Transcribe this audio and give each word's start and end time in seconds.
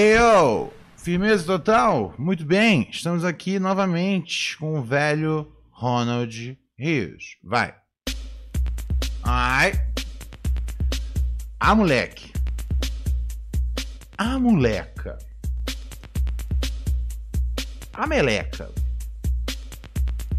Eu, 0.00 0.72
firmeza 0.96 1.44
total, 1.44 2.14
muito 2.16 2.44
bem, 2.44 2.88
estamos 2.88 3.24
aqui 3.24 3.58
novamente 3.58 4.56
com 4.56 4.78
o 4.78 4.82
velho 4.84 5.52
Ronald 5.72 6.56
Rios. 6.78 7.36
Vai. 7.42 7.74
Ai. 9.24 9.72
A 11.58 11.74
moleque. 11.74 12.32
A 14.16 14.38
moleca. 14.38 15.18
A 17.92 18.06
meleca. 18.06 18.70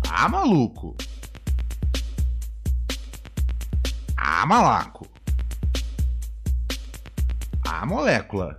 A 0.10 0.30
maluco. 0.30 0.96
A 4.16 4.46
malaco. 4.46 5.06
A 7.66 7.86
molécula. 7.86 8.58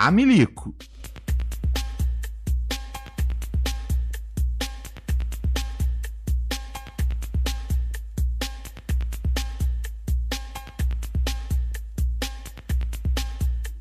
A 0.00 0.12
milico. 0.12 0.72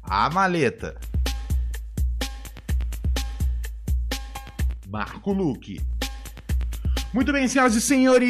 A 0.02 0.28
maleta. 0.32 0.96
Marco 4.90 5.31
Luque. 5.34 5.97
Muito 7.18 7.34
bem, 7.34 7.48
senhoras 7.48 7.73
e 7.73 7.82
senhores! 7.82 8.28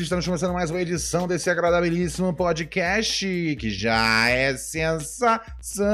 Estamos 0.00 0.24
começando 0.24 0.54
mais 0.54 0.70
uma 0.70 0.80
edição 0.80 1.28
desse 1.28 1.50
agradabilíssimo 1.50 2.32
podcast 2.32 3.54
que 3.60 3.68
já 3.68 4.30
é 4.30 4.56
sensação, 4.56 5.84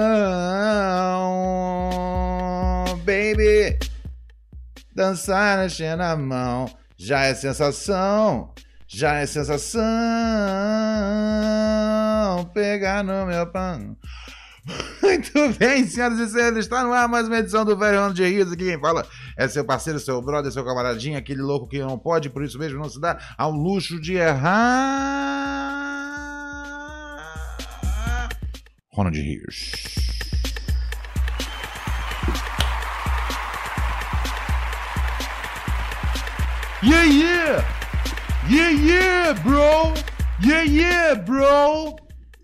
baby. 2.98 3.80
Dançar, 4.94 5.66
encher 5.66 5.96
na 5.96 6.14
mão, 6.14 6.72
já 6.96 7.24
é 7.24 7.34
sensação, 7.34 8.54
já 8.86 9.16
é 9.16 9.26
sensação. 9.26 9.82
Pegar 12.54 13.02
no 13.02 13.26
meu 13.26 13.44
pão. 13.48 13.96
Muito 15.02 15.58
bem, 15.58 15.86
senhoras 15.86 16.18
e 16.18 16.28
senhores, 16.28 16.58
está 16.58 16.82
no 16.82 16.92
ar 16.92 17.08
mais 17.08 17.26
uma 17.26 17.38
edição 17.38 17.64
do 17.64 17.76
Velho 17.76 18.00
Ano 18.00 18.14
de 18.14 18.24
Rios. 18.24 18.52
Aqui 18.52 18.64
quem 18.64 18.80
fala 18.80 19.06
é 19.36 19.48
seu 19.48 19.64
parceiro, 19.64 19.98
seu 19.98 20.20
brother, 20.22 20.52
seu 20.52 20.64
camaradinho, 20.64 21.18
aquele 21.18 21.42
louco 21.42 21.68
que 21.68 21.78
não 21.78 21.98
pode, 21.98 22.30
por 22.30 22.44
isso 22.44 22.58
mesmo 22.58 22.78
não 22.78 22.88
se 22.88 23.00
dá 23.00 23.18
ao 23.36 23.50
luxo 23.50 24.00
de 24.00 24.14
errar. 24.14 24.60
Ronald 28.92 29.16
Rios. 29.16 29.72
Yeah, 36.82 37.04
yeah! 37.04 37.64
Yeah, 38.48 38.70
yeah, 38.70 39.32
bro! 39.34 39.92
Yeah, 40.42 40.62
yeah, 40.62 41.14
bro! 41.14 41.96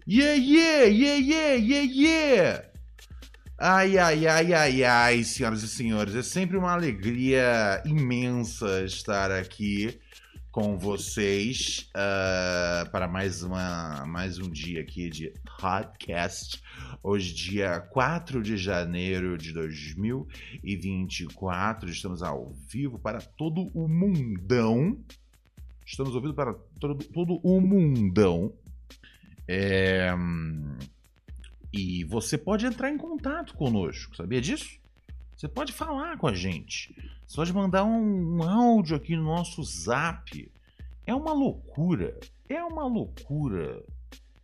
Yeah, 0.09 0.35
yeah, 0.35 0.85
yeah, 0.85 1.17
yeah, 1.17 1.55
yeah, 1.55 1.83
yeah! 1.83 2.63
Ai, 3.59 3.99
ai, 3.99 4.25
ai, 4.29 4.55
ai, 4.55 4.85
ai, 4.85 5.25
senhoras 5.25 5.65
e 5.65 5.69
senhores, 5.69 6.15
é 6.15 6.23
sempre 6.23 6.57
uma 6.57 6.73
alegria 6.73 7.83
imensa 7.85 8.85
estar 8.85 9.33
aqui 9.33 9.99
com 10.53 10.79
vocês 10.79 11.91
uh, 11.91 12.89
para 12.93 13.09
mais, 13.09 13.43
uma, 13.43 14.07
mais 14.07 14.39
um 14.39 14.49
dia 14.49 14.81
aqui 14.81 15.11
de 15.11 15.35
podcast. 15.59 16.63
Hoje, 17.03 17.35
dia 17.35 17.81
4 17.81 18.41
de 18.41 18.57
janeiro 18.57 19.37
de 19.37 19.53
2024, 19.53 21.91
estamos 21.91 22.23
ao 22.23 22.53
vivo 22.71 22.97
para 22.97 23.21
todo 23.21 23.73
o 23.75 23.89
mundão. 23.89 24.97
Estamos 25.85 26.15
ouvindo 26.15 26.35
para 26.35 26.55
todo, 26.79 27.05
todo 27.07 27.41
o 27.43 27.61
mundão. 27.61 28.55
É... 29.49 30.13
E 31.73 32.05
você 32.05 32.39
pode 32.39 32.65
entrar 32.65 32.91
em 32.91 32.97
contato 32.97 33.55
conosco, 33.55 34.17
sabia 34.17 34.41
disso? 34.41 34.79
Você 35.37 35.47
pode 35.47 35.73
falar 35.73 36.17
com 36.17 36.27
a 36.27 36.35
gente. 36.35 36.97
Você 37.27 37.37
pode 37.37 37.53
mandar 37.53 37.85
um, 37.85 38.39
um 38.39 38.43
áudio 38.43 38.97
aqui 38.97 39.15
no 39.15 39.25
nosso 39.25 39.63
zap. 39.63 40.51
É 41.07 41.15
uma 41.15 41.33
loucura. 41.33 42.19
É 42.49 42.63
uma 42.63 42.87
loucura 42.87 43.83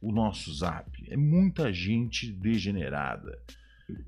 o 0.02 0.12
nosso 0.12 0.52
zap. 0.52 0.90
É 1.08 1.16
muita 1.16 1.72
gente 1.72 2.30
degenerada. 2.30 3.38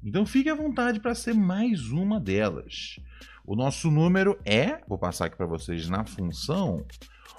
Então 0.04 0.26
fique 0.26 0.50
à 0.50 0.54
vontade 0.54 1.00
para 1.00 1.14
ser 1.14 1.34
mais 1.34 1.88
uma 1.90 2.20
delas. 2.20 2.98
O 3.46 3.54
nosso 3.54 3.90
número 3.90 4.38
é, 4.44 4.80
vou 4.88 4.98
passar 4.98 5.26
aqui 5.26 5.36
para 5.36 5.46
vocês 5.46 5.88
na 5.88 6.04
função, 6.04 6.84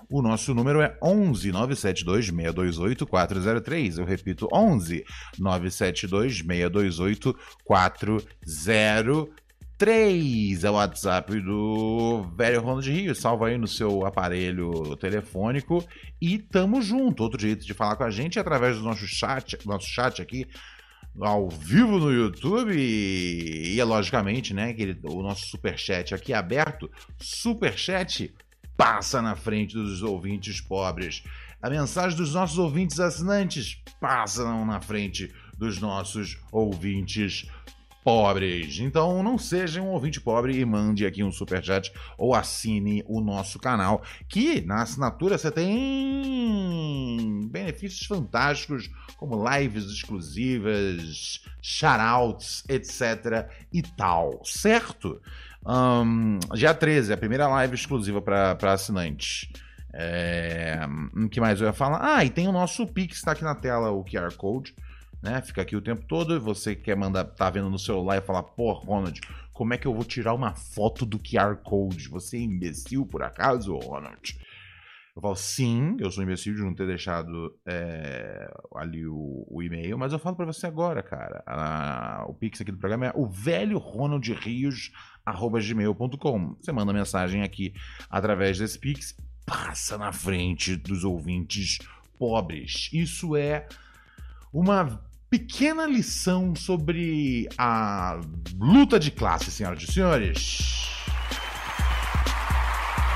o 0.10 0.22
nosso 0.22 0.54
número 0.54 0.82
é 0.82 0.98
11 1.02 1.52
972 1.52 2.28
628 2.28 3.08
403. 3.08 3.98
Eu 3.98 4.06
repito, 4.06 4.48
11 4.54 5.04
972 5.40 6.38
628 6.38 7.36
403. 7.64 10.64
É 10.64 10.70
o 10.70 10.74
WhatsApp 10.74 11.42
do 11.42 12.24
velho 12.36 12.62
Ronald 12.62 12.88
Rio. 12.90 13.16
Salva 13.16 13.48
aí 13.48 13.58
no 13.58 13.68
seu 13.68 14.06
aparelho 14.06 14.96
telefônico 14.98 15.84
e 16.22 16.38
tamo 16.38 16.82
junto. 16.82 17.24
Outro 17.24 17.42
jeito 17.42 17.66
de 17.66 17.74
falar 17.74 17.96
com 17.96 18.04
a 18.04 18.12
gente 18.12 18.38
é 18.38 18.42
através 18.42 18.78
do 18.78 18.84
nosso 18.84 19.08
chat, 19.08 19.58
nosso 19.66 19.88
chat 19.88 20.22
aqui 20.22 20.46
ao 21.20 21.50
vivo 21.50 21.98
no 21.98 22.12
YouTube 22.12 22.74
e, 22.76 23.76
e 23.76 23.84
logicamente, 23.84 24.54
né, 24.54 24.72
aquele, 24.72 25.00
o 25.04 25.22
nosso 25.22 25.48
super 25.48 25.78
chat 25.78 26.14
aqui 26.14 26.34
aberto, 26.34 26.92
super 27.18 27.78
chat 27.78 28.34
passa 28.78 29.22
na 29.22 29.36
frente 29.36 29.74
dos 29.74 30.02
ouvintes 30.02 30.62
pobres. 30.62 31.24
A 31.62 31.70
mensagem 31.70 32.18
dos 32.18 32.34
nossos 32.34 32.58
ouvintes 32.58 33.00
assinantes 33.00 33.82
passa 34.00 34.44
na 34.66 34.82
frente 34.82 35.34
dos 35.58 35.80
nossos 35.80 36.38
ouvintes 36.52 37.48
pobres. 38.06 38.80
Então 38.80 39.24
não 39.24 39.36
seja 39.36 39.82
um 39.82 39.88
ouvinte 39.88 40.22
pobre 40.22 40.60
e 40.60 40.64
mande 40.64 41.08
aqui 41.08 41.24
um 41.24 41.32
superchat 41.32 41.92
ou 42.20 42.36
assine 42.36 43.04
o 43.08 43.20
nosso 43.20 43.58
canal, 43.58 44.04
que 44.30 44.62
na 44.62 44.84
assinatura 44.84 45.40
você 45.40 45.50
tem 45.50 47.50
benefícios 47.50 48.06
fantásticos 48.06 48.92
como 49.18 49.44
lives 49.50 49.86
exclusivas, 49.86 51.42
shoutouts, 51.60 52.64
etc 52.70 53.50
e 53.74 53.82
tal, 53.82 54.40
certo? 54.46 55.20
Um, 55.66 56.40
dia 56.54 56.74
13, 56.74 57.12
a 57.12 57.18
primeira 57.18 57.48
live 57.48 57.76
exclusiva 57.76 58.22
para 58.22 58.74
assinantes. 58.74 59.50
É, 59.92 60.80
o 61.16 61.30
que 61.30 61.40
mais 61.40 61.60
eu 61.60 61.68
ia 61.68 61.74
falar? 61.74 62.00
Ah, 62.02 62.26
e 62.26 62.30
tem 62.30 62.48
o 62.48 62.52
nosso 62.52 62.86
Pix, 62.86 63.18
está 63.18 63.32
aqui 63.32 63.44
na 63.44 63.56
tela 63.56 63.92
o 63.92 64.04
QR 64.04 64.34
Code. 64.36 64.76
Né? 65.24 65.42
Fica 65.42 65.62
aqui 65.62 65.76
o 65.76 65.82
tempo 65.82 66.04
todo. 66.08 66.40
Você 66.42 66.76
quer 66.76 66.96
mandar, 66.96 67.24
tá 67.24 67.50
vendo 67.50 67.70
no 67.70 67.80
celular 67.80 68.18
e 68.18 68.22
falar, 68.22 68.44
pô, 68.44 68.74
Ronald, 68.74 69.20
como 69.54 69.74
é 69.74 69.78
que 69.78 69.88
eu 69.88 69.94
vou 69.94 70.04
tirar 70.04 70.34
uma 70.34 70.54
foto 70.54 71.06
do 71.06 71.18
QR 71.18 71.56
Code? 71.64 72.10
Você 72.10 72.38
é 72.38 72.42
imbecil 72.42 73.06
por 73.06 73.24
acaso, 73.24 73.76
Ronald? 73.78 74.38
Eu 75.16 75.22
falo, 75.22 75.36
sim, 75.36 75.96
eu 75.98 76.12
sou 76.12 76.24
imbecil 76.24 76.54
de 76.54 76.62
não 76.62 76.76
ter 76.76 76.86
deixado 76.86 77.58
é, 77.66 78.52
ali 78.76 79.08
o, 79.08 79.48
o, 79.50 79.64
e-mail, 79.64 79.98
mas 79.98 80.12
eu 80.12 80.20
falo 80.20 80.36
para 80.36 80.46
você 80.46 80.68
agora, 80.68 81.02
cara. 81.02 81.42
A, 81.48 82.26
o 82.28 82.34
Pix 82.34 82.60
aqui 82.60 82.72
do 82.72 82.78
programa 82.78 83.06
é 83.06 83.14
o 83.16 83.26
velho 83.26 83.78
Ronald 83.78 84.30
Rios 84.34 84.92
gmail.com. 85.26 86.58
Você 86.60 86.72
manda 86.74 86.92
mensagem 86.92 87.44
aqui 87.44 87.74
através 88.10 88.60
desse 88.60 88.78
Pix, 88.78 89.16
passa 89.46 89.98
na 89.98 90.12
frente 90.12 90.76
dos 90.76 91.06
ouvintes 91.06 91.80
pobres. 92.20 92.90
Isso 92.92 93.38
é 93.38 93.68
uma 94.52 95.02
pequena 95.30 95.86
lição 95.86 96.54
sobre 96.56 97.48
a 97.58 98.20
luta 98.60 99.00
de 99.00 99.12
classe, 99.12 99.50
senhoras 99.50 99.82
e 99.84 99.88
senhores. 99.92 101.05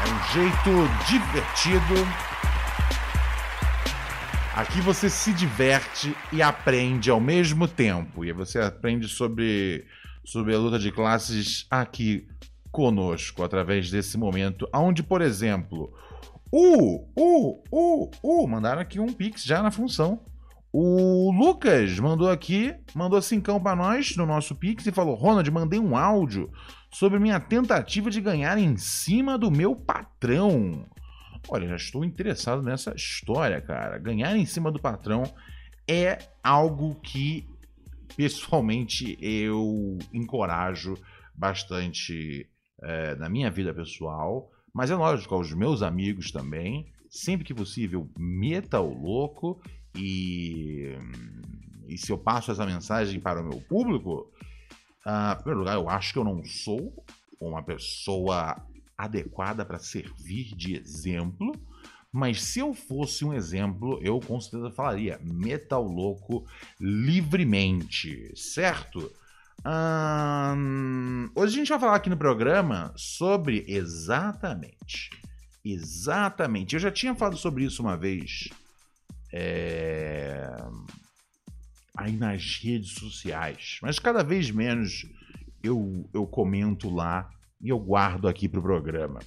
É 0.01 0.11
um 0.11 0.33
jeito 0.33 0.69
divertido. 1.07 2.07
Aqui 4.55 4.79
você 4.81 5.09
se 5.09 5.33
diverte 5.33 6.15
e 6.31 6.41
aprende 6.41 7.09
ao 7.09 7.19
mesmo 7.19 7.67
tempo. 7.67 8.23
E 8.23 8.31
você 8.31 8.59
aprende 8.59 9.07
sobre 9.07 9.85
sobre 10.23 10.53
a 10.53 10.59
luta 10.59 10.77
de 10.77 10.91
classes 10.91 11.65
aqui 11.71 12.27
conosco, 12.71 13.43
através 13.43 13.89
desse 13.89 14.17
momento, 14.17 14.69
onde, 14.73 15.01
por 15.01 15.21
exemplo, 15.21 15.91
o, 16.51 17.05
o, 17.15 17.63
o, 17.71 18.11
o, 18.21 18.47
mandaram 18.47 18.81
aqui 18.81 18.99
um 18.99 19.11
pix 19.11 19.43
já 19.43 19.61
na 19.61 19.71
função. 19.71 20.21
O 20.71 21.31
Lucas 21.31 21.99
mandou 21.99 22.29
aqui, 22.29 22.75
mandou 22.93 23.21
cincão 23.21 23.59
pra 23.59 23.75
nós 23.75 24.15
no 24.15 24.25
nosso 24.25 24.53
Pix 24.53 24.85
e 24.85 24.91
falou: 24.91 25.15
Ronald, 25.15 25.49
mandei 25.49 25.79
um 25.79 25.97
áudio 25.97 26.51
sobre 26.89 27.19
minha 27.19 27.39
tentativa 27.39 28.09
de 28.09 28.21
ganhar 28.21 28.57
em 28.57 28.77
cima 28.77 29.37
do 29.37 29.51
meu 29.51 29.75
patrão. 29.75 30.85
Olha, 31.47 31.67
já 31.67 31.75
estou 31.75 32.03
interessado 32.03 32.61
nessa 32.61 32.93
história, 32.95 33.61
cara. 33.61 33.97
Ganhar 33.97 34.35
em 34.35 34.45
cima 34.45 34.71
do 34.71 34.79
patrão 34.79 35.23
é 35.87 36.17
algo 36.43 36.95
que 36.95 37.47
pessoalmente 38.15 39.17
eu 39.21 39.97
encorajo 40.13 40.95
bastante 41.33 42.49
é, 42.81 43.15
na 43.15 43.29
minha 43.29 43.49
vida 43.49 43.73
pessoal, 43.73 44.51
mas 44.73 44.91
é 44.91 44.95
lógico, 44.95 45.33
aos 45.35 45.53
meus 45.53 45.81
amigos 45.81 46.31
também. 46.31 46.91
Sempre 47.09 47.45
que 47.45 47.53
possível, 47.53 48.07
meta 48.17 48.79
o 48.79 48.93
louco 48.93 49.61
e, 49.95 50.95
e 51.87 51.97
se 51.97 52.11
eu 52.11 52.17
passo 52.17 52.51
essa 52.51 52.65
mensagem 52.65 53.19
para 53.19 53.41
o 53.41 53.47
meu 53.47 53.59
público, 53.61 54.31
uh, 55.05 55.33
em 55.33 55.35
primeiro 55.35 55.59
lugar, 55.59 55.75
eu 55.75 55.89
acho 55.89 56.13
que 56.13 56.19
eu 56.19 56.23
não 56.23 56.43
sou 56.43 57.03
uma 57.39 57.63
pessoa 57.63 58.55
adequada 58.97 59.63
para 59.63 59.79
servir 59.79 60.55
de 60.55 60.75
exemplo, 60.75 61.53
mas 62.11 62.43
se 62.43 62.59
eu 62.59 62.73
fosse 62.73 63.23
um 63.23 63.33
exemplo, 63.33 63.99
eu 64.01 64.19
com 64.19 64.39
certeza 64.41 64.71
falaria 64.71 65.19
metal 65.23 65.83
louco 65.83 66.45
livremente, 66.79 68.31
certo? 68.35 69.11
hoje 71.35 71.53
a 71.53 71.57
gente 71.57 71.69
vai 71.69 71.79
falar 71.79 71.95
aqui 71.95 72.09
no 72.09 72.15
programa 72.15 72.93
sobre 72.95 73.65
exatamente, 73.67 75.09
exatamente. 75.63 76.75
Eu 76.75 76.79
já 76.79 76.89
tinha 76.89 77.13
falado 77.13 77.37
sobre 77.37 77.65
isso 77.65 77.81
uma 77.81 77.97
vez 77.97 78.47
é... 79.33 80.49
aí 81.99 82.13
nas 82.13 82.59
redes 82.61 82.93
sociais, 82.93 83.79
mas 83.81 83.99
cada 83.99 84.23
vez 84.23 84.49
menos 84.51 85.05
eu, 85.63 86.09
eu 86.13 86.25
comento 86.25 86.89
lá 86.89 87.29
e 87.61 87.69
eu 87.69 87.79
guardo 87.79 88.27
aqui 88.27 88.47
pro 88.47 88.61
programa 88.61 89.19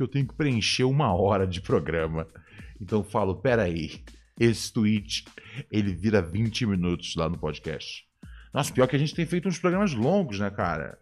que 0.00 0.02
eu 0.02 0.08
tenho 0.08 0.26
que 0.26 0.34
preencher 0.34 0.84
uma 0.84 1.14
hora 1.14 1.46
de 1.46 1.60
programa. 1.60 2.26
Então 2.80 3.00
eu 3.00 3.04
falo, 3.04 3.34
peraí, 3.36 4.02
esse 4.38 4.72
tweet, 4.72 5.26
ele 5.70 5.92
vira 5.92 6.22
20 6.22 6.64
minutos 6.64 7.14
lá 7.14 7.28
no 7.28 7.36
podcast. 7.36 8.04
Nossa, 8.52 8.72
pior 8.72 8.88
que 8.88 8.96
a 8.96 8.98
gente 8.98 9.14
tem 9.14 9.26
feito 9.26 9.46
uns 9.46 9.58
programas 9.58 9.92
longos, 9.92 10.40
né, 10.40 10.48
cara? 10.48 10.98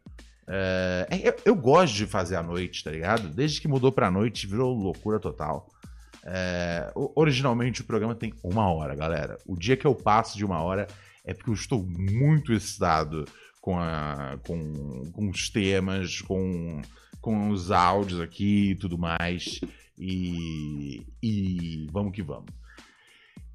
É, 0.49 1.07
eu, 1.23 1.35
eu, 1.45 1.55
gosto 1.55 1.95
de 1.95 2.07
fazer 2.07 2.35
à 2.35 2.43
noite, 2.43 2.83
tá 2.83 2.91
ligado? 2.91 3.29
Desde 3.29 3.61
que 3.61 3.69
mudou 3.69 3.93
pra 3.93 4.11
noite, 4.11 4.49
virou 4.49 4.75
loucura 4.75 5.21
total. 5.21 5.71
É, 6.31 6.93
originalmente 6.95 7.81
o 7.81 7.85
programa 7.85 8.15
tem 8.15 8.35
uma 8.43 8.71
hora, 8.71 8.95
galera. 8.95 9.39
O 9.47 9.57
dia 9.57 9.77
que 9.77 9.87
eu 9.87 9.95
passo 9.95 10.37
de 10.37 10.45
uma 10.45 10.61
hora 10.63 10.87
é 11.25 11.33
porque 11.33 11.51
eu 11.51 11.55
estou 11.55 11.83
muito 11.87 12.53
excitado 12.53 13.25
com, 13.61 13.79
a, 13.79 14.39
com, 14.47 15.11
com 15.13 15.31
os 15.31 15.49
temas, 15.49 16.21
com 16.21 16.83
com 17.21 17.51
os 17.51 17.71
áudios 17.71 18.21
aqui 18.21 18.71
e 18.71 18.75
tudo 18.75 18.99
mais. 18.99 19.61
E, 19.99 21.07
e 21.23 21.87
vamos 21.93 22.13
que 22.13 22.23
vamos. 22.23 22.51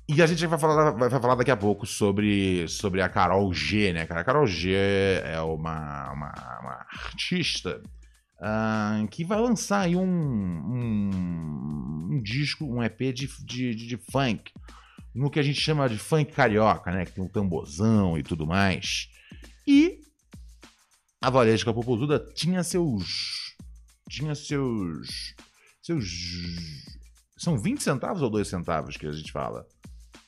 E 0.07 0.21
a 0.21 0.25
gente 0.25 0.45
vai 0.45 0.59
falar, 0.59 0.91
vai 0.91 1.09
falar 1.09 1.35
daqui 1.35 1.51
a 1.51 1.57
pouco 1.57 1.85
sobre, 1.85 2.67
sobre 2.67 3.01
a 3.01 3.07
Carol 3.07 3.53
G, 3.53 3.93
né? 3.93 4.01
A 4.01 4.23
Carol 4.23 4.45
G 4.45 4.73
é 5.23 5.39
uma, 5.39 6.11
uma, 6.11 6.59
uma 6.61 6.85
artista 7.05 7.81
uh, 8.43 9.07
que 9.07 9.23
vai 9.23 9.39
lançar 9.39 9.81
aí 9.81 9.95
um, 9.95 10.03
um, 10.03 11.09
um, 12.11 12.21
disco, 12.21 12.65
um 12.65 12.83
EP 12.83 12.99
de, 13.13 13.27
de, 13.43 13.73
de, 13.73 13.97
funk, 13.97 14.51
no 15.15 15.31
que 15.31 15.39
a 15.39 15.43
gente 15.43 15.59
chama 15.59 15.87
de 15.87 15.97
funk 15.97 16.33
carioca, 16.33 16.91
né? 16.91 17.05
Que 17.05 17.13
tem 17.13 17.23
um 17.23 17.29
tamborzão 17.29 18.17
e 18.17 18.23
tudo 18.23 18.45
mais. 18.45 19.09
E 19.65 19.99
a 21.21 21.29
Valesca 21.29 21.73
Popozuda 21.73 22.19
tinha 22.35 22.63
seus 22.63 23.53
tinha 24.09 24.35
seus. 24.35 25.35
seus. 25.81 26.05
São 27.37 27.57
20 27.57 27.81
centavos 27.81 28.21
ou 28.21 28.29
2 28.29 28.47
centavos 28.47 28.95
que 28.95 29.07
a 29.07 29.11
gente 29.11 29.31
fala? 29.31 29.65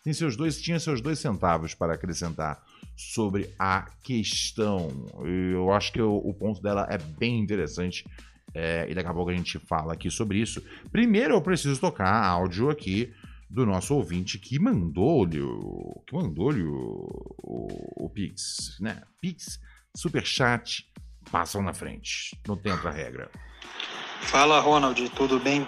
Tem 0.03 0.13
seus 0.13 0.35
dois, 0.35 0.61
tinha 0.61 0.79
seus 0.79 1.01
dois 1.01 1.19
centavos 1.19 1.73
para 1.73 1.93
acrescentar 1.93 2.61
sobre 2.95 3.53
a 3.59 3.89
questão. 4.03 4.89
Eu 5.23 5.71
acho 5.71 5.91
que 5.91 6.01
o, 6.01 6.33
ponto 6.33 6.61
dela 6.61 6.87
é 6.89 6.97
bem 6.97 7.39
interessante. 7.39 8.05
É, 8.53 8.89
e 8.89 8.95
daqui 8.95 9.09
a 9.09 9.13
pouco 9.13 9.29
a 9.31 9.35
gente 9.35 9.59
fala 9.59 9.93
aqui 9.93 10.09
sobre 10.09 10.39
isso. 10.39 10.63
Primeiro 10.91 11.33
eu 11.33 11.41
preciso 11.41 11.79
tocar 11.79 12.23
áudio 12.23 12.69
aqui 12.69 13.13
do 13.49 13.65
nosso 13.65 13.93
ouvinte 13.93 14.39
que 14.39 14.57
mandou-lhe 14.57 15.41
o, 15.41 16.01
que 16.07 16.15
mandou-lhe 16.15 16.63
o, 16.63 17.35
o, 17.43 18.05
o 18.05 18.09
Pix, 18.09 18.77
né? 18.79 19.01
Pix, 19.21 19.59
Superchat, 19.95 20.85
passam 21.29 21.61
na 21.61 21.73
frente. 21.73 22.37
Não 22.47 22.55
tem 22.55 22.71
outra 22.71 22.91
regra. 22.91 23.29
Fala, 24.21 24.59
Ronald, 24.59 25.09
tudo 25.09 25.39
bem? 25.39 25.67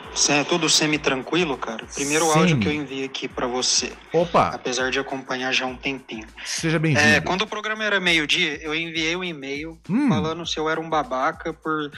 Tudo 0.49 0.69
semi-tranquilo, 0.69 1.57
cara? 1.57 1.85
Primeiro 1.93 2.25
Sim. 2.25 2.39
áudio 2.39 2.59
que 2.59 2.67
eu 2.67 2.73
enviei 2.73 3.05
aqui 3.05 3.27
para 3.27 3.47
você. 3.47 3.91
Opa! 4.11 4.49
Apesar 4.49 4.89
de 4.91 4.99
acompanhar 4.99 5.51
já 5.51 5.65
um 5.65 5.75
tempinho. 5.75 6.27
Seja 6.43 6.79
bem-vindo. 6.79 7.07
É, 7.07 7.21
quando 7.21 7.43
o 7.43 7.47
programa 7.47 7.83
era 7.83 7.99
meio-dia, 7.99 8.59
eu 8.61 8.73
enviei 8.73 9.15
um 9.15 9.23
e-mail 9.23 9.77
hum. 9.89 10.09
falando 10.09 10.45
se 10.45 10.57
eu 10.57 10.69
era 10.69 10.79
um 10.79 10.89
babaca 10.89 11.53
por 11.53 11.91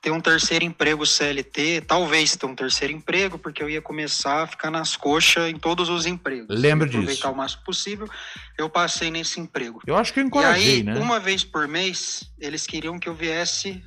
ter 0.00 0.10
um 0.10 0.20
terceiro 0.20 0.64
emprego 0.64 1.04
CLT, 1.04 1.82
talvez 1.86 2.36
ter 2.36 2.46
um 2.46 2.54
terceiro 2.54 2.92
emprego, 2.92 3.38
porque 3.38 3.62
eu 3.62 3.68
ia 3.68 3.82
começar 3.82 4.44
a 4.44 4.46
ficar 4.46 4.70
nas 4.70 4.96
coxas 4.96 5.50
em 5.50 5.58
todos 5.58 5.88
os 5.88 6.06
empregos. 6.06 6.46
Lembro 6.48 6.86
disso. 6.86 6.98
Aproveitar 6.98 7.30
o 7.30 7.36
máximo 7.36 7.62
possível. 7.64 8.08
Eu 8.56 8.68
passei 8.68 9.10
nesse 9.10 9.40
emprego. 9.40 9.82
Eu 9.86 9.96
acho 9.96 10.12
que 10.12 10.20
eu 10.20 10.24
encorajei, 10.24 10.68
e 10.68 10.76
aí, 10.76 10.82
né? 10.82 10.98
uma 10.98 11.18
vez 11.18 11.44
por 11.44 11.66
mês, 11.66 12.30
eles 12.38 12.66
queriam 12.66 12.98
que 12.98 13.08
eu 13.08 13.14
viesse 13.14 13.82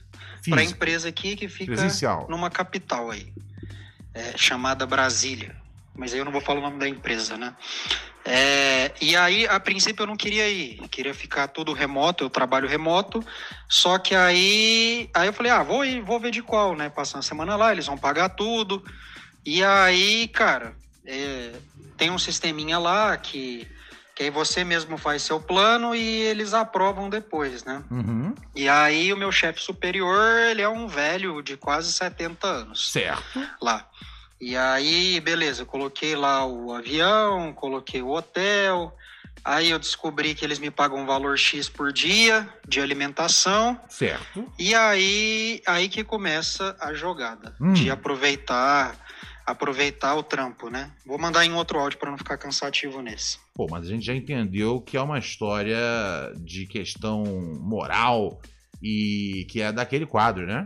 para 0.49 0.61
a 0.61 0.63
empresa 0.63 1.09
aqui 1.09 1.35
que 1.35 1.47
fica 1.47 1.73
Presencial. 1.73 2.27
numa 2.29 2.49
capital 2.49 3.11
aí, 3.11 3.31
é, 4.13 4.37
chamada 4.37 4.85
Brasília. 4.85 5.55
Mas 5.95 6.13
aí 6.13 6.19
eu 6.19 6.25
não 6.25 6.31
vou 6.31 6.41
falar 6.41 6.59
o 6.59 6.63
nome 6.63 6.79
da 6.79 6.87
empresa, 6.87 7.37
né? 7.37 7.53
É, 8.23 8.91
e 9.01 9.15
aí, 9.15 9.47
a 9.47 9.59
princípio, 9.59 10.03
eu 10.03 10.07
não 10.07 10.15
queria 10.15 10.47
ir, 10.47 10.77
queria 10.89 11.13
ficar 11.13 11.47
tudo 11.47 11.73
remoto, 11.73 12.23
eu 12.23 12.29
trabalho 12.29 12.67
remoto. 12.67 13.23
Só 13.67 13.97
que 13.97 14.15
aí, 14.15 15.09
aí 15.13 15.27
eu 15.27 15.33
falei, 15.33 15.51
ah, 15.51 15.63
vou 15.63 15.83
ir, 15.83 16.01
vou 16.01 16.19
ver 16.19 16.31
de 16.31 16.41
qual, 16.41 16.75
né? 16.75 16.89
Passar 16.89 17.17
uma 17.17 17.23
semana 17.23 17.55
lá, 17.55 17.71
eles 17.71 17.87
vão 17.87 17.97
pagar 17.97 18.29
tudo. 18.29 18.83
E 19.45 19.63
aí, 19.63 20.27
cara, 20.27 20.73
é, 21.05 21.51
tem 21.97 22.11
um 22.11 22.19
sisteminha 22.19 22.77
lá 22.77 23.17
que 23.17 23.67
que 24.21 24.25
aí 24.25 24.29
você 24.29 24.63
mesmo 24.63 24.99
faz 24.99 25.23
seu 25.23 25.39
plano 25.39 25.95
e 25.95 26.21
eles 26.21 26.53
aprovam 26.53 27.09
depois, 27.09 27.63
né? 27.63 27.81
Uhum. 27.89 28.35
E 28.55 28.69
aí 28.69 29.11
o 29.11 29.17
meu 29.17 29.31
chefe 29.31 29.59
superior, 29.59 30.37
ele 30.47 30.61
é 30.61 30.69
um 30.69 30.87
velho 30.87 31.41
de 31.41 31.57
quase 31.57 31.91
70 31.91 32.45
anos. 32.45 32.91
Certo. 32.91 33.41
Lá. 33.59 33.87
E 34.39 34.55
aí, 34.55 35.19
beleza, 35.19 35.63
eu 35.63 35.65
coloquei 35.65 36.15
lá 36.15 36.45
o 36.45 36.71
avião, 36.71 37.51
coloquei 37.53 38.03
o 38.03 38.09
hotel. 38.09 38.95
Aí 39.43 39.71
eu 39.71 39.79
descobri 39.79 40.35
que 40.35 40.45
eles 40.45 40.59
me 40.59 40.69
pagam 40.69 40.99
um 40.99 41.05
valor 41.07 41.35
X 41.35 41.67
por 41.67 41.91
dia 41.91 42.47
de 42.67 42.79
alimentação. 42.79 43.79
Certo. 43.89 44.47
E 44.59 44.75
aí, 44.75 45.63
aí 45.65 45.89
que 45.89 46.03
começa 46.03 46.75
a 46.79 46.93
jogada 46.93 47.55
hum. 47.59 47.73
de 47.73 47.89
aproveitar 47.89 48.95
aproveitar 49.45 50.15
o 50.15 50.23
trampo, 50.23 50.69
né? 50.69 50.91
Vou 51.05 51.17
mandar 51.17 51.45
em 51.45 51.53
outro 51.53 51.79
áudio 51.79 51.97
para 51.97 52.11
não 52.11 52.17
ficar 52.17 52.37
cansativo 52.37 53.01
nesse. 53.01 53.39
Pô, 53.61 53.67
mas 53.69 53.85
a 53.85 53.89
gente 53.89 54.03
já 54.03 54.15
entendeu 54.15 54.81
que 54.81 54.97
é 54.97 55.01
uma 55.01 55.19
história 55.19 55.77
de 56.39 56.65
questão 56.65 57.23
moral 57.59 58.41
e 58.81 59.45
que 59.51 59.61
é 59.61 59.71
daquele 59.71 60.07
quadro, 60.07 60.47
né? 60.47 60.65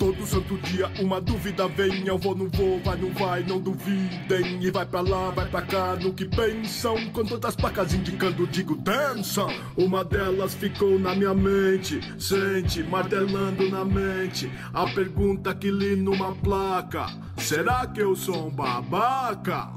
Todo 0.00 0.26
santo 0.26 0.56
dia 0.62 0.90
uma 0.98 1.20
dúvida 1.20 1.68
vem, 1.68 2.06
eu 2.06 2.16
vou, 2.16 2.34
não 2.34 2.48
vou, 2.48 2.80
vai, 2.80 2.96
não 2.96 3.12
vai, 3.12 3.42
não 3.44 3.60
duvidem. 3.60 4.58
E 4.64 4.70
vai 4.70 4.86
pra 4.86 5.02
lá, 5.02 5.30
vai 5.30 5.46
pra 5.46 5.60
cá, 5.60 5.94
no 5.94 6.14
que 6.14 6.24
pensam. 6.24 7.12
Com 7.12 7.22
todas 7.22 7.50
as 7.50 7.54
placas 7.54 7.92
indicando, 7.92 8.46
digo 8.46 8.74
dança. 8.76 9.42
Uma 9.76 10.02
delas 10.02 10.54
ficou 10.54 10.98
na 10.98 11.14
minha 11.14 11.34
mente, 11.34 12.00
sente, 12.18 12.82
martelando 12.82 13.68
na 13.68 13.84
mente. 13.84 14.50
A 14.72 14.86
pergunta 14.86 15.54
que 15.54 15.70
li 15.70 15.96
numa 15.96 16.34
placa: 16.34 17.04
Será 17.36 17.86
que 17.86 18.00
eu 18.00 18.16
sou 18.16 18.46
um 18.46 18.50
babaca? 18.50 19.68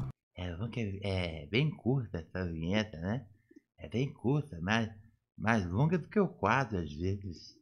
É, 1.04 1.44
é 1.44 1.48
bem 1.48 1.70
curta 1.70 2.20
essa 2.20 2.50
vinheta, 2.50 2.98
né? 2.98 3.26
É 3.78 3.90
bem 3.90 4.14
curta, 4.14 4.58
mas 4.62 4.90
mais 5.38 5.70
longa 5.70 5.98
do 5.98 6.08
que 6.08 6.18
o 6.18 6.30
quadro 6.30 6.78
às 6.78 6.94
vezes. 6.94 7.62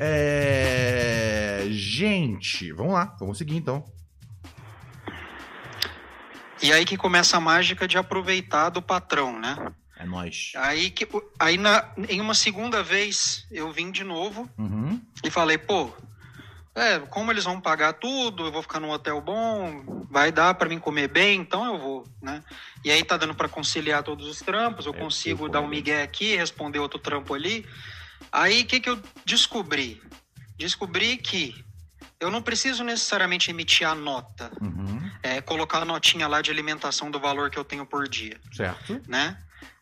É... 0.00 1.66
Gente, 1.70 2.72
vamos 2.72 2.94
lá, 2.94 3.16
vamos 3.18 3.38
seguir 3.38 3.56
então. 3.56 3.84
E 6.62 6.72
aí 6.72 6.84
que 6.84 6.96
começa 6.96 7.36
a 7.36 7.40
mágica 7.40 7.86
de 7.86 7.98
aproveitar 7.98 8.70
do 8.70 8.82
patrão, 8.82 9.38
né? 9.38 9.72
É 9.96 10.04
nóis. 10.04 10.52
Aí, 10.56 10.90
que, 10.90 11.06
aí 11.38 11.58
na, 11.58 11.84
em 12.08 12.20
uma 12.20 12.34
segunda 12.34 12.82
vez 12.82 13.46
eu 13.50 13.70
vim 13.72 13.90
de 13.90 14.04
novo 14.04 14.48
uhum. 14.56 15.00
e 15.24 15.30
falei, 15.30 15.58
pô, 15.58 15.90
É, 16.74 17.00
como 17.10 17.32
eles 17.32 17.42
vão 17.42 17.60
pagar 17.60 17.94
tudo, 17.94 18.46
eu 18.46 18.52
vou 18.52 18.62
ficar 18.62 18.78
num 18.78 18.90
hotel 18.90 19.20
bom, 19.20 20.06
vai 20.08 20.30
dar 20.30 20.54
para 20.54 20.68
mim 20.68 20.78
comer 20.78 21.08
bem, 21.08 21.40
então 21.40 21.64
eu 21.66 21.76
vou, 21.76 22.06
né? 22.22 22.40
E 22.84 22.90
aí 22.92 23.02
tá 23.02 23.16
dando 23.16 23.34
para 23.34 23.48
conciliar 23.48 24.04
todos 24.04 24.28
os 24.28 24.38
trampos, 24.40 24.86
eu 24.86 24.94
É, 24.94 24.98
consigo 24.98 25.46
eu 25.46 25.48
dar 25.48 25.60
um 25.60 25.66
migué 25.66 26.02
aqui, 26.02 26.36
responder 26.36 26.78
outro 26.78 27.00
trampo 27.00 27.34
ali. 27.34 27.66
Aí 28.30 28.62
o 28.62 28.66
que 28.66 28.80
que 28.80 28.90
eu 28.90 29.00
descobri? 29.24 30.00
Descobri 30.56 31.16
que 31.16 31.54
eu 32.20 32.30
não 32.30 32.42
preciso 32.42 32.82
necessariamente 32.84 33.50
emitir 33.50 33.86
a 33.88 33.94
nota, 33.94 34.50
Uhum, 34.60 35.10
é, 35.22 35.40
colocar 35.40 35.78
a 35.82 35.84
notinha 35.84 36.26
lá 36.26 36.40
de 36.42 36.50
alimentação 36.50 37.10
do 37.10 37.20
valor 37.20 37.50
que 37.50 37.58
eu 37.58 37.64
tenho 37.64 37.86
por 37.86 38.08
dia 38.08 38.38
certo. 38.52 39.00
né? 39.06 39.38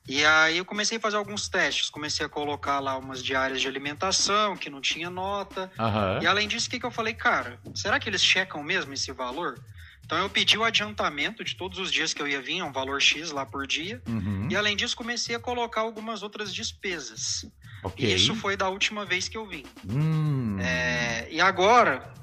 E 0.09 0.25
aí 0.25 0.59
eu 0.59 0.65
comecei 0.65 0.99
a 0.99 1.00
fazer 1.00 1.17
alguns 1.17 1.49
testes, 1.49 1.91
comecei 1.91 2.25
a 2.25 2.29
colocar 2.29 2.79
lá 2.79 2.97
umas 2.97 3.25
diárias 3.25 3.61
de 3.61 3.67
alimentação 3.67 4.57
que 4.57 4.71
não 4.71 4.81
tinha 4.81 5.11
nota. 5.11 5.71
Aham. 5.79 6.21
E 6.23 6.26
além 6.26 6.47
disso, 6.47 6.69
o 6.69 6.71
que, 6.71 6.79
que 6.79 6.87
eu 6.87 6.93
falei, 6.93 7.12
cara, 7.15 7.59
será 7.75 7.99
que 7.99 8.09
eles 8.09 8.23
checam 8.23 8.62
mesmo 8.62 8.93
esse 8.95 9.11
valor? 9.12 9.59
Então 10.05 10.17
eu 10.19 10.31
pedi 10.31 10.57
o 10.57 10.62
adiantamento 10.62 11.43
de 11.43 11.57
todos 11.57 11.81
os 11.81 11.91
dias 11.91 12.15
que 12.15 12.23
eu 12.23 12.29
ia 12.29 12.41
vir, 12.41 12.62
um 12.62 12.71
valor 12.71 13.03
X 13.03 13.33
lá 13.33 13.45
por 13.45 13.67
dia. 13.67 14.00
Uhum, 14.07 14.47
E 14.49 14.55
além 14.55 14.76
disso, 14.76 14.95
comecei 14.97 15.35
a 15.35 15.41
colocar 15.41 15.81
algumas 15.81 16.23
outras 16.23 16.55
despesas. 16.55 17.45
Ok. 17.87 18.05
E 18.07 18.14
isso 18.14 18.35
foi 18.35 18.57
da 18.57 18.69
última 18.69 19.05
vez 19.05 19.28
que 19.28 19.37
eu 19.37 19.47
vim. 19.47 19.64
Hum, 19.88 20.59
É, 20.61 21.26
e 21.31 21.40
agora. 21.40 22.14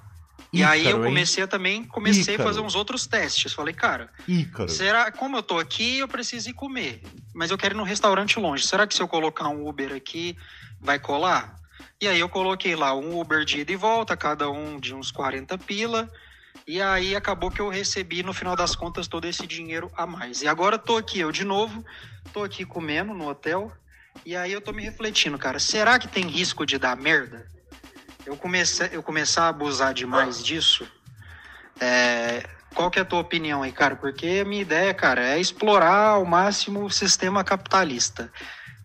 E 0.52 0.64
aí 0.64 0.84
eu 0.84 0.90
Ícaro, 0.92 1.04
comecei 1.06 1.44
a 1.44 1.48
também, 1.48 1.84
comecei 1.84 2.36
Ícaro. 2.36 2.42
a 2.42 2.54
fazer 2.54 2.60
uns 2.66 2.76
outros 2.76 3.08
testes. 3.08 3.54
Falei, 3.54 3.74
cara, 3.74 4.10
Ícaro. 4.28 4.70
Será, 4.70 5.12
como 5.12 5.38
eu 5.38 5.42
tô 5.42 5.58
aqui, 5.58 5.98
eu 5.98 6.08
preciso 6.08 6.48
ir 6.50 6.54
comer. 6.54 7.02
Mas 7.34 7.50
eu 7.50 7.58
quero 7.58 7.74
ir 7.74 7.78
num 7.78 7.84
restaurante 7.84 8.40
longe. 8.40 8.68
Será 8.68 8.86
que 8.86 8.94
se 8.94 9.02
eu 9.02 9.08
colocar 9.08 9.48
um 9.50 9.68
Uber 9.68 9.92
aqui, 9.94 10.38
vai 10.80 11.00
colar? 11.00 11.56
E 12.00 12.08
aí 12.08 12.20
eu 12.20 12.30
coloquei 12.30 12.76
lá 12.76 12.94
um 12.96 13.20
Uber 13.20 13.44
de 13.44 13.62
ida 13.62 13.72
e 13.72 13.76
volta, 13.76 14.16
cada 14.16 14.50
um 14.52 14.80
de 14.80 14.94
uns 14.94 15.10
40 15.12 15.58
pila. 15.58 16.08
E 16.68 16.80
aí 16.80 17.16
acabou 17.16 17.50
que 17.50 17.60
eu 17.60 17.70
recebi, 17.70 18.22
no 18.22 18.32
final 18.32 18.56
das 18.56 18.76
contas, 18.76 19.08
todo 19.08 19.26
esse 19.26 19.48
dinheiro 19.48 19.90
a 19.98 20.06
mais. 20.06 20.44
E 20.44 20.48
agora 20.48 20.78
tô 20.78 20.98
aqui, 20.98 21.20
eu 21.20 21.32
de 21.32 21.44
novo, 21.44 21.84
tô 22.32 22.44
aqui 22.44 22.64
comendo 22.64 23.12
no 23.14 23.28
hotel. 23.28 23.72
E 24.26 24.36
aí 24.36 24.52
eu 24.52 24.62
tô 24.62 24.72
me 24.72 24.84
refletindo, 24.84 25.38
cara, 25.38 25.60
será 25.60 26.00
que 26.00 26.08
tem 26.08 26.28
risco 26.28 26.66
de 26.66 26.78
dar 26.78 26.96
merda? 26.96 27.46
Eu, 28.26 28.38
comecei, 28.38 28.90
eu 28.92 29.04
começar 29.04 29.46
a 29.46 29.50
abusar 29.50 29.94
demais 29.94 30.42
disso? 30.42 30.88
É, 31.80 32.48
qual 32.74 32.90
que 32.90 33.00
é 33.00 33.02
a 33.02 33.06
tua 33.06 33.20
opinião 33.20 33.64
aí, 33.64 33.72
cara? 33.72 33.96
Porque 33.96 34.42
a 34.42 34.46
minha 34.46 34.62
ideia, 34.62 34.94
cara, 34.94 35.22
é 35.22 35.40
explorar 35.40 36.12
ao 36.12 36.26
máximo 36.26 36.86
o 36.86 36.90
sistema 36.90 37.44
capitalista. 37.44 38.32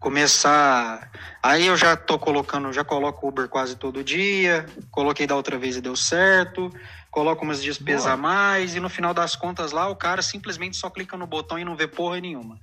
Começar. 0.01 1.11
Aí 1.43 1.67
eu 1.67 1.77
já 1.77 1.97
tô 1.97 2.19
colocando, 2.19 2.73
já 2.73 2.85
coloco 2.85 3.27
Uber 3.29 3.49
quase 3.49 3.77
todo 3.77 4.05
dia. 4.05 4.67
Coloquei 4.91 5.27
da 5.27 5.37
outra 5.37 5.59
vez 5.59 5.77
e 5.77 5.81
deu 5.81 5.97
certo. 5.97 6.73
Coloco 7.11 7.45
umas 7.45 7.63
despesas 7.63 8.03
Boa. 8.03 8.15
a 8.15 8.17
mais. 8.17 8.75
E 8.75 8.81
no 8.81 8.89
final 8.89 9.15
das 9.15 9.35
contas 9.35 9.73
lá, 9.73 9.89
o 9.89 9.97
cara 9.97 10.23
simplesmente 10.23 10.77
só 10.77 10.91
clica 10.91 11.17
no 11.17 11.27
botão 11.27 11.59
e 11.59 11.65
não 11.65 11.77
vê 11.77 11.87
porra 11.87 12.21
nenhuma. 12.21 12.59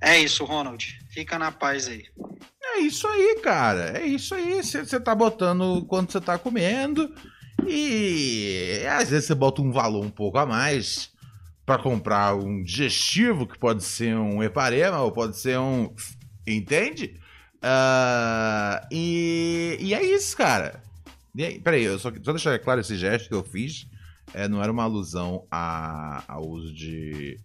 É 0.00 0.18
isso, 0.18 0.44
Ronald. 0.44 0.98
Fica 1.16 1.38
na 1.38 1.50
paz 1.50 1.88
aí. 1.88 2.04
É 2.62 2.80
isso 2.80 3.08
aí, 3.08 3.40
cara. 3.42 3.98
É 3.98 4.04
isso 4.04 4.34
aí. 4.34 4.62
Você 4.62 5.00
tá 5.00 5.14
botando 5.14 5.82
quanto 5.86 6.12
você 6.12 6.20
tá 6.20 6.36
comendo. 6.36 7.10
E 7.66 8.82
às 8.86 9.08
vezes 9.08 9.24
você 9.24 9.34
bota 9.34 9.62
um 9.62 9.72
valor 9.72 10.04
um 10.04 10.10
pouco 10.10 10.36
a 10.36 10.44
mais 10.44 11.10
pra 11.64 11.78
comprar 11.78 12.36
um 12.36 12.62
digestivo, 12.62 13.46
que 13.46 13.58
pode 13.58 13.82
ser 13.82 14.14
um 14.14 14.42
Eparema 14.42 15.00
ou 15.00 15.10
pode 15.10 15.38
ser 15.38 15.58
um. 15.58 15.90
Entende? 16.46 17.18
Ah, 17.62 18.86
e, 18.92 19.78
e 19.80 19.94
é 19.94 20.02
isso, 20.04 20.36
cara. 20.36 20.82
E 21.34 21.42
aí, 21.42 21.58
peraí, 21.58 21.84
eu 21.84 21.98
só, 21.98 22.12
só 22.22 22.32
deixar 22.32 22.58
claro 22.58 22.82
esse 22.82 22.94
gesto 22.94 23.28
que 23.28 23.34
eu 23.34 23.42
fiz. 23.42 23.88
é, 24.34 24.46
não 24.48 24.62
era 24.62 24.70
uma 24.70 24.82
alusão 24.82 25.46
a, 25.50 26.22
ao 26.28 26.46
uso 26.46 26.74
de, 26.74 27.40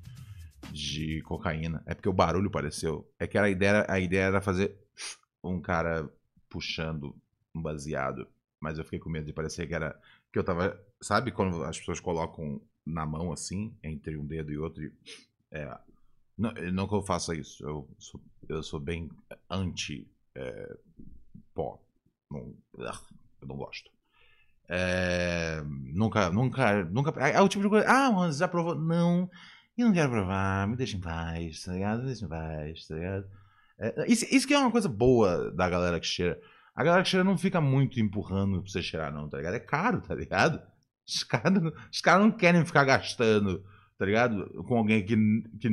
de 0.72 1.22
cocaína. 1.24 1.84
É 1.86 1.94
porque 1.94 2.10
o 2.10 2.14
barulho 2.14 2.50
pareceu. 2.52 3.10
É 3.20 3.28
que 3.28 3.38
a 3.38 3.50
ideia, 3.50 3.86
a 3.90 4.00
ideia 4.00 4.24
era 4.24 4.42
fazer 4.42 4.78
um 5.44 5.62
cara 5.62 6.10
puxando 6.50 7.16
um 7.56 7.62
baseado. 7.62 8.28
Mas 8.60 8.78
eu 8.78 8.84
fiquei 8.84 9.00
com 9.00 9.10
medo 9.10 9.26
de 9.26 9.34
parecer 9.34 9.68
que 9.68 9.74
era. 9.76 10.00
Que 10.32 10.40
eu 10.40 10.44
tava. 10.44 10.80
Sabe 11.02 11.32
quando 11.32 11.64
as 11.64 11.80
pessoas 11.80 12.00
colocam 12.00 12.62
na 12.86 13.06
mão 13.06 13.32
assim, 13.32 13.76
entre 13.84 14.18
um 14.18 14.26
dedo 14.26 14.52
e 14.52 14.58
outro? 14.58 14.84
e- 14.84 14.94
é, 15.52 15.78
não, 16.38 16.52
não 16.74 16.88
que 16.88 16.96
eu 16.96 17.04
faça 17.04 17.36
isso. 17.36 17.64
Eu 17.64 17.90
sou, 18.00 18.22
eu 18.50 18.64
sou 18.64 18.80
bem 18.80 19.10
anti 19.50 20.08
é, 20.36 20.78
pó. 21.54 21.80
Não, 22.30 22.54
eu 22.78 23.48
não 23.48 23.56
gosto. 23.58 23.90
É, 24.70 25.62
nunca, 25.66 26.30
nunca, 26.30 26.84
nunca. 26.86 27.12
É 27.30 27.42
o 27.42 27.48
tipo 27.50 27.64
de 27.64 27.70
coisa. 27.70 27.86
Ah, 27.90 28.10
você 28.12 28.40
já 28.40 28.48
provou? 28.48 28.76
Não, 28.76 29.30
eu 29.78 29.88
não 29.88 29.94
quero 29.94 30.10
provar, 30.10 30.68
me 30.68 30.76
deixa 30.76 30.98
em 30.98 31.00
paz, 31.00 31.64
tá 31.64 31.74
ligado? 31.74 32.00
Me 32.00 32.06
deixa 32.08 32.26
em 32.26 32.30
paz, 32.30 32.88
tá 32.88 32.96
ligado? 32.96 33.26
É, 33.80 34.06
isso, 34.08 34.26
isso 34.30 34.48
que 34.48 34.54
é 34.54 34.60
uma 34.60 34.72
coisa 34.72 34.88
boa 34.88 35.52
da 35.52 35.70
galera 35.70 36.00
que 36.00 36.06
cheira. 36.06 36.40
A 36.76 36.84
galera 36.84 37.04
que 37.04 37.10
cheira 37.10 37.24
não 37.24 37.38
fica 37.38 37.60
muito 37.60 38.00
empurrando 38.00 38.62
pra 38.62 38.72
você 38.72 38.82
cheirar, 38.82 39.12
não, 39.12 39.28
tá 39.28 39.38
ligado? 39.38 39.56
É 39.56 39.60
caro, 39.60 40.02
tá 40.02 40.14
ligado? 40.14 40.62
Os 41.08 41.24
caras 41.24 41.74
os 41.92 42.02
caras 42.02 42.24
não 42.24 42.32
querem 42.32 42.66
ficar 42.66 42.84
gastando, 42.86 43.64
tá 43.98 44.06
ligado? 44.06 44.64
Com 44.66 44.78
alguém 44.78 45.06
que, 45.06 45.16
que, 45.60 45.70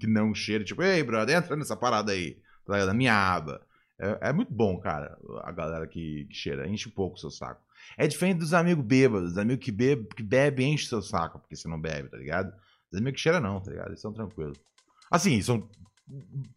que 0.00 0.06
não 0.06 0.34
cheira. 0.34 0.64
Tipo, 0.64 0.82
ei, 0.82 1.02
brother, 1.02 1.36
entra 1.36 1.56
nessa 1.56 1.76
parada 1.76 2.12
aí, 2.12 2.36
tá 2.66 2.74
ligado? 2.74 2.88
Na 2.88 2.94
minha 2.94 3.14
aba. 3.14 3.60
É, 3.98 4.30
é 4.30 4.32
muito 4.32 4.52
bom, 4.52 4.78
cara, 4.78 5.16
a 5.42 5.52
galera 5.52 5.86
que, 5.86 6.26
que 6.26 6.34
cheira. 6.34 6.68
Enche 6.68 6.88
um 6.88 6.92
pouco 6.92 7.16
o 7.16 7.20
seu 7.20 7.30
saco. 7.30 7.62
É 7.96 8.06
diferente 8.06 8.38
dos 8.38 8.52
amigos 8.52 8.84
bêbados. 8.84 9.32
Os 9.32 9.38
amigos 9.38 9.64
que, 9.64 9.72
bebe, 9.72 10.06
que 10.14 10.22
bebem 10.22 10.74
enche 10.74 10.88
seu 10.88 11.00
saco, 11.02 11.38
porque 11.38 11.56
você 11.56 11.68
não 11.68 11.80
bebe, 11.80 12.08
tá 12.08 12.16
ligado? 12.16 12.52
Os 12.94 13.00
amigos 13.00 13.16
que 13.18 13.22
cheiram 13.22 13.40
não, 13.40 13.60
tá 13.60 13.70
ligado? 13.70 13.88
Eles 13.88 14.00
são 14.00 14.12
tranquilos. 14.12 14.56
Assim, 15.10 15.40
são 15.42 15.68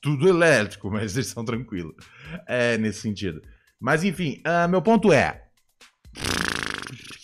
tudo 0.01 0.27
elétrico, 0.29 0.89
mas 0.91 1.15
eles 1.15 1.27
são 1.27 1.43
tranquilos. 1.43 1.95
É, 2.47 2.77
nesse 2.77 3.01
sentido. 3.01 3.41
Mas 3.79 4.03
enfim, 4.03 4.41
ah, 4.45 4.67
meu 4.67 4.81
ponto 4.81 5.11
é. 5.11 5.43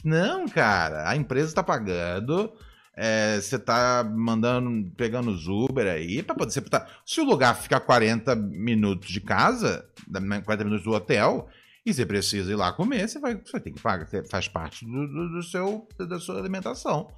Não, 0.03 0.47
cara, 0.47 1.09
a 1.09 1.15
empresa 1.15 1.55
tá 1.55 1.63
pagando. 1.63 2.51
é, 2.95 3.39
Você 3.39 3.57
tá 3.57 4.03
mandando, 4.03 4.91
pegando 4.95 5.31
os 5.31 5.47
Uber 5.47 5.87
aí 5.87 6.21
pra 6.21 6.35
poder. 6.35 6.51
Você 6.51 6.61
tá, 6.61 6.87
se 7.05 7.21
o 7.21 7.23
lugar 7.23 7.55
ficar 7.55 7.79
40 7.79 8.35
minutos 8.35 9.09
de 9.09 9.21
casa, 9.21 9.87
da- 10.07 10.19
40 10.41 10.63
minutos 10.65 10.83
do 10.83 10.91
hotel, 10.91 11.47
e 11.85 11.93
você 11.93 12.05
precisa 12.05 12.51
ir 12.51 12.55
lá 12.55 12.71
comer, 12.73 13.07
você 13.07 13.19
vai, 13.19 13.35
você 13.35 13.59
tem 13.59 13.73
que 13.73 13.81
pagar, 13.81 14.07
faz 14.29 14.47
parte 14.47 14.85
do, 14.85 15.07
do- 15.07 15.29
do 15.31 15.43
seu, 15.43 15.87
da 16.07 16.19
sua 16.19 16.37
alimentação. 16.39 17.09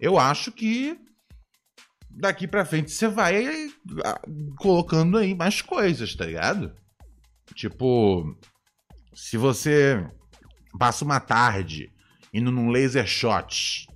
Eu 0.00 0.18
acho 0.18 0.50
que 0.52 0.98
daqui 2.16 2.46
pra 2.46 2.64
frente 2.64 2.90
você 2.90 3.08
vai 3.08 3.70
ah, 4.04 4.20
colocando 4.58 5.18
aí 5.18 5.34
mais 5.34 5.60
coisas, 5.60 6.14
tá 6.14 6.26
ligado? 6.26 6.72
Tipo, 7.54 8.36
se 9.12 9.36
você 9.36 10.04
passa 10.78 11.04
uma 11.04 11.20
tarde 11.20 11.92
indo 12.32 12.50
num 12.50 12.70
laser 12.70 13.06
shot, 13.06 13.86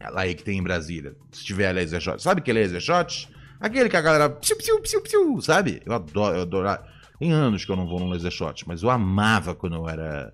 é 0.00 0.10
lá 0.10 0.22
aí 0.22 0.34
que 0.34 0.42
tem 0.42 0.58
em 0.58 0.62
Brasília, 0.62 1.14
se 1.32 1.44
tiver 1.44 1.72
laser 1.72 2.00
shot, 2.00 2.22
sabe 2.22 2.40
que 2.40 2.50
é 2.50 2.54
laser 2.54 2.80
shot? 2.80 3.28
Aquele 3.60 3.88
que 3.88 3.96
a 3.96 4.02
galera 4.02 4.28
psiu, 4.28 4.56
psiu, 4.58 4.80
psiu, 4.82 5.02
psiu, 5.02 5.40
sabe? 5.40 5.80
Eu 5.86 5.92
adoro, 5.94 6.36
eu 6.36 6.42
adoro. 6.42 6.78
Tem 7.18 7.32
anos 7.32 7.64
que 7.64 7.70
eu 7.70 7.76
não 7.76 7.86
vou 7.86 8.00
num 8.00 8.10
laser 8.10 8.30
shot, 8.30 8.66
mas 8.66 8.82
eu 8.82 8.90
amava 8.90 9.54
quando 9.54 9.76
eu 9.76 9.88
era 9.88 10.32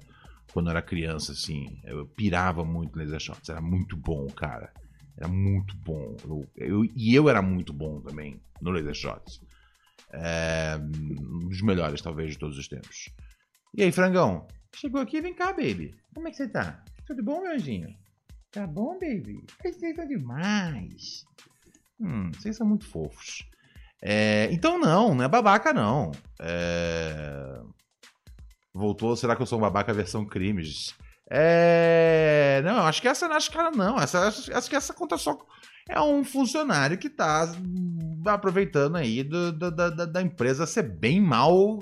quando 0.53 0.67
eu 0.67 0.71
era 0.73 0.83
criança, 0.83 1.33
assim. 1.33 1.81
Eu 1.85 2.07
pirava 2.07 2.65
muito 2.65 2.99
laser 2.99 3.21
shots, 3.21 3.49
era 3.49 3.61
muito 3.61 3.97
bom, 3.97 4.27
cara. 4.29 4.73
Era 5.21 5.29
muito 5.29 5.77
bom. 5.77 6.17
Eu, 6.25 6.49
eu- 6.57 6.85
e 6.97 7.15
eu 7.15 7.29
era 7.29 7.43
muito 7.43 7.73
bom 7.73 8.01
também 8.01 8.41
no 8.61 8.71
laser 8.71 8.95
shots. 8.95 9.41
É, 10.13 10.77
um 10.81 11.41
dos 11.49 11.61
melhores, 11.63 12.01
talvez, 12.01 12.33
de 12.33 12.39
todos 12.39 12.57
os 12.59 12.67
tempos. 12.67 13.11
E 13.77 13.83
aí, 13.83 13.93
frangão? 13.93 14.49
Chegou 14.75 15.01
aqui, 15.01 15.21
vem 15.21 15.35
cá, 15.35 15.53
baby. 15.53 15.95
Como 16.15 16.27
é 16.27 16.31
que 16.31 16.37
você 16.37 16.49
tá? 16.49 16.83
Tudo 17.07 17.23
bom, 17.23 17.43
meu 17.43 17.53
anjinho? 17.53 17.95
Tá 18.51 18.67
bom, 18.67 18.95
baby? 18.99 19.45
Vocês 19.63 19.95
são 19.95 20.07
demais. 20.09 21.25
Hum, 22.01 22.31
vocês 22.33 22.57
são 22.57 22.67
muito 22.67 22.87
fofos. 22.87 23.45
É, 24.03 24.49
então 24.51 24.79
não, 24.79 25.15
não 25.15 25.25
é 25.25 25.29
babaca 25.29 25.73
não. 25.73 26.11
É, 26.41 27.61
Voltou, 28.73 29.15
será 29.17 29.37
que 29.37 29.43
eu 29.43 29.47
sou 29.47 29.59
um 29.59 29.63
babaca 29.63 29.93
versão 29.93 30.25
crimes? 30.25 30.95
É... 31.31 32.61
Não, 32.65 32.85
acho 32.87 33.01
que 33.01 33.09
essa 33.09 33.27
acho 33.27 33.51
que 33.51 33.59
ela 33.59 33.71
não. 33.71 33.97
Essa, 33.99 34.27
acho, 34.27 34.53
acho 34.53 34.69
que 34.69 34.77
essa 34.77 34.93
conta 34.93 35.17
só 35.17 35.39
é 35.89 36.01
um 36.01 36.25
funcionário 36.25 36.99
que 36.99 37.09
tá 37.09 37.53
aproveitando 38.27 38.97
aí 38.97 39.23
do- 39.23 39.53
do- 39.53 39.71
da, 39.71 39.91
da, 39.91 40.23
empresa 40.23 40.67
ser 40.67 40.83
bem 40.83 41.21
mal. 41.21 41.79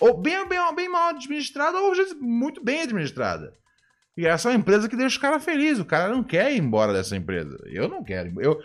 Ou 0.00 0.20
bem, 0.20 0.48
bem, 0.48 0.58
bem 0.74 0.88
mal 0.88 1.10
administrada, 1.10 1.78
ou 1.78 1.92
muito 2.20 2.64
bem 2.64 2.82
administrada. 2.82 3.52
E 4.16 4.26
essa 4.26 4.48
é 4.48 4.52
uma 4.52 4.58
empresa 4.58 4.88
que 4.88 4.96
deixa 4.96 5.18
o 5.18 5.20
cara 5.20 5.38
feliz. 5.38 5.78
O 5.78 5.84
cara 5.84 6.08
não 6.12 6.22
quer 6.22 6.52
ir 6.52 6.58
embora 6.58 6.92
dessa 6.92 7.16
empresa. 7.16 7.56
Eu 7.66 7.88
não 7.88 8.02
quero. 8.02 8.32
Eu... 8.40 8.58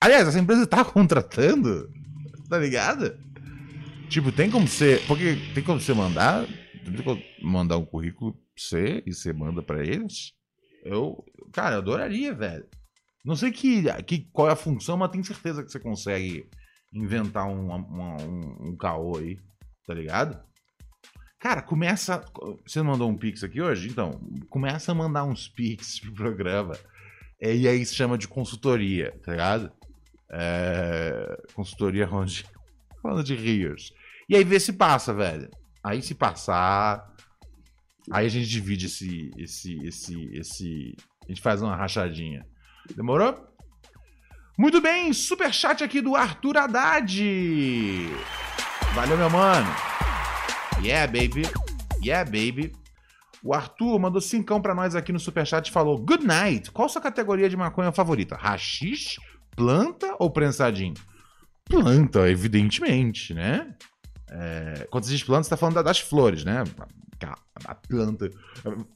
Aliás, 0.00 0.26
essa 0.28 0.38
empresa 0.38 0.66
tá 0.66 0.82
contratando. 0.86 1.88
Tá 2.48 2.58
ligado? 2.58 3.16
Tipo, 4.08 4.32
tem 4.32 4.50
como 4.50 4.66
você. 4.66 5.00
Porque 5.06 5.36
tem 5.54 5.62
como 5.62 5.80
você 5.80 5.94
mandar. 5.94 6.44
Tem 6.84 7.04
como 7.04 7.22
mandar 7.42 7.78
um 7.78 7.84
currículo 7.84 8.36
você 8.60 9.02
e 9.06 9.12
você 9.12 9.32
manda 9.32 9.62
pra 9.62 9.84
eles? 9.84 10.32
Eu, 10.84 11.24
cara, 11.52 11.76
eu 11.76 11.78
adoraria, 11.78 12.34
velho. 12.34 12.66
Não 13.24 13.36
sei 13.36 13.50
que, 13.50 13.82
que, 14.04 14.28
qual 14.32 14.48
é 14.48 14.52
a 14.52 14.56
função, 14.56 14.96
mas 14.96 15.10
tenho 15.10 15.24
certeza 15.24 15.62
que 15.62 15.70
você 15.70 15.78
consegue 15.78 16.48
inventar 16.92 17.46
um, 17.46 17.72
um, 17.72 18.68
um 18.68 18.76
caô 18.76 19.18
aí, 19.18 19.38
tá 19.86 19.94
ligado? 19.94 20.42
Cara, 21.38 21.62
começa. 21.62 22.22
Você 22.66 22.82
mandou 22.82 23.08
um 23.08 23.16
pix 23.16 23.42
aqui 23.42 23.62
hoje? 23.62 23.88
Então, 23.88 24.20
começa 24.50 24.92
a 24.92 24.94
mandar 24.94 25.24
uns 25.24 25.48
pix 25.48 25.98
pro 25.98 26.12
programa. 26.12 26.76
É, 27.40 27.54
e 27.54 27.66
aí 27.66 27.84
se 27.84 27.94
chama 27.94 28.18
de 28.18 28.28
consultoria, 28.28 29.18
tá 29.24 29.32
ligado? 29.32 29.72
É, 30.30 31.42
consultoria 31.54 32.08
onde. 32.10 32.44
Falando 33.02 33.24
de 33.24 33.34
Rios. 33.34 33.94
E 34.28 34.36
aí 34.36 34.44
vê 34.44 34.60
se 34.60 34.74
passa, 34.74 35.14
velho. 35.14 35.50
Aí 35.82 36.02
se 36.02 36.14
passar. 36.14 37.10
Aí 38.12 38.26
a 38.26 38.28
gente 38.28 38.48
divide 38.48 38.86
esse. 38.86 39.30
esse, 39.36 39.78
esse, 39.86 40.30
esse. 40.32 40.96
A 41.24 41.28
gente 41.28 41.40
faz 41.40 41.62
uma 41.62 41.76
rachadinha. 41.76 42.44
Demorou? 42.94 43.46
Muito 44.58 44.80
bem, 44.80 45.12
super 45.12 45.52
chat 45.54 45.82
aqui 45.82 46.00
do 46.00 46.16
Arthur 46.16 46.58
Haddad. 46.58 48.08
Valeu, 48.94 49.16
meu 49.16 49.30
mano. 49.30 49.68
Yeah, 50.82 51.06
baby. 51.06 51.42
Yeah, 52.02 52.24
baby. 52.24 52.72
O 53.42 53.54
Arthur 53.54 53.98
mandou 53.98 54.20
cincão 54.20 54.60
pra 54.60 54.74
nós 54.74 54.94
aqui 54.94 55.12
no 55.12 55.20
Superchat 55.20 55.68
e 55.68 55.72
falou: 55.72 55.98
Good 55.98 56.26
night. 56.26 56.70
Qual 56.70 56.88
sua 56.88 57.00
categoria 57.00 57.48
de 57.48 57.56
maconha 57.56 57.92
favorita? 57.92 58.36
Rachixe, 58.36 59.18
planta 59.56 60.14
ou 60.18 60.30
prensadinho? 60.30 60.94
Planta, 61.64 62.28
evidentemente, 62.28 63.32
né? 63.32 63.74
É, 64.30 64.86
quando 64.90 65.04
você 65.04 65.12
diz 65.12 65.22
planta, 65.22 65.44
você 65.44 65.50
tá 65.50 65.56
falando 65.56 65.82
das 65.82 66.00
flores, 66.00 66.44
né? 66.44 66.64
A, 67.26 67.36
a 67.64 67.74
planta. 67.74 68.30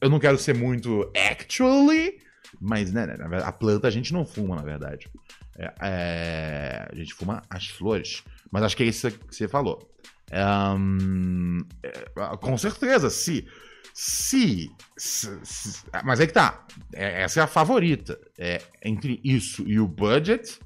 Eu 0.00 0.10
não 0.10 0.18
quero 0.18 0.38
ser 0.38 0.54
muito 0.54 1.10
actually, 1.30 2.18
mas 2.60 2.92
né, 2.92 3.06
a 3.44 3.52
planta 3.52 3.88
a 3.88 3.90
gente 3.90 4.12
não 4.12 4.24
fuma, 4.24 4.56
na 4.56 4.62
verdade. 4.62 5.08
É, 5.56 5.74
é, 5.80 6.88
a 6.90 6.94
gente 6.94 7.14
fuma 7.14 7.42
as 7.48 7.68
flores. 7.68 8.22
Mas 8.50 8.62
acho 8.62 8.76
que 8.76 8.82
é 8.82 8.86
isso 8.86 9.10
que 9.10 9.34
você 9.34 9.48
falou. 9.48 9.90
Um, 10.32 11.58
é, 11.82 12.36
com 12.40 12.56
certeza, 12.56 13.10
se, 13.10 13.46
se, 13.92 14.70
se, 14.96 15.40
se, 15.44 15.84
Mas 16.04 16.20
é 16.20 16.26
que 16.26 16.32
tá. 16.32 16.66
É, 16.92 17.22
essa 17.22 17.40
é 17.40 17.42
a 17.42 17.48
favorita. 17.48 18.18
É, 18.38 18.60
entre 18.82 19.20
isso 19.22 19.62
e 19.66 19.78
o 19.78 19.86
budget, 19.86 20.58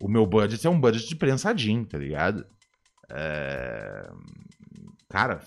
o 0.00 0.08
meu 0.08 0.26
budget 0.26 0.66
é 0.66 0.70
um 0.70 0.80
budget 0.80 1.08
de 1.08 1.16
prensadinho, 1.16 1.84
tá 1.86 1.98
ligado? 1.98 2.46
É, 3.10 4.10
cara, 5.08 5.40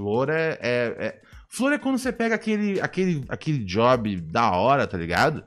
flor 0.00 0.30
é, 0.30 0.58
é, 0.62 0.96
é, 0.98 1.20
Flor 1.52 1.72
é 1.72 1.78
quando 1.78 1.98
você 1.98 2.12
pega 2.12 2.34
aquele, 2.36 2.80
aquele, 2.80 3.24
aquele 3.28 3.58
job 3.64 4.16
da 4.20 4.52
hora, 4.52 4.86
tá 4.86 4.96
ligado? 4.96 5.44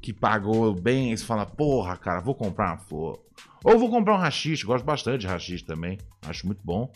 Que 0.00 0.12
pagou 0.12 0.74
bem, 0.74 1.10
e 1.10 1.16
você 1.16 1.24
fala, 1.24 1.46
porra, 1.46 1.96
cara, 1.96 2.20
vou 2.20 2.34
comprar 2.34 2.72
uma 2.72 2.78
flor. 2.78 3.18
Ou 3.64 3.78
vou 3.78 3.90
comprar 3.90 4.14
um 4.14 4.18
rachixe, 4.18 4.64
gosto 4.64 4.84
bastante 4.84 5.22
de 5.22 5.26
rachixe 5.26 5.64
também, 5.64 5.98
acho 6.28 6.46
muito 6.46 6.60
bom. 6.62 6.92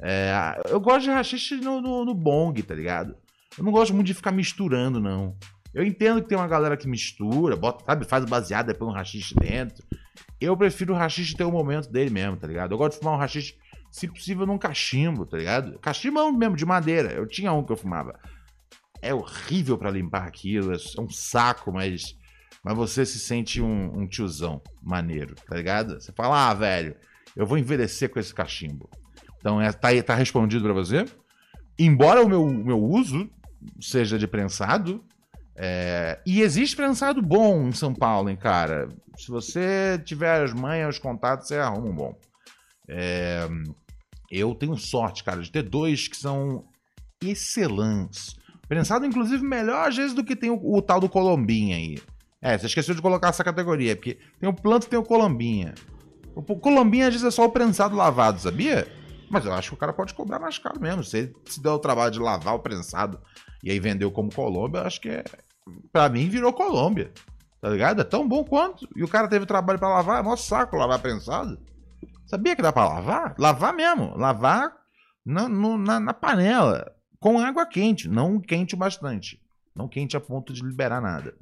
É, 0.00 0.60
eu 0.68 0.80
gosto 0.80 1.04
de 1.04 1.10
rachixe 1.10 1.56
no, 1.56 1.80
no, 1.80 2.04
no, 2.04 2.12
bong, 2.12 2.60
tá 2.62 2.74
ligado? 2.74 3.16
Eu 3.56 3.64
não 3.64 3.70
gosto 3.70 3.94
muito 3.94 4.08
de 4.08 4.14
ficar 4.14 4.32
misturando, 4.32 5.00
não. 5.00 5.36
Eu 5.72 5.84
entendo 5.84 6.20
que 6.20 6.28
tem 6.28 6.36
uma 6.36 6.48
galera 6.48 6.76
que 6.76 6.88
mistura, 6.88 7.56
bota, 7.56 7.84
sabe, 7.84 8.04
faz 8.04 8.24
baseado 8.24 8.74
põe 8.74 8.88
um 8.88 8.92
rachixe 8.92 9.34
dentro. 9.36 9.82
Eu 10.40 10.56
prefiro 10.56 10.92
o 10.92 10.96
rachixe 10.96 11.36
ter 11.36 11.44
o 11.44 11.52
momento 11.52 11.88
dele 11.88 12.10
mesmo, 12.10 12.36
tá 12.36 12.48
ligado? 12.48 12.72
Eu 12.72 12.78
gosto 12.78 12.94
de 12.94 12.98
fumar 12.98 13.14
um 13.14 13.18
rachixe, 13.18 13.54
se 13.92 14.08
possível, 14.08 14.46
num 14.46 14.58
cachimbo, 14.58 15.24
tá 15.24 15.36
ligado? 15.36 15.78
Cachimbo 15.78 16.18
é 16.18 16.24
um 16.24 16.32
mesmo, 16.32 16.56
de 16.56 16.66
madeira. 16.66 17.12
Eu 17.12 17.26
tinha 17.26 17.52
um 17.52 17.62
que 17.62 17.70
eu 17.70 17.76
fumava. 17.76 18.18
É 19.00 19.14
horrível 19.14 19.76
para 19.76 19.90
limpar 19.90 20.26
aquilo, 20.26 20.72
é 20.72 20.76
um 20.98 21.08
saco, 21.10 21.70
mas 21.70 22.16
mas 22.64 22.76
você 22.76 23.04
se 23.04 23.18
sente 23.18 23.60
um, 23.60 23.98
um 23.98 24.06
tiozão 24.06 24.62
maneiro, 24.80 25.34
tá 25.34 25.56
ligado? 25.56 26.00
Você 26.00 26.12
fala, 26.12 26.50
ah, 26.50 26.54
velho, 26.54 26.94
eu 27.34 27.44
vou 27.44 27.58
envelhecer 27.58 28.08
com 28.08 28.20
esse 28.20 28.32
cachimbo. 28.32 28.88
Então, 29.38 29.60
é, 29.60 29.72
tá, 29.72 29.88
tá 30.04 30.14
respondido 30.14 30.62
para 30.62 30.72
você. 30.72 31.04
Embora 31.76 32.22
o 32.22 32.28
meu, 32.28 32.46
meu 32.46 32.80
uso 32.80 33.28
seja 33.80 34.16
de 34.16 34.28
prensado, 34.28 35.04
é, 35.56 36.20
e 36.24 36.40
existe 36.40 36.76
prensado 36.76 37.20
bom 37.20 37.68
em 37.68 37.72
São 37.72 37.92
Paulo, 37.92 38.30
hein, 38.30 38.36
cara. 38.36 38.88
Se 39.16 39.28
você 39.28 40.00
tiver 40.04 40.42
as 40.42 40.52
manhas, 40.52 40.94
os 40.94 40.98
contatos, 41.00 41.48
você 41.48 41.56
arruma 41.56 41.88
um 41.88 41.94
bom. 41.94 42.18
É, 42.88 43.48
eu 44.32 44.54
tenho 44.54 44.76
sorte, 44.78 45.22
cara, 45.22 45.42
de 45.42 45.52
ter 45.52 45.62
dois 45.62 46.08
que 46.08 46.16
são 46.16 46.64
excelentes. 47.22 48.34
Prensado, 48.66 49.04
inclusive, 49.04 49.44
melhor 49.44 49.88
às 49.88 49.96
vezes 49.96 50.14
do 50.14 50.24
que 50.24 50.34
tem 50.34 50.50
o, 50.50 50.58
o 50.62 50.80
tal 50.80 50.98
do 50.98 51.08
Colombinha 51.08 51.76
aí. 51.76 51.98
É, 52.40 52.58
você 52.58 52.66
esqueceu 52.66 52.94
de 52.94 53.02
colocar 53.02 53.28
essa 53.28 53.44
categoria, 53.44 53.94
porque 53.94 54.18
tem 54.40 54.48
o 54.48 54.54
planto 54.54 54.86
e 54.86 54.88
tem 54.88 54.98
o 54.98 55.04
colombinha. 55.04 55.74
O 56.34 56.42
colombinha 56.42 57.06
às 57.06 57.12
vezes 57.12 57.28
é 57.28 57.30
só 57.30 57.44
o 57.44 57.50
prensado 57.50 57.94
lavado, 57.94 58.40
sabia? 58.40 58.88
Mas 59.30 59.44
eu 59.44 59.52
acho 59.52 59.70
que 59.70 59.74
o 59.74 59.78
cara 59.78 59.92
pode 59.92 60.12
cobrar 60.12 60.40
mais 60.40 60.58
caro 60.58 60.80
mesmo. 60.80 61.04
Se 61.04 61.18
ele 61.18 61.36
se 61.44 61.62
der 61.62 61.70
o 61.70 61.78
trabalho 61.78 62.10
de 62.10 62.18
lavar 62.18 62.54
o 62.54 62.58
prensado 62.58 63.20
e 63.62 63.70
aí 63.70 63.78
vendeu 63.78 64.10
como 64.10 64.34
Colômbia, 64.34 64.80
eu 64.80 64.86
acho 64.86 65.00
que 65.00 65.08
é. 65.08 65.24
Pra 65.92 66.08
mim 66.08 66.28
virou 66.28 66.52
Colômbia. 66.52 67.12
Tá 67.60 67.68
ligado? 67.70 68.00
É 68.00 68.04
tão 68.04 68.26
bom 68.26 68.42
quanto. 68.42 68.88
E 68.96 69.04
o 69.04 69.08
cara 69.08 69.28
teve 69.28 69.46
trabalho 69.46 69.78
para 69.78 69.88
lavar, 69.88 70.18
é 70.18 70.22
mó 70.22 70.34
saco 70.34 70.76
lavar 70.76 70.98
prensado. 70.98 71.58
Sabia 72.32 72.56
que 72.56 72.62
dá 72.62 72.72
pra 72.72 72.88
lavar? 72.88 73.34
Lavar 73.38 73.74
mesmo. 73.74 74.16
Lavar 74.16 74.72
na, 75.24 75.48
no, 75.48 75.76
na, 75.76 76.00
na 76.00 76.14
panela. 76.14 76.94
Com 77.20 77.38
água 77.38 77.66
quente. 77.66 78.08
Não 78.08 78.40
quente 78.40 78.74
bastante. 78.74 79.40
Não 79.74 79.86
quente 79.86 80.16
a 80.16 80.20
ponto 80.20 80.52
de 80.52 80.62
liberar 80.62 81.00
nada 81.00 81.34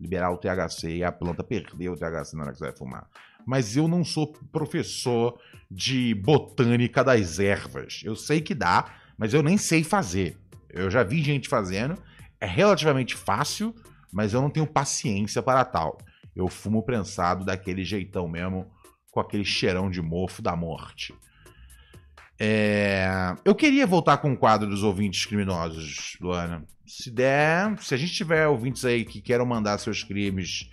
liberar 0.00 0.30
o 0.30 0.38
THC 0.38 0.98
e 0.98 1.04
a 1.04 1.10
planta 1.10 1.42
perder 1.42 1.88
o 1.88 1.96
THC 1.96 2.36
na 2.36 2.44
hora 2.44 2.52
que 2.52 2.58
você 2.58 2.64
vai 2.64 2.76
fumar. 2.76 3.08
Mas 3.44 3.76
eu 3.76 3.88
não 3.88 4.04
sou 4.04 4.32
professor 4.52 5.38
de 5.70 6.14
botânica 6.14 7.02
das 7.02 7.38
ervas. 7.38 8.02
Eu 8.04 8.14
sei 8.14 8.40
que 8.40 8.54
dá, 8.54 8.94
mas 9.16 9.34
eu 9.34 9.42
nem 9.42 9.56
sei 9.58 9.82
fazer. 9.82 10.38
Eu 10.68 10.90
já 10.90 11.02
vi 11.02 11.22
gente 11.22 11.48
fazendo, 11.48 12.00
é 12.40 12.46
relativamente 12.46 13.16
fácil, 13.16 13.74
mas 14.12 14.34
eu 14.34 14.40
não 14.40 14.50
tenho 14.50 14.66
paciência 14.66 15.42
para 15.42 15.64
tal. 15.64 15.98
Eu 16.36 16.46
fumo 16.46 16.82
prensado 16.82 17.44
daquele 17.44 17.84
jeitão 17.84 18.28
mesmo, 18.28 18.70
com 19.10 19.20
aquele 19.20 19.44
cheirão 19.44 19.90
de 19.90 20.02
mofo 20.02 20.42
da 20.42 20.56
morte. 20.56 21.14
É... 22.38 23.34
Eu 23.44 23.54
queria 23.54 23.86
voltar 23.86 24.18
com 24.18 24.32
o 24.32 24.36
quadro 24.36 24.68
dos 24.68 24.82
ouvintes 24.82 25.26
criminosos, 25.26 26.16
Luana. 26.20 26.64
Se 26.86 27.10
der, 27.10 27.76
se 27.80 27.94
a 27.94 27.98
gente 27.98 28.12
tiver 28.12 28.46
ouvintes 28.46 28.84
aí 28.84 29.04
que 29.04 29.20
queiram 29.20 29.44
mandar 29.44 29.78
seus 29.78 30.02
crimes 30.02 30.70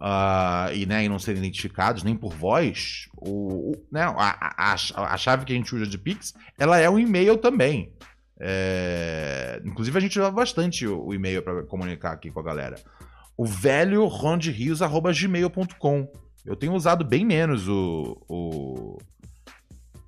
uh, 0.00 0.72
e, 0.72 0.86
né, 0.86 1.04
e 1.04 1.08
não 1.08 1.18
serem 1.18 1.42
identificados 1.42 2.02
nem 2.02 2.16
por 2.16 2.32
voz, 2.32 3.08
o, 3.16 3.72
o 3.72 3.86
né, 3.92 4.02
a, 4.02 4.54
a, 4.56 4.74
a, 5.12 5.16
chave 5.18 5.44
que 5.44 5.52
a 5.52 5.56
gente 5.56 5.74
usa 5.74 5.86
de 5.86 5.98
Pix, 5.98 6.32
ela 6.58 6.78
é 6.78 6.88
um 6.88 6.98
e-mail 6.98 7.36
também. 7.36 7.92
É... 8.40 9.60
Inclusive, 9.64 9.98
a 9.98 10.00
gente 10.00 10.18
usa 10.18 10.30
bastante 10.30 10.86
o, 10.86 11.12
e-mail 11.12 11.42
para 11.42 11.62
comunicar 11.64 12.12
aqui 12.12 12.30
com 12.30 12.40
a 12.40 12.44
galera. 12.44 12.76
O 13.36 13.44
velho 13.44 14.06
ronderios.gmail.com. 14.06 16.08
Eu 16.44 16.56
tenho 16.56 16.74
usado 16.74 17.04
bem 17.04 17.24
menos 17.24 17.68
o, 17.68 18.16
o, 18.28 18.98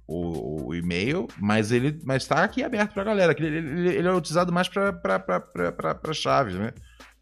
o, 0.06 0.66
o 0.68 0.74
e-mail, 0.74 1.28
mas 1.38 1.72
ele 1.72 2.00
mas 2.04 2.22
está 2.22 2.42
aqui 2.42 2.62
aberto 2.62 2.92
para 2.92 3.02
a 3.02 3.06
galera. 3.06 3.34
Ele, 3.38 3.56
ele, 3.56 3.88
ele, 3.96 4.08
é 4.08 4.12
utilizado 4.12 4.52
mais 4.52 4.68
para 4.68 6.14
chaves, 6.14 6.54
né? 6.54 6.72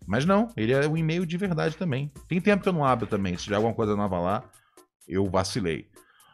Mas 0.06 0.24
não, 0.24 0.48
ele 0.56 0.72
é 0.72 0.88
um 0.88 0.96
e-mail 0.96 1.26
de 1.26 1.36
verdade 1.36 1.76
também. 1.76 2.10
Tem 2.28 2.40
tempo 2.40 2.62
que 2.62 2.68
eu 2.68 2.72
não 2.72 2.84
abro 2.84 3.06
também. 3.06 3.36
Se 3.36 3.44
tiver 3.44 3.56
alguma 3.56 3.74
coisa 3.74 3.94
nova 3.94 4.18
lá, 4.18 4.44
eu 5.06 5.28
vacilei. 5.28 5.88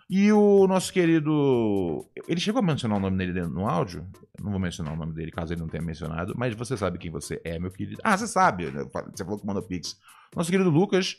E 0.08 0.30
o 0.32 0.66
nosso 0.68 0.92
querido. 0.92 2.08
Ele 2.28 2.40
chegou 2.40 2.60
a 2.60 2.64
mencionar 2.64 2.98
o 2.98 3.00
nome 3.00 3.16
dele 3.18 3.40
no 3.48 3.68
áudio? 3.68 4.06
Não 4.40 4.52
vou 4.52 4.60
mencionar 4.60 4.92
o 4.94 4.96
nome 4.96 5.12
dele 5.12 5.32
caso 5.32 5.52
ele 5.52 5.60
não 5.60 5.68
tenha 5.68 5.82
mencionado, 5.82 6.32
mas 6.36 6.54
você 6.54 6.76
sabe 6.76 6.96
quem 6.96 7.10
você 7.10 7.40
é, 7.44 7.58
meu 7.58 7.72
querido. 7.72 8.00
Ah, 8.04 8.16
você 8.16 8.28
sabe, 8.28 8.70
né? 8.70 8.84
você 8.84 9.24
falou 9.24 9.40
que 9.40 9.46
mandou 9.46 9.62
Pix. 9.62 9.98
Nosso 10.34 10.50
querido 10.50 10.70
Lucas, 10.70 11.16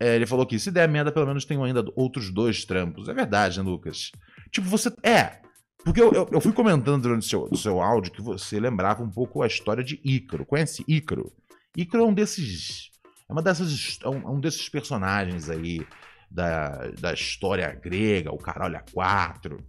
é, 0.00 0.16
ele 0.16 0.24
falou 0.24 0.46
que 0.46 0.58
se 0.58 0.70
der 0.70 0.88
merda, 0.88 1.12
pelo 1.12 1.26
menos 1.26 1.44
tenho 1.44 1.62
ainda 1.62 1.84
outros 1.94 2.32
dois 2.32 2.64
trampos. 2.64 3.06
É 3.06 3.12
verdade, 3.12 3.58
né, 3.58 3.68
Lucas? 3.68 4.10
Tipo, 4.50 4.66
você. 4.66 4.90
É. 5.02 5.42
Porque 5.84 6.00
eu, 6.00 6.10
eu, 6.12 6.28
eu 6.32 6.40
fui 6.40 6.52
comentando 6.52 7.02
durante 7.02 7.22
o 7.22 7.28
seu, 7.28 7.56
seu 7.56 7.82
áudio 7.82 8.12
que 8.12 8.22
você 8.22 8.58
lembrava 8.58 9.02
um 9.02 9.10
pouco 9.10 9.42
a 9.42 9.46
história 9.46 9.84
de 9.84 10.00
Ícaro. 10.02 10.46
Conhece 10.46 10.82
Ícaro? 10.88 11.30
Ícaro 11.76 12.04
é 12.04 12.06
um 12.06 12.14
desses. 12.14 12.90
É 13.28 13.32
uma 13.32 13.42
dessas. 13.42 13.98
É 14.02 14.08
um, 14.08 14.22
é 14.22 14.30
um 14.30 14.40
desses 14.40 14.70
personagens 14.70 15.50
aí 15.50 15.86
da, 16.30 16.90
da 16.98 17.12
história 17.12 17.70
grega, 17.74 18.32
o 18.32 18.38
caralho 18.38 18.78
a 18.78 18.84
quatro. 18.92 19.62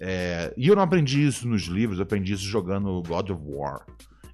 É, 0.00 0.54
e 0.56 0.68
eu 0.68 0.76
não 0.76 0.82
aprendi 0.82 1.26
isso 1.26 1.48
nos 1.48 1.62
livros, 1.62 1.98
eu 1.98 2.04
aprendi 2.04 2.32
isso 2.32 2.44
jogando 2.44 3.02
God 3.02 3.30
of 3.30 3.42
War. 3.44 3.84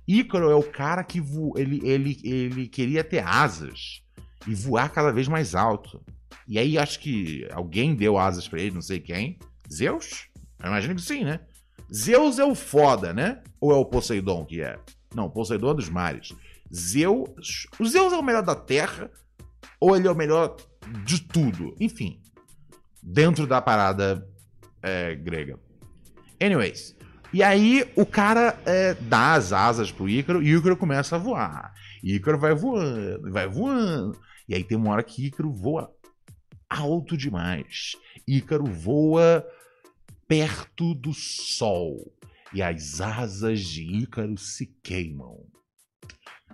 Ícaro 0.06 0.50
é 0.50 0.54
o 0.54 0.62
cara 0.62 1.02
que 1.04 1.20
vo, 1.20 1.52
ele, 1.56 1.80
ele, 1.82 2.18
ele 2.24 2.66
queria 2.66 3.04
ter 3.04 3.22
asas 3.22 4.02
e 4.46 4.54
voar 4.54 4.90
cada 4.90 5.12
vez 5.12 5.28
mais 5.28 5.54
alto. 5.54 6.00
E 6.46 6.58
aí 6.58 6.78
acho 6.78 7.00
que 7.00 7.46
alguém 7.52 7.94
deu 7.94 8.18
asas 8.18 8.48
para 8.48 8.60
ele, 8.60 8.74
não 8.74 8.82
sei 8.82 9.00
quem. 9.00 9.38
Zeus? 9.70 10.28
Eu 10.58 10.68
imagino 10.68 10.94
que 10.94 11.02
sim, 11.02 11.24
né? 11.24 11.40
Zeus 11.92 12.38
é 12.38 12.44
o 12.44 12.54
foda, 12.54 13.12
né? 13.12 13.42
Ou 13.60 13.72
é 13.72 13.76
o 13.76 13.84
Poseidon 13.84 14.44
que 14.44 14.60
é? 14.60 14.78
Não, 15.14 15.30
Poseidon 15.30 15.70
é 15.70 15.74
dos 15.74 15.88
mares. 15.88 16.34
Zeus. 16.74 17.66
O 17.78 17.86
Zeus 17.86 18.12
é 18.12 18.16
o 18.16 18.22
melhor 18.22 18.42
da 18.42 18.54
Terra 18.54 19.10
ou 19.80 19.96
ele 19.96 20.08
é 20.08 20.10
o 20.10 20.16
melhor 20.16 20.56
de 21.04 21.20
tudo? 21.20 21.74
Enfim, 21.80 22.20
dentro 23.02 23.46
da 23.46 23.60
parada 23.60 24.26
é, 24.82 25.14
grega. 25.14 25.58
Anyways, 26.40 26.96
e 27.32 27.42
aí 27.42 27.90
o 27.94 28.06
cara 28.06 28.58
é, 28.64 28.94
dá 28.94 29.34
as 29.34 29.52
asas 29.52 29.90
pro 29.92 30.08
Ícaro 30.08 30.42
e 30.42 30.54
o 30.54 30.58
Ícaro 30.58 30.76
começa 30.76 31.16
a 31.16 31.18
voar. 31.18 31.74
Ícaro 32.02 32.38
vai 32.38 32.54
voando, 32.54 33.30
vai 33.30 33.48
voando. 33.48 34.18
E 34.48 34.54
aí 34.54 34.64
tem 34.64 34.78
uma 34.78 34.92
hora 34.92 35.02
que 35.02 35.26
Ícaro 35.26 35.52
voa 35.52 35.92
alto 36.68 37.16
demais. 37.16 37.96
Ícaro 38.26 38.64
voa 38.64 39.46
perto 40.26 40.94
do 40.94 41.12
sol. 41.12 42.12
E 42.52 42.62
as 42.62 43.00
asas 43.00 43.60
de 43.60 43.82
Ícaro 43.82 44.38
se 44.38 44.66
queimam. 44.82 45.44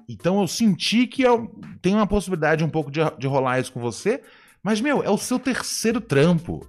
Então 0.09 0.41
eu 0.41 0.49
senti 0.49 1.07
que 1.07 1.23
eu 1.23 1.55
tenho 1.81 1.97
uma 1.97 2.07
possibilidade 2.07 2.65
um 2.65 2.69
pouco 2.69 2.91
de, 2.91 3.01
de 3.19 3.27
rolar 3.27 3.61
isso 3.61 3.73
com 3.73 3.81
você. 3.81 4.23
Mas, 4.63 4.81
meu, 4.81 5.03
é 5.03 5.11
o 5.11 5.19
seu 5.19 5.39
terceiro 5.39 6.01
trampo. 6.01 6.67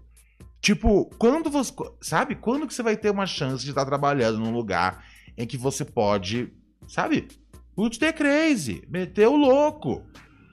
Tipo, 0.62 1.06
quando 1.18 1.50
você. 1.50 1.72
Sabe? 2.02 2.36
Quando 2.36 2.68
que 2.68 2.74
você 2.74 2.84
vai 2.84 2.98
ter 2.98 3.10
uma 3.10 3.26
chance 3.26 3.64
de 3.64 3.70
estar 3.70 3.86
trabalhando 3.86 4.40
num 4.40 4.52
lugar 4.52 5.06
em 5.38 5.48
que 5.48 5.58
você 5.58 5.86
pode. 5.86 6.52
Sabe? 6.88 7.28
Putz, 7.76 7.98
ter 7.98 8.14
crazy. 8.14 8.84
Meter 8.90 9.28
o 9.28 9.36
louco. 9.36 10.04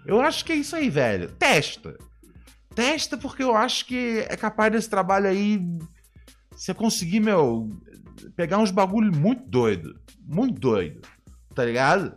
Eu 0.05 0.21
acho 0.21 0.45
que 0.45 0.53
é 0.53 0.57
isso 0.57 0.75
aí, 0.75 0.91
velho. 0.91 1.31
Testa. 1.33 1.97
Testa 2.75 3.17
porque 3.17 3.43
eu 3.43 3.55
acho 3.55 3.87
que 3.87 4.25
é 4.29 4.37
capaz 4.37 4.73
desse 4.73 4.89
trabalho 4.89 5.27
aí. 5.27 5.61
Você 6.53 6.75
conseguir, 6.75 7.21
meu. 7.21 7.69
Pegar 8.37 8.59
uns 8.59 8.71
bagulho 8.71 9.15
muito 9.15 9.49
doido. 9.49 10.01
Muito 10.21 10.61
doido. 10.61 11.01
Tá 11.55 11.65
ligado? 11.65 12.17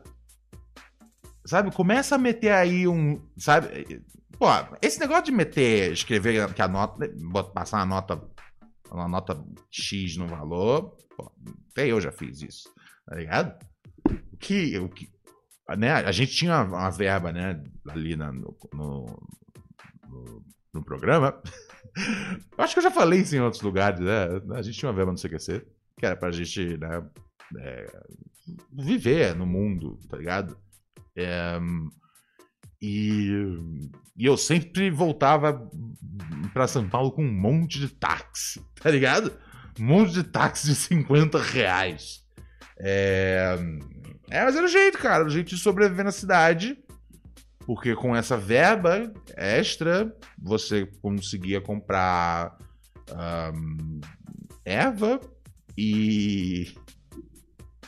Sabe? 1.45 1.71
Começa 1.71 2.15
a 2.15 2.17
meter 2.17 2.51
aí 2.51 2.87
um. 2.87 3.21
Sabe? 3.37 4.03
Pô, 4.37 4.47
esse 4.81 4.99
negócio 4.99 5.25
de 5.25 5.31
meter, 5.31 5.91
escrever 5.91 6.53
que 6.53 6.61
a 6.61 6.67
nota. 6.67 7.09
Passar 7.53 7.77
uma 7.77 7.85
nota. 7.85 8.21
Uma 8.91 9.07
nota 9.07 9.43
X 9.69 10.17
no 10.17 10.27
valor. 10.27 10.95
Pô, 11.15 11.31
até 11.71 11.87
eu 11.87 11.99
já 11.99 12.11
fiz 12.11 12.41
isso. 12.41 12.73
Tá 13.05 13.15
ligado? 13.15 13.57
O 14.33 14.37
que. 14.37 14.77
O 14.79 14.89
que 14.89 15.14
né, 15.77 15.93
a 15.93 16.11
gente 16.11 16.33
tinha 16.33 16.63
uma 16.63 16.89
verba, 16.89 17.31
né? 17.31 17.63
Ali 17.89 18.15
na, 18.15 18.31
no, 18.31 18.55
no, 18.73 19.27
no, 20.07 20.43
no 20.73 20.83
programa. 20.83 21.41
Acho 22.57 22.73
que 22.73 22.79
eu 22.79 22.83
já 22.83 22.91
falei 22.91 23.21
isso 23.21 23.35
em 23.35 23.39
outros 23.39 23.61
lugares, 23.61 23.99
né? 23.99 24.41
A 24.55 24.61
gente 24.61 24.77
tinha 24.77 24.89
uma 24.89 24.95
verba 24.95 25.11
no 25.11 25.17
CQC, 25.17 25.65
que 25.97 26.05
era 26.05 26.15
pra 26.15 26.31
gente, 26.31 26.77
né? 26.77 27.03
É, 27.59 28.01
viver 28.71 29.35
no 29.35 29.45
mundo, 29.45 29.99
tá 30.09 30.17
ligado? 30.17 30.57
É, 31.15 31.59
e, 32.81 33.31
e, 34.17 34.25
eu 34.25 34.37
sempre 34.37 34.91
voltava 34.91 35.69
para 36.53 36.67
São 36.67 36.87
Paulo 36.87 37.11
com 37.11 37.23
um 37.23 37.31
monte 37.31 37.79
de 37.79 37.89
táxi, 37.89 38.63
tá 38.81 38.91
ligado? 38.91 39.33
Um 39.79 39.85
monte 39.85 40.13
de 40.13 40.23
táxi 40.23 40.67
de 40.67 40.75
50 40.75 41.41
reais. 41.41 42.23
É, 42.77 43.57
é, 44.29 44.43
mas 44.43 44.55
era 44.55 44.65
o 44.65 44.69
jeito, 44.69 44.97
cara, 44.97 45.25
o 45.25 45.29
jeito 45.29 45.49
de 45.49 45.57
sobreviver 45.57 46.05
na 46.05 46.11
cidade. 46.11 46.77
Porque 47.65 47.95
com 47.95 48.15
essa 48.15 48.37
verba 48.37 49.11
extra, 49.35 50.15
você 50.37 50.85
conseguia 51.01 51.59
comprar 51.59 52.57
um, 53.53 53.99
erva 54.63 55.19
e. 55.77 56.75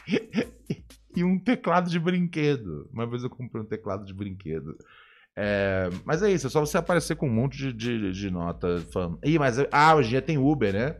e 1.15 1.23
um 1.23 1.38
teclado 1.38 1.89
de 1.89 2.00
brinquedo. 2.00 2.89
Uma 2.91 3.08
vez 3.08 3.23
eu 3.23 3.30
comprei 3.30 3.62
um 3.62 3.67
teclado 3.67 4.06
de 4.06 4.13
brinquedo. 4.13 4.78
É, 5.36 5.89
mas 6.04 6.23
é 6.23 6.32
isso, 6.32 6.47
é 6.47 6.50
só 6.50 6.60
você 6.60 6.80
aparecer 6.80 7.15
com 7.15 7.28
um 7.28 7.34
monte 7.34 7.58
de, 7.58 7.71
de, 7.71 8.12
de 8.12 8.32
nota 8.32 8.84
falando. 8.91 9.19
Ih, 9.23 9.38
mas 9.38 9.58
ah, 9.71 9.95
hoje 9.95 10.08
em 10.08 10.12
dia 10.12 10.21
tem 10.21 10.39
Uber, 10.39 10.73
né? 10.73 11.00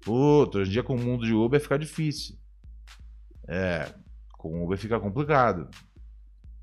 Puta, 0.00 0.58
hoje 0.58 0.70
em 0.70 0.72
dia 0.72 0.82
com 0.82 0.96
o 0.96 1.00
mundo 1.00 1.24
de 1.24 1.32
Uber 1.32 1.60
fica 1.60 1.78
difícil. 1.78 2.36
É, 3.46 3.88
com 4.38 4.64
Uber 4.64 4.78
fica 4.78 4.98
complicado. 4.98 5.68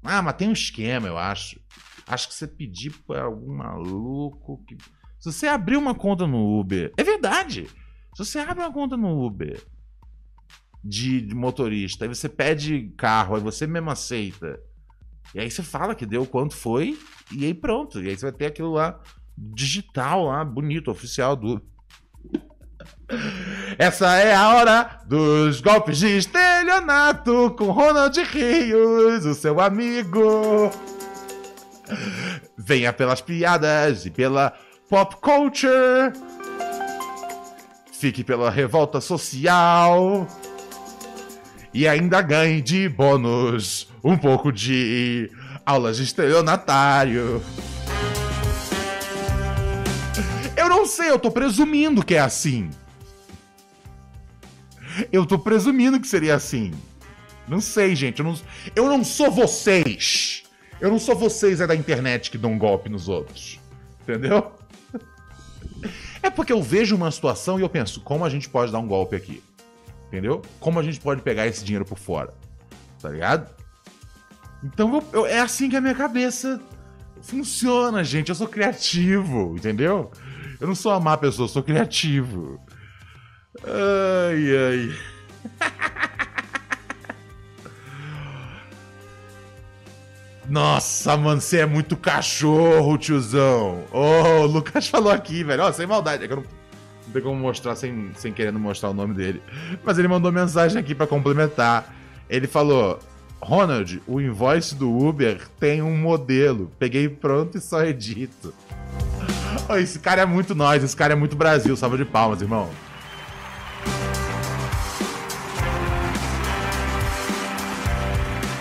Ah, 0.03 0.21
mas 0.21 0.35
tem 0.35 0.49
um 0.49 0.53
esquema, 0.53 1.07
eu 1.07 1.17
acho. 1.17 1.59
Acho 2.07 2.27
que 2.27 2.33
você 2.33 2.47
pedir 2.47 2.91
pra 3.05 3.23
algum 3.23 3.55
maluco 3.55 4.63
que. 4.65 4.75
Se 5.19 5.31
você 5.31 5.47
abrir 5.47 5.77
uma 5.77 5.93
conta 5.93 6.25
no 6.25 6.59
Uber. 6.59 6.91
É 6.97 7.03
verdade! 7.03 7.67
Se 8.15 8.23
você 8.23 8.39
abre 8.39 8.63
uma 8.63 8.71
conta 8.71 8.95
no 8.95 9.25
Uber 9.25 9.61
de, 10.83 11.27
motorista, 11.33 12.05
aí 12.05 12.09
você 12.09 12.29
pede 12.29 12.93
carro, 12.95 13.35
aí 13.35 13.41
você 13.41 13.65
mesmo 13.65 13.89
aceita. 13.89 14.59
E 15.33 15.39
aí 15.39 15.49
você 15.49 15.63
fala 15.63 15.95
que 15.95 16.05
deu 16.05 16.25
quanto 16.25 16.55
foi, 16.55 16.97
e 17.31 17.43
aí 17.43 17.53
pronto. 17.53 18.01
E 18.01 18.07
aí 18.07 18.15
você 18.15 18.25
vai 18.25 18.31
ter 18.31 18.45
aquilo 18.45 18.71
lá 18.71 19.01
digital 19.35 20.25
lá, 20.25 20.45
bonito, 20.45 20.91
oficial 20.91 21.35
do. 21.35 21.61
Essa 23.77 24.15
é 24.15 24.33
a 24.33 24.55
hora 24.55 25.01
dos 25.07 25.59
golpes 25.59 25.97
de 25.97 26.07
estelionato 26.75 27.55
com 27.57 27.71
Ronald 27.71 28.21
Rios, 28.21 29.25
o 29.25 29.33
seu 29.33 29.61
amigo. 29.61 30.71
Venha 32.57 32.91
pelas 32.91 33.21
piadas 33.21 34.05
e 34.05 34.09
pela 34.09 34.53
pop 34.89 35.15
culture. 35.17 36.11
Fique 37.91 38.23
pela 38.23 38.49
revolta 38.49 38.99
social 38.99 40.27
e 41.73 41.87
ainda 41.87 42.21
ganhe 42.21 42.61
de 42.61 42.89
bônus 42.89 43.87
um 44.03 44.17
pouco 44.17 44.51
de 44.51 45.31
aulas 45.65 45.97
de 45.97 46.03
estelionatário. 46.03 47.41
Eu 50.57 50.67
não 50.67 50.85
sei, 50.85 51.09
eu 51.09 51.19
tô 51.19 51.31
presumindo 51.31 52.03
que 52.03 52.15
é 52.15 52.19
assim. 52.19 52.69
Eu 55.11 55.25
tô 55.25 55.37
presumindo 55.37 55.99
que 55.99 56.07
seria 56.07 56.35
assim. 56.35 56.71
Não 57.47 57.61
sei, 57.61 57.95
gente. 57.95 58.19
Eu 58.19 58.25
não, 58.25 58.39
eu 58.75 58.85
não 58.85 59.03
sou 59.03 59.31
vocês. 59.31 60.43
Eu 60.79 60.89
não 60.89 60.99
sou 60.99 61.15
vocês 61.15 61.61
é 61.61 61.67
da 61.67 61.75
internet 61.75 62.29
que 62.31 62.37
dão 62.37 62.53
um 62.53 62.57
golpe 62.57 62.89
nos 62.89 63.07
outros. 63.07 63.59
Entendeu? 64.01 64.51
É 66.21 66.29
porque 66.29 66.51
eu 66.51 66.61
vejo 66.61 66.95
uma 66.95 67.11
situação 67.11 67.59
e 67.59 67.61
eu 67.61 67.69
penso, 67.69 68.01
como 68.01 68.25
a 68.25 68.29
gente 68.29 68.49
pode 68.49 68.71
dar 68.71 68.79
um 68.79 68.87
golpe 68.87 69.15
aqui? 69.15 69.43
Entendeu? 70.07 70.41
Como 70.59 70.79
a 70.79 70.83
gente 70.83 70.99
pode 70.99 71.21
pegar 71.21 71.45
esse 71.47 71.63
dinheiro 71.63 71.85
por 71.85 71.97
fora? 71.97 72.33
Tá 73.01 73.09
ligado? 73.09 73.49
Então 74.63 74.95
eu, 74.95 75.03
eu, 75.13 75.25
é 75.25 75.39
assim 75.39 75.69
que 75.69 75.75
a 75.75 75.81
minha 75.81 75.93
cabeça 75.93 76.59
funciona, 77.21 78.03
gente. 78.03 78.29
Eu 78.29 78.35
sou 78.35 78.47
criativo, 78.47 79.55
entendeu? 79.55 80.11
Eu 80.59 80.67
não 80.67 80.75
sou 80.75 80.91
uma 80.91 80.99
má 80.99 81.17
pessoa, 81.17 81.45
eu 81.45 81.49
sou 81.49 81.61
criativo. 81.63 82.59
Ai, 83.63 84.57
ai. 84.57 84.95
Nossa, 90.47 91.17
mano, 91.17 91.41
você 91.41 91.59
é 91.59 91.65
muito 91.65 91.97
cachorro, 91.97 92.97
tiozão. 92.97 93.83
Oh, 93.91 94.41
o 94.41 94.45
Lucas 94.45 94.87
falou 94.87 95.11
aqui, 95.11 95.43
velho. 95.43 95.63
Ó, 95.63 95.71
sem 95.71 95.87
maldade, 95.87 96.23
é 96.23 96.27
que 96.27 96.33
eu 96.33 96.37
não 96.37 96.43
não 97.13 97.21
como 97.21 97.35
mostrar 97.35 97.75
sem, 97.75 98.11
sem 98.15 98.33
querendo 98.33 98.59
mostrar 98.59 98.89
o 98.89 98.93
nome 98.93 99.13
dele. 99.13 99.41
Mas 99.83 99.97
ele 99.97 100.07
mandou 100.07 100.31
mensagem 100.31 100.79
aqui 100.79 100.93
para 100.93 101.07
complementar. 101.07 101.93
Ele 102.29 102.47
falou: 102.47 102.99
Ronald, 103.39 104.01
o 104.07 104.19
invoice 104.19 104.75
do 104.75 104.91
Uber 104.95 105.47
tem 105.59 105.81
um 105.81 105.97
modelo. 105.97 106.71
Peguei 106.77 107.07
pronto 107.07 107.57
e 107.57 107.61
só 107.61 107.83
edito. 107.83 108.53
Oh, 109.69 109.75
esse 109.75 109.99
cara 109.99 110.23
é 110.23 110.25
muito 110.25 110.53
nós, 110.53 110.83
esse 110.83 110.95
cara 110.95 111.13
é 111.13 111.15
muito 111.15 111.35
Brasil. 111.35 111.75
Salva 111.75 111.97
de 111.97 112.05
palmas, 112.05 112.41
irmão. 112.41 112.69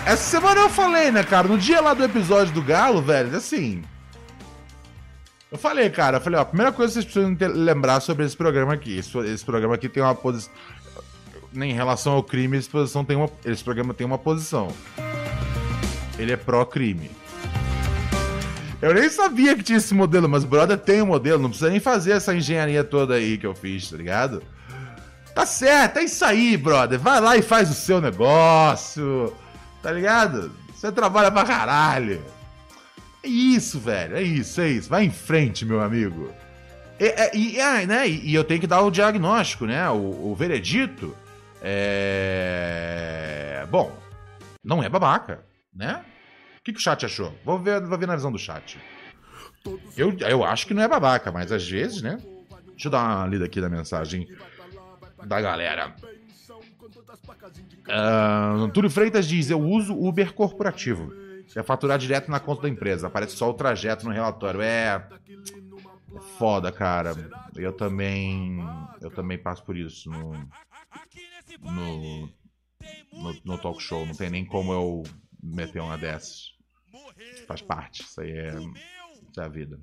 Essa 0.05 0.37
semana 0.37 0.61
eu 0.61 0.69
falei, 0.69 1.09
né, 1.09 1.23
cara? 1.23 1.47
No 1.47 1.57
dia 1.57 1.81
lá 1.81 1.95
do 1.95 2.03
episódio 2.03 2.53
do 2.53 2.61
Galo, 2.61 3.01
velho, 3.01 3.35
assim. 3.35 3.83
Eu 5.51 5.57
falei, 5.57 5.89
cara, 5.89 6.17
eu 6.17 6.21
falei, 6.21 6.37
ó, 6.37 6.43
a 6.43 6.45
primeira 6.45 6.71
coisa 6.71 6.93
que 6.93 7.01
vocês 7.01 7.05
precisam 7.05 7.35
ter, 7.35 7.47
lembrar 7.47 7.99
sobre 8.01 8.23
esse 8.23 8.37
programa 8.37 8.73
aqui. 8.73 8.99
Esse, 8.99 9.17
esse 9.19 9.43
programa 9.43 9.73
aqui 9.73 9.89
tem 9.89 10.03
uma 10.03 10.13
posição. 10.13 10.53
Em 11.55 11.73
relação 11.73 12.13
ao 12.13 12.21
crime, 12.21 12.55
esse, 12.55 12.69
posição 12.69 13.03
tem 13.03 13.17
uma, 13.17 13.29
esse 13.43 13.63
programa 13.63 13.95
tem 13.95 14.05
uma 14.05 14.17
posição. 14.17 14.67
Ele 16.19 16.31
é 16.31 16.37
pró-crime. 16.37 17.09
Eu 18.81 18.93
nem 18.93 19.09
sabia 19.09 19.55
que 19.55 19.63
tinha 19.63 19.79
esse 19.79 19.95
modelo, 19.95 20.29
mas 20.29 20.43
o 20.43 20.47
brother 20.47 20.77
tem 20.77 21.01
um 21.01 21.07
modelo, 21.07 21.41
não 21.41 21.49
precisa 21.49 21.71
nem 21.71 21.79
fazer 21.79 22.11
essa 22.11 22.35
engenharia 22.35 22.83
toda 22.83 23.15
aí 23.15 23.39
que 23.39 23.47
eu 23.47 23.55
fiz, 23.55 23.89
tá 23.89 23.97
ligado? 23.97 24.43
Tá 25.33 25.47
certo, 25.47 25.97
é 25.97 26.03
isso 26.03 26.23
aí, 26.23 26.55
brother. 26.55 26.99
Vai 26.99 27.19
lá 27.19 27.37
e 27.37 27.41
faz 27.41 27.71
o 27.71 27.73
seu 27.73 27.99
negócio, 27.99 29.33
tá 29.85 29.91
ligado? 29.91 30.51
Você 30.73 30.91
trabalha 30.91 31.29
pra 31.29 31.45
caralho. 31.45 32.19
É 33.21 33.27
isso, 33.27 33.79
velho. 33.79 34.17
É 34.17 34.23
isso, 34.23 34.59
é 34.59 34.67
isso. 34.69 34.89
Vai 34.89 35.03
em 35.03 35.11
frente, 35.11 35.63
meu 35.63 35.79
amigo. 35.79 36.33
E, 36.99 37.37
e, 37.37 37.59
e, 37.59 37.85
né, 37.85 38.07
e 38.07 38.33
eu 38.33 38.43
tenho 38.43 38.59
que 38.59 38.65
dar 38.65 38.81
o 38.81 38.89
diagnóstico, 38.89 39.67
né? 39.67 39.87
O, 39.91 40.31
o 40.31 40.35
veredito. 40.35 41.15
É. 41.61 42.83
Bom, 43.69 43.95
não 44.63 44.81
é 44.81 44.89
babaca. 44.89 45.45
Né? 45.71 46.03
O 46.59 46.63
que, 46.63 46.73
que 46.73 46.79
o 46.79 46.81
chat 46.81 47.05
achou? 47.05 47.37
Vou 47.45 47.59
ver, 47.59 47.79
vou 47.81 47.95
ver 47.99 48.07
na 48.07 48.15
visão 48.15 48.31
do 48.31 48.39
chat. 48.39 48.79
Eu, 49.95 50.17
eu 50.17 50.43
acho 50.43 50.65
que 50.65 50.73
não 50.73 50.81
é 50.81 50.87
babaca, 50.87 51.31
mas 51.31 51.51
às 51.51 51.69
vezes, 51.69 52.01
né? 52.01 52.17
Deixa 52.69 52.87
eu 52.87 52.91
dar 52.91 53.03
uma 53.03 53.27
lida 53.27 53.45
aqui 53.45 53.61
da 53.61 53.69
mensagem 53.69 54.27
da 55.27 55.39
galera. 55.39 55.95
Uh, 57.87 58.71
Túlio 58.71 58.89
Freitas 58.89 59.27
diz: 59.27 59.49
Eu 59.49 59.61
uso 59.61 59.93
Uber 59.97 60.33
corporativo. 60.33 61.11
É 61.55 61.63
faturar 61.63 61.97
direto 61.97 62.29
na 62.29 62.39
conta 62.39 62.63
da 62.63 62.69
empresa. 62.69 63.07
Aparece 63.07 63.35
só 63.35 63.49
o 63.49 63.53
trajeto 63.53 64.05
no 64.05 64.11
relatório. 64.11 64.61
É. 64.61 65.07
é 66.15 66.19
foda, 66.37 66.71
cara. 66.71 67.13
Eu 67.55 67.73
também. 67.73 68.59
Eu 69.01 69.11
também 69.11 69.37
passo 69.37 69.63
por 69.63 69.77
isso 69.77 70.09
no. 70.09 70.33
No, 71.61 72.29
no, 73.13 73.41
no 73.45 73.57
talk 73.57 73.81
show. 73.81 74.05
Não 74.05 74.13
tem 74.13 74.29
nem 74.29 74.45
como 74.45 74.73
eu 74.73 75.03
meter 75.41 75.81
uma 75.81 75.97
dessas. 75.97 76.53
Faz 77.47 77.61
parte. 77.61 78.01
Isso 78.03 78.21
aí 78.21 78.31
é. 78.31 78.55
Isso 79.29 79.41
é 79.41 79.43
a 79.43 79.49
vida. 79.49 79.79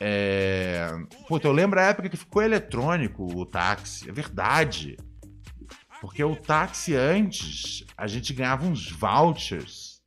É... 0.00 0.88
Puta, 1.26 1.48
eu 1.48 1.52
lembro 1.52 1.80
a 1.80 1.84
época 1.84 2.08
que 2.08 2.16
ficou 2.16 2.42
eletrônico 2.42 3.24
o 3.24 3.44
táxi. 3.44 4.08
É 4.08 4.12
verdade. 4.12 4.96
Porque 6.00 6.22
o 6.22 6.36
táxi 6.36 6.94
antes, 6.94 7.84
a 7.96 8.06
gente 8.06 8.32
ganhava 8.32 8.66
uns 8.66 8.90
vouchers, 8.90 10.00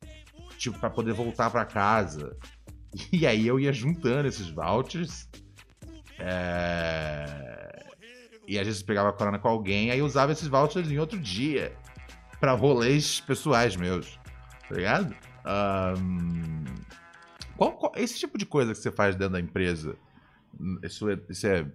tipo, 0.56 0.78
para 0.78 0.90
poder 0.90 1.12
voltar 1.12 1.50
para 1.50 1.64
casa. 1.64 2.36
E 3.10 3.26
aí 3.26 3.46
eu 3.46 3.58
ia 3.58 3.72
juntando 3.72 4.28
esses 4.28 4.50
vouchers. 4.50 5.28
É... 6.18 7.86
E 8.46 8.58
às 8.58 8.66
vezes 8.66 8.82
pegava 8.82 9.12
corona 9.14 9.38
com 9.38 9.48
alguém, 9.48 9.90
aí 9.90 10.02
usava 10.02 10.32
esses 10.32 10.46
vouchers 10.46 10.90
em 10.90 10.98
outro 10.98 11.18
dia. 11.18 11.74
para 12.38 12.52
rolês 12.52 13.20
pessoais 13.20 13.76
meus. 13.76 14.18
Tá 14.68 14.74
ligado? 14.74 15.16
Um... 15.96 16.64
Qual, 17.56 17.72
qual, 17.72 17.92
esse 17.96 18.18
tipo 18.18 18.36
de 18.36 18.44
coisa 18.44 18.72
que 18.72 18.78
você 18.78 18.90
faz 18.90 19.14
dentro 19.14 19.34
da 19.34 19.40
empresa, 19.40 19.96
isso 20.82 21.08
é, 21.08 21.18
isso 21.28 21.46
é, 21.46 21.72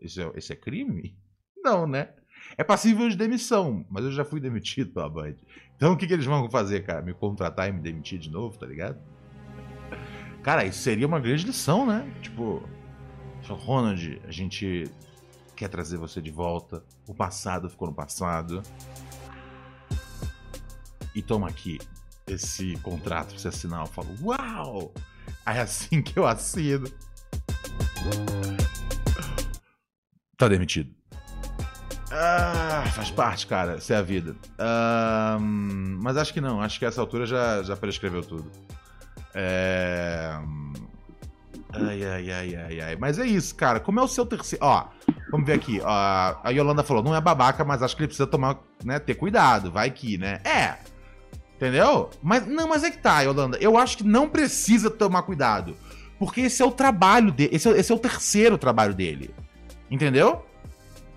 isso 0.00 0.20
é, 0.22 0.32
isso 0.36 0.52
é 0.52 0.56
crime? 0.56 1.16
Não, 1.56 1.86
né? 1.86 2.14
É 2.56 2.64
passível 2.64 3.08
de 3.08 3.16
demissão, 3.16 3.84
mas 3.88 4.04
eu 4.04 4.12
já 4.12 4.24
fui 4.24 4.40
demitido 4.40 4.90
pela 4.92 5.08
Band. 5.08 5.34
Então 5.76 5.92
o 5.92 5.96
que, 5.96 6.06
que 6.06 6.12
eles 6.12 6.26
vão 6.26 6.50
fazer, 6.50 6.84
cara? 6.84 7.02
Me 7.02 7.14
contratar 7.14 7.68
e 7.68 7.72
me 7.72 7.80
demitir 7.80 8.18
de 8.18 8.30
novo, 8.30 8.58
tá 8.58 8.66
ligado? 8.66 8.98
Cara, 10.42 10.64
isso 10.64 10.78
seria 10.78 11.06
uma 11.06 11.20
grande 11.20 11.46
lição, 11.46 11.86
né? 11.86 12.10
Tipo, 12.22 12.62
Ronald, 13.48 14.20
a 14.26 14.30
gente 14.30 14.90
quer 15.54 15.68
trazer 15.68 15.96
você 15.96 16.20
de 16.20 16.30
volta. 16.30 16.82
O 17.06 17.14
passado 17.14 17.68
ficou 17.68 17.88
no 17.88 17.94
passado. 17.94 18.62
E 21.14 21.22
toma 21.22 21.48
aqui 21.48 21.78
esse 22.26 22.76
contrato 22.76 23.30
pra 23.30 23.38
você 23.38 23.48
assinar. 23.48 23.80
Eu 23.80 23.86
falo, 23.86 24.08
uau! 24.22 24.92
Aí 25.44 25.58
é 25.58 25.62
assim 25.62 26.02
que 26.02 26.18
eu 26.18 26.26
assino. 26.26 26.88
Tá 30.36 30.48
demitido. 30.48 30.97
Ah, 32.20 32.84
faz 32.94 33.12
parte, 33.12 33.46
cara. 33.46 33.76
Isso 33.76 33.92
é 33.92 33.96
a 33.96 34.02
vida. 34.02 34.34
mas 36.00 36.16
acho 36.16 36.34
que 36.34 36.40
não. 36.40 36.60
Acho 36.60 36.78
que 36.78 36.84
essa 36.84 37.00
altura 37.00 37.24
já, 37.24 37.62
já 37.62 37.76
prescreveu 37.76 38.22
tudo. 38.22 38.50
É... 39.32 40.36
Ai, 41.72 42.04
ai, 42.04 42.30
ai, 42.32 42.56
ai, 42.56 42.80
ai. 42.80 42.96
Mas 42.96 43.20
é 43.20 43.26
isso, 43.26 43.54
cara. 43.54 43.78
Como 43.78 44.00
é 44.00 44.02
o 44.02 44.08
seu 44.08 44.26
terceiro. 44.26 44.64
Ó, 44.64 44.86
vamos 45.30 45.46
ver 45.46 45.52
aqui. 45.52 45.80
Ó, 45.80 45.86
a 46.42 46.50
Yolanda 46.50 46.82
falou: 46.82 47.04
não 47.04 47.14
é 47.14 47.20
babaca, 47.20 47.64
mas 47.64 47.84
acho 47.84 47.94
que 47.94 48.02
ele 48.02 48.08
precisa 48.08 48.26
tomar, 48.26 48.58
né? 48.84 48.98
Ter 48.98 49.14
cuidado. 49.14 49.70
Vai 49.70 49.90
que, 49.90 50.18
né? 50.18 50.40
É. 50.44 50.76
Entendeu? 51.54 52.10
Mas 52.20 52.46
não, 52.46 52.68
mas 52.68 52.82
é 52.82 52.90
que 52.90 52.98
tá, 52.98 53.20
Yolanda. 53.20 53.58
Eu 53.60 53.78
acho 53.78 53.98
que 53.98 54.04
não 54.04 54.28
precisa 54.28 54.90
tomar 54.90 55.22
cuidado. 55.22 55.76
Porque 56.18 56.40
esse 56.40 56.60
é 56.62 56.66
o 56.66 56.72
trabalho 56.72 57.30
dele. 57.30 57.50
Esse 57.52 57.68
é, 57.68 57.78
esse 57.78 57.92
é 57.92 57.94
o 57.94 57.98
terceiro 57.98 58.58
trabalho 58.58 58.94
dele. 58.94 59.32
Entendeu? 59.88 60.44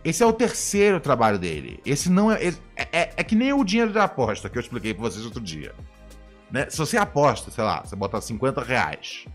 Esse 0.04 0.24
é 0.24 0.26
o 0.26 0.34
terceiro 0.34 1.00
trabalho 1.00 1.38
dele. 1.38 1.80
Esse 1.86 2.10
não 2.10 2.32
é. 2.32 2.48
É, 2.76 2.88
é, 2.92 3.14
é 3.18 3.24
que 3.24 3.36
nem 3.36 3.54
o 3.54 3.64
dinheiro 3.64 3.92
de 3.92 4.00
aposta 4.00 4.50
que 4.50 4.58
eu 4.58 4.62
expliquei 4.62 4.94
pra 4.94 5.04
vocês 5.04 5.24
outro 5.26 5.42
dia. 5.42 5.74
Né? 6.50 6.68
Se 6.70 6.78
você 6.78 6.98
aposta, 6.98 7.52
sei 7.52 7.64
lá, 7.64 7.84
você 7.84 7.96
bota 7.96 8.20
50 8.20 8.62
reais. 8.64 9.26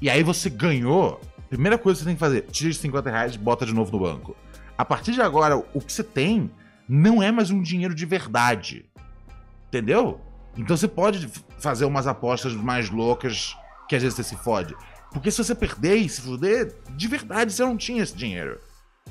E 0.00 0.08
aí 0.08 0.22
você 0.22 0.48
ganhou. 0.48 1.20
Primeira 1.48 1.76
coisa 1.76 1.98
que 1.98 2.04
você 2.04 2.08
tem 2.08 2.14
que 2.14 2.20
fazer: 2.20 2.46
tira 2.50 2.70
os 2.70 2.78
50 2.78 3.10
reais 3.10 3.34
e 3.34 3.38
bota 3.38 3.66
de 3.66 3.74
novo 3.74 3.92
no 3.92 4.00
banco. 4.00 4.36
A 4.78 4.84
partir 4.84 5.12
de 5.12 5.20
agora, 5.20 5.58
o 5.58 5.80
que 5.80 5.92
você 5.92 6.02
tem 6.02 6.50
não 6.88 7.22
é 7.22 7.30
mais 7.30 7.50
um 7.50 7.60
dinheiro 7.60 7.94
de 7.94 8.06
verdade. 8.06 8.86
Entendeu? 9.68 10.20
Então 10.56 10.76
você 10.76 10.88
pode 10.88 11.30
fazer 11.58 11.84
umas 11.84 12.06
apostas 12.06 12.54
mais 12.54 12.88
loucas 12.88 13.54
que 13.88 13.94
às 13.94 14.02
vezes 14.02 14.16
você 14.16 14.24
se 14.24 14.36
fode. 14.36 14.74
Porque 15.12 15.30
se 15.30 15.42
você 15.42 15.54
perder 15.54 15.96
e 15.96 16.08
se 16.08 16.20
fuder, 16.20 16.74
de 16.90 17.08
verdade 17.08 17.52
você 17.52 17.62
não 17.62 17.76
tinha 17.76 18.02
esse 18.02 18.16
dinheiro. 18.16 18.58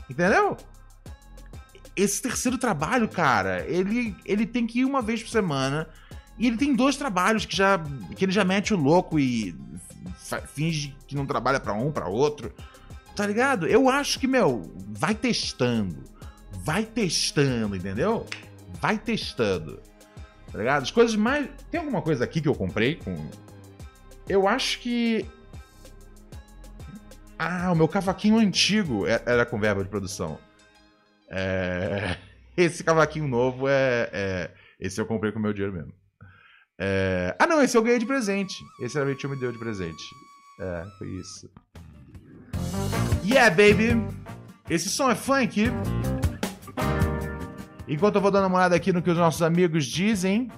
Entendeu? 0.08 0.58
Esse 1.96 2.22
terceiro 2.22 2.58
trabalho, 2.58 3.10
cara, 3.10 3.66
ele, 3.68 4.16
ele 4.24 4.46
tem 4.46 4.68
que 4.68 4.80
ir 4.80 4.86
uma 4.86 5.02
vez 5.02 5.24
por 5.24 5.30
semana. 5.30 5.88
E 6.38 6.48
ele 6.48 6.58
tem 6.58 6.74
dois 6.74 6.96
trabalhos 6.96 7.46
que 7.46 7.56
já 7.56 7.78
que 8.16 8.24
ele 8.24 8.32
já 8.32 8.46
mete 8.46 8.74
o 8.74 8.78
louco 8.78 9.20
e 9.20 9.54
finge 10.54 10.96
que 11.08 11.16
não 11.16 11.26
trabalha 11.26 11.60
para 11.60 11.74
um, 11.74 11.92
para 11.92 12.08
outro. 12.08 12.54
Tá 13.16 13.28
ligado? 13.28 13.68
Eu 13.68 13.90
acho 13.90 14.20
que, 14.20 14.28
meu, 14.28 14.72
vai 14.88 15.14
testando. 15.14 16.04
Vai 16.64 16.86
testando, 16.86 17.76
entendeu? 17.76 18.26
Vai 18.80 18.98
testando. 18.98 19.82
Tá 20.52 20.58
ligado? 20.58 20.84
As 20.84 20.92
coisas 20.92 21.16
mais. 21.16 21.50
Tem 21.70 21.80
alguma 21.80 22.02
coisa 22.02 22.24
aqui 22.24 22.40
que 22.40 22.48
eu 22.48 22.56
comprei 22.56 22.96
com. 22.96 23.30
Eu 24.28 24.48
acho 24.48 24.80
que 24.80 25.26
ah, 27.40 27.72
o 27.72 27.76
meu 27.76 27.88
cavaquinho 27.88 28.38
antigo 28.38 29.08
é, 29.08 29.24
era 29.26 29.46
com 29.46 29.58
verba 29.58 29.82
de 29.82 29.90
produção. 29.90 30.38
É... 31.30 32.18
Esse 32.58 32.84
cavaquinho 32.84 33.30
novo 33.30 33.66
é, 33.66 34.10
é, 34.12 34.52
Esse 34.78 35.00
eu 35.00 35.06
comprei 35.06 35.32
com 35.32 35.40
meu 35.40 35.54
dinheiro 35.54 35.74
mesmo. 35.74 35.94
É... 36.78 37.34
Ah, 37.40 37.48
não, 37.48 37.64
esse 37.64 37.78
eu 37.78 37.82
ganhei 37.82 37.98
de 37.98 38.06
presente. 38.06 38.62
Esse 38.82 38.98
era 38.98 39.10
o 39.10 39.16
tio 39.16 39.30
me 39.30 39.40
deu 39.40 39.54
de 39.54 39.58
presente. 39.58 40.04
É, 40.60 40.84
foi 40.98 41.08
isso. 41.12 41.50
Yeah, 43.24 43.50
baby! 43.50 44.06
Esse 44.70 44.90
som 44.90 45.10
é 45.10 45.16
funk. 45.16 45.72
Enquanto 47.88 48.16
eu 48.16 48.22
vou 48.22 48.32
dando 48.32 48.48
uma 48.48 48.58
olhada 48.58 48.76
aqui 48.76 48.92
no 48.92 49.02
que 49.02 49.10
os 49.10 49.18
nossos 49.18 49.42
amigos 49.42 49.86
dizem. 49.86 50.52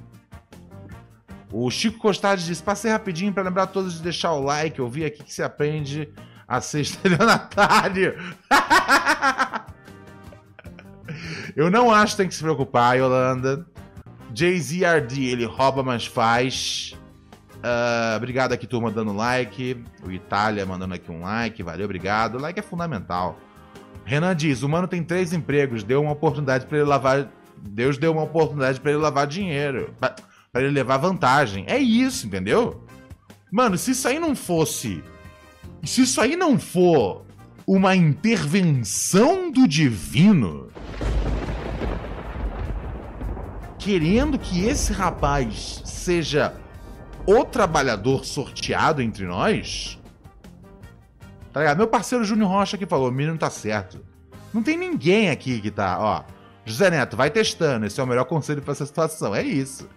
O 1.51 1.69
Chico 1.69 1.99
Costades 1.99 2.43
disse: 2.43 2.63
Passei 2.63 2.89
rapidinho 2.89 3.31
para 3.31 3.43
lembrar 3.43 3.67
todos 3.67 3.93
de 3.93 4.01
deixar 4.01 4.31
o 4.33 4.41
like. 4.41 4.79
Eu 4.79 4.89
vi 4.89 5.05
aqui 5.05 5.23
que 5.23 5.31
se 5.31 5.43
aprende 5.43 6.11
a 6.51 6.59
ser 6.59 6.81
estelionatário. 6.81 8.15
Eu 11.55 11.71
não 11.71 11.91
acho 11.93 12.13
que 12.13 12.17
tem 12.17 12.27
que 12.27 12.35
se 12.35 12.43
preocupar, 12.43 12.97
Yolanda. 12.97 13.65
JZRD, 14.33 15.25
ele 15.25 15.45
rouba, 15.45 15.81
mas 15.81 16.05
faz. 16.05 16.93
Uh, 17.57 18.17
obrigado 18.17 18.53
aqui, 18.53 18.67
turma, 18.67 18.91
dando 18.91 19.13
like. 19.13 19.81
O 20.05 20.11
Itália 20.11 20.65
mandando 20.65 20.93
aqui 20.93 21.09
um 21.11 21.21
like. 21.21 21.63
Valeu, 21.63 21.85
obrigado. 21.85 22.37
Like 22.37 22.59
é 22.59 22.63
fundamental. 22.63 23.39
Renan 24.03 24.35
diz: 24.35 24.61
o 24.61 24.69
mano 24.69 24.87
tem 24.87 25.03
três 25.03 25.31
empregos. 25.33 25.83
Deu 25.83 26.01
uma 26.01 26.11
oportunidade 26.11 26.65
para 26.65 26.79
ele 26.79 26.87
lavar. 26.87 27.29
Deus 27.57 27.97
deu 27.97 28.11
uma 28.11 28.23
oportunidade 28.23 28.79
para 28.79 28.91
ele 28.91 28.99
lavar 28.99 29.27
dinheiro. 29.27 29.93
para 29.99 30.61
ele 30.61 30.71
levar 30.71 30.97
vantagem. 30.97 31.65
É 31.67 31.77
isso, 31.77 32.27
entendeu? 32.27 32.85
Mano, 33.51 33.77
se 33.77 33.91
isso 33.91 34.07
aí 34.07 34.17
não 34.19 34.35
fosse 34.35 35.03
se 35.87 36.01
isso 36.01 36.21
aí 36.21 36.35
não 36.35 36.59
for 36.59 37.25
uma 37.65 37.95
intervenção 37.95 39.51
do 39.51 39.67
divino, 39.67 40.69
querendo 43.79 44.37
que 44.37 44.65
esse 44.65 44.93
rapaz 44.93 45.81
seja 45.85 46.53
o 47.25 47.43
trabalhador 47.43 48.25
sorteado 48.25 49.01
entre 49.01 49.25
nós, 49.25 49.99
tá 51.51 51.61
ligado? 51.61 51.77
Meu 51.77 51.87
parceiro 51.87 52.23
Júnior 52.23 52.49
Rocha 52.49 52.77
que 52.77 52.85
falou: 52.85 53.09
o 53.09 53.11
menino 53.11 53.37
tá 53.37 53.49
certo. 53.49 54.03
Não 54.53 54.61
tem 54.61 54.77
ninguém 54.77 55.29
aqui 55.29 55.61
que 55.61 55.71
tá, 55.71 55.97
ó. 55.99 56.23
José 56.65 56.89
Neto, 56.91 57.17
vai 57.17 57.29
testando. 57.29 57.85
Esse 57.85 57.99
é 57.99 58.03
o 58.03 58.07
melhor 58.07 58.25
conselho 58.25 58.61
para 58.61 58.73
essa 58.73 58.85
situação. 58.85 59.33
É 59.33 59.41
isso. 59.41 59.89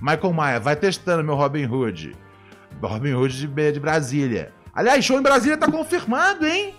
Michael 0.00 0.32
Maia, 0.32 0.60
vai 0.60 0.76
testando, 0.76 1.24
meu 1.24 1.34
Robin 1.34 1.66
Hood. 1.66 2.16
Robin 2.80 3.12
Hood 3.12 3.46
de, 3.46 3.72
de 3.72 3.80
Brasília. 3.80 4.52
Aliás, 4.74 5.04
show 5.04 5.18
em 5.18 5.22
Brasília 5.22 5.54
está 5.54 5.70
confirmado, 5.70 6.46
hein? 6.46 6.74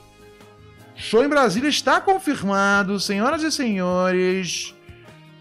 Show 0.96 1.24
em 1.24 1.30
Brasília 1.30 1.70
está 1.70 2.02
confirmado, 2.02 3.00
senhoras 3.00 3.44
e 3.44 3.52
senhores. 3.52 4.74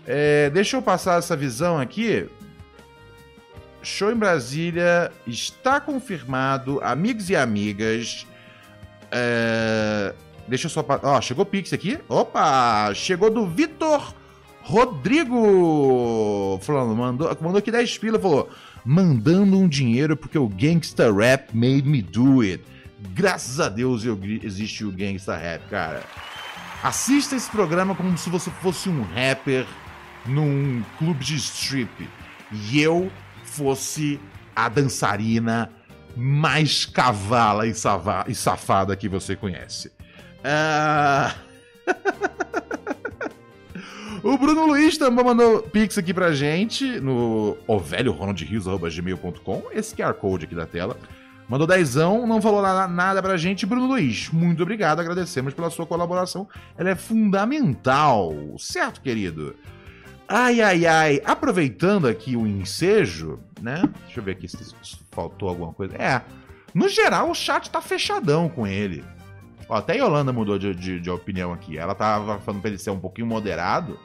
É, 0.06 0.50
deixa 0.50 0.76
eu 0.76 0.82
passar 0.82 1.18
essa 1.18 1.36
visão 1.36 1.78
aqui. 1.78 2.28
Show 3.82 4.12
em 4.12 4.16
Brasília 4.16 5.10
está 5.26 5.80
confirmado, 5.80 6.80
amigos 6.82 7.30
e 7.30 7.36
amigas. 7.36 8.26
É, 9.10 10.14
deixa 10.46 10.66
eu 10.66 10.70
só. 10.70 10.84
Ó, 11.02 11.20
chegou 11.20 11.42
o 11.44 11.46
Pix 11.46 11.72
aqui. 11.72 11.98
Opa! 12.08 12.92
Chegou 12.94 13.30
do 13.30 13.46
Vitor 13.46 14.14
Rodrigo 14.62 16.58
falando, 16.62 16.94
mandou, 16.94 17.36
mandou 17.40 17.58
aqui 17.58 17.70
10 17.70 17.98
pila, 17.98 18.18
falou, 18.18 18.48
mandando 18.84 19.58
um 19.58 19.68
dinheiro 19.68 20.16
porque 20.16 20.38
o 20.38 20.48
Gangsta 20.48 21.12
Rap 21.12 21.54
made 21.54 21.82
me 21.82 22.00
do 22.00 22.42
it. 22.42 22.62
Graças 23.10 23.58
a 23.58 23.68
Deus 23.68 24.04
eu, 24.04 24.18
existe 24.42 24.84
o 24.84 24.92
Gangsta 24.92 25.36
Rap, 25.36 25.68
cara. 25.68 26.02
Assista 26.82 27.34
esse 27.36 27.50
programa 27.50 27.94
como 27.94 28.16
se 28.16 28.30
você 28.30 28.50
fosse 28.50 28.88
um 28.88 29.02
rapper 29.02 29.66
num 30.24 30.82
clube 30.98 31.24
de 31.24 31.36
strip 31.36 32.08
e 32.52 32.80
eu 32.80 33.10
fosse 33.44 34.20
a 34.54 34.68
dançarina 34.68 35.70
mais 36.16 36.84
cavala 36.84 37.66
e, 37.66 37.72
e 38.28 38.34
safada 38.34 38.96
que 38.96 39.08
você 39.08 39.34
conhece. 39.34 39.90
Uh... 40.44 41.52
o 44.22 44.38
Bruno 44.38 44.66
Luiz 44.66 44.96
também 44.96 45.24
mandou 45.24 45.62
pix 45.62 45.98
aqui 45.98 46.14
pra 46.14 46.32
gente 46.32 47.00
no 47.00 47.56
ovelhoronaldrios.gmail.com 47.66 49.62
esse 49.72 49.96
QR 49.96 50.14
Code 50.14 50.44
aqui 50.44 50.54
da 50.54 50.66
tela. 50.66 50.96
Mandou 51.48 51.66
dezão, 51.66 52.24
não 52.26 52.40
falou 52.40 52.62
nada 52.62 53.20
pra 53.20 53.36
gente. 53.36 53.66
Bruno 53.66 53.86
Luiz, 53.86 54.30
muito 54.30 54.62
obrigado, 54.62 55.00
agradecemos 55.00 55.52
pela 55.52 55.70
sua 55.70 55.84
colaboração. 55.86 56.48
Ela 56.78 56.90
é 56.90 56.94
fundamental, 56.94 58.32
certo, 58.58 59.00
querido? 59.00 59.56
Ai, 60.28 60.60
ai, 60.62 60.86
ai. 60.86 61.20
Aproveitando 61.24 62.06
aqui 62.06 62.36
o 62.36 62.46
ensejo, 62.46 63.40
né? 63.60 63.82
Deixa 64.04 64.20
eu 64.20 64.24
ver 64.24 64.32
aqui 64.32 64.48
se 64.48 64.56
faltou 65.10 65.48
alguma 65.48 65.72
coisa. 65.72 65.96
É, 65.96 66.22
no 66.72 66.88
geral 66.88 67.30
o 67.30 67.34
chat 67.34 67.68
tá 67.70 67.82
fechadão 67.82 68.48
com 68.48 68.66
ele. 68.66 69.04
Até 69.68 69.94
a 69.94 69.96
Yolanda 69.96 70.32
mudou 70.32 70.58
de, 70.58 70.74
de, 70.74 71.00
de, 71.00 71.10
opinião 71.10 71.52
aqui. 71.52 71.78
Ela 71.78 71.94
tava 71.94 72.38
falando 72.40 72.60
pra 72.60 72.70
ele 72.70 72.78
ser 72.78 72.90
um 72.90 73.00
pouquinho 73.00 73.26
moderado. 73.26 73.98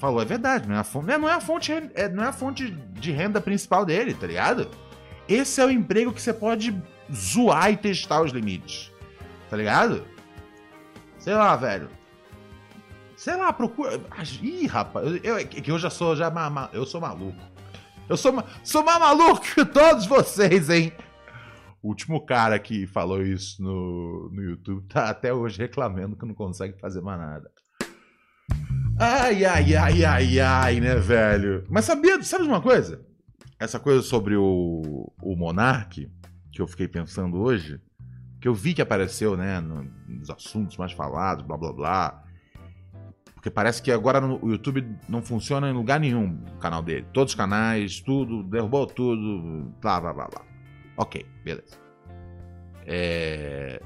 Falou, 0.00 0.20
é 0.20 0.24
verdade, 0.24 0.68
não 0.68 0.74
é 0.74 0.78
a 0.78 0.84
fonte, 0.84 1.06
não 1.06 1.28
é 1.28 1.34
a 1.34 1.40
fonte, 1.40 1.72
é, 1.94 2.08
não 2.08 2.24
é 2.24 2.28
a 2.28 2.32
fonte 2.32 2.70
de 2.70 3.12
renda 3.12 3.40
principal 3.40 3.84
dele, 3.84 4.14
tá 4.14 4.26
ligado? 4.26 4.68
Esse 5.28 5.60
é 5.60 5.66
o 5.66 5.70
emprego 5.70 6.12
que 6.12 6.20
você 6.20 6.32
pode 6.32 6.76
zoar 7.14 7.70
e 7.70 7.76
testar 7.76 8.20
os 8.22 8.32
limites. 8.32 8.90
Tá 9.48 9.56
ligado? 9.56 10.04
Sei 11.18 11.34
lá, 11.34 11.54
velho. 11.54 11.88
Sei 13.16 13.36
lá, 13.36 13.52
procura. 13.52 14.00
Ih, 14.42 14.66
rapaz, 14.66 15.06
eu, 15.22 15.38
eu, 15.38 15.46
que 15.46 15.70
eu 15.70 15.78
já 15.78 15.88
sou 15.88 16.16
já 16.16 16.32
eu 16.72 16.84
sou 16.84 17.00
maluco. 17.00 17.38
Eu 18.08 18.16
sou, 18.16 18.42
sou 18.64 18.82
mais 18.82 18.98
maluco 18.98 19.40
que 19.40 19.64
todos 19.64 20.06
vocês, 20.06 20.68
hein? 20.68 20.92
O 21.82 21.88
último 21.88 22.24
cara 22.24 22.56
que 22.60 22.86
falou 22.86 23.20
isso 23.20 23.60
no, 23.60 24.30
no 24.32 24.40
YouTube 24.40 24.86
tá 24.86 25.10
até 25.10 25.34
hoje 25.34 25.58
reclamando 25.58 26.16
que 26.16 26.24
não 26.24 26.34
consegue 26.34 26.78
fazer 26.78 27.00
mais 27.00 27.18
nada. 27.18 27.50
Ai, 28.98 29.44
ai, 29.44 29.74
ai, 29.74 30.04
ai, 30.04 30.40
ai, 30.40 30.80
né, 30.80 30.94
velho? 30.94 31.64
Mas 31.68 31.84
sabia, 31.84 32.22
sabe 32.22 32.44
de 32.44 32.50
uma 32.50 32.62
coisa? 32.62 33.04
Essa 33.58 33.80
coisa 33.80 34.00
sobre 34.00 34.36
o, 34.36 35.12
o 35.20 35.36
Monark, 35.36 36.08
que 36.52 36.62
eu 36.62 36.68
fiquei 36.68 36.86
pensando 36.86 37.40
hoje, 37.40 37.80
que 38.40 38.46
eu 38.46 38.54
vi 38.54 38.74
que 38.74 38.82
apareceu, 38.82 39.36
né, 39.36 39.60
nos 39.60 40.30
assuntos 40.30 40.76
mais 40.76 40.92
falados, 40.92 41.44
blá 41.44 41.56
blá 41.56 41.72
blá. 41.72 42.24
Porque 43.34 43.50
parece 43.50 43.82
que 43.82 43.90
agora 43.90 44.20
no, 44.20 44.38
o 44.44 44.52
YouTube 44.52 44.86
não 45.08 45.20
funciona 45.20 45.68
em 45.68 45.72
lugar 45.72 45.98
nenhum, 45.98 46.44
o 46.54 46.58
canal 46.58 46.80
dele. 46.80 47.06
Todos 47.12 47.32
os 47.32 47.36
canais, 47.36 48.00
tudo, 48.00 48.44
derrubou 48.44 48.86
tudo, 48.86 49.72
blá 49.80 50.00
blá 50.00 50.12
blá 50.12 50.28
blá. 50.28 50.51
Ok, 51.02 51.26
beleza. 51.42 51.76
É... 52.86 53.82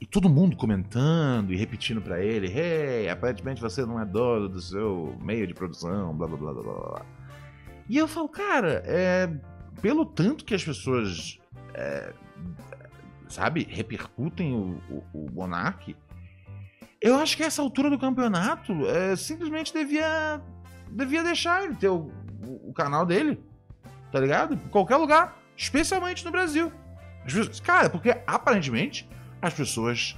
E 0.00 0.06
todo 0.06 0.28
mundo 0.28 0.56
comentando 0.56 1.52
e 1.52 1.56
repetindo 1.56 2.02
para 2.02 2.20
ele: 2.20 2.48
Hey, 2.48 3.08
aparentemente 3.08 3.60
você 3.60 3.86
não 3.86 4.00
é 4.00 4.04
dono 4.04 4.48
do 4.48 4.60
seu 4.60 5.16
meio 5.22 5.46
de 5.46 5.54
produção, 5.54 6.12
blá 6.16 6.26
blá 6.26 6.36
blá 6.36 6.52
blá 6.52 6.62
blá. 6.62 7.06
E 7.88 7.96
eu 7.96 8.08
falo, 8.08 8.28
cara, 8.28 8.82
é... 8.84 9.32
pelo 9.80 10.04
tanto 10.04 10.44
que 10.44 10.52
as 10.52 10.64
pessoas, 10.64 11.38
é... 11.74 12.12
sabe, 13.28 13.64
repercutem 13.70 14.52
o, 14.52 14.80
o, 14.90 15.26
o 15.26 15.32
Monark 15.32 15.94
eu 17.00 17.16
acho 17.16 17.36
que 17.36 17.42
essa 17.42 17.60
altura 17.60 17.90
do 17.90 17.98
campeonato 17.98 18.86
é, 18.86 19.16
simplesmente 19.16 19.72
devia 19.72 20.40
devia 20.88 21.24
deixar 21.24 21.64
ele 21.64 21.74
ter 21.74 21.88
o, 21.88 22.12
o, 22.62 22.72
canal 22.72 23.04
dele, 23.04 23.42
tá 24.12 24.20
ligado? 24.20 24.54
Em 24.54 24.68
qualquer 24.68 24.96
lugar, 24.98 25.41
especialmente 25.56 26.24
no 26.24 26.30
Brasil. 26.30 26.72
Cara, 27.62 27.88
porque 27.88 28.20
aparentemente 28.26 29.08
as 29.40 29.54
pessoas 29.54 30.16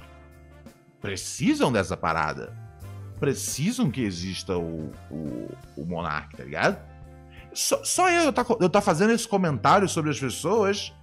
precisam 1.01 1.71
dessa 1.71 1.95
parada. 1.95 2.53
Precisam 3.19 3.89
que 3.89 4.01
exista 4.01 4.57
o, 4.57 4.91
o, 5.09 5.49
o 5.77 5.85
Monark, 5.85 6.35
tá 6.35 6.43
ligado? 6.43 6.79
Só, 7.53 7.83
só 7.83 8.09
eu 8.09 8.33
tá, 8.33 8.45
eu 8.59 8.69
tá 8.69 8.81
fazendo 8.81 9.13
esse 9.13 9.27
comentário 9.27 9.87
sobre 9.87 10.11
as 10.11 10.19
pessoas. 10.19 10.93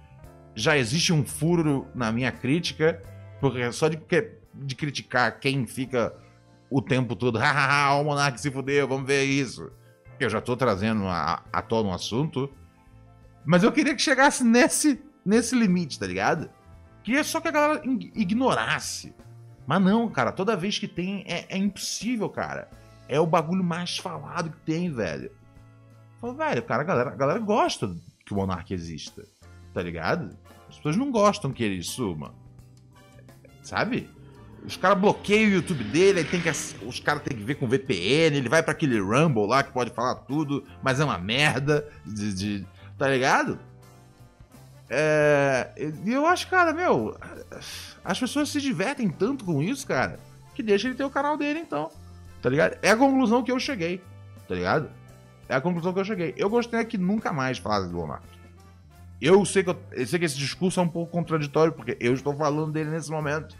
Já 0.53 0.77
existe 0.77 1.11
um 1.11 1.25
furo 1.25 1.87
na 1.95 2.11
minha 2.11 2.31
crítica, 2.31 3.01
porque 3.39 3.71
só 3.71 3.87
de 3.87 3.97
de 4.53 4.75
criticar 4.75 5.39
quem 5.39 5.65
fica 5.65 6.13
o 6.69 6.81
tempo 6.81 7.15
todo, 7.15 7.37
hahaha, 7.39 7.95
o 7.95 8.03
Monark 8.03 8.39
se 8.39 8.51
fudeu, 8.51 8.87
vamos 8.87 9.07
ver 9.07 9.23
isso. 9.23 9.71
Eu 10.19 10.29
já 10.29 10.39
tô 10.39 10.55
trazendo 10.55 11.07
a, 11.07 11.43
a 11.51 11.61
tona 11.61 11.89
um 11.89 11.93
assunto. 11.93 12.49
Mas 13.45 13.63
eu 13.63 13.71
queria 13.71 13.95
que 13.95 14.01
chegasse 14.01 14.43
nesse, 14.43 15.01
nesse 15.25 15.55
limite, 15.55 15.99
tá 15.99 16.07
ligado? 16.07 16.49
Queria 17.03 17.23
só 17.23 17.41
que 17.41 17.49
a 17.49 17.51
galera 17.51 17.81
ignorasse. 18.15 19.13
Mas 19.65 19.81
não, 19.81 20.09
cara, 20.09 20.31
toda 20.31 20.55
vez 20.55 20.77
que 20.79 20.87
tem 20.87 21.23
é, 21.27 21.45
é 21.49 21.57
impossível, 21.57 22.29
cara. 22.29 22.69
É 23.07 23.19
o 23.19 23.27
bagulho 23.27 23.63
mais 23.63 23.97
falado 23.97 24.51
que 24.51 24.59
tem, 24.59 24.91
velho. 24.91 25.31
Velho, 26.21 26.63
cara, 26.63 26.81
a 26.81 26.85
galera, 26.85 27.09
a 27.09 27.15
galera 27.15 27.39
gosta 27.39 27.93
que 28.25 28.33
o 28.33 28.37
Monark 28.37 28.73
exista, 28.73 29.25
tá 29.73 29.81
ligado? 29.81 30.37
As 30.69 30.77
pessoas 30.77 30.95
não 30.95 31.11
gostam 31.11 31.51
que 31.51 31.63
ele 31.63 31.83
suma. 31.83 32.33
Sabe? 33.61 34.09
Os 34.65 34.77
caras 34.77 34.97
bloqueiam 34.97 35.49
o 35.49 35.53
YouTube 35.55 35.83
dele, 35.83 36.19
aí 36.19 36.25
tem 36.25 36.41
que, 36.41 36.49
os 36.49 36.99
caras 37.01 37.21
têm 37.23 37.37
que 37.37 37.43
ver 37.43 37.55
com 37.55 37.67
VPN, 37.67 38.37
ele 38.37 38.47
vai 38.47 38.63
para 38.63 38.71
aquele 38.71 38.97
Rumble 38.97 39.45
lá 39.45 39.61
que 39.61 39.73
pode 39.73 39.91
falar 39.91 40.15
tudo, 40.15 40.65
mas 40.81 41.01
é 41.01 41.03
uma 41.03 41.17
merda, 41.17 41.85
de, 42.05 42.33
de 42.33 42.65
tá 43.03 43.09
ligado? 43.09 43.59
É, 44.89 45.73
e 46.05 46.13
eu 46.13 46.25
acho, 46.25 46.47
cara, 46.47 46.71
meu, 46.71 47.19
as 48.01 48.17
pessoas 48.17 48.47
se 48.47 48.61
divertem 48.61 49.09
tanto 49.09 49.43
com 49.43 49.61
isso, 49.61 49.85
cara, 49.85 50.17
que 50.55 50.63
deixa 50.63 50.87
ele 50.87 50.95
ter 50.95 51.03
o 51.03 51.09
canal 51.09 51.35
dele 51.35 51.59
então, 51.59 51.91
tá 52.41 52.49
ligado? 52.49 52.77
É 52.81 52.91
a 52.91 52.95
conclusão 52.95 53.43
que 53.43 53.51
eu 53.51 53.59
cheguei, 53.59 54.01
tá 54.47 54.55
ligado? 54.55 54.89
É 55.49 55.55
a 55.55 55.59
conclusão 55.59 55.91
que 55.91 55.99
eu 55.99 56.05
cheguei. 56.05 56.33
Eu 56.37 56.49
gostaria 56.49 56.85
que 56.85 56.97
nunca 56.97 57.33
mais 57.33 57.57
falasse 57.57 57.89
do 57.89 57.99
Omar. 57.99 58.23
Eu 59.19 59.43
sei, 59.43 59.65
que 59.65 59.71
eu, 59.71 59.83
eu 59.91 60.07
sei 60.07 60.17
que 60.17 60.23
esse 60.23 60.37
discurso 60.37 60.79
é 60.79 60.83
um 60.83 60.87
pouco 60.87 61.11
contraditório, 61.11 61.73
porque 61.73 61.97
eu 61.99 62.13
estou 62.13 62.33
falando 62.33 62.71
dele 62.71 62.89
nesse 62.89 63.11
momento. 63.11 63.53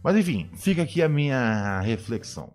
Mas 0.00 0.14
enfim, 0.14 0.48
fica 0.54 0.82
aqui 0.82 1.02
a 1.02 1.08
minha 1.08 1.80
reflexão. 1.80 2.54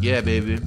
Yeah, 0.00 0.22
baby. 0.22 0.62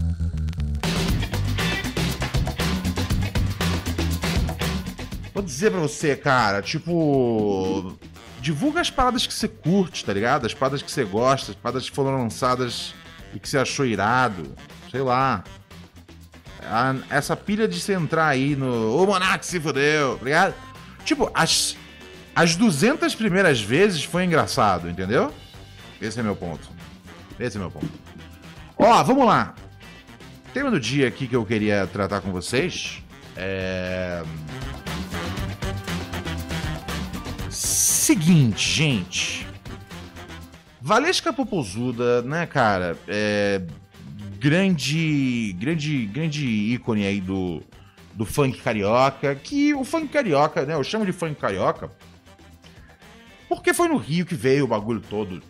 Vou 5.33 5.41
dizer 5.41 5.71
pra 5.71 5.79
você, 5.79 6.15
cara, 6.15 6.61
tipo. 6.61 7.97
Divulga 8.41 8.81
as 8.81 8.89
paradas 8.89 9.25
que 9.25 9.33
você 9.33 9.47
curte, 9.47 10.03
tá 10.03 10.11
ligado? 10.13 10.45
As 10.45 10.53
paradas 10.53 10.81
que 10.81 10.91
você 10.91 11.03
gosta, 11.03 11.51
as 11.51 11.57
paradas 11.57 11.89
que 11.89 11.95
foram 11.95 12.17
lançadas 12.17 12.93
e 13.33 13.39
que 13.39 13.47
você 13.47 13.57
achou 13.57 13.85
irado. 13.85 14.53
Sei 14.89 15.01
lá. 15.01 15.43
essa 17.09 17.35
pilha 17.35 17.67
de 17.67 17.79
você 17.79 17.93
entrar 17.93 18.27
aí 18.27 18.55
no. 18.55 18.95
Ô 18.97 19.05
Monark 19.05 19.45
se 19.45 19.59
fodeu, 19.59 20.17
tá 20.17 20.25
ligado? 20.25 20.55
Tipo, 21.05 21.31
as, 21.33 21.77
as 22.35 22.55
200 22.55 23.15
primeiras 23.15 23.61
vezes 23.61 24.03
foi 24.03 24.25
engraçado, 24.25 24.89
entendeu? 24.89 25.33
Esse 26.01 26.19
é 26.19 26.23
meu 26.23 26.35
ponto. 26.35 26.67
Esse 27.39 27.57
é 27.57 27.59
meu 27.59 27.71
ponto. 27.71 27.89
Ó, 28.77 29.03
vamos 29.03 29.25
lá. 29.25 29.55
Tema 30.53 30.69
do 30.69 30.79
dia 30.79 31.07
aqui 31.07 31.27
que 31.27 31.35
eu 31.35 31.45
queria 31.45 31.87
tratar 31.87 32.21
com 32.21 32.31
vocês 32.31 33.01
é. 33.35 34.23
Seguinte, 37.49 38.69
gente. 38.69 39.47
Valesca 40.81 41.31
Popozuda, 41.31 42.21
né, 42.21 42.45
cara? 42.45 42.97
É. 43.07 43.61
Grande. 44.39 45.55
Grande. 45.59 46.05
Grande 46.07 46.45
ícone 46.45 47.05
aí 47.05 47.21
do 47.21 47.63
do 48.13 48.25
funk 48.25 48.61
carioca, 48.61 49.33
que 49.35 49.73
o 49.73 49.83
funk 49.83 50.09
carioca, 50.09 50.65
né, 50.65 50.73
eu 50.73 50.83
chamo 50.83 51.05
de 51.05 51.13
funk 51.13 51.35
carioca, 51.35 51.89
porque 53.47 53.73
foi 53.73 53.87
no 53.87 53.95
Rio 53.97 54.25
que 54.25 54.35
veio 54.35 54.65
o 54.65 54.67
bagulho 54.67 55.01
todo 55.01 55.41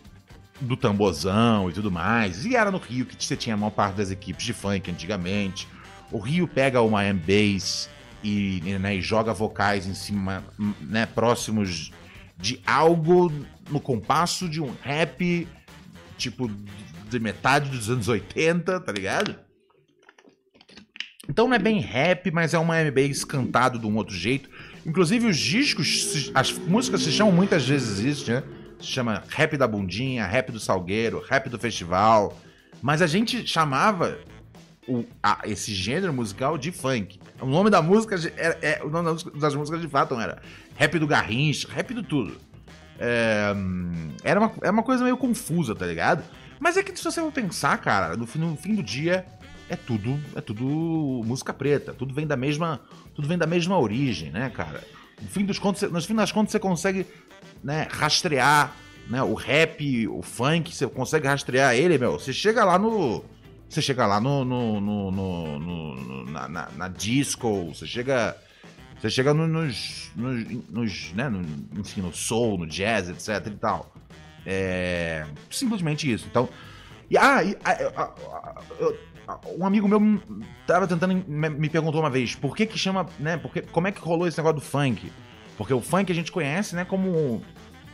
do 0.62 0.76
tambozão 0.76 1.68
e 1.68 1.72
tudo 1.72 1.90
mais, 1.90 2.46
e 2.46 2.56
era 2.56 2.70
no 2.70 2.78
Rio 2.78 3.04
que 3.04 3.22
você 3.22 3.36
tinha 3.36 3.54
a 3.54 3.58
maior 3.58 3.70
parte 3.70 3.96
das 3.96 4.10
equipes 4.10 4.44
de 4.44 4.52
funk 4.52 4.90
antigamente. 4.90 5.68
O 6.10 6.18
Rio 6.18 6.46
pega 6.46 6.80
o 6.80 6.90
Miami 6.90 7.20
Bass 7.20 7.88
e, 8.22 8.62
né, 8.80 8.96
e 8.96 9.02
joga 9.02 9.32
vocais 9.32 9.86
em 9.86 9.94
cima, 9.94 10.44
né, 10.80 11.06
próximos 11.06 11.90
de 12.36 12.60
algo 12.66 13.32
no 13.70 13.80
compasso 13.80 14.48
de 14.48 14.60
um 14.60 14.72
rap, 14.82 15.48
tipo, 16.16 16.50
de 17.08 17.18
metade 17.18 17.70
dos 17.70 17.90
anos 17.90 18.08
80, 18.08 18.80
tá 18.80 18.92
ligado? 18.92 19.36
Então 21.28 21.46
não 21.46 21.54
é 21.54 21.58
bem 21.58 21.80
rap, 21.80 22.30
mas 22.30 22.52
é 22.52 22.58
uma 22.58 22.80
M-Bass 22.80 23.24
cantado 23.24 23.78
de 23.78 23.86
um 23.86 23.96
outro 23.96 24.14
jeito. 24.14 24.50
Inclusive 24.84 25.26
os 25.26 25.38
discos, 25.38 26.30
as 26.34 26.52
músicas 26.52 27.02
se 27.02 27.12
chamam 27.12 27.32
muitas 27.32 27.66
vezes 27.66 28.00
isso, 28.00 28.30
né? 28.30 28.42
Se 28.82 28.88
chama 28.88 29.22
Rap 29.28 29.56
da 29.56 29.66
Bundinha, 29.66 30.26
Rap 30.26 30.50
do 30.50 30.60
Salgueiro, 30.60 31.24
Rap 31.26 31.48
do 31.48 31.58
Festival. 31.58 32.36
Mas 32.82 33.00
a 33.00 33.06
gente 33.06 33.46
chamava 33.46 34.18
o, 34.88 35.04
a, 35.22 35.40
esse 35.44 35.72
gênero 35.72 36.12
musical 36.12 36.58
de 36.58 36.72
funk. 36.72 37.20
O 37.40 37.46
nome 37.46 37.70
da 37.70 37.80
música, 37.80 38.16
é, 38.36 38.58
é, 38.62 38.84
o 38.84 38.90
nome 38.90 39.16
das 39.36 39.54
músicas 39.54 39.80
de 39.80 39.88
fato 39.88 40.18
era 40.18 40.42
Rap 40.76 40.98
do 40.98 41.06
Garrincha, 41.06 41.68
Rap 41.70 41.94
do 41.94 42.02
tudo. 42.02 42.36
É, 42.98 43.54
era 44.22 44.40
uma, 44.40 44.52
é 44.62 44.70
uma 44.70 44.82
coisa 44.82 45.04
meio 45.04 45.16
confusa, 45.16 45.74
tá 45.74 45.86
ligado? 45.86 46.22
Mas 46.58 46.76
é 46.76 46.82
que 46.82 46.96
se 46.96 47.04
você 47.04 47.20
for 47.20 47.32
pensar, 47.32 47.76
cara, 47.78 48.16
no, 48.16 48.28
no 48.36 48.56
fim 48.56 48.74
do 48.74 48.82
dia 48.82 49.26
é 49.68 49.76
tudo 49.76 50.20
é 50.36 50.40
tudo 50.40 50.64
música 51.24 51.52
preta, 51.52 51.94
tudo 51.94 52.12
vem 52.12 52.26
da 52.26 52.36
mesma 52.36 52.80
tudo 53.14 53.26
vem 53.26 53.38
da 53.38 53.46
mesma 53.46 53.78
origem, 53.78 54.30
né, 54.30 54.50
cara? 54.50 54.82
No 55.20 55.28
fim 55.28 55.44
dos 55.44 55.58
contos, 55.58 55.82
no 55.82 56.02
fim 56.02 56.14
das 56.14 56.32
contas 56.32 56.50
você 56.52 56.58
consegue, 56.58 57.06
né, 57.62 57.86
rastrear, 57.90 58.74
né, 59.08 59.22
o 59.22 59.34
rap, 59.34 60.08
o 60.08 60.22
funk, 60.22 60.74
você 60.74 60.86
consegue 60.86 61.26
rastrear 61.26 61.74
ele, 61.74 61.98
meu. 61.98 62.12
Você 62.12 62.32
chega 62.32 62.64
lá 62.64 62.78
no 62.78 63.24
você 63.68 63.80
chega 63.80 64.06
lá 64.06 64.20
no, 64.20 64.44
no, 64.44 64.80
no, 64.80 65.10
no 65.10 66.24
na, 66.30 66.46
na, 66.46 66.68
na, 66.76 66.88
disco, 66.88 67.72
você 67.72 67.86
chega 67.86 68.36
você 69.00 69.08
chega 69.08 69.32
nos, 69.32 70.10
nos, 70.14 70.44
nos 70.68 71.12
né, 71.14 71.28
no, 71.28 71.40
enfim, 71.80 72.02
no 72.02 72.12
soul, 72.12 72.58
no 72.58 72.66
jazz, 72.66 73.08
etc 73.08 73.46
e 73.46 73.56
tal. 73.56 73.92
É 74.44 75.24
simplesmente 75.50 76.10
isso. 76.10 76.26
Então, 76.30 76.48
e, 77.10 77.16
ah, 77.16 77.42
e, 77.42 77.56
ah, 77.64 78.12
eu, 78.78 78.98
um 79.56 79.64
amigo 79.64 79.88
meu 79.88 80.20
tava 80.66 80.86
tentando 80.86 81.14
me 81.26 81.68
perguntou 81.68 82.00
uma 82.00 82.10
vez 82.10 82.34
por 82.34 82.56
que 82.56 82.66
que 82.66 82.78
chama, 82.78 83.06
né? 83.18 83.36
Porque, 83.36 83.62
como 83.62 83.86
é 83.86 83.92
que 83.92 84.00
rolou 84.00 84.26
esse 84.26 84.36
negócio 84.38 84.56
do 84.56 84.60
funk? 84.60 85.10
Porque 85.56 85.72
o 85.72 85.80
funk 85.80 86.10
a 86.10 86.14
gente 86.14 86.32
conhece, 86.32 86.74
né, 86.74 86.84
como, 86.84 87.42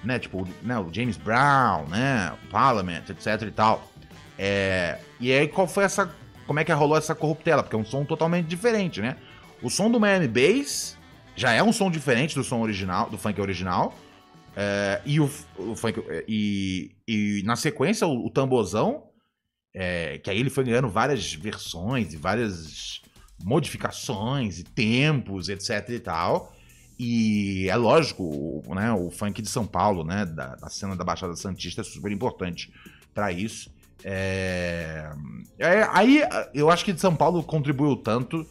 né, 0.03 0.19
tipo, 0.19 0.47
né, 0.63 0.79
o 0.79 0.93
James 0.93 1.17
Brown, 1.17 1.87
né, 1.89 2.33
o 2.45 2.47
Parliament, 2.49 3.05
etc 3.09 3.43
e 3.43 3.51
tal. 3.51 3.91
É, 4.39 4.99
e 5.19 5.33
aí 5.33 5.49
qual 5.49 5.67
foi 5.67 5.85
essa, 5.85 6.15
como 6.47 6.61
é 6.61 6.65
que 6.65 6.73
rolou 6.73 6.97
essa 6.97 7.15
corruptela? 7.15 7.63
Porque 7.63 7.77
é 7.77 7.79
um 7.79 7.85
som 7.85 8.05
totalmente 8.05 8.47
diferente, 8.47 9.01
né? 9.01 9.17
O 9.63 9.69
som 9.69 9.91
do 9.91 9.99
Miami 9.99 10.29
Bass 10.29 10.97
já 11.35 11.53
é 11.53 11.63
um 11.63 11.73
som 11.73 11.91
diferente 11.91 12.35
do 12.35 12.45
som 12.45 12.61
original, 12.61 13.11
do 13.11 13.19
funk 13.19 13.41
original. 13.41 13.95
É, 14.57 15.01
e 15.05 15.21
o, 15.21 15.31
o 15.59 15.75
funk 15.77 16.03
e, 16.29 16.93
e 17.07 17.43
na 17.45 17.57
sequência 17.57 18.07
o, 18.07 18.27
o 18.27 18.31
tambozão 18.31 19.09
é, 19.75 20.19
que 20.19 20.31
aí 20.31 20.41
ele 20.41 20.51
foi 20.51 20.65
ganhando 20.65 20.89
várias 20.89 21.33
versões 21.35 22.13
e 22.13 22.17
várias 22.17 23.01
modificações 23.43 24.59
e 24.59 24.65
tempos, 24.65 25.49
etc 25.49 25.89
e 25.91 26.01
tal. 26.01 26.53
E 26.99 27.69
é 27.69 27.77
lógico, 27.77 28.25
o, 28.25 28.75
né, 28.75 28.93
o 28.93 29.11
funk 29.11 29.41
de 29.41 29.49
São 29.49 29.65
Paulo, 29.65 30.03
né, 30.03 30.27
da, 30.27 30.57
da 30.57 30.69
cena 30.69 30.97
da 30.97 31.05
Baixada 31.05 31.37
Santista 31.37 31.83
é 31.83 31.85
super 31.85 32.11
importante 32.11 32.73
para 33.15 33.31
isso. 33.31 33.71
É... 34.05 35.11
É, 35.59 35.89
aí 35.93 36.23
eu 36.53 36.71
acho 36.71 36.85
que 36.85 36.93
de 36.93 37.01
São 37.01 37.15
Paulo 37.15 37.43
contribuiu 37.43 37.97
tanto. 37.97 38.47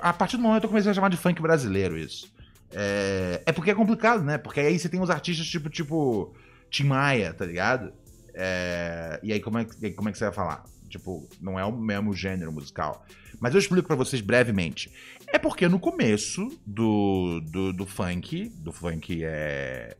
A 0.00 0.12
partir 0.12 0.36
do 0.38 0.42
momento 0.42 0.64
eu 0.64 0.68
comecei 0.68 0.90
a 0.90 0.94
chamar 0.94 1.10
de 1.10 1.16
funk 1.18 1.40
brasileiro 1.42 1.98
isso. 1.98 2.32
É, 2.72 3.42
é 3.44 3.52
porque 3.52 3.70
é 3.70 3.74
complicado, 3.74 4.22
né? 4.22 4.38
Porque 4.38 4.60
aí 4.60 4.78
você 4.78 4.88
tem 4.88 5.00
os 5.00 5.10
artistas 5.10 5.46
tipo, 5.46 5.68
tipo 5.68 6.34
Tim 6.70 6.84
Maia, 6.84 7.34
tá 7.34 7.44
ligado? 7.44 7.92
É, 8.34 9.20
e 9.22 9.32
aí 9.32 9.40
como 9.40 9.58
é, 9.58 9.64
que, 9.64 9.90
como 9.90 10.08
é 10.08 10.12
que 10.12 10.18
você 10.18 10.24
vai 10.24 10.32
falar? 10.32 10.64
Tipo, 10.88 11.28
não 11.40 11.58
é 11.58 11.64
o 11.64 11.72
mesmo 11.72 12.14
gênero 12.14 12.52
musical. 12.52 13.04
Mas 13.40 13.54
eu 13.54 13.58
explico 13.58 13.86
para 13.86 13.96
vocês 13.96 14.20
brevemente. 14.20 14.92
É 15.32 15.38
porque 15.38 15.66
no 15.66 15.80
começo 15.80 16.46
do, 16.66 17.40
do, 17.40 17.72
do 17.72 17.86
funk, 17.86 18.50
do 18.58 18.70
funk 18.70 19.24
é 19.24 19.96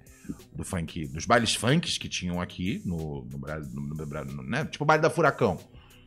do 0.55 0.63
funk, 0.63 1.07
dos 1.09 1.25
bailes 1.25 1.55
funks 1.55 1.97
que 1.97 2.09
tinham 2.09 2.39
aqui 2.39 2.83
no, 2.85 3.27
no 3.31 3.39
no, 3.39 4.25
no, 4.25 4.43
né? 4.43 4.67
tipo 4.67 4.85
o 4.85 4.87
baile 4.87 5.03
da 5.03 5.09
Furacão. 5.09 5.59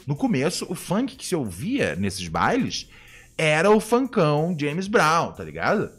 No 0.06 0.16
começo, 0.16 0.66
o 0.70 0.76
funk 0.76 1.16
que 1.16 1.26
se 1.26 1.36
ouvia 1.36 1.96
nesses 1.96 2.28
bailes 2.28 2.88
era 3.36 3.72
o 3.72 3.80
funkão 3.80 4.56
James 4.58 4.88
Brown, 4.88 5.32
tá 5.34 5.44
ligado? 5.44 5.92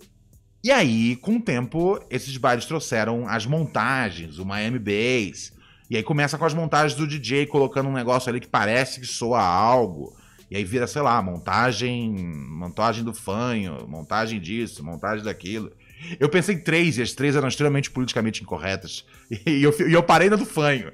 E 0.62 0.70
aí, 0.70 1.16
com 1.16 1.36
o 1.36 1.42
tempo, 1.42 2.00
esses 2.08 2.36
bailes 2.36 2.64
trouxeram 2.64 3.28
as 3.28 3.44
montagens, 3.44 4.38
o 4.38 4.46
Miami 4.46 4.78
Bass, 4.78 5.52
e 5.90 5.96
aí 5.96 6.02
começa 6.02 6.38
com 6.38 6.44
as 6.44 6.54
montagens 6.54 6.94
do 6.96 7.06
DJ 7.06 7.46
colocando 7.46 7.88
um 7.88 7.92
negócio 7.92 8.30
ali 8.30 8.40
que 8.40 8.48
parece 8.48 9.00
que 9.00 9.06
soa 9.06 9.42
algo. 9.42 10.16
E 10.50 10.56
aí 10.56 10.64
vira, 10.64 10.86
sei 10.86 11.02
lá, 11.02 11.20
montagem, 11.20 12.12
montagem 12.12 13.02
do 13.02 13.12
fanho, 13.12 13.86
montagem 13.88 14.40
disso, 14.40 14.84
montagem 14.84 15.24
daquilo. 15.24 15.72
Eu 16.20 16.28
pensei 16.28 16.54
em 16.54 16.60
três, 16.60 16.98
e 16.98 17.02
as 17.02 17.12
três 17.12 17.34
eram 17.34 17.48
extremamente 17.48 17.90
politicamente 17.90 18.42
incorretas. 18.42 19.04
E 19.44 19.60
eu, 19.60 19.74
e 19.88 19.92
eu 19.92 20.04
parei 20.04 20.30
na 20.30 20.36
do 20.36 20.46
fanho. 20.46 20.92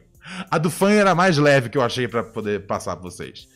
A 0.50 0.56
do 0.56 0.70
fanho 0.70 0.98
era 0.98 1.10
a 1.10 1.14
mais 1.14 1.36
leve 1.36 1.68
que 1.68 1.76
eu 1.76 1.82
achei 1.82 2.08
para 2.08 2.22
poder 2.22 2.66
passar 2.66 2.96
pra 2.96 3.02
vocês. 3.02 3.46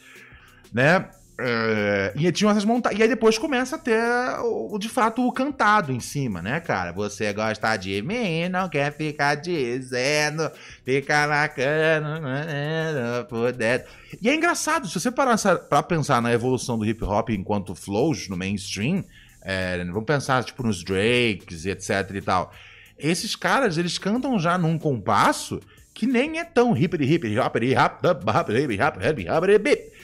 Né? 0.70 1.08
É, 1.38 2.14
e 2.16 2.32
tinha 2.32 2.50
essas 2.50 2.64
montagens. 2.64 2.98
E 2.98 3.02
aí 3.02 3.08
depois 3.08 3.36
começa 3.36 3.76
a 3.76 3.78
ter, 3.78 4.00
o, 4.40 4.78
de 4.78 4.88
fato, 4.88 5.26
o 5.26 5.30
cantado 5.30 5.92
em 5.92 6.00
cima, 6.00 6.40
né, 6.40 6.60
cara? 6.60 6.92
Você 6.92 7.30
gosta 7.32 7.76
de 7.76 8.00
mim, 8.00 8.48
não 8.48 8.68
quer 8.68 8.90
ficar 8.92 9.34
dizendo, 9.34 10.50
fica 10.82 11.26
na 11.26 11.46
cana, 11.48 13.26
por 13.28 13.52
dentro. 13.52 13.88
E 14.20 14.30
é 14.30 14.34
engraçado, 14.34 14.88
se 14.88 14.98
você 14.98 15.10
parar 15.10 15.36
pra 15.68 15.82
pensar 15.82 16.22
na 16.22 16.32
evolução 16.32 16.78
do 16.78 16.86
hip 16.86 17.04
hop 17.04 17.28
enquanto 17.30 17.74
flows 17.74 18.28
no 18.28 18.36
mainstream, 18.36 19.04
é, 19.42 19.84
vamos 19.84 20.06
pensar, 20.06 20.42
tipo, 20.42 20.62
nos 20.62 20.82
Drakes, 20.82 21.66
etc 21.66 22.10
e 22.14 22.20
tal. 22.22 22.50
Esses 22.98 23.36
caras, 23.36 23.76
eles 23.76 23.98
cantam 23.98 24.38
já 24.38 24.56
num 24.56 24.78
compasso 24.78 25.60
que 25.92 26.06
nem 26.06 26.38
é 26.38 26.44
tão 26.44 26.74
hip 26.74 26.96
hip 26.96 27.38
hop 27.38 27.56
hip 27.56 27.76
hop 27.76 28.50
hip 28.50 28.80
hop 28.80 29.02
hip 29.02 29.28
hop 29.28 29.96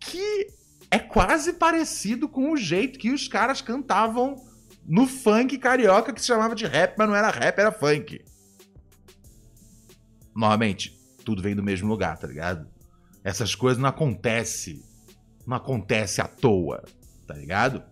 que 0.00 0.57
é 0.90 0.98
quase 0.98 1.52
parecido 1.54 2.28
com 2.28 2.52
o 2.52 2.56
jeito 2.56 2.98
que 2.98 3.10
os 3.10 3.28
caras 3.28 3.60
cantavam 3.60 4.36
no 4.86 5.06
funk 5.06 5.58
carioca 5.58 6.12
que 6.12 6.20
se 6.20 6.26
chamava 6.26 6.54
de 6.54 6.66
rap, 6.66 6.96
mas 6.96 7.08
não 7.08 7.14
era 7.14 7.30
rap, 7.30 7.58
era 7.58 7.70
funk. 7.70 8.24
Novamente, 10.34 10.98
tudo 11.24 11.42
vem 11.42 11.54
do 11.54 11.62
mesmo 11.62 11.88
lugar, 11.88 12.16
tá 12.16 12.26
ligado? 12.26 12.66
Essas 13.22 13.54
coisas 13.54 13.82
não 13.82 13.88
acontecem. 13.88 14.82
Não 15.46 15.56
acontece 15.56 16.20
à 16.20 16.28
toa, 16.28 16.82
tá 17.26 17.34
ligado? 17.34 17.82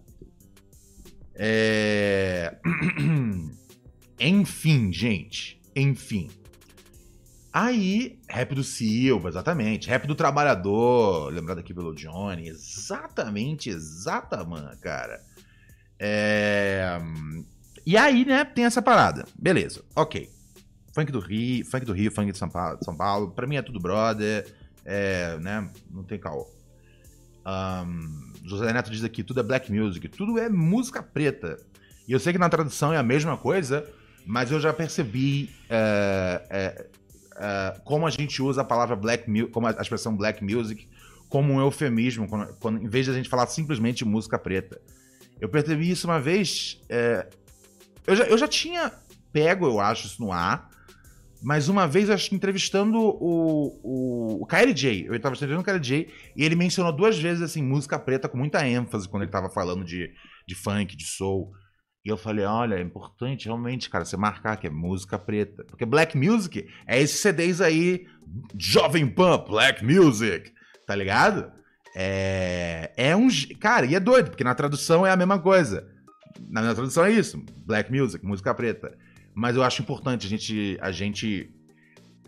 É... 1.35 2.57
Enfim, 4.19 4.93
gente. 4.93 5.61
Enfim. 5.75 6.31
Aí, 7.59 8.21
rap 8.29 8.55
do 8.55 8.63
Silva, 8.63 9.31
exatamente. 9.31 9.89
Rap 9.89 10.07
do 10.07 10.15
Trabalhador, 10.15 11.33
lembrado 11.33 11.61
aqui 11.61 11.73
pelo 11.73 11.95
Johnny. 11.95 12.49
Exatamente, 12.49 13.71
exatamente, 13.71 14.77
cara. 14.77 15.23
É... 15.99 17.01
E 17.87 17.97
aí, 17.97 18.27
né, 18.27 18.45
tem 18.45 18.67
essa 18.67 18.83
parada. 18.83 19.25
Beleza, 19.35 19.83
ok. 19.95 20.29
Funk 20.93 21.11
do 21.11 21.19
Rio, 21.19 21.65
funk 21.65 21.87
do 21.87 21.95
Rio, 21.95 22.13
funk 22.13 22.31
de 22.31 22.37
São 22.37 22.51
Paulo, 22.51 22.79
São 22.85 22.95
Paulo. 22.95 23.31
Pra 23.31 23.47
mim 23.47 23.57
é 23.57 23.63
tudo 23.63 23.81
brother. 23.81 24.55
É, 24.85 25.39
né, 25.39 25.67
não 25.91 26.05
tem 26.05 26.19
caô. 26.19 26.47
Um, 27.47 28.35
José 28.45 28.71
Neto 28.71 28.91
diz 28.91 29.03
aqui, 29.03 29.25
tudo 29.25 29.41
é 29.41 29.43
black 29.43 29.73
music. 29.73 30.09
Tudo 30.09 30.39
é 30.39 30.51
música 30.51 31.03
preta. 31.03 31.57
E 32.07 32.13
eu 32.13 32.21
sei 32.21 32.35
que 32.35 32.39
na 32.39 32.51
tradução 32.51 32.93
é 32.93 32.99
a 32.99 33.03
mesma 33.03 33.39
coisa, 33.39 33.91
mas 34.27 34.53
eu 34.53 34.61
já 34.61 34.75
percebi... 34.75 35.49
É, 35.71 36.47
é, 36.51 36.87
uh, 37.37 37.81
como 37.85 38.07
a 38.07 38.11
gente 38.11 38.43
usa 38.43 38.63
a 38.63 38.65
palavra 38.65 38.97
black 38.97 39.29
music, 39.31 39.51
como 39.51 39.67
a 39.67 39.71
expressão 39.71 40.17
black 40.17 40.43
music, 40.43 40.89
como 41.29 41.53
um 41.53 41.61
eufemismo, 41.61 42.29
quando, 42.29 42.55
quando, 42.59 42.83
em 42.83 42.89
vez 42.89 43.07
de 43.07 43.13
a 43.13 43.15
gente 43.15 43.29
falar 43.29 43.47
simplesmente 43.47 44.05
música 44.05 44.39
preta. 44.39 44.81
Eu 45.41 45.49
percebi 45.49 45.91
isso 45.91 46.07
uma 46.07 46.21
vez. 46.21 46.81
É, 46.89 47.27
eu, 48.07 48.17
já, 48.17 48.25
eu 48.25 48.39
já 48.39 48.49
tinha 48.49 48.93
pego, 49.33 49.67
eu 49.67 49.81
acho, 49.81 50.07
isso 50.07 50.23
no 50.23 50.33
ar, 50.33 50.71
mas 51.43 51.69
uma 51.69 51.87
vez, 51.87 52.09
acho 52.09 52.31
que 52.31 52.35
entrevistando 52.35 52.99
o, 52.99 53.79
o, 53.83 54.43
o 54.43 54.47
KLJ, 54.47 55.07
eu 55.07 55.15
estava 55.15 55.35
entrevistando 55.35 55.61
o 55.61 55.65
KLJ, 55.65 56.09
e 56.35 56.45
ele 56.45 56.57
mencionou 56.57 56.93
duas 56.93 57.19
vezes 57.19 57.43
assim, 57.43 57.63
música 57.63 57.99
preta 57.99 58.29
com 58.29 58.39
muita 58.39 58.67
ênfase 58.67 59.09
quando 59.09 59.23
ele 59.23 59.29
estava 59.29 59.51
falando 59.51 59.85
de, 59.85 60.11
de 60.47 60.55
funk, 60.55 60.97
de 60.97 61.05
soul. 61.05 61.53
E 62.07 62.09
eu 62.09 62.17
falei, 62.17 62.45
olha, 62.45 62.77
é 62.77 62.81
importante 62.81 63.47
realmente, 63.47 63.91
cara, 63.91 64.05
você 64.05 64.17
marcar 64.17 64.57
que 64.57 64.69
é 64.69 64.71
música 64.71 65.19
preta. 65.19 65.65
Porque 65.65 65.85
Black 65.85 66.17
Music 66.17 66.65
é 66.87 67.03
esses 67.03 67.19
CDs 67.19 67.61
aí, 67.61 68.07
Jovem 68.57 69.09
Pan, 69.09 69.45
Black 69.45 69.85
Music, 69.85 70.53
tá 70.87 70.95
ligado? 70.95 71.51
É, 71.97 72.93
é 72.97 73.17
um. 73.17 73.27
Cara, 73.59 73.87
e 73.87 73.97
é 73.97 73.99
doido, 73.99 74.31
porque 74.31 74.45
na 74.45 74.55
tradução 74.55 75.05
é 75.05 75.11
a 75.11 75.17
mesma 75.17 75.41
coisa. 75.41 75.85
Na 76.49 76.61
minha 76.61 76.77
tradução 76.77 77.05
é 77.05 77.11
isso, 77.11 77.45
Black 77.67 77.93
Music, 77.93 78.25
música 78.25 78.55
preta. 78.55 78.97
mas 79.35 79.57
eu 79.57 79.65
acho 79.65 79.83
importante 79.83 80.29
a 80.29 80.31
gente. 80.31 80.79
A 80.81 80.93
gente 80.93 81.53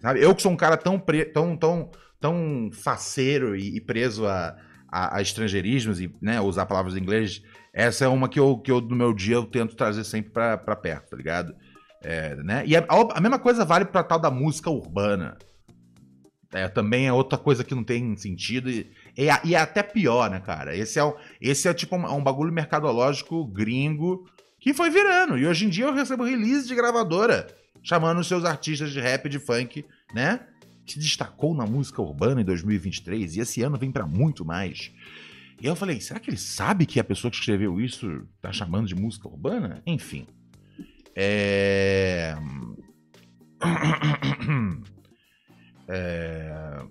sabe? 0.00 0.20
Eu 0.20 0.34
que 0.34 0.42
sou 0.42 0.50
um 0.50 0.56
cara 0.56 0.76
tão, 0.76 0.98
pre, 0.98 1.24
tão, 1.24 1.56
tão, 1.56 1.88
tão 2.20 2.68
faceiro 2.72 3.54
e, 3.54 3.76
e 3.76 3.80
preso 3.80 4.26
a, 4.26 4.56
a, 4.90 5.18
a, 5.18 5.22
estrangeirismos 5.22 6.00
e 6.00 6.12
né, 6.20 6.40
usar 6.40 6.66
palavras 6.66 6.96
em 6.96 7.00
inglês, 7.00 7.42
essa 7.72 8.04
é 8.04 8.08
uma 8.08 8.28
que 8.28 8.38
eu, 8.40 8.58
que 8.58 8.70
eu, 8.70 8.80
no 8.80 8.96
meu 8.96 9.12
dia, 9.12 9.36
eu 9.36 9.44
tento 9.44 9.76
trazer 9.76 10.04
sempre 10.04 10.30
pra, 10.30 10.56
pra 10.56 10.76
perto, 10.76 11.10
tá 11.10 11.16
ligado? 11.16 11.54
É, 12.02 12.36
né? 12.36 12.64
E 12.66 12.76
a, 12.76 12.84
a, 13.14 13.20
mesma 13.20 13.38
coisa 13.38 13.64
vale 13.64 13.84
pra 13.84 14.02
tal 14.02 14.18
da 14.18 14.30
música 14.30 14.70
urbana. 14.70 15.36
É, 16.52 16.66
também 16.66 17.06
é 17.06 17.12
outra 17.12 17.36
coisa 17.36 17.62
que 17.62 17.74
não 17.74 17.84
tem 17.84 18.16
sentido. 18.16 18.70
E, 18.70 18.90
e, 19.16 19.28
e 19.44 19.54
é 19.54 19.58
até 19.58 19.82
pior, 19.82 20.30
né, 20.30 20.40
cara? 20.40 20.76
Esse 20.76 20.98
é, 20.98 21.14
esse 21.40 21.68
é 21.68 21.74
tipo 21.74 21.96
um, 21.96 22.16
um 22.16 22.22
bagulho 22.22 22.52
mercadológico 22.52 23.44
gringo 23.46 24.24
que 24.60 24.72
foi 24.72 24.90
virando. 24.90 25.36
E 25.36 25.46
hoje 25.46 25.66
em 25.66 25.68
dia 25.68 25.86
eu 25.86 25.94
recebo 25.94 26.24
release 26.24 26.66
de 26.66 26.74
gravadora 26.74 27.46
chamando 27.82 28.18
os 28.18 28.26
seus 28.26 28.44
artistas 28.44 28.90
de 28.90 29.00
rap, 29.00 29.28
de 29.28 29.38
funk, 29.38 29.84
né? 30.14 30.40
Se 30.86 30.98
destacou 30.98 31.54
na 31.54 31.66
música 31.66 32.00
urbana 32.00 32.40
em 32.40 32.44
2023 32.44 33.36
e 33.36 33.40
esse 33.40 33.62
ano 33.62 33.76
vem 33.76 33.92
para 33.92 34.06
muito 34.06 34.44
mais. 34.44 34.90
E 35.60 35.66
eu 35.66 35.74
falei, 35.74 36.00
será 36.00 36.20
que 36.20 36.30
ele 36.30 36.36
sabe 36.36 36.86
que 36.86 37.00
a 37.00 37.04
pessoa 37.04 37.30
que 37.30 37.36
escreveu 37.36 37.80
isso 37.80 38.26
tá 38.40 38.52
chamando 38.52 38.86
de 38.86 38.94
música 38.94 39.28
urbana? 39.28 39.82
Enfim. 39.84 40.26
É. 41.14 42.34
É, 45.88 46.84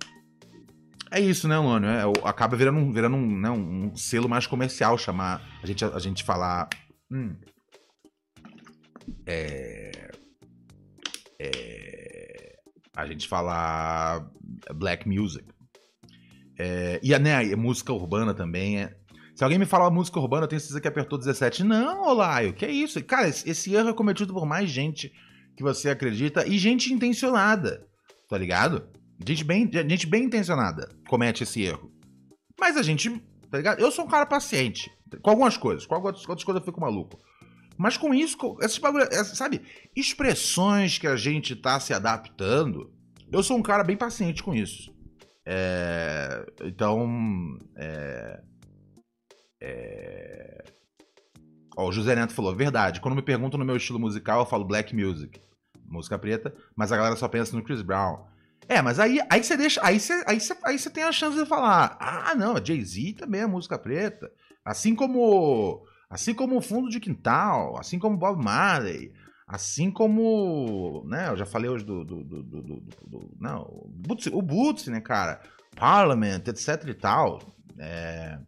é 1.10 1.20
isso, 1.20 1.48
né, 1.48 1.58
Luano? 1.58 1.86
É, 1.86 2.02
acaba 2.24 2.56
virando, 2.56 2.78
um, 2.78 2.92
virando 2.92 3.16
um, 3.16 3.38
né, 3.40 3.50
um, 3.50 3.96
selo 3.96 4.28
mais 4.28 4.46
comercial 4.46 4.98
chamar 4.98 5.40
a 5.62 5.66
gente, 5.66 5.84
a 5.84 5.98
gente 5.98 6.22
falar. 6.22 6.68
Hum, 7.10 7.34
é, 9.26 10.10
é, 11.40 12.58
a 12.94 13.06
gente 13.06 13.26
falar 13.26 14.30
black 14.74 15.08
music. 15.08 15.46
É, 16.58 16.98
e 17.02 17.16
né, 17.18 17.54
música 17.54 17.92
urbana 17.92 18.34
também 18.34 18.80
é. 18.80 18.94
Se 19.34 19.44
alguém 19.44 19.58
me 19.58 19.66
falar 19.66 19.90
música 19.90 20.18
urbana, 20.18 20.44
eu 20.44 20.48
tenho 20.48 20.60
certeza 20.60 20.80
que 20.80 20.88
apertou 20.88 21.18
17. 21.18 21.62
Não, 21.62 22.08
Olaio, 22.08 22.52
que 22.52 22.64
é 22.64 22.70
isso? 22.70 23.02
Cara, 23.04 23.28
esse, 23.28 23.72
erro 23.72 23.90
é 23.90 23.94
cometido 23.94 24.34
por 24.34 24.44
mais 24.44 24.68
gente 24.68 25.12
que 25.56 25.62
você 25.62 25.90
acredita 25.90 26.46
e 26.46 26.58
gente 26.58 26.92
intencionada 26.92 27.88
tá 28.28 28.36
ligado? 28.36 28.86
Gente 29.26 29.42
bem, 29.42 29.68
gente 29.72 30.06
bem 30.06 30.24
intencionada 30.24 30.94
comete 31.08 31.42
esse 31.42 31.62
erro. 31.62 31.90
Mas 32.60 32.76
a 32.76 32.82
gente, 32.82 33.10
tá 33.50 33.56
ligado? 33.56 33.80
Eu 33.80 33.90
sou 33.90 34.04
um 34.04 34.08
cara 34.08 34.26
paciente. 34.26 34.90
Com 35.22 35.30
algumas 35.30 35.56
coisas. 35.56 35.86
Com 35.86 35.94
algumas 35.94 36.20
outras 36.28 36.44
coisas 36.44 36.60
eu 36.60 36.66
fico 36.66 36.80
maluco. 36.80 37.18
Mas 37.76 37.96
com 37.96 38.12
isso, 38.12 38.36
esses 38.60 38.78
bagulho, 38.78 39.06
sabe? 39.24 39.62
Expressões 39.96 40.98
que 40.98 41.06
a 41.06 41.16
gente 41.16 41.56
tá 41.56 41.80
se 41.80 41.94
adaptando. 41.94 42.92
Eu 43.30 43.42
sou 43.42 43.56
um 43.56 43.62
cara 43.62 43.84
bem 43.84 43.96
paciente 43.96 44.42
com 44.42 44.54
isso. 44.54 44.92
É, 45.50 46.44
então. 46.64 47.58
É, 47.74 48.42
é, 49.62 50.64
ó, 51.74 51.88
o 51.88 51.92
José 51.92 52.14
Neto 52.14 52.34
falou: 52.34 52.54
verdade. 52.54 53.00
Quando 53.00 53.14
me 53.14 53.22
perguntam 53.22 53.58
no 53.58 53.64
meu 53.64 53.76
estilo 53.76 53.98
musical, 53.98 54.40
eu 54.40 54.46
falo 54.46 54.66
black 54.66 54.94
music 54.94 55.40
música 55.90 56.18
preta, 56.18 56.54
mas 56.76 56.92
a 56.92 56.96
galera 56.96 57.16
só 57.16 57.26
pensa 57.28 57.56
no 57.56 57.62
Chris 57.62 57.82
Brown. 57.82 58.26
É, 58.68 58.82
mas 58.82 59.00
aí, 59.00 59.18
aí 59.30 59.42
você 59.42 59.56
deixa. 59.56 59.80
Aí 59.82 59.98
você, 59.98 60.22
aí, 60.26 60.38
você, 60.38 60.56
aí 60.62 60.78
você 60.78 60.90
tem 60.90 61.04
a 61.04 61.12
chance 61.12 61.38
de 61.38 61.46
falar: 61.46 61.96
ah, 61.98 62.34
não, 62.34 62.62
Jay-Z 62.62 63.14
também 63.14 63.40
é 63.40 63.46
música 63.46 63.78
preta. 63.78 64.30
Assim 64.64 64.94
como. 64.94 65.86
Assim 66.10 66.32
como 66.32 66.56
o 66.56 66.62
fundo 66.62 66.88
de 66.88 67.00
quintal, 67.00 67.78
assim 67.78 67.98
como 67.98 68.16
Bob 68.16 68.42
Marley, 68.42 69.12
assim 69.48 69.90
como. 69.90 71.02
Né, 71.06 71.30
eu 71.30 71.36
já 71.36 71.46
falei 71.46 71.70
hoje 71.70 71.84
do. 71.84 72.04
do, 72.04 72.22
do, 72.22 72.42
do, 72.42 72.62
do, 72.62 72.80
do 73.06 73.36
não, 73.40 73.62
o 73.62 73.88
Bootsy, 73.88 74.30
o 74.32 74.42
Bootsy, 74.42 74.90
né, 74.90 75.00
cara? 75.00 75.40
Parliament, 75.74 76.42
etc 76.46 76.86
e 76.86 76.94
tal. 76.94 77.40
É, 77.78 78.38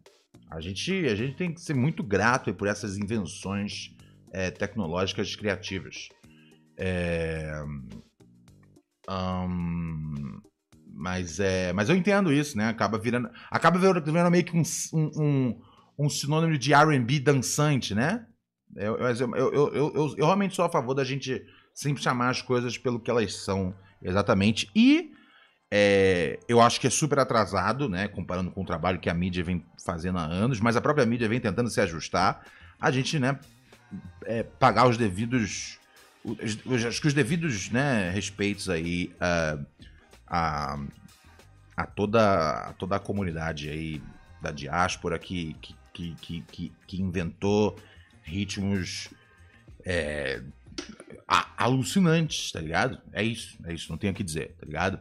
a, 0.49 0.61
gente, 0.61 0.93
a 1.07 1.15
gente 1.15 1.35
tem 1.35 1.53
que 1.53 1.61
ser 1.61 1.73
muito 1.73 2.03
grato 2.03 2.53
por 2.53 2.67
essas 2.67 2.97
invenções 2.97 3.95
é, 4.31 4.51
tecnológicas 4.51 5.35
criativas. 5.35 6.09
É, 6.77 7.63
um, 9.09 10.39
mas 10.93 11.39
é, 11.39 11.73
mas 11.73 11.89
eu 11.89 11.95
entendo 11.95 12.31
isso, 12.31 12.57
né? 12.57 12.67
Acaba 12.67 12.99
virando, 12.99 13.29
acaba 13.49 13.79
virando 13.79 14.29
meio 14.29 14.43
que 14.43 14.55
um, 14.55 14.63
um, 14.93 15.61
um 15.97 16.09
sinônimo 16.09 16.57
de 16.57 16.73
R&B 16.73 17.19
dançante, 17.19 17.95
né? 17.95 18.27
Eu 18.75 18.97
eu, 18.97 19.35
eu, 19.35 19.73
eu, 19.73 20.15
eu, 20.17 20.25
realmente 20.25 20.55
sou 20.55 20.65
a 20.65 20.69
favor 20.69 20.93
da 20.93 21.03
gente 21.03 21.45
sempre 21.73 22.01
chamar 22.01 22.29
as 22.29 22.41
coisas 22.41 22.77
pelo 22.77 22.99
que 22.99 23.09
elas 23.09 23.35
são, 23.35 23.73
exatamente. 24.01 24.69
E 24.75 25.11
é, 25.69 26.39
eu 26.47 26.61
acho 26.61 26.79
que 26.79 26.87
é 26.87 26.89
super 26.89 27.19
atrasado, 27.19 27.87
né? 27.87 28.07
Comparando 28.07 28.51
com 28.51 28.61
o 28.61 28.65
trabalho 28.65 28.99
que 28.99 29.09
a 29.09 29.13
mídia 29.13 29.43
vem 29.43 29.65
fazendo 29.85 30.17
há 30.17 30.25
anos, 30.25 30.59
mas 30.59 30.75
a 30.75 30.81
própria 30.81 31.05
mídia 31.05 31.29
vem 31.29 31.39
tentando 31.39 31.69
se 31.69 31.81
ajustar. 31.81 32.45
A 32.79 32.91
gente, 32.91 33.19
né? 33.19 33.39
É, 34.25 34.43
pagar 34.43 34.87
os 34.87 34.97
devidos 34.97 35.79
acho 36.87 37.01
que 37.01 37.07
os 37.07 37.13
devidos 37.13 37.69
né, 37.69 38.09
respeitos 38.11 38.69
aí 38.69 39.11
a, 39.19 39.57
a, 40.27 40.79
a, 41.75 41.85
toda, 41.85 42.69
a 42.69 42.73
toda 42.73 42.95
a 42.95 42.99
comunidade 42.99 43.69
aí 43.69 44.01
da 44.41 44.51
diáspora 44.51 45.17
que, 45.17 45.55
que, 45.61 46.15
que, 46.15 46.71
que 46.87 47.01
inventou 47.01 47.77
ritmos 48.21 49.09
é, 49.85 50.41
alucinantes, 51.57 52.51
tá 52.51 52.59
ligado? 52.59 53.01
É 53.11 53.23
isso, 53.23 53.57
é 53.65 53.73
isso, 53.73 53.89
não 53.89 53.97
tenho 53.97 54.13
o 54.13 54.15
que 54.15 54.23
dizer, 54.23 54.55
tá 54.59 54.65
ligado? 54.65 54.99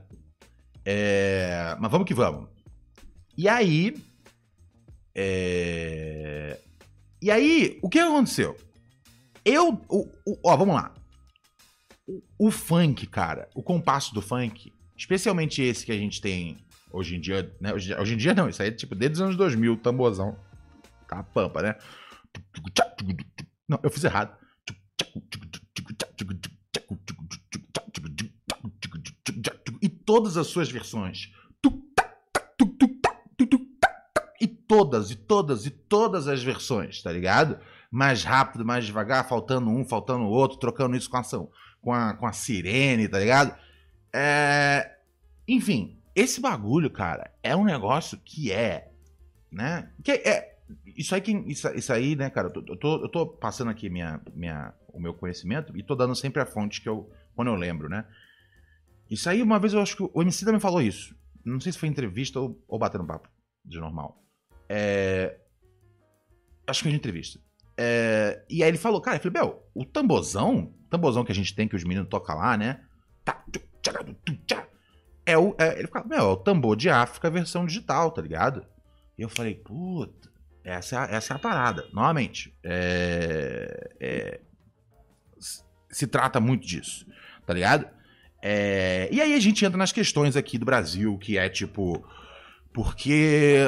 É, 0.85 1.77
mas 1.79 1.91
vamos 1.91 2.07
que 2.07 2.15
vamos. 2.15 2.49
E 3.37 3.49
aí. 3.49 3.97
É, 5.15 6.59
e 7.21 7.31
aí, 7.31 7.79
o 7.83 7.89
que 7.89 7.99
aconteceu? 7.99 8.57
Eu. 9.45 9.83
O, 9.89 10.09
o, 10.27 10.39
ó, 10.45 10.57
vamos 10.57 10.75
lá 10.75 10.95
o 12.39 12.51
funk, 12.51 13.07
cara, 13.07 13.49
o 13.55 13.63
compasso 13.63 14.15
do 14.15 14.23
funk, 14.23 14.73
especialmente 14.97 15.63
esse 15.63 15.85
que 15.85 15.93
a 15.93 15.97
gente 15.97 16.21
tem 16.21 16.65
hoje 16.93 17.17
em 17.17 17.21
dia, 17.21 17.55
né? 17.61 17.73
Hoje, 17.73 17.95
hoje 17.95 18.15
em 18.15 18.17
dia 18.17 18.35
não, 18.35 18.49
isso 18.49 18.63
aí 18.63 18.69
é 18.69 18.73
tipo 18.73 18.95
desde 18.95 19.15
os 19.17 19.21
anos 19.21 19.37
2000, 19.37 19.77
tamborzão. 19.77 20.37
Tá 21.09 21.23
pampa, 21.23 21.63
né? 21.63 21.77
Não, 23.69 23.79
eu 23.83 23.91
fiz 23.91 24.05
errado. 24.05 24.37
E 29.83 29.89
todas 29.89 30.37
as 30.37 30.47
suas 30.49 30.71
versões. 30.71 31.33
E 34.41 34.47
todas, 34.47 35.11
e 35.11 35.17
todas, 35.17 35.67
e 35.67 35.71
todas 35.71 36.29
as 36.29 36.43
versões, 36.43 37.03
tá 37.03 37.13
ligado? 37.13 37.59
Mais 37.91 38.25
rápido, 38.25 38.65
mais 38.65 38.87
devagar, 38.87 39.29
faltando 39.29 39.69
um, 39.69 39.85
faltando 39.85 40.25
outro, 40.25 40.59
trocando 40.59 40.97
isso 40.97 41.11
com 41.11 41.19
ação 41.19 41.51
com 41.81 41.93
a, 41.93 42.15
com 42.15 42.27
a 42.27 42.33
sirene, 42.33 43.09
tá 43.09 43.19
ligado? 43.19 43.57
É... 44.13 44.97
Enfim, 45.49 45.99
esse 46.15 46.41
bagulho, 46.41 46.91
cara, 46.91 47.33
é 47.43 47.57
um 47.57 47.65
negócio 47.65 48.19
que 48.25 48.53
é, 48.53 48.91
né? 49.51 49.91
Que 50.03 50.13
é, 50.13 50.50
isso 50.85 51.15
aí, 51.15 51.23
isso, 51.47 51.69
isso 51.69 51.93
aí, 51.93 52.17
né, 52.17 52.31
cara, 52.31 52.49
eu 52.49 52.77
tô, 52.77 53.03
eu 53.03 53.09
tô 53.09 53.27
passando 53.27 53.71
aqui 53.71 53.89
minha, 53.89 54.21
minha, 54.35 54.73
o 54.89 55.01
meu 55.01 55.15
conhecimento 55.15 55.77
e 55.77 55.83
tô 55.83 55.95
dando 55.95 56.15
sempre 56.15 56.41
a 56.41 56.47
fonte 56.47 56.81
que 56.81 56.89
eu, 56.89 57.11
quando 57.35 57.49
eu 57.49 57.55
lembro, 57.55 57.89
né? 57.89 58.07
Isso 59.11 59.29
aí, 59.29 59.43
uma 59.43 59.59
vez 59.59 59.73
eu 59.73 59.81
acho 59.81 59.97
que 59.97 60.03
o 60.03 60.23
MC 60.23 60.45
também 60.45 60.61
falou 60.61 60.81
isso. 60.81 61.15
Não 61.45 61.59
sei 61.61 61.73
se 61.73 61.79
foi 61.79 61.89
entrevista 61.89 62.39
ou, 62.39 62.63
ou 62.69 62.79
batendo 62.79 63.07
papo 63.07 63.29
de 63.65 63.79
normal. 63.81 64.23
É... 64.69 65.41
Acho 66.67 66.83
que 66.83 66.89
foi 66.89 66.97
entrevista. 66.97 67.41
É... 67.77 68.45
E 68.49 68.63
aí 68.63 68.69
ele 68.69 68.79
falou, 68.79 69.01
cara, 69.01 69.17
eu 69.17 69.21
falei, 69.21 69.33
Bel, 69.33 69.69
o 69.75 69.85
tambozão 69.85 70.73
tamborzão 70.91 71.25
que 71.25 71.33
a 71.33 71.35
gente 71.35 71.55
tem, 71.55 71.69
que 71.69 71.77
os 71.77 71.85
meninos 71.85 72.09
tocam 72.09 72.37
lá, 72.37 72.57
né? 72.57 72.85
É 75.25 75.39
o, 75.39 75.55
é, 75.59 75.79
ele 75.79 75.87
fala, 75.87 76.07
meu, 76.07 76.19
é 76.19 76.23
o 76.23 76.37
tambor 76.37 76.77
de 76.77 76.91
África 76.91 77.31
versão 77.31 77.65
digital, 77.65 78.11
tá 78.11 78.21
ligado? 78.21 78.67
E 79.17 79.23
eu 79.23 79.29
falei, 79.29 79.55
puta, 79.55 80.30
essa 80.65 81.07
é 81.07 81.17
essa 81.17 81.35
é 81.35 81.37
a 81.37 81.39
parada. 81.39 81.87
Novamente, 81.93 82.55
é, 82.63 83.91
é, 84.01 84.41
se 85.91 86.07
trata 86.07 86.41
muito 86.41 86.67
disso, 86.67 87.07
tá 87.47 87.53
ligado? 87.53 87.87
É, 88.43 89.09
e 89.13 89.21
aí 89.21 89.35
a 89.35 89.41
gente 89.41 89.65
entra 89.65 89.77
nas 89.77 89.93
questões 89.93 90.37
aqui 90.37 90.57
do 90.57 90.65
Brasil, 90.65 91.17
que 91.19 91.37
é 91.37 91.49
tipo, 91.49 92.03
porque 92.73 93.59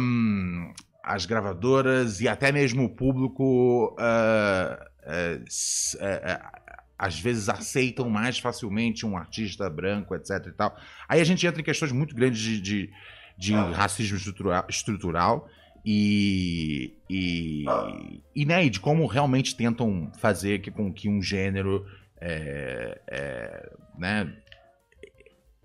um, 0.00 0.72
as 1.02 1.26
gravadoras 1.26 2.20
e 2.20 2.28
até 2.28 2.52
mesmo 2.52 2.84
o 2.84 2.88
público 2.88 3.96
uh, 3.98 4.74
uh, 5.06 5.42
uh, 5.42 6.60
às 6.96 7.18
vezes 7.18 7.48
aceitam 7.48 8.08
mais 8.08 8.38
facilmente 8.38 9.04
um 9.04 9.16
artista 9.16 9.68
branco, 9.68 10.14
etc 10.14 10.46
e 10.46 10.52
tal. 10.52 10.76
Aí 11.08 11.20
a 11.20 11.24
gente 11.24 11.44
entra 11.46 11.60
em 11.60 11.64
questões 11.64 11.90
muito 11.90 12.14
grandes 12.14 12.40
de, 12.40 12.60
de, 12.60 12.90
de 13.38 13.54
racismo 13.54 14.16
estrutural, 14.16 14.66
estrutural 14.68 15.48
e, 15.84 16.94
e, 17.08 17.64
e, 18.34 18.44
né, 18.44 18.64
e 18.64 18.70
de 18.70 18.80
como 18.80 19.06
realmente 19.06 19.56
tentam 19.56 20.10
fazer 20.18 20.60
que, 20.60 20.70
com 20.70 20.92
que 20.92 21.08
um 21.08 21.22
gênero 21.22 21.86
é, 22.20 23.00
é, 23.06 23.72
né? 23.98 24.32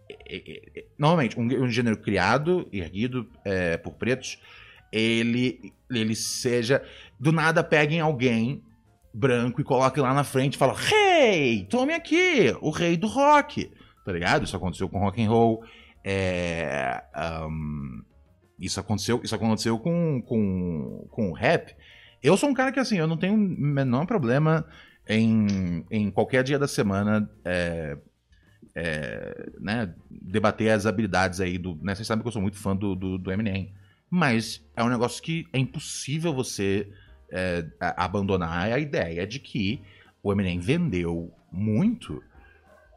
É, 0.10 0.36
é, 0.36 0.80
é, 0.80 0.86
normalmente, 0.98 1.40
um, 1.40 1.44
um, 1.44 1.70
gênero 1.70 1.98
criado, 1.98 2.68
erguido 2.72 3.30
é, 3.44 3.76
por 3.78 3.94
pretos, 3.94 4.40
ele, 4.92 5.74
ele 5.92 6.16
seja. 6.16 6.82
Do 7.20 7.32
nada 7.32 7.64
peguem 7.64 8.00
alguém 8.00 8.64
branco 9.14 9.60
e 9.60 9.64
coloquem 9.64 10.02
lá 10.02 10.14
na 10.14 10.24
frente 10.24 10.56
e 10.56 10.58
falam: 10.58 10.76
Hey, 10.76 11.66
tome 11.66 11.94
aqui, 11.94 12.56
o 12.62 12.70
rei 12.70 12.96
do 12.96 13.08
rock. 13.08 13.72
Tá 14.06 14.12
ligado? 14.12 14.46
Isso 14.46 14.56
aconteceu 14.56 14.88
com 14.88 15.00
rock 15.00 15.22
and 15.22 15.30
roll. 15.30 15.64
Um, 17.48 18.04
isso 18.60 18.80
aconteceu, 18.80 19.22
isso 19.24 19.36
aconteceu 19.36 19.78
com, 19.80 20.22
com, 20.22 21.08
com 21.12 21.32
rap. 21.32 21.76
Eu 22.22 22.38
sou 22.38 22.50
um 22.50 22.54
cara 22.54 22.72
que, 22.72 22.80
assim, 22.80 22.98
eu 22.98 23.08
não 23.08 23.18
tenho 23.18 23.34
o 23.34 23.38
menor 23.38 24.06
problema 24.06 24.66
em, 25.08 25.86
em 25.92 26.10
qualquer 26.10 26.44
dia 26.44 26.58
da 26.58 26.68
semana 26.68 27.30
é, 27.44 27.98
é, 28.74 29.52
né, 29.60 29.94
debater 30.10 30.72
as 30.72 30.86
habilidades 30.86 31.40
aí 31.40 31.58
do. 31.58 31.78
Né, 31.82 31.94
vocês 31.94 32.08
sabem 32.08 32.22
que 32.22 32.28
eu 32.28 32.32
sou 32.32 32.42
muito 32.42 32.58
fã 32.58 32.76
do, 32.76 32.96
do, 32.96 33.18
do 33.18 33.32
Eminem. 33.32 33.74
Mas 34.10 34.64
é 34.76 34.84
um 34.84 34.90
negócio 34.90 35.22
que 35.22 35.48
é 35.52 35.60
impossível 35.60 36.34
você 36.34 36.88
é, 37.32 37.66
abandonar 37.80 38.72
a 38.72 38.80
ideia 38.80 39.26
de 39.26 39.40
que 39.40 39.82
o 40.24 40.32
Eminem 40.32 40.60
vendeu 40.60 41.34
muito 41.52 42.22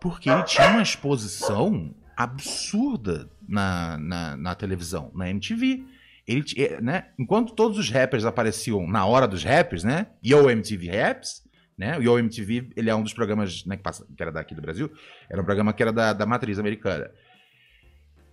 porque 0.00 0.30
ele 0.30 0.42
tinha 0.44 0.68
uma 0.68 0.82
exposição 0.82 1.94
absurda 2.18 3.30
na, 3.48 3.96
na, 3.96 4.36
na 4.36 4.54
televisão, 4.56 5.12
na 5.14 5.30
MTV. 5.30 5.84
Ele, 6.26 6.44
é, 6.56 6.80
né, 6.80 7.06
enquanto 7.16 7.54
todos 7.54 7.78
os 7.78 7.88
rappers 7.88 8.24
apareciam 8.24 8.88
na 8.88 9.06
hora 9.06 9.28
dos 9.28 9.44
rappers, 9.44 9.84
né? 9.84 10.08
Yo 10.22 10.50
MTV 10.50 10.90
Raps, 10.90 11.44
né? 11.78 11.96
O 11.96 12.18
MTV, 12.18 12.72
ele 12.74 12.90
é 12.90 12.94
um 12.94 13.04
dos 13.04 13.14
programas 13.14 13.64
né, 13.64 13.76
que, 13.76 13.84
passa, 13.84 14.04
que 14.04 14.20
era 14.20 14.32
daqui 14.32 14.52
do 14.52 14.60
Brasil, 14.60 14.90
era 15.30 15.40
um 15.40 15.44
programa 15.44 15.72
que 15.72 15.80
era 15.80 15.92
da, 15.92 16.12
da 16.12 16.26
matriz 16.26 16.58
americana. 16.58 17.08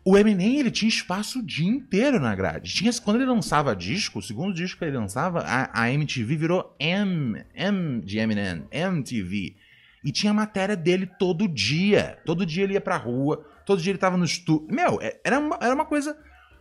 O 0.04 0.18
Eminem, 0.18 0.60
ele 0.60 0.72
tinha 0.72 0.90
espaço 0.90 1.40
o 1.40 1.46
dia 1.46 1.70
inteiro 1.70 2.20
na 2.20 2.36
grade. 2.36 2.74
Tinha, 2.74 2.92
quando 3.04 3.18
ele 3.18 3.26
lançava 3.26 3.76
disco, 3.76 4.18
o 4.18 4.22
segundo 4.22 4.54
disco 4.54 4.80
que 4.80 4.86
ele 4.86 4.98
lançava, 4.98 5.42
a, 5.42 5.84
a 5.84 5.92
MTV 5.92 6.36
virou 6.36 6.76
M, 6.80 7.44
M 7.54 8.02
de 8.02 8.18
Eminem, 8.18 8.66
MTV. 8.72 9.56
E 10.04 10.12
tinha 10.12 10.34
matéria 10.34 10.76
dele 10.76 11.06
todo 11.06 11.48
dia. 11.48 12.20
Todo 12.26 12.46
dia 12.46 12.64
ele 12.64 12.74
ia 12.74 12.82
pra 12.82 12.98
rua, 12.98 13.46
todo 13.66 13.82
dia 13.82 13.91
ele 13.91 13.99
tava 13.99 14.18
no 14.18 14.26
estúdio. 14.26 14.68
Meu, 14.70 14.99
é, 15.01 15.20
era 15.24 15.39
uma, 15.39 15.57
era 15.61 15.74
uma 15.74 15.86
coisa 15.86 16.18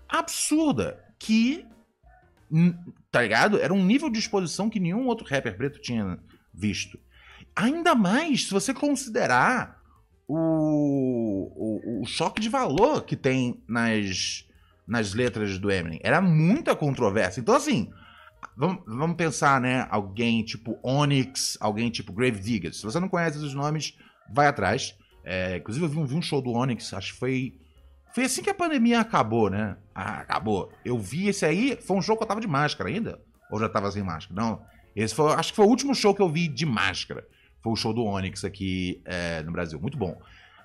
absurda. 0.09 1.03
Que, 1.19 1.65
tá 3.11 3.23
ligado? 3.23 3.59
Era 3.59 3.73
um 3.73 3.85
nível 3.85 4.11
de 4.11 4.19
exposição 4.19 4.69
que 4.69 4.81
nenhum 4.81 5.07
outro 5.07 5.27
rapper 5.27 5.57
preto 5.57 5.81
tinha 5.81 6.19
visto. 6.53 6.99
Ainda 7.55 7.95
mais 7.95 8.47
se 8.47 8.51
você 8.51 8.75
considerar 8.75 9.81
o, 10.27 11.53
o, 11.55 12.03
o 12.03 12.07
choque 12.07 12.41
de 12.41 12.49
valor 12.49 13.05
que 13.05 13.17
tem 13.17 13.63
nas, 13.69 14.47
nas 14.87 15.15
letras 15.15 15.59
do 15.59 15.71
Eminem. 15.71 16.01
Era 16.03 16.21
muita 16.21 16.75
controvérsia. 16.75 17.41
Então, 17.41 17.55
assim, 17.55 17.91
vamos, 18.57 18.83
vamos 18.87 19.17
pensar, 19.17 19.61
né? 19.61 19.87
Alguém 19.91 20.43
tipo 20.43 20.79
Onyx, 20.83 21.57
alguém 21.61 21.91
tipo 21.91 22.13
Grave 22.13 22.41
Digger. 22.41 22.75
Se 22.75 22.83
você 22.83 22.99
não 22.99 23.09
conhece 23.09 23.39
esses 23.39 23.55
nomes, 23.55 23.97
vai 24.33 24.47
atrás. 24.47 24.97
É, 25.25 25.57
inclusive, 25.57 25.87
eu 25.87 25.89
vi 25.89 25.99
um, 25.99 26.07
vi 26.07 26.15
um, 26.15 26.23
show 26.23 26.43
do 26.43 26.53
Onyx, 26.53 26.93
acho 26.93 27.15
que 27.15 27.19
foi. 27.19 27.59
Foi 28.15 28.25
assim 28.25 28.43
que 28.43 28.51
a 28.51 28.55
pandemia 28.55 29.01
acabou, 29.01 29.51
né? 29.51 29.77
Ah, 29.95 30.21
acabou. 30.21 30.71
Eu 30.85 30.99
vi 30.99 31.29
esse 31.29 31.45
aí, 31.45 31.77
foi 31.81 31.97
um 31.97 32.03
show 32.03 32.17
que 32.17 32.23
eu 32.23 32.27
tava 32.27 32.41
de 32.41 32.47
máscara 32.47 32.89
ainda. 32.89 33.21
Ou 33.51 33.59
já 33.59 33.69
tava 33.69 33.91
sem 33.91 34.03
máscara? 34.03 34.41
Não. 34.41 34.63
Esse 34.95 35.15
foi, 35.15 35.33
acho 35.33 35.51
que 35.51 35.57
foi 35.57 35.65
o 35.65 35.69
último 35.69 35.95
show 35.95 36.15
que 36.15 36.23
eu 36.23 36.29
vi 36.29 36.47
de 36.47 36.65
máscara. 36.65 37.27
Foi 37.61 37.73
o 37.73 37.77
show 37.77 37.93
do 37.93 38.05
Onyx 38.05 38.45
aqui 38.45 39.03
é, 39.05 39.43
no 39.43 39.51
Brasil. 39.51 39.81
Muito 39.81 39.99
bom. 39.99 40.21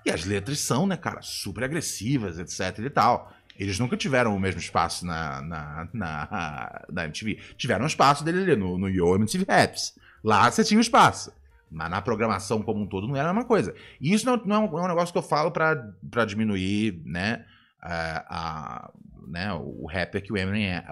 E 0.06 0.12
as 0.12 0.26
letras 0.26 0.60
são, 0.60 0.86
né, 0.86 0.96
cara, 0.96 1.22
super 1.22 1.64
agressivas, 1.64 2.38
etc 2.38 2.78
e 2.86 2.90
tal. 2.90 3.34
Eles 3.58 3.78
nunca 3.78 3.98
tiveram 3.98 4.36
o 4.36 4.40
mesmo 4.40 4.60
espaço 4.60 5.06
na, 5.06 5.42
na, 5.42 5.88
na, 5.94 6.86
na 6.90 7.04
MTV. 7.06 7.40
Tiveram 7.58 7.84
um 7.84 7.88
espaço 7.88 8.24
dele 8.24 8.56
no, 8.56 8.78
no 8.78 8.88
Yo 8.88 9.16
MTV 9.16 9.46
Raps. 9.50 9.94
Lá 10.24 10.50
você 10.50 10.64
tinha 10.64 10.78
o 10.78 10.82
espaço. 10.82 11.32
Mas 11.72 11.90
na 11.90 12.02
programação 12.02 12.62
como 12.62 12.82
um 12.82 12.88
todo 12.88 13.08
não 13.08 13.16
era 13.16 13.30
a 13.30 13.34
mesma 13.34 13.48
coisa. 13.48 13.76
E 14.02 14.14
isso 14.14 14.26
não, 14.26 14.38
não, 14.38 14.56
é, 14.56 14.60
um, 14.60 14.80
é, 14.80 14.84
um, 14.84 14.88
negócio 14.88 15.12
que 15.12 15.18
eu 15.18 15.24
falo 15.24 15.52
para 15.52 16.26
diminuir, 16.26 17.02
né, 17.06 17.46
a, 17.82 18.26
a, 18.30 18.92
né, 19.28 19.54
o 19.54 19.86
rapper 19.86 20.24
que 20.24 20.34
o 20.34 20.38
Eminem 20.38 20.68
é. 20.68 20.86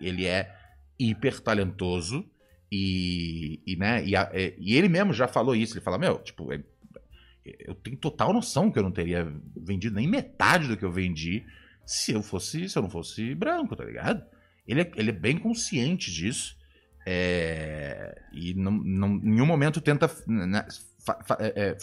Ele 0.00 0.26
é 0.26 0.54
hiper 0.98 1.40
talentoso 1.40 2.24
e, 2.70 3.60
e, 3.66 3.76
né, 3.76 4.04
e, 4.04 4.16
a, 4.16 4.30
e, 4.58 4.76
ele 4.76 4.88
mesmo 4.88 5.12
já 5.12 5.28
falou 5.28 5.54
isso. 5.54 5.74
Ele 5.74 5.84
fala, 5.84 5.98
meu, 5.98 6.18
tipo, 6.18 6.52
é, 6.52 6.60
eu 7.60 7.74
tenho 7.74 7.96
total 7.96 8.32
noção 8.32 8.70
que 8.70 8.78
eu 8.78 8.82
não 8.82 8.90
teria 8.90 9.32
vendido 9.56 9.94
nem 9.94 10.08
metade 10.08 10.66
do 10.66 10.76
que 10.76 10.84
eu 10.84 10.90
vendi 10.90 11.44
se 11.86 12.12
eu 12.12 12.22
fosse, 12.22 12.68
se 12.68 12.76
eu 12.76 12.82
não 12.82 12.90
fosse 12.90 13.34
branco, 13.34 13.76
tá 13.76 13.84
ligado? 13.84 14.24
Ele 14.66 14.80
é, 14.80 14.90
ele 14.96 15.10
é 15.10 15.12
bem 15.12 15.38
consciente 15.38 16.10
disso. 16.10 16.56
É, 17.06 18.20
e 18.32 18.54
não, 18.54 18.72
não, 18.72 19.08
em 19.16 19.30
nenhum 19.30 19.46
momento 19.46 19.80
tenta 19.80 20.10
né, 20.26 20.66
fa, 21.04 21.18
fa, 21.24 21.36
é, 21.38 21.52
é 21.56 21.76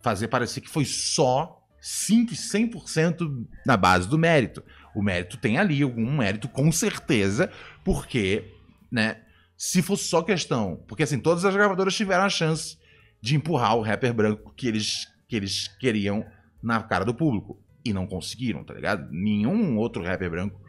fazer 0.00 0.28
parecer 0.28 0.60
que 0.60 0.68
foi 0.68 0.84
só 0.84 1.64
5, 1.80 2.32
100% 2.32 3.46
na 3.64 3.76
base 3.76 4.08
do 4.08 4.18
mérito. 4.18 4.62
O 4.94 5.02
mérito 5.02 5.36
tem 5.36 5.58
ali 5.58 5.82
algum 5.82 6.16
mérito, 6.16 6.48
com 6.48 6.70
certeza, 6.72 7.50
porque, 7.84 8.44
né, 8.90 9.18
se 9.56 9.82
fosse 9.82 10.04
só 10.04 10.22
questão. 10.22 10.82
Porque, 10.88 11.02
assim, 11.02 11.18
todas 11.18 11.44
as 11.44 11.54
gravadoras 11.54 11.94
tiveram 11.94 12.24
a 12.24 12.30
chance 12.30 12.76
de 13.20 13.36
empurrar 13.36 13.76
o 13.76 13.82
rapper 13.82 14.12
branco 14.12 14.52
que 14.56 14.66
eles, 14.66 15.06
que 15.28 15.36
eles 15.36 15.68
queriam 15.78 16.24
na 16.62 16.82
cara 16.82 17.04
do 17.04 17.14
público. 17.14 17.58
E 17.84 17.92
não 17.92 18.06
conseguiram, 18.06 18.62
tá 18.62 18.74
ligado? 18.74 19.08
Nenhum 19.10 19.78
outro 19.78 20.02
rapper 20.02 20.30
branco 20.30 20.60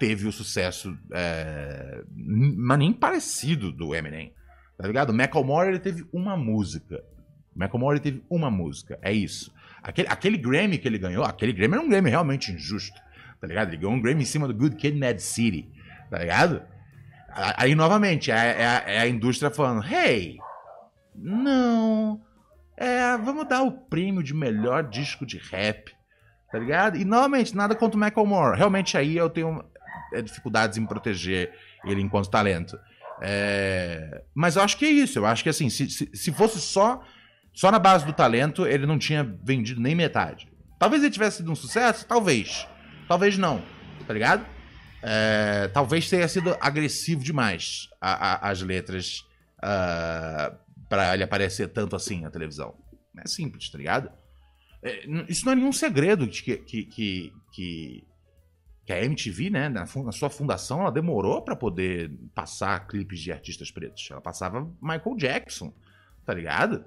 teve 0.00 0.26
o 0.26 0.32
sucesso, 0.32 0.96
é, 1.12 2.02
mas 2.16 2.78
nem 2.78 2.90
parecido 2.90 3.70
do 3.70 3.94
Eminem. 3.94 4.32
Tá 4.78 4.86
ligado? 4.86 5.10
O 5.10 5.14
Macklemore 5.14 5.68
ele 5.68 5.78
teve 5.78 6.06
uma 6.10 6.38
música. 6.38 7.04
O 7.54 7.58
Macklemore 7.58 8.00
teve 8.00 8.24
uma 8.30 8.50
música. 8.50 8.98
É 9.02 9.12
isso. 9.12 9.54
Aquele, 9.82 10.08
aquele 10.08 10.38
Grammy 10.38 10.78
que 10.78 10.88
ele 10.88 10.96
ganhou, 10.96 11.22
aquele 11.22 11.52
Grammy 11.52 11.74
era 11.74 11.82
um 11.82 11.88
Grammy 11.88 12.08
realmente 12.08 12.50
injusto. 12.50 12.98
Tá 13.38 13.46
ligado? 13.46 13.68
Ele 13.68 13.76
ganhou 13.76 13.92
um 13.92 14.00
Grammy 14.00 14.22
em 14.22 14.26
cima 14.26 14.48
do 14.48 14.54
Good 14.54 14.76
Kid, 14.76 14.98
Mad 14.98 15.18
City. 15.18 15.70
Tá 16.10 16.18
ligado? 16.18 16.62
Aí, 17.58 17.74
novamente, 17.74 18.32
é, 18.32 18.36
é, 18.36 18.96
é 18.96 19.00
a 19.00 19.06
indústria 19.06 19.50
falando: 19.50 19.84
hey, 19.86 20.38
não. 21.14 22.22
É, 22.74 23.18
vamos 23.18 23.46
dar 23.46 23.62
o 23.62 23.70
prêmio 23.70 24.22
de 24.22 24.32
melhor 24.32 24.88
disco 24.88 25.26
de 25.26 25.36
rap. 25.36 25.92
Tá 26.50 26.58
ligado? 26.58 26.96
E 26.96 27.04
novamente, 27.04 27.54
nada 27.54 27.74
contra 27.74 27.98
o 27.98 28.00
Macklemore. 28.00 28.56
Realmente 28.56 28.96
aí 28.96 29.14
eu 29.14 29.28
tenho 29.28 29.62
é, 30.12 30.22
dificuldades 30.22 30.78
em 30.78 30.86
proteger 30.86 31.52
ele 31.84 32.00
enquanto 32.00 32.30
talento. 32.30 32.78
É... 33.20 34.22
Mas 34.34 34.56
eu 34.56 34.62
acho 34.62 34.76
que 34.76 34.84
é 34.84 34.90
isso. 34.90 35.18
Eu 35.18 35.26
acho 35.26 35.42
que 35.42 35.48
assim, 35.48 35.68
se, 35.68 35.88
se, 35.90 36.10
se, 36.12 36.32
fosse 36.32 36.60
só 36.60 37.04
só 37.52 37.70
na 37.70 37.78
base 37.78 38.06
do 38.06 38.12
talento, 38.12 38.66
ele 38.66 38.86
não 38.86 38.98
tinha 38.98 39.22
vendido 39.22 39.80
nem 39.80 39.94
metade. 39.94 40.48
Talvez 40.78 41.02
ele 41.02 41.12
tivesse 41.12 41.38
sido 41.38 41.52
um 41.52 41.56
sucesso, 41.56 42.06
talvez. 42.06 42.66
Talvez 43.06 43.36
não. 43.36 43.62
Tá 44.06 44.14
ligado? 44.14 44.46
É... 45.02 45.68
Talvez 45.68 46.08
tenha 46.08 46.26
sido 46.28 46.56
agressivo 46.60 47.22
demais 47.22 47.88
a, 48.00 48.46
a, 48.46 48.50
as 48.50 48.62
letras 48.62 49.26
uh, 49.58 50.56
para 50.88 51.14
ele 51.14 51.22
aparecer 51.22 51.68
tanto 51.68 51.94
assim 51.94 52.22
na 52.22 52.30
televisão. 52.30 52.74
É 53.18 53.28
simples, 53.28 53.68
tá 53.68 53.76
ligado? 53.76 54.10
É, 54.82 55.04
isso 55.28 55.44
não 55.44 55.52
é 55.52 55.56
nenhum 55.56 55.72
segredo 55.72 56.26
que, 56.26 56.56
que, 56.56 56.84
que, 56.84 57.32
que 57.52 58.04
que 58.90 58.94
a 58.94 59.04
MTV, 59.04 59.50
né, 59.50 59.68
na, 59.68 59.84
na 59.84 60.12
sua 60.12 60.28
fundação, 60.28 60.80
ela 60.80 60.90
demorou 60.90 61.42
para 61.42 61.54
poder 61.54 62.10
passar 62.34 62.88
clipes 62.88 63.20
de 63.20 63.30
artistas 63.30 63.70
pretos. 63.70 64.08
Ela 64.10 64.20
passava 64.20 64.68
Michael 64.82 65.16
Jackson, 65.16 65.72
tá 66.26 66.34
ligado? 66.34 66.84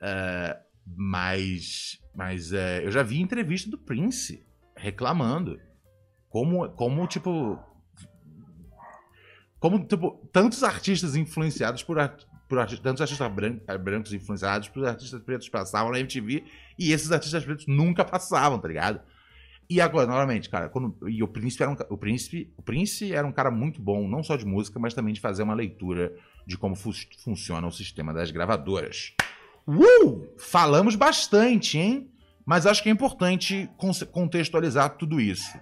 Uh, 0.00 0.56
mas 0.96 2.00
mas 2.14 2.52
uh, 2.52 2.82
eu 2.84 2.92
já 2.92 3.02
vi 3.02 3.20
entrevista 3.20 3.68
do 3.68 3.76
Prince 3.76 4.46
reclamando 4.76 5.60
como, 6.28 6.68
como 6.70 7.04
tipo. 7.08 7.58
Como, 9.58 9.84
tipo, 9.84 10.26
tantos 10.32 10.62
artistas 10.62 11.16
influenciados 11.16 11.82
por, 11.82 11.96
por 12.48 12.64
tantos 12.78 13.02
artistas 13.02 13.32
brancos, 13.32 13.76
brancos 13.82 14.12
influenciados 14.12 14.68
por 14.68 14.86
artistas 14.86 15.20
pretos 15.20 15.48
passavam 15.48 15.90
na 15.90 15.98
MTV 15.98 16.44
e 16.78 16.92
esses 16.92 17.10
artistas 17.10 17.44
pretos 17.44 17.66
nunca 17.66 18.04
passavam, 18.04 18.58
tá 18.58 18.68
ligado? 18.68 19.02
E 19.70 19.80
agora, 19.80 20.04
novamente, 20.04 20.50
cara, 20.50 20.68
quando, 20.68 21.08
e 21.08 21.22
o 21.22 21.28
príncipe 21.28 21.62
era 21.62 21.70
um, 21.70 21.76
o 21.90 21.96
príncipe, 21.96 22.52
o 22.56 22.62
príncipe 22.62 23.14
era 23.14 23.24
um 23.24 23.30
cara 23.30 23.52
muito 23.52 23.80
bom, 23.80 24.08
não 24.08 24.20
só 24.20 24.34
de 24.36 24.44
música, 24.44 24.80
mas 24.80 24.94
também 24.94 25.14
de 25.14 25.20
fazer 25.20 25.44
uma 25.44 25.54
leitura 25.54 26.12
de 26.44 26.58
como 26.58 26.74
fu 26.74 26.90
funciona 27.22 27.64
o 27.68 27.70
sistema 27.70 28.12
das 28.12 28.32
gravadoras. 28.32 29.14
Uh! 29.64 30.26
Falamos 30.36 30.96
bastante, 30.96 31.78
hein? 31.78 32.10
Mas 32.44 32.66
acho 32.66 32.82
que 32.82 32.88
é 32.88 32.92
importante 32.92 33.70
contextualizar 34.10 34.96
tudo 34.96 35.20
isso. 35.20 35.56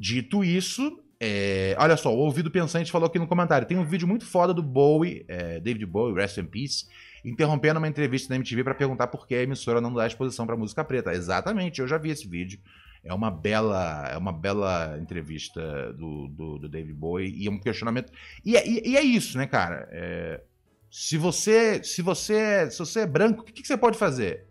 Dito 0.00 0.42
isso, 0.42 0.98
é, 1.20 1.76
olha 1.78 1.96
só, 1.96 2.14
o 2.14 2.18
Ouvido 2.18 2.50
Pensante 2.50 2.90
falou 2.90 3.08
aqui 3.08 3.18
no 3.18 3.26
comentário: 3.26 3.68
tem 3.68 3.76
um 3.76 3.84
vídeo 3.84 4.08
muito 4.08 4.24
foda 4.24 4.54
do 4.54 4.62
Bowie, 4.62 5.26
é, 5.28 5.60
David 5.60 5.84
Bowie, 5.84 6.14
Rest 6.14 6.38
in 6.38 6.46
Peace, 6.46 6.86
interrompendo 7.24 7.78
uma 7.78 7.88
entrevista 7.88 8.32
na 8.32 8.36
MTV 8.36 8.64
para 8.64 8.74
perguntar 8.74 9.06
por 9.08 9.26
que 9.26 9.34
a 9.34 9.42
emissora 9.42 9.80
não 9.80 9.92
dá 9.92 10.06
exposição 10.06 10.46
para 10.46 10.56
música 10.56 10.84
preta. 10.84 11.12
Exatamente, 11.12 11.80
eu 11.80 11.88
já 11.88 11.98
vi 11.98 12.10
esse 12.10 12.26
vídeo. 12.26 12.60
É 13.04 13.14
uma 13.14 13.30
bela, 13.30 14.08
é 14.12 14.16
uma 14.16 14.32
bela 14.32 14.98
entrevista 15.00 15.92
do, 15.92 16.28
do, 16.28 16.58
do 16.58 16.68
David 16.68 16.94
Bowie 16.94 17.32
e 17.34 17.46
é 17.46 17.50
um 17.50 17.58
questionamento. 17.58 18.12
E 18.44 18.56
é, 18.56 18.68
e 18.68 18.96
é 18.96 19.02
isso, 19.02 19.38
né, 19.38 19.46
cara? 19.46 19.88
É, 19.90 20.42
se 20.90 21.16
você, 21.16 21.82
se 21.84 22.02
você, 22.02 22.70
se 22.70 22.78
você 22.78 23.00
é 23.00 23.06
branco, 23.06 23.42
o 23.42 23.44
que, 23.44 23.62
que 23.62 23.66
você 23.66 23.76
pode 23.76 23.98
fazer? 23.98 24.46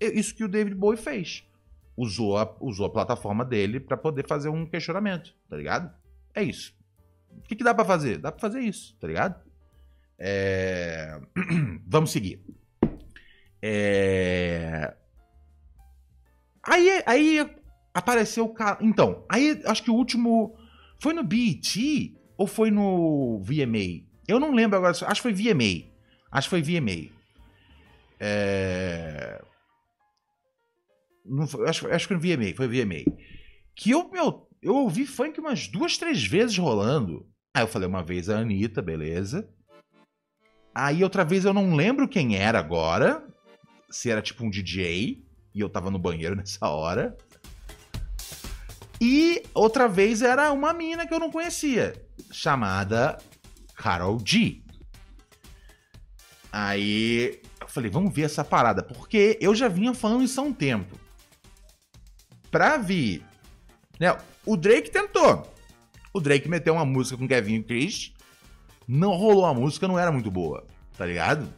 É 0.00 0.06
isso 0.06 0.34
que 0.34 0.44
o 0.44 0.48
David 0.48 0.76
Bowie 0.76 0.98
fez. 0.98 1.44
Usou 1.96 2.38
a, 2.38 2.56
usou 2.60 2.86
a 2.86 2.90
plataforma 2.90 3.44
dele 3.44 3.80
para 3.80 3.96
poder 3.96 4.26
fazer 4.26 4.48
um 4.48 4.64
questionamento, 4.64 5.34
tá 5.48 5.56
ligado? 5.56 5.92
É 6.34 6.42
isso. 6.42 6.72
O 7.30 7.42
que, 7.42 7.56
que 7.56 7.64
dá 7.64 7.74
para 7.74 7.84
fazer? 7.84 8.18
Dá 8.18 8.30
para 8.30 8.40
fazer 8.40 8.60
isso, 8.60 8.96
tá 9.00 9.06
ligado? 9.06 9.47
É... 10.18 11.20
Vamos 11.86 12.10
seguir. 12.10 12.42
É... 13.62 14.94
Aí, 16.62 17.02
aí 17.06 17.50
apareceu 17.94 18.44
o 18.44 18.54
cara. 18.54 18.78
Então, 18.80 19.24
aí 19.28 19.60
acho 19.64 19.82
que 19.82 19.90
o 19.90 19.94
último. 19.94 20.56
Foi 21.00 21.14
no 21.14 21.22
BET 21.22 22.16
ou 22.36 22.46
foi 22.46 22.70
no 22.70 23.40
VMA? 23.42 24.04
Eu 24.26 24.40
não 24.40 24.52
lembro 24.52 24.76
agora. 24.76 24.90
Acho 24.90 25.22
que 25.22 25.22
foi 25.22 25.32
VMA. 25.32 25.88
Acho 26.30 26.48
que 26.48 26.56
foi 26.56 26.62
VMA. 26.62 27.10
É... 28.18 29.42
Não 31.24 31.46
foi, 31.46 31.68
acho, 31.68 31.86
acho 31.88 32.08
que 32.08 32.18
foi 32.18 32.36
VMA. 32.36 32.54
Foi 32.56 32.66
VMA. 32.66 33.04
Que 33.74 33.92
eu, 33.92 34.10
meu, 34.10 34.48
eu 34.60 34.74
ouvi 34.74 35.06
funk 35.06 35.38
umas 35.38 35.68
duas, 35.68 35.96
três 35.96 36.24
vezes 36.24 36.58
rolando. 36.58 37.26
Aí 37.54 37.62
eu 37.62 37.68
falei 37.68 37.88
uma 37.88 38.02
vez 38.02 38.28
a 38.28 38.38
Anitta, 38.38 38.82
beleza. 38.82 39.48
Aí 40.78 41.02
outra 41.02 41.24
vez 41.24 41.44
eu 41.44 41.52
não 41.52 41.74
lembro 41.74 42.06
quem 42.06 42.36
era 42.36 42.60
agora. 42.60 43.26
Se 43.90 44.08
era 44.08 44.22
tipo 44.22 44.44
um 44.44 44.50
DJ. 44.50 45.24
E 45.52 45.60
eu 45.60 45.68
tava 45.68 45.90
no 45.90 45.98
banheiro 45.98 46.36
nessa 46.38 46.68
hora. 46.68 47.16
E 49.00 49.42
outra 49.52 49.88
vez 49.88 50.22
era 50.22 50.52
uma 50.52 50.72
mina 50.72 51.04
que 51.04 51.12
eu 51.12 51.18
não 51.18 51.32
conhecia. 51.32 52.00
Chamada 52.30 53.18
Carol 53.74 54.20
G. 54.24 54.62
Aí 56.52 57.40
eu 57.60 57.66
falei, 57.66 57.90
vamos 57.90 58.14
ver 58.14 58.22
essa 58.22 58.44
parada. 58.44 58.80
Porque 58.80 59.36
eu 59.40 59.56
já 59.56 59.66
vinha 59.66 59.92
falando 59.92 60.22
isso 60.22 60.40
há 60.40 60.44
um 60.44 60.52
tempo. 60.52 60.96
Pra 62.52 62.76
vir. 62.76 63.24
Né, 63.98 64.16
o 64.46 64.56
Drake 64.56 64.92
tentou. 64.92 65.52
O 66.14 66.20
Drake 66.20 66.48
meteu 66.48 66.74
uma 66.74 66.84
música 66.84 67.16
com 67.16 67.26
Kevin 67.26 67.56
e 67.56 67.64
Chris. 67.64 68.12
Não 68.86 69.16
rolou 69.16 69.44
a 69.44 69.52
música, 69.52 69.88
não 69.88 69.98
era 69.98 70.12
muito 70.12 70.30
boa. 70.30 70.67
Tá 70.98 71.06
ligado? 71.06 71.48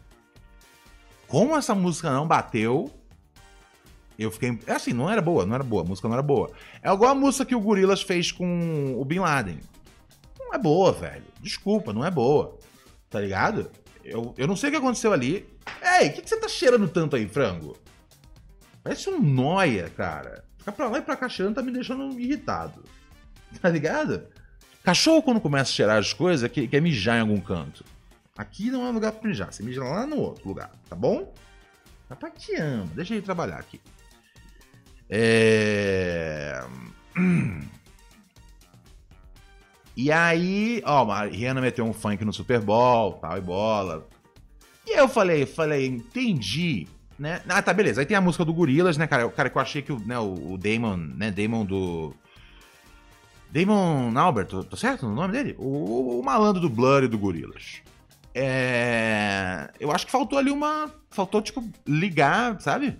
Como 1.26 1.56
essa 1.56 1.74
música 1.74 2.10
não 2.10 2.28
bateu, 2.28 2.92
eu 4.18 4.30
fiquei. 4.30 4.58
É 4.66 4.72
assim, 4.72 4.92
não 4.92 5.08
era 5.08 5.22
boa, 5.22 5.46
não 5.46 5.54
era 5.54 5.64
boa, 5.64 5.82
a 5.82 5.86
música 5.86 6.06
não 6.06 6.14
era 6.14 6.22
boa. 6.22 6.50
É 6.82 6.92
igual 6.92 7.12
a 7.12 7.14
música 7.14 7.46
que 7.46 7.54
o 7.54 7.60
Gorillaz 7.60 8.02
fez 8.02 8.30
com 8.30 8.94
o 9.00 9.04
Bin 9.04 9.20
Laden. 9.20 9.58
Não 10.38 10.52
é 10.52 10.58
boa, 10.58 10.92
velho. 10.92 11.24
Desculpa, 11.40 11.92
não 11.92 12.04
é 12.04 12.10
boa. 12.10 12.58
Tá 13.08 13.18
ligado? 13.18 13.70
Eu, 14.04 14.34
eu 14.36 14.46
não 14.46 14.56
sei 14.56 14.68
o 14.68 14.72
que 14.72 14.78
aconteceu 14.78 15.12
ali. 15.12 15.48
Ei, 16.00 16.08
o 16.08 16.12
que, 16.12 16.22
que 16.22 16.28
você 16.28 16.38
tá 16.38 16.48
cheirando 16.48 16.88
tanto 16.88 17.16
aí, 17.16 17.26
frango? 17.26 17.76
Parece 18.82 19.08
um 19.08 19.20
noia, 19.20 19.88
cara. 19.96 20.44
Ficar 20.58 20.72
pra 20.72 20.88
lá 20.88 20.98
e 20.98 21.02
pra 21.02 21.16
cá 21.16 21.28
cheirando 21.28 21.54
tá 21.54 21.62
me 21.62 21.72
deixando 21.72 22.18
irritado. 22.20 22.84
Tá 23.62 23.68
ligado? 23.68 24.26
Cachorro, 24.84 25.22
quando 25.22 25.40
começa 25.40 25.70
a 25.70 25.74
cheirar 25.74 25.98
as 25.98 26.12
coisas, 26.12 26.50
quer, 26.50 26.66
quer 26.66 26.80
mijar 26.80 27.16
em 27.16 27.20
algum 27.20 27.40
canto. 27.40 27.84
Aqui 28.40 28.70
não 28.70 28.86
é 28.86 28.90
lugar 28.90 29.12
pra 29.12 29.28
mijar. 29.28 29.52
Você 29.52 29.62
mija 29.62 29.84
lá 29.84 30.06
no 30.06 30.16
outro 30.16 30.48
lugar, 30.48 30.70
tá 30.88 30.96
bom? 30.96 31.30
Papai 32.08 32.30
te 32.30 32.54
ama. 32.56 32.86
Deixa 32.94 33.12
ele 33.12 33.20
trabalhar 33.20 33.58
aqui. 33.58 33.78
É... 35.10 36.64
E 39.96 40.10
aí, 40.10 40.80
ó, 40.86 41.10
a 41.10 41.24
Rihanna 41.24 41.60
meteu 41.60 41.84
um 41.84 41.92
funk 41.92 42.24
no 42.24 42.32
Super 42.32 42.60
Bowl, 42.60 43.14
tal 43.14 43.36
e 43.36 43.40
bola. 43.42 44.08
E 44.86 44.92
aí 44.92 44.98
eu 44.98 45.08
falei, 45.08 45.44
falei, 45.44 45.84
entendi, 45.84 46.88
né? 47.18 47.42
Ah, 47.46 47.60
tá, 47.60 47.74
beleza. 47.74 48.00
Aí 48.00 48.06
tem 48.06 48.16
a 48.16 48.20
música 48.20 48.42
do 48.42 48.54
Gorilas, 48.54 48.96
né, 48.96 49.06
cara? 49.06 49.26
O 49.26 49.30
cara 49.30 49.50
que 49.50 49.58
eu 49.58 49.60
achei 49.60 49.82
que 49.82 49.92
né, 50.06 50.18
o, 50.18 50.52
o 50.52 50.56
Damon, 50.56 50.96
né, 50.96 51.30
Damon 51.30 51.66
do 51.66 52.14
Damon 53.50 54.16
Albert, 54.16 54.46
tô 54.46 54.76
certo 54.76 55.06
o 55.06 55.14
nome 55.14 55.32
dele? 55.32 55.54
O, 55.58 56.20
o 56.20 56.22
malandro 56.22 56.62
do 56.62 56.70
Blur 56.70 57.02
e 57.02 57.08
do 57.08 57.18
Gorilas. 57.18 57.82
É... 58.34 59.70
Eu 59.78 59.90
acho 59.90 60.06
que 60.06 60.12
faltou 60.12 60.38
ali 60.38 60.50
uma. 60.50 60.90
Faltou, 61.10 61.42
tipo, 61.42 61.68
ligar, 61.86 62.60
sabe? 62.60 62.98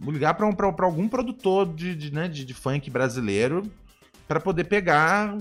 Ligar 0.00 0.34
pra, 0.34 0.46
um, 0.46 0.52
pra, 0.52 0.72
pra 0.72 0.86
algum 0.86 1.08
produtor 1.08 1.72
de, 1.74 1.94
de, 1.94 2.12
né, 2.12 2.28
de, 2.28 2.44
de 2.44 2.54
funk 2.54 2.90
brasileiro 2.90 3.70
para 4.26 4.38
poder 4.38 4.64
pegar, 4.64 5.36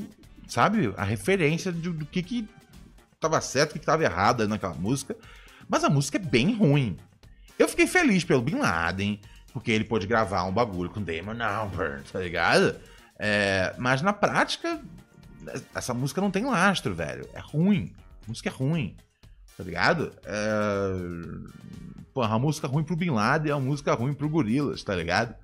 sabe, 0.47 0.93
a 0.95 1.03
referência 1.03 1.72
do, 1.72 1.93
do 1.93 2.05
que 2.05 2.24
que 2.24 2.49
tava 3.20 3.41
certo, 3.41 3.72
o 3.72 3.74
que, 3.74 3.80
que 3.80 3.86
tava 3.86 4.03
errado 4.03 4.47
naquela 4.47 4.74
música. 4.74 5.15
Mas 5.68 5.84
a 5.84 5.89
música 5.89 6.18
é 6.18 6.22
bem 6.22 6.53
ruim. 6.53 6.97
Eu 7.59 7.68
fiquei 7.68 7.88
feliz 7.88 8.24
pelo 8.24 8.41
Bin 8.41 8.55
Laden, 8.55 9.20
porque 9.51 9.72
ele 9.72 9.84
pôde 9.84 10.07
gravar 10.07 10.43
um 10.43 10.53
bagulho 10.53 10.89
com 10.89 11.01
Damon 11.01 11.43
Albarn, 11.43 12.03
tá 12.11 12.20
ligado? 12.20 12.76
É, 13.20 13.74
mas 13.78 14.01
na 14.01 14.13
prática, 14.13 14.80
essa 15.74 15.93
música 15.93 16.22
não 16.22 16.32
tem 16.32 16.45
lastro, 16.45 16.93
velho. 16.93 17.28
É 17.34 17.39
ruim. 17.39 17.93
A 18.26 18.30
música 18.30 18.49
é 18.49 18.51
ruim. 18.51 18.95
Tá 19.58 19.64
ligado? 19.64 20.14
É... 20.24 20.38
Porra, 22.14 22.36
a 22.36 22.39
música 22.39 22.68
ruim 22.68 22.84
pro 22.84 22.95
Bin 22.95 23.10
Laden 23.10 23.51
é 23.51 23.55
uma 23.55 23.66
música 23.66 23.93
ruim 23.95 24.14
pro 24.14 24.30
Gorilas, 24.30 24.84
tá 24.84 24.95
ligado? 24.95 25.36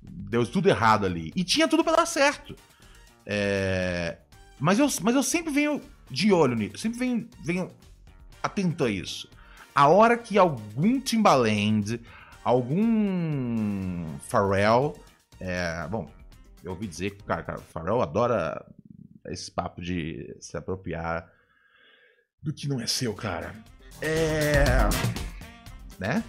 Deu 0.00 0.46
tudo 0.46 0.68
errado 0.68 1.04
ali. 1.04 1.32
E 1.34 1.42
tinha 1.42 1.66
tudo 1.66 1.82
para 1.82 1.96
dar 1.96 2.06
certo. 2.06 2.54
É... 3.26 4.18
Mas, 4.58 4.78
eu, 4.78 4.88
mas 5.02 5.16
eu 5.16 5.22
sempre 5.22 5.52
venho 5.52 5.80
de 6.08 6.32
olho 6.32 6.54
nisso. 6.54 6.78
Sempre 6.78 6.98
venho, 6.98 7.28
venho 7.44 7.70
atento 8.40 8.84
a 8.84 8.90
isso. 8.90 9.28
A 9.74 9.88
hora 9.88 10.16
que 10.16 10.38
algum 10.38 11.00
Timbaland, 11.00 12.00
algum 12.44 14.16
Pharrell. 14.20 14.94
É... 15.40 15.86
Bom, 15.88 16.08
eu 16.62 16.70
ouvi 16.70 16.86
dizer 16.86 17.10
que 17.10 17.24
cara, 17.24 17.42
cara, 17.42 17.58
Pharrell 17.58 18.00
adora 18.00 18.64
esse 19.26 19.50
papo 19.50 19.82
de 19.82 20.36
se 20.38 20.56
apropriar 20.56 21.28
do 22.46 22.52
que 22.52 22.68
não 22.68 22.80
é 22.80 22.86
seu, 22.86 23.12
cara. 23.12 23.52
É. 24.00 24.54
Né? 25.98 26.22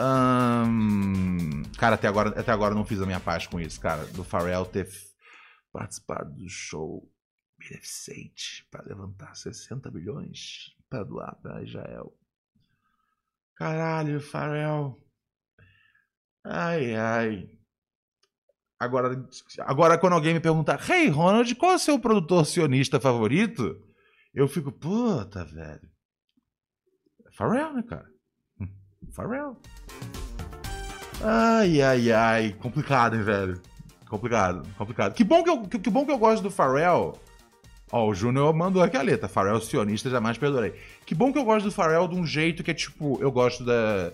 Um... 0.00 1.62
Cara, 1.76 1.96
até 1.96 2.08
agora, 2.08 2.30
até 2.30 2.50
agora 2.50 2.74
não 2.74 2.86
fiz 2.86 3.00
a 3.02 3.06
minha 3.06 3.20
parte 3.20 3.50
com 3.50 3.60
isso, 3.60 3.78
cara. 3.78 4.06
Do 4.06 4.24
Pharrell 4.24 4.64
ter 4.64 4.88
participado 5.70 6.32
do 6.34 6.48
show 6.48 7.06
beneficente 7.58 8.66
para 8.70 8.86
levantar 8.86 9.34
60 9.36 9.90
bilhões 9.90 10.74
para 10.88 11.04
doar 11.04 11.36
para 11.42 11.62
Israel. 11.62 12.16
Caralho, 13.54 14.20
Pharrell. 14.22 14.98
Ai, 16.42 16.94
ai. 16.94 17.50
Agora, 18.80 19.28
agora 19.60 19.98
quando 19.98 20.14
alguém 20.14 20.32
me 20.32 20.40
perguntar, 20.40 20.80
Hey, 20.90 21.08
Ronald, 21.08 21.54
qual 21.56 21.72
é 21.72 21.76
o 21.76 21.78
seu 21.78 21.98
produtor 21.98 22.46
sionista 22.46 22.98
favorito? 22.98 23.93
Eu 24.34 24.48
fico, 24.48 24.72
puta, 24.72 25.44
velho. 25.44 25.88
Pharrell, 27.36 27.72
né, 27.72 27.84
cara? 27.84 28.06
Hum, 28.60 28.68
Pharrell. 29.12 29.56
Ai, 31.22 31.80
ai, 31.80 32.12
ai. 32.12 32.52
Complicado, 32.54 33.14
hein, 33.14 33.22
velho? 33.22 33.62
Complicado, 34.08 34.66
complicado. 34.76 35.14
Que 35.14 35.22
bom 35.22 35.44
que 35.44 35.50
eu, 35.50 35.62
que, 35.62 35.78
que 35.78 35.90
bom 35.90 36.04
que 36.04 36.10
eu 36.10 36.18
gosto 36.18 36.42
do 36.42 36.50
Pharrell. 36.50 37.16
Ó, 37.92 38.08
o 38.08 38.14
Júnior 38.14 38.52
mandou 38.52 38.82
aqui 38.82 38.96
a 38.96 39.02
letra. 39.02 39.28
Pharrell 39.28 39.60
sionista, 39.60 40.10
jamais 40.10 40.36
perdoarei. 40.36 40.74
Que 41.06 41.14
bom 41.14 41.32
que 41.32 41.38
eu 41.38 41.44
gosto 41.44 41.66
do 41.66 41.72
Pharrell 41.72 42.08
de 42.08 42.16
um 42.16 42.26
jeito 42.26 42.64
que 42.64 42.72
é 42.72 42.74
tipo, 42.74 43.18
eu 43.20 43.30
gosto 43.30 43.64
da, 43.64 44.12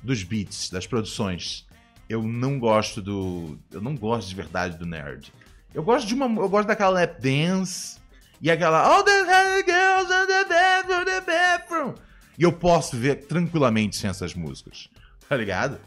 dos 0.00 0.22
beats, 0.22 0.70
das 0.70 0.86
produções. 0.86 1.66
Eu 2.08 2.22
não 2.22 2.56
gosto 2.60 3.02
do. 3.02 3.58
Eu 3.72 3.80
não 3.80 3.96
gosto 3.96 4.28
de 4.28 4.34
verdade 4.36 4.78
do 4.78 4.86
nerd. 4.86 5.32
Eu 5.74 5.82
gosto 5.82 6.06
de 6.06 6.14
uma. 6.14 6.26
Eu 6.40 6.48
gosto 6.48 6.68
daquela 6.68 6.90
lap 6.90 7.20
dance 7.20 7.98
e 8.46 8.50
aquela 8.50 8.78
All 8.78 9.02
the 9.02 9.24
girls 9.66 10.12
in 10.12 10.26
the 10.28 10.44
bathroom, 10.44 11.04
the 11.04 11.20
bathroom. 11.20 11.94
E 12.38 12.44
eu 12.44 12.52
posso 12.52 12.96
ver 12.96 13.26
tranquilamente 13.26 13.96
sem 13.96 14.08
essas 14.08 14.34
músicas. 14.34 14.88
Tá 15.28 15.36
ligado? 15.36 15.80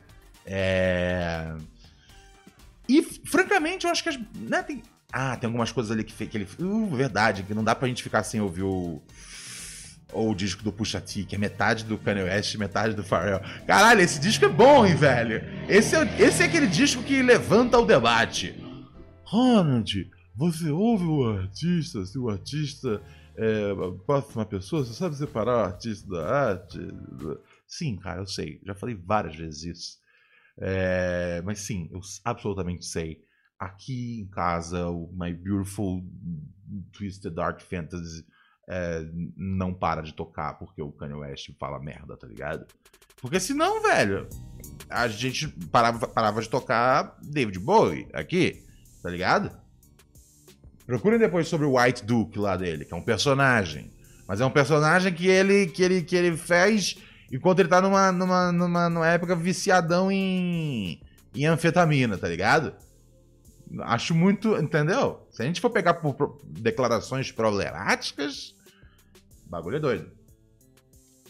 É. 0.46 1.56
E, 2.88 3.02
francamente, 3.02 3.86
eu 3.86 3.92
acho 3.92 4.04
que 4.04 4.10
as. 4.10 4.20
Né, 4.36 4.62
tem... 4.62 4.84
Ah, 5.10 5.38
tem 5.38 5.48
algumas 5.48 5.72
coisas 5.72 5.90
ali 5.90 6.04
que, 6.04 6.28
que 6.28 6.38
ele. 6.38 6.48
Uh, 6.60 6.94
verdade, 6.98 7.44
que 7.44 7.54
não 7.54 7.64
dá 7.64 7.74
pra 7.74 7.88
gente 7.88 8.04
ficar 8.04 8.24
sem 8.24 8.42
ouvir 8.42 8.64
o. 8.64 9.02
Ou 10.12 10.32
o 10.32 10.36
disco 10.36 10.62
do 10.62 10.74
Pusha 10.74 11.00
T, 11.00 11.24
que 11.24 11.36
é 11.36 11.38
metade 11.38 11.86
do 11.86 11.98
Kanye 11.98 12.24
West 12.24 12.56
metade 12.56 12.94
do 12.94 13.06
Pharrell. 13.06 13.42
Caralho, 13.66 14.02
esse 14.02 14.20
disco 14.20 14.44
é 14.44 14.50
bom, 14.50 14.86
hein, 14.86 14.96
velho? 14.96 15.42
Esse 15.70 15.96
é, 15.96 16.16
esse 16.20 16.44
é 16.44 16.48
aquele 16.48 16.68
disco 16.68 17.04
que 17.04 17.22
levanta 17.22 17.78
o 17.78 17.86
debate. 17.86 18.54
Ronald, 19.24 20.10
você 20.40 20.70
ouve 20.72 21.04
o 21.04 21.30
artista, 21.38 22.06
se 22.06 22.18
o 22.18 22.30
artista 22.30 23.02
é 23.36 23.74
uma 24.34 24.46
pessoa, 24.46 24.86
você 24.86 24.94
sabe 24.94 25.18
separar 25.18 25.58
o 25.58 25.66
artista 25.66 26.10
da 26.10 26.50
arte? 26.50 26.80
Sim, 27.68 27.98
cara, 27.98 28.22
eu 28.22 28.26
sei. 28.26 28.62
Já 28.66 28.74
falei 28.74 28.96
várias 28.96 29.36
vezes 29.36 29.64
isso. 29.64 29.98
É, 30.58 31.42
mas 31.44 31.60
sim, 31.60 31.90
eu 31.92 32.00
absolutamente 32.24 32.86
sei. 32.86 33.22
Aqui 33.60 34.22
em 34.22 34.28
casa, 34.28 34.88
o 34.88 35.12
My 35.12 35.34
Beautiful 35.34 36.02
Twisted 36.94 37.34
Dark 37.34 37.60
Fantasy 37.60 38.26
é, 38.70 39.06
não 39.36 39.74
para 39.74 40.02
de 40.02 40.14
tocar 40.14 40.54
porque 40.54 40.82
o 40.82 40.94
Kanye 40.94 41.16
West 41.16 41.50
fala 41.60 41.82
merda, 41.82 42.16
tá 42.16 42.26
ligado? 42.26 42.66
Porque 43.22 43.42
senão, 43.42 43.82
velho, 43.82 44.26
a 44.90 45.06
gente 45.10 45.50
parava, 45.68 46.08
parava 46.08 46.42
de 46.42 46.48
tocar 46.48 47.18
David 47.22 47.60
Bowie 47.60 48.08
aqui, 48.14 48.64
tá 49.04 49.10
ligado? 49.10 49.68
Procurem 50.90 51.20
depois 51.20 51.48
sobre 51.48 51.68
o 51.68 51.80
White 51.80 52.04
Duke 52.04 52.40
lá 52.40 52.58
dele, 52.58 52.84
que 52.84 52.92
é 52.92 52.98
um 52.98 53.04
personagem. 53.04 53.92
Mas 54.28 54.42
é 54.42 54.46
um 54.46 54.50
personagem 54.50 55.14
que 55.14 55.28
ele, 55.28 55.68
que 55.68 55.84
ele, 55.84 56.02
que 56.02 56.16
ele 56.16 56.36
fez 56.36 56.98
enquanto 57.32 57.60
ele 57.60 57.70
tá 57.70 57.80
numa, 57.80 58.12
numa, 58.12 58.52
numa, 58.52 58.90
numa 58.90 59.08
época 59.08 59.36
viciadão 59.36 60.12
em, 60.12 61.00
em 61.36 61.46
anfetamina, 61.46 62.18
tá 62.18 62.28
ligado? 62.28 62.74
Acho 63.82 64.16
muito. 64.16 64.58
Entendeu? 64.58 65.28
Se 65.30 65.44
a 65.44 65.46
gente 65.46 65.62
for 65.62 65.70
pegar 65.70 65.94
por, 65.94 66.42
declarações 66.44 67.32
problemáticas, 67.32 68.56
bagulho 69.46 69.76
é 69.76 69.80
doido. 69.80 70.12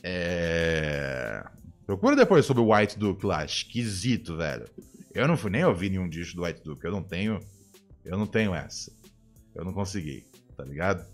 É. 0.01 1.43
Procura 1.86 2.16
depois 2.16 2.45
sobre 2.45 2.64
o 2.64 2.74
White 2.74 2.97
Duke 2.97 3.26
lá. 3.26 3.43
Esquisito, 3.43 4.38
velho. 4.38 4.70
Eu 5.14 5.28
não 5.28 5.36
fui 5.36 5.51
nem 5.51 5.66
ouvir 5.66 5.89
nenhum 5.89 6.07
disco 6.07 6.38
do 6.38 6.43
White 6.45 6.64
Duke. 6.64 6.86
Eu 6.86 6.93
não 6.93 7.03
tenho. 7.03 7.41
Eu 8.05 8.18
não 8.18 8.26
tenho 8.26 8.55
essa. 8.55 8.97
Eu 9.56 9.66
não 9.66 9.74
consegui, 9.74 10.26
tá 10.56 10.64
ligado? 10.64 11.06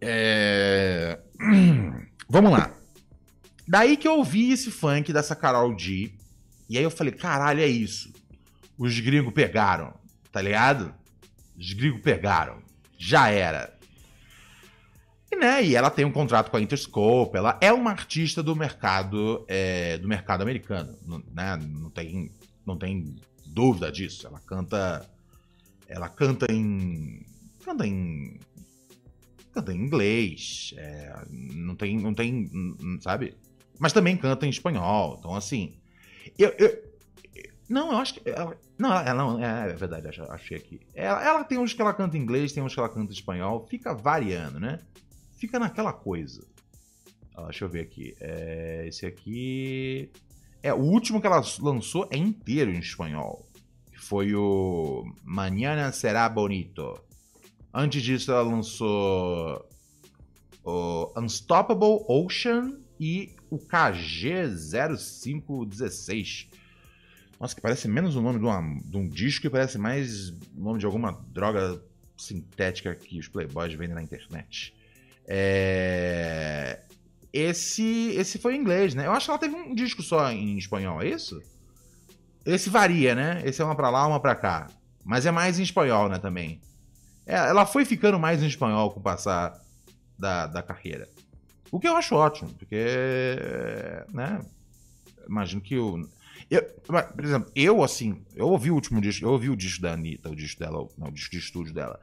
É... 0.00 1.18
Vamos 2.28 2.52
lá. 2.52 2.74
Daí 3.66 3.96
que 3.96 4.08
eu 4.08 4.16
ouvi 4.18 4.52
esse 4.52 4.70
funk 4.70 5.12
dessa 5.12 5.36
Carol 5.36 5.78
G. 5.78 6.12
E 6.68 6.76
aí 6.76 6.84
eu 6.84 6.90
falei, 6.90 7.12
caralho, 7.12 7.60
é 7.60 7.66
isso. 7.66 8.12
Os 8.76 8.98
gringos 8.98 9.32
pegaram, 9.32 9.94
tá 10.30 10.40
ligado? 10.40 10.94
Os 11.58 11.72
gringos 11.72 12.00
pegaram. 12.00 12.62
Já 12.98 13.28
era. 13.28 13.78
E, 15.30 15.36
né, 15.36 15.64
e 15.64 15.74
ela 15.74 15.90
tem 15.90 16.04
um 16.04 16.12
contrato 16.12 16.50
com 16.50 16.56
a 16.56 16.60
Interscope, 16.60 17.36
ela 17.36 17.56
é 17.60 17.72
uma 17.72 17.90
artista 17.90 18.42
do 18.42 18.54
mercado 18.54 19.44
é, 19.48 19.96
do 19.96 20.06
mercado 20.06 20.42
americano, 20.42 20.94
né? 21.32 21.56
Não 21.56 21.90
tem, 21.90 22.30
não 22.66 22.76
tem 22.76 23.16
dúvida 23.46 23.90
disso. 23.90 24.26
Ela 24.26 24.40
canta 24.40 25.08
ela 25.92 26.08
canta 26.08 26.50
em 26.50 27.24
canta 27.64 27.86
em 27.86 28.40
canta 29.52 29.72
em 29.72 29.76
inglês, 29.76 30.74
é, 30.76 31.24
não 31.30 31.76
tem 31.76 31.98
não 31.98 32.14
tem, 32.14 32.50
sabe? 33.00 33.36
Mas 33.78 33.92
também 33.92 34.16
canta 34.16 34.46
em 34.46 34.50
espanhol. 34.50 35.16
Então 35.18 35.34
assim, 35.34 35.78
eu, 36.38 36.50
eu 36.58 36.92
não, 37.68 37.92
eu 37.92 37.98
acho 37.98 38.14
que 38.14 38.28
ela, 38.28 38.56
não, 38.78 38.92
ela 38.92 39.14
não 39.14 39.44
é, 39.44 39.70
é 39.70 39.74
verdade, 39.74 40.08
achei 40.28 40.56
aqui. 40.56 40.80
Ela, 40.94 41.24
ela 41.24 41.44
tem 41.44 41.58
uns 41.58 41.72
que 41.72 41.80
ela 41.80 41.94
canta 41.94 42.16
em 42.16 42.20
inglês, 42.20 42.52
tem 42.52 42.62
uns 42.62 42.74
que 42.74 42.80
ela 42.80 42.88
canta 42.88 43.12
em 43.12 43.14
espanhol, 43.14 43.66
fica 43.66 43.94
variando, 43.94 44.58
né? 44.58 44.78
Fica 45.38 45.58
naquela 45.58 45.92
coisa. 45.92 46.46
Ah, 47.34 47.44
deixa 47.44 47.64
eu 47.64 47.68
ver 47.68 47.80
aqui. 47.80 48.14
É, 48.20 48.84
esse 48.86 49.06
aqui. 49.06 50.10
É, 50.62 50.72
o 50.72 50.80
último 50.80 51.20
que 51.20 51.26
ela 51.26 51.42
lançou 51.60 52.08
é 52.10 52.16
inteiro 52.16 52.70
em 52.70 52.78
espanhol 52.78 53.48
foi 54.12 54.34
o 54.34 55.10
Mañana 55.24 55.90
Será 55.90 56.28
Bonito. 56.28 57.00
Antes 57.72 58.02
disso, 58.02 58.30
ela 58.30 58.42
lançou 58.42 59.66
o 60.62 61.10
Unstoppable 61.18 62.04
Ocean 62.06 62.78
e 63.00 63.34
o 63.48 63.56
KG0516. 63.56 66.48
Nossa, 67.40 67.54
que 67.54 67.62
parece 67.62 67.88
menos 67.88 68.14
o 68.14 68.20
nome 68.20 68.38
de, 68.38 68.44
uma, 68.44 68.60
de 68.84 68.96
um 68.98 69.08
disco 69.08 69.46
e 69.46 69.50
parece 69.50 69.78
mais 69.78 70.28
o 70.28 70.36
nome 70.56 70.78
de 70.78 70.84
alguma 70.84 71.12
droga 71.28 71.82
sintética 72.14 72.94
que 72.94 73.18
os 73.18 73.28
playboys 73.28 73.72
vendem 73.72 73.94
na 73.94 74.02
internet. 74.02 74.74
É... 75.26 76.80
Esse, 77.32 78.12
esse 78.14 78.38
foi 78.38 78.56
em 78.56 78.60
inglês, 78.60 78.94
né? 78.94 79.06
Eu 79.06 79.12
acho 79.12 79.24
que 79.24 79.30
ela 79.30 79.40
teve 79.40 79.54
um 79.54 79.74
disco 79.74 80.02
só 80.02 80.30
em 80.30 80.58
espanhol, 80.58 81.00
é 81.00 81.08
isso? 81.08 81.40
Esse 82.44 82.70
varia, 82.70 83.14
né? 83.14 83.42
Esse 83.44 83.62
é 83.62 83.64
uma 83.64 83.74
pra 83.74 83.90
lá, 83.90 84.06
uma 84.06 84.20
pra 84.20 84.34
cá. 84.34 84.68
Mas 85.04 85.26
é 85.26 85.30
mais 85.30 85.58
em 85.58 85.62
espanhol, 85.62 86.08
né, 86.08 86.18
também. 86.18 86.60
É, 87.26 87.34
ela 87.34 87.66
foi 87.66 87.84
ficando 87.84 88.18
mais 88.18 88.42
em 88.42 88.46
espanhol 88.46 88.90
com 88.90 89.00
o 89.00 89.02
passar 89.02 89.60
da, 90.18 90.46
da 90.46 90.62
carreira. 90.62 91.08
O 91.70 91.80
que 91.80 91.88
eu 91.88 91.96
acho 91.96 92.14
ótimo, 92.14 92.52
porque. 92.58 92.84
né? 94.12 94.40
Imagino 95.28 95.60
que 95.60 95.78
o. 95.78 96.08
Eu, 96.50 96.62
por 96.82 97.24
exemplo, 97.24 97.50
eu, 97.54 97.82
assim, 97.82 98.22
eu 98.34 98.48
ouvi 98.48 98.70
o 98.70 98.74
último 98.74 99.00
disco, 99.00 99.24
eu 99.24 99.30
ouvi 99.30 99.48
o 99.48 99.56
disco 99.56 99.80
da 99.80 99.92
Anitta, 99.92 100.28
o 100.28 100.36
disco 100.36 100.60
dela, 100.60 100.86
não, 100.98 101.08
o 101.08 101.12
disco 101.12 101.30
de 101.30 101.38
estúdio 101.38 101.72
dela, 101.72 101.98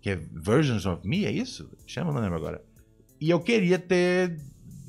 que 0.00 0.08
é 0.08 0.16
Versions 0.16 0.86
of 0.86 1.06
Me, 1.06 1.26
é 1.26 1.30
isso? 1.30 1.70
Chama, 1.86 2.12
não 2.12 2.20
lembro 2.20 2.36
agora. 2.36 2.64
E 3.20 3.28
eu 3.28 3.40
queria 3.40 3.78
ter 3.78 4.40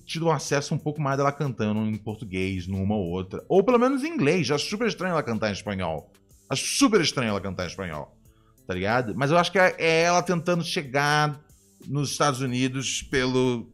tido 0.05 0.29
acesso 0.29 0.75
um 0.75 0.77
pouco 0.77 1.01
mais 1.01 1.17
dela 1.17 1.31
cantando 1.31 1.79
em 1.81 1.97
português, 1.97 2.67
numa 2.67 2.95
ou 2.95 3.05
outra. 3.05 3.43
Ou 3.47 3.63
pelo 3.63 3.79
menos 3.79 4.03
em 4.03 4.09
inglês. 4.09 4.51
Acho 4.51 4.69
super 4.69 4.87
estranho 4.87 5.13
ela 5.13 5.23
cantar 5.23 5.49
em 5.49 5.53
espanhol. 5.53 6.11
Acho 6.49 6.65
super 6.65 7.01
estranho 7.01 7.29
ela 7.29 7.41
cantar 7.41 7.63
em 7.63 7.67
espanhol. 7.67 8.17
Tá 8.67 8.73
ligado? 8.73 9.13
Mas 9.15 9.31
eu 9.31 9.37
acho 9.37 9.51
que 9.51 9.59
é, 9.59 9.75
é 9.77 10.03
ela 10.03 10.21
tentando 10.21 10.63
chegar 10.63 11.39
nos 11.87 12.11
Estados 12.11 12.41
Unidos 12.41 13.01
pelo, 13.01 13.71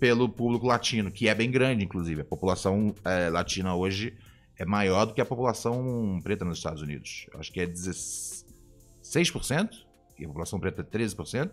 pelo 0.00 0.28
público 0.28 0.66
latino, 0.66 1.10
que 1.10 1.28
é 1.28 1.34
bem 1.34 1.50
grande, 1.50 1.84
inclusive. 1.84 2.22
A 2.22 2.24
população 2.24 2.94
é, 3.04 3.28
latina 3.28 3.74
hoje 3.74 4.16
é 4.58 4.64
maior 4.64 5.04
do 5.04 5.14
que 5.14 5.20
a 5.20 5.26
população 5.26 6.18
preta 6.22 6.44
nos 6.44 6.58
Estados 6.58 6.82
Unidos. 6.82 7.26
Eu 7.32 7.40
acho 7.40 7.52
que 7.52 7.60
é 7.60 7.66
16%, 7.66 8.44
e 10.18 10.24
a 10.24 10.28
população 10.28 10.58
preta 10.58 10.82
é 10.82 10.84
13%. 10.84 11.50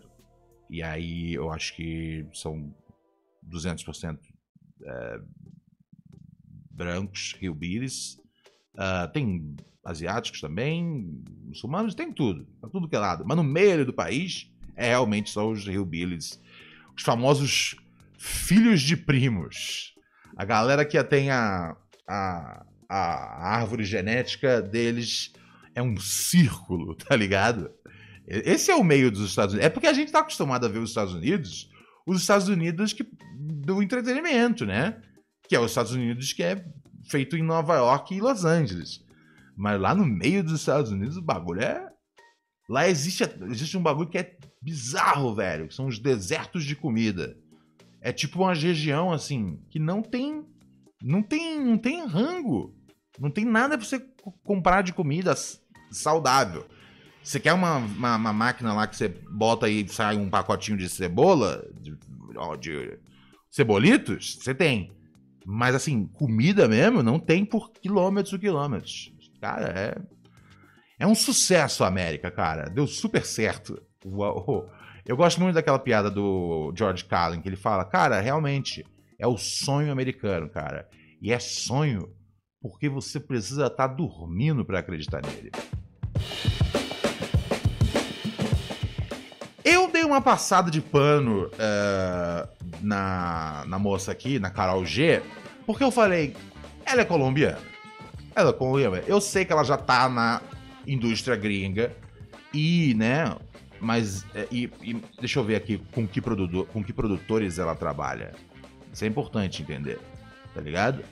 E 0.70 0.82
aí 0.82 1.34
eu 1.34 1.52
acho 1.52 1.76
que 1.76 2.26
são 2.34 2.74
200% 3.50 4.20
é, 4.84 5.20
brancos, 6.72 7.36
hillbillies. 7.42 8.18
Uh, 8.74 9.12
tem 9.14 9.56
asiáticos 9.86 10.42
também, 10.42 11.22
muçulmanos, 11.46 11.94
tem 11.94 12.12
tudo. 12.12 12.46
Tá 12.62 12.68
tudo 12.68 12.88
que 12.88 12.96
é 12.96 13.00
lado. 13.00 13.24
Mas 13.26 13.38
no 13.38 13.44
meio 13.44 13.86
do 13.86 13.94
país, 13.94 14.52
é 14.76 14.88
realmente 14.90 15.30
só 15.30 15.50
os 15.50 15.68
hillbillies. 15.68 16.40
Os 16.96 17.04
famosos 17.04 17.76
filhos 18.18 18.82
de 18.82 18.98
primos. 18.98 19.94
A 20.36 20.46
galera 20.46 20.86
que 20.86 21.02
tem 21.04 21.30
a, 21.30 21.76
a, 22.08 22.66
a 22.90 23.56
árvore 23.56 23.84
genética 23.84 24.62
deles 24.62 25.34
é 25.76 25.82
um 25.82 25.98
círculo, 25.98 26.96
tá 26.98 27.16
ligado? 27.16 27.72
Esse 28.26 28.72
é 28.72 28.76
o 28.76 28.84
meio 28.84 29.12
dos 29.12 29.30
Estados 29.30 29.54
Unidos. 29.54 29.68
É 29.68 29.70
porque 29.70 29.88
a 29.88 29.94
gente 29.94 30.12
tá 30.12 30.20
acostumado 30.20 30.66
a 30.66 30.70
ver 30.70 30.80
os 30.80 30.90
Estados 30.90 31.14
Unidos 31.14 31.70
os 32.06 32.22
Estados 32.22 32.48
Unidos 32.48 32.94
que, 32.94 33.06
do 33.36 33.82
entretenimento, 33.82 34.66
né? 34.66 35.02
Que 35.48 35.56
é 35.56 35.60
os 35.60 35.72
Estados 35.72 35.92
Unidos 35.92 36.34
que 36.34 36.44
é 36.44 36.66
feito 37.10 37.36
em 37.38 37.44
Nova 37.44 37.76
York 37.76 38.16
e 38.16 38.22
Los 38.22 38.46
Angeles. 38.46 39.04
Mas 39.56 39.80
lá 39.80 39.94
no 39.94 40.06
meio 40.06 40.44
dos 40.44 40.60
Estados 40.60 40.92
Unidos 40.92 41.18
o 41.18 41.22
bagulho 41.22 41.62
é. 41.62 41.90
Lá 42.70 42.88
existe, 42.88 43.24
existe 43.50 43.78
um 43.78 43.84
bagulho 43.84 44.10
que 44.10 44.18
é 44.18 44.38
bizarro, 44.62 45.36
velho. 45.36 45.68
Que 45.68 45.76
são 45.76 45.88
os 45.88 46.00
desertos 46.00 46.64
de 46.64 46.76
comida. 46.76 47.38
É 48.02 48.12
tipo 48.12 48.42
uma 48.42 48.54
região 48.54 49.12
assim 49.12 49.60
que 49.70 49.80
não 49.80 50.02
tem. 50.02 50.46
Não 51.02 51.22
tem, 51.22 51.60
não 51.60 51.78
tem 51.78 52.06
rango. 52.06 52.76
Não 53.20 53.30
tem 53.30 53.46
nada 53.46 53.78
pra 53.78 53.86
você 53.86 54.00
comprar 54.44 54.82
de 54.82 54.94
comida 54.94 55.36
saudável. 55.92 56.66
Você 57.24 57.40
quer 57.40 57.54
uma, 57.54 57.78
uma, 57.78 58.16
uma, 58.18 58.34
máquina 58.34 58.74
lá 58.74 58.86
que 58.86 58.98
você 58.98 59.08
bota 59.08 59.70
e 59.70 59.88
sai 59.88 60.18
um 60.18 60.30
pacotinho 60.30 60.78
de 60.78 60.90
cebola, 60.90 61.66
de, 61.80 61.98
de 62.60 63.00
cebolitos? 63.50 64.40
Você 64.42 64.54
tem. 64.54 64.92
Mas 65.46 65.74
assim, 65.74 66.06
comida 66.06 66.68
mesmo 66.68 67.02
não 67.02 67.18
tem 67.18 67.46
por 67.46 67.72
quilômetros 67.72 68.34
e 68.34 68.40
quilômetros. 68.40 69.14
Cara, 69.40 69.68
é. 69.68 69.96
É 71.00 71.08
um 71.08 71.16
sucesso 71.16 71.84
a 71.84 71.88
América, 71.88 72.30
cara. 72.30 72.70
Deu 72.70 72.86
super 72.86 73.26
certo. 73.26 73.82
Eu 75.06 75.18
gosto 75.18 75.42
muito 75.42 75.56
daquela 75.56 75.80
piada 75.80 76.10
do 76.10 76.74
George 76.78 77.04
Carlin, 77.06 77.42
que 77.42 77.50
ele 77.50 77.56
fala, 77.56 77.84
cara, 77.84 78.22
realmente 78.22 78.86
é 79.18 79.28
o 79.28 79.38
sonho 79.38 79.92
americano, 79.92 80.50
cara. 80.50 80.88
E 81.22 81.32
é 81.32 81.40
sonho 81.40 82.14
porque 82.62 82.88
você 82.88 83.20
precisa 83.20 83.68
estar 83.68 83.88
tá 83.90 83.94
dormindo 83.94 84.64
para 84.64 84.80
acreditar 84.80 85.22
nele. 85.22 85.52
Eu 89.64 89.90
dei 89.90 90.04
uma 90.04 90.22
passada 90.22 90.70
de 90.70 90.82
pano 90.82 91.46
uh, 91.48 92.50
na, 92.82 93.64
na 93.66 93.80
moça 93.80 94.12
aqui, 94.12 94.38
na 94.38 94.50
Carol 94.50 94.86
G, 94.86 95.22
porque 95.66 95.84
eu 95.84 95.92
falei, 95.92 96.36
ela 96.86 97.02
é 97.02 97.06
colombiana. 97.06 97.60
Ela 98.36 98.50
é 98.50 98.54
colombiana. 98.54 99.02
Eu 99.08 99.22
sei 99.22 99.46
que 99.46 99.54
ela 99.54 99.64
já 99.64 99.78
tá 99.78 100.10
na 100.10 100.42
indústria 100.86 101.36
gringa 101.38 101.96
e, 102.54 102.94
né, 102.96 103.36
mas, 103.80 104.26
é, 104.36 104.48
e, 104.52 104.70
e 104.82 104.94
deixa 105.20 105.40
eu 105.40 105.44
ver 105.44 105.56
aqui 105.56 105.78
com 105.94 106.06
que, 106.08 106.22
produtor, 106.22 106.68
com 106.68 106.84
que 106.84 106.92
produtores 106.92 107.58
ela 107.58 107.76
trabalha. 107.76 108.34
Isso 108.92 109.06
é 109.06 109.08
importante 109.08 109.62
entender. 109.62 110.00
Tá 110.54 110.62
ligado? 110.62 111.04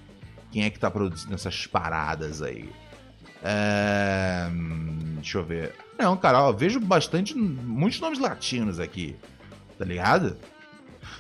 Quem 0.52 0.64
é 0.64 0.70
que 0.70 0.78
tá 0.78 0.92
produzindo 0.92 1.34
essas 1.34 1.66
paradas 1.66 2.42
aí? 2.42 2.70
É... 3.44 4.48
Deixa 5.16 5.38
eu 5.40 5.46
ver. 5.46 5.74
Não, 6.02 6.18
cara, 6.18 6.42
ó, 6.42 6.52
vejo 6.52 6.80
bastante. 6.80 7.36
Muitos 7.36 8.00
nomes 8.00 8.18
latinos 8.20 8.80
aqui. 8.80 9.16
Tá 9.78 9.86
ligado? 9.86 10.38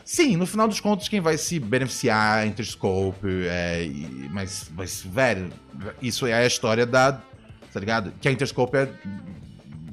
Sim, 0.03 0.35
no 0.37 0.45
final 0.47 0.67
dos 0.67 0.79
contos, 0.79 1.07
quem 1.07 1.21
vai 1.21 1.37
se 1.37 1.59
beneficiar 1.59 2.43
é 2.43 2.47
Interscope, 2.47 3.27
é, 3.47 3.83
e- 3.83 4.27
mas, 4.31 4.69
mas, 4.75 5.01
velho, 5.03 5.51
isso 6.01 6.25
é 6.25 6.33
a 6.33 6.45
história 6.45 6.85
da. 6.85 7.13
Tá 7.73 7.79
ligado? 7.79 8.11
Que 8.19 8.27
a 8.27 8.31
Interscope 8.31 8.75
é 8.77 8.89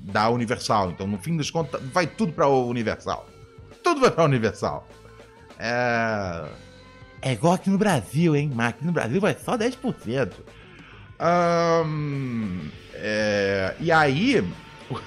da 0.05 0.29
Universal. 0.31 0.91
Então, 0.91 1.07
no 1.07 1.19
fim 1.19 1.37
dos 1.37 1.51
contos, 1.51 1.81
vai 1.93 2.07
tudo 2.07 2.33
pra 2.33 2.49
Universal. 2.49 3.29
Tudo 3.85 4.01
vai 4.01 4.11
pra 4.11 4.25
Universal. 4.25 4.89
É. 5.59 6.45
É 7.21 7.33
igual 7.33 7.55
aqui 7.55 7.69
no 7.69 7.79
Brasil, 7.79 8.35
hein? 8.35 8.51
Mas 8.55 8.69
aqui 8.71 8.85
no 8.87 8.93
Brasil 8.93 9.21
vai 9.21 9.37
só 9.45 9.57
10%. 9.57 10.33
Ahn, 11.19 12.71
é, 12.95 13.75
e 13.81 13.91
aí. 13.93 14.45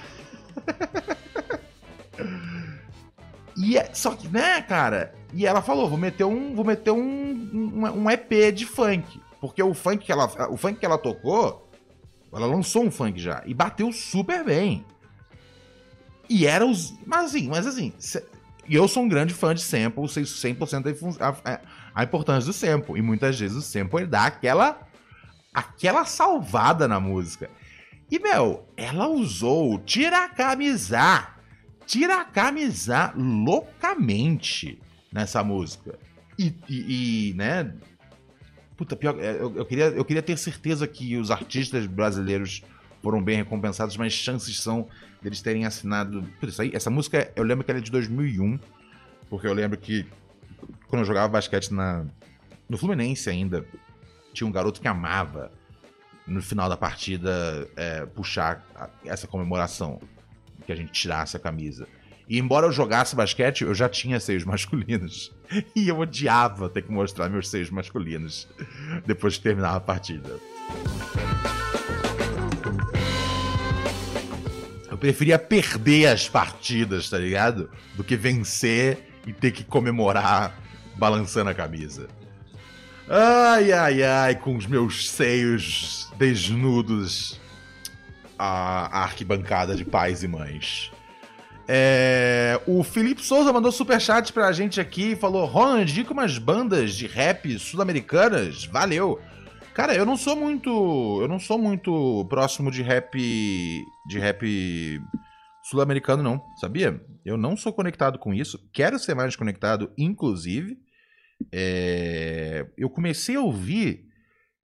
e 3.58 3.78
é- 3.78 3.94
só 3.94 4.16
que, 4.16 4.28
né, 4.28 4.62
cara? 4.62 5.14
E 5.34 5.46
ela 5.46 5.62
falou: 5.62 5.90
vou 5.90 5.98
meter 5.98 6.24
um, 6.26 6.56
vou 6.56 6.66
meter 6.66 6.92
um, 6.92 7.00
um, 7.00 8.04
um 8.04 8.10
EP 8.10 8.54
de 8.54 8.66
funk. 8.66 9.20
Porque 9.40 9.62
o 9.62 9.74
funk 9.74 10.06
que 10.06 10.12
ela, 10.12 10.26
o 10.50 10.58
funk 10.58 10.80
que 10.80 10.86
ela 10.86 10.98
tocou, 10.98 11.70
ela 12.32 12.46
lançou 12.46 12.84
um 12.84 12.92
funk 12.92 13.20
já 13.20 13.42
e 13.46 13.54
bateu 13.54 13.92
super 13.92 14.44
bem. 14.44 14.86
E 16.30 16.46
era 16.46 16.66
os, 16.66 16.94
mas 17.06 17.26
assim, 17.26 17.50
mas 17.50 17.68
assim, 17.68 17.92
e 18.68 18.76
eu 18.76 18.88
sou 18.88 19.04
um 19.04 19.10
grande 19.10 19.34
fã 19.34 19.54
de 19.54 19.62
sample, 19.62 20.08
sei 20.08 20.24
100% 20.24 20.84
da 20.84 20.92
infun- 20.92 21.18
a, 21.20 21.30
a, 21.30 21.60
a 21.96 22.04
importância 22.04 22.46
do 22.46 22.54
sample. 22.54 22.98
E 22.98 23.02
muitas 23.02 23.40
vezes 23.40 23.58
o 23.58 23.62
sample 23.62 24.06
dá 24.06 24.26
aquela 24.26 24.80
aquela 25.54 26.06
salvada 26.06 26.88
na 26.88 27.00
música. 27.00 27.50
E, 28.12 28.20
meu, 28.20 28.68
ela 28.76 29.08
usou 29.08 29.80
tira 29.80 30.26
a 30.26 30.30
camisa, 30.30 31.30
tira 31.86 32.20
a 32.22 32.26
camisa 32.26 33.14
loucamente 33.16 34.78
nessa 35.12 35.42
música. 35.44 35.98
E, 36.38 36.54
e- 36.68 37.30
e, 37.30 37.34
né? 37.36 37.74
Puta, 38.76 38.96
pior, 38.96 39.18
é, 39.20 39.36
eu, 39.40 39.56
eu 39.56 39.66
queria, 39.66 39.86
eu 39.86 40.04
queria 40.04 40.22
ter 40.22 40.38
certeza 40.38 40.86
que 40.88 41.16
os 41.16 41.32
artistas 41.32 41.86
brasileiros 41.86 42.62
foram 43.02 43.24
bem 43.24 43.38
recompensados, 43.38 43.96
mas 43.96 44.12
chances 44.14 44.60
são 44.60 44.88
deles 45.22 45.42
terem 45.42 45.66
assinado. 45.66 46.24
Putz, 46.40 46.54
isso 46.54 46.62
aí, 46.64 46.72
essa 46.74 46.90
música, 46.90 47.32
eu 47.36 47.44
lembro 47.44 47.64
que 47.64 47.72
ela 47.72 47.80
é 47.80 47.84
de 47.84 47.92
2001, 47.92 48.60
porque 49.30 49.48
eu 49.48 49.54
lembro 49.54 49.78
que 49.78 50.06
quando 50.88 51.02
eu 51.02 51.06
jogava 51.06 51.30
basquete 51.30 51.72
na, 51.72 52.06
no 52.68 52.78
Fluminense 52.78 53.30
ainda, 53.30 53.66
tinha 54.34 54.48
um 54.48 54.52
garoto 54.52 54.82
que 54.82 54.88
amava 54.88 55.52
no 56.32 56.42
final 56.42 56.70
da 56.70 56.78
partida 56.78 57.68
é, 57.76 58.06
puxar 58.06 58.66
essa 59.06 59.28
comemoração 59.28 60.00
que 60.66 60.72
a 60.72 60.76
gente 60.76 60.92
tirasse 60.92 61.36
a 61.36 61.40
camisa. 61.40 61.88
E 62.28 62.40
embora 62.40 62.66
eu 62.66 62.72
jogasse 62.72 63.16
basquete, 63.16 63.64
eu 63.64 63.76
já 63.76 63.90
tinha 63.90 64.20
seios 64.20 64.46
masculinos. 64.46 65.32
E 65.76 65.90
eu 65.90 66.00
odiava 66.00 66.70
ter 66.70 66.82
que 66.82 66.90
mostrar 66.90 67.28
meus 67.28 67.50
seios 67.50 67.70
masculinos 67.70 68.48
depois 69.06 69.36
que 69.36 69.44
terminava 69.44 69.76
a 69.76 69.82
partida. 69.82 70.40
Eu 74.90 74.98
preferia 74.98 75.38
perder 75.38 76.06
as 76.06 76.30
partidas, 76.30 77.10
tá 77.10 77.18
ligado? 77.18 77.70
Do 77.98 78.04
que 78.06 78.16
vencer 78.16 78.98
e 79.28 79.34
ter 79.34 79.52
que 79.52 79.66
comemorar 79.66 80.58
balançando 80.96 81.50
a 81.50 81.54
camisa. 81.54 82.08
Ai, 83.14 83.74
ai, 83.74 84.04
ai, 84.04 84.36
com 84.36 84.56
os 84.56 84.66
meus 84.66 85.10
seios 85.10 86.10
desnudos 86.16 87.38
à 88.40 89.04
arquibancada 89.04 89.76
de 89.76 89.84
pais 89.84 90.24
e 90.24 90.30
mães. 90.30 90.90
É, 91.68 92.58
o 92.66 92.82
Felipe 92.86 93.22
Souza 93.22 93.52
mandou 93.52 93.70
superchat 93.70 94.32
pra 94.32 94.54
gente 94.54 94.80
aqui 94.80 95.12
e 95.12 95.16
falou: 95.18 95.46
Ronald, 95.46 95.92
dica 95.92 96.14
umas 96.14 96.38
bandas 96.38 96.96
de 96.96 97.06
rap 97.06 97.60
sul-americanas. 97.60 98.64
Valeu. 98.64 99.20
Cara, 99.74 99.94
eu 99.94 100.06
não 100.06 100.16
sou 100.16 100.38
muito. 100.38 101.20
Eu 101.22 101.28
não 101.28 101.38
sou 101.38 101.58
muito 101.58 102.26
próximo 102.30 102.72
de 102.72 102.82
rap. 102.82 103.20
De 104.08 104.20
rap 104.20 105.02
sul-americano, 105.64 106.24
não, 106.24 106.42
sabia? 106.62 107.06
Eu 107.26 107.36
não 107.36 107.58
sou 107.58 107.74
conectado 107.74 108.18
com 108.18 108.34
isso. 108.34 108.58
Quero 108.72 108.98
ser 108.98 109.16
mais 109.16 109.36
conectado, 109.36 109.92
inclusive. 109.98 110.78
É, 111.52 112.68
eu 112.78 112.90
comecei 112.90 113.36
a 113.36 113.42
ouvir 113.42 114.12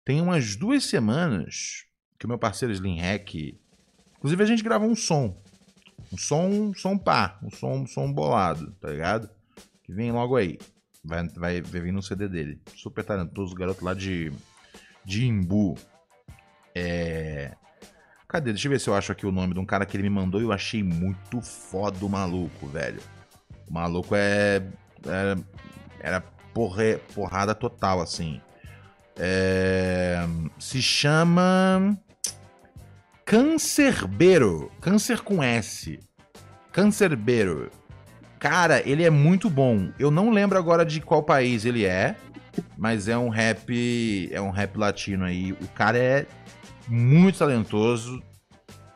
tem 0.05 0.21
umas 0.21 0.55
duas 0.55 0.85
semanas 0.85 1.85
que 2.19 2.25
o 2.25 2.29
meu 2.29 2.37
parceiro 2.37 2.71
Slim 2.71 2.99
Hack. 2.99 3.33
Inclusive, 4.17 4.43
a 4.43 4.45
gente 4.45 4.63
gravou 4.63 4.87
um 4.87 4.95
som. 4.95 5.41
Um 6.13 6.17
som, 6.17 6.73
som 6.75 6.95
pá, 6.95 7.39
um 7.41 7.49
som, 7.49 7.71
um 7.79 7.87
som 7.87 8.13
bolado, 8.13 8.71
tá 8.79 8.89
ligado? 8.89 9.27
Que 9.83 9.91
vem 9.91 10.11
logo 10.11 10.35
aí. 10.35 10.59
Vai, 11.03 11.27
vai, 11.29 11.61
vai 11.61 11.81
vir 11.81 11.91
no 11.91 12.03
CD 12.03 12.27
dele. 12.27 12.61
Super 12.75 13.03
talentoso, 13.03 13.55
garoto 13.55 13.83
lá 13.83 13.95
de, 13.95 14.31
de 15.03 15.25
Imbu. 15.25 15.75
É. 16.75 17.55
Cadê? 18.27 18.51
Deixa 18.51 18.67
eu 18.67 18.71
ver 18.71 18.79
se 18.79 18.89
eu 18.89 18.95
acho 18.95 19.11
aqui 19.11 19.25
o 19.25 19.31
nome 19.31 19.55
de 19.55 19.59
um 19.59 19.65
cara 19.65 19.85
que 19.87 19.97
ele 19.97 20.03
me 20.03 20.09
mandou 20.09 20.39
e 20.39 20.43
eu 20.43 20.51
achei 20.51 20.83
muito 20.83 21.41
foda 21.41 22.05
o 22.05 22.09
maluco, 22.09 22.67
velho. 22.67 23.01
O 23.67 23.73
maluco 23.73 24.15
é. 24.15 24.57
é- 25.05 25.55
era 25.99 26.21
porre- 26.55 26.97
porrada 27.13 27.53
total, 27.53 28.01
assim. 28.01 28.41
É, 29.19 30.25
se 30.57 30.81
chama. 30.81 31.95
Cancerbero. 33.25 34.71
Câncer 34.79 35.21
com 35.21 35.43
S. 35.43 35.99
Cancerbero. 36.71 37.69
Cara, 38.39 38.81
ele 38.87 39.03
é 39.03 39.09
muito 39.09 39.49
bom. 39.49 39.89
Eu 39.99 40.09
não 40.09 40.29
lembro 40.31 40.57
agora 40.57 40.85
de 40.85 41.01
qual 41.01 41.23
país 41.23 41.65
ele 41.65 41.85
é, 41.85 42.15
mas 42.77 43.07
é 43.07 43.17
um 43.17 43.29
rap, 43.29 44.29
é 44.31 44.39
um 44.39 44.51
rap 44.51 44.77
latino 44.77 45.25
aí. 45.25 45.51
O 45.53 45.67
cara 45.69 45.97
é 45.97 46.25
muito 46.87 47.39
talentoso. 47.39 48.21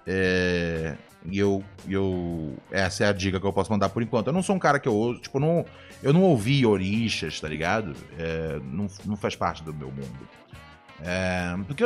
É, 0.06 0.96
e 1.26 1.38
eu, 1.40 1.64
eu, 1.88 2.56
essa 2.72 3.04
é 3.04 3.08
a 3.08 3.14
dica 3.14 3.40
que 3.40 3.46
eu 3.46 3.54
posso 3.54 3.72
mandar 3.72 3.90
por 3.90 4.04
enquanto. 4.04 4.28
Eu 4.28 4.34
não 4.34 4.44
sou 4.44 4.56
um 4.56 4.60
cara 4.60 4.80
que 4.80 4.88
eu 4.88 4.96
ouço, 4.96 5.22
tipo, 5.22 5.40
não, 5.40 5.66
eu 6.02 6.14
não 6.14 6.24
ouvi 6.24 6.66
orixas, 6.66 7.40
tá 7.40 7.48
ligado? 7.48 7.94
É, 8.18 8.60
não, 8.64 8.88
não 9.06 9.16
faz 9.16 9.36
parte 9.36 9.64
do 9.64 9.74
meu 9.74 9.92
mundo. 9.92 10.30
É, 11.02 11.56
porque 11.66 11.84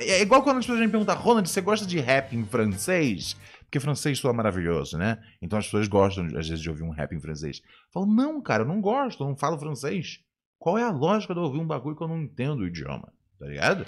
é 0.00 0.22
igual 0.22 0.42
quando 0.42 0.58
as 0.58 0.66
pessoas 0.66 0.80
me 0.80 0.88
perguntam, 0.88 1.16
Ronald, 1.16 1.48
você 1.48 1.60
gosta 1.60 1.86
de 1.86 1.98
rap 1.98 2.34
em 2.34 2.44
francês? 2.44 3.36
Porque 3.62 3.80
francês 3.80 4.18
soa 4.18 4.32
maravilhoso, 4.32 4.96
né? 4.96 5.18
Então 5.42 5.58
as 5.58 5.64
pessoas 5.64 5.88
gostam, 5.88 6.26
às 6.26 6.48
vezes, 6.48 6.60
de 6.60 6.70
ouvir 6.70 6.84
um 6.84 6.90
rap 6.90 7.12
em 7.14 7.20
francês. 7.20 7.60
Eu 7.64 7.92
falo, 7.92 8.06
não, 8.06 8.40
cara, 8.40 8.62
eu 8.62 8.68
não 8.68 8.80
gosto, 8.80 9.22
eu 9.22 9.28
não 9.28 9.36
falo 9.36 9.58
francês. 9.58 10.20
Qual 10.58 10.78
é 10.78 10.82
a 10.82 10.90
lógica 10.90 11.34
de 11.34 11.40
ouvir 11.40 11.58
um 11.58 11.66
bagulho 11.66 11.96
que 11.96 12.02
eu 12.02 12.08
não 12.08 12.22
entendo 12.22 12.60
o 12.60 12.66
idioma? 12.66 13.12
Tá 13.38 13.46
ligado? 13.46 13.84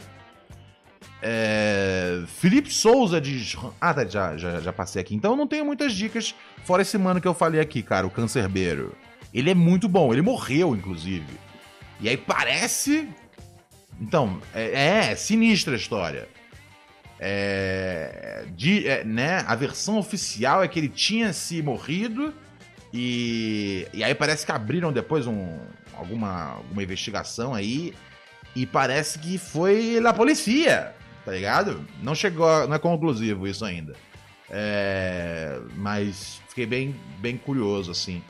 É, 1.23 2.23
Felipe 2.27 2.73
Souza 2.73 3.21
diz. 3.21 3.57
Ah, 3.81 3.95
tá, 3.95 4.05
já, 4.05 4.37
já, 4.37 4.61
já 4.61 4.73
passei 4.73 5.01
aqui. 5.01 5.15
Então 5.15 5.33
eu 5.33 5.37
não 5.37 5.47
tenho 5.47 5.65
muitas 5.65 5.93
dicas, 5.93 6.35
fora 6.65 6.83
esse 6.83 6.99
mano 6.99 7.21
que 7.21 7.29
eu 7.29 7.35
falei 7.35 7.61
aqui, 7.61 7.83
cara, 7.83 8.07
o 8.07 8.11
Cancerbeiro. 8.11 8.95
Ele 9.37 9.51
é 9.51 9.55
muito 9.55 9.87
bom, 9.87 10.15
ele 10.15 10.23
morreu, 10.23 10.75
inclusive. 10.75 11.39
E 12.01 12.09
aí 12.09 12.17
parece. 12.17 13.07
Então, 14.01 14.41
é, 14.55 15.11
é 15.11 15.15
sinistra 15.15 15.75
a 15.75 15.77
história. 15.77 16.27
É, 17.21 18.47
de, 18.55 18.89
é, 18.89 19.05
né, 19.05 19.45
a 19.47 19.55
versão 19.55 19.99
oficial 19.99 20.65
é 20.65 20.69
que 20.69 20.79
ele 20.79 20.89
tinha 20.89 21.35
se 21.35 21.63
morrido 21.63 22.33
e, 22.93 23.87
e 23.93 24.03
aí 24.03 24.15
parece 24.15 24.45
que 24.45 24.53
abriram 24.53 24.93
depois 24.93 25.27
um, 25.27 25.59
alguma, 25.95 26.53
alguma 26.57 26.83
investigação 26.83 27.55
aí 27.55 27.95
e 28.55 28.65
parece 28.65 29.19
que 29.19 29.37
foi 29.37 29.99
na 30.01 30.15
polícia, 30.15 30.95
tá 31.27 31.33
ligado? 31.33 31.87
Não 32.03 32.15
chegou, 32.15 32.67
não 32.67 32.75
é 32.75 32.79
conclusivo 32.79 33.47
isso 33.47 33.67
ainda. 33.67 33.95
É, 34.49 35.59
mas 35.75 36.41
fiquei 36.49 36.65
bem, 36.65 36.97
bem 37.19 37.37
curioso, 37.37 37.91
assim. 37.91 38.23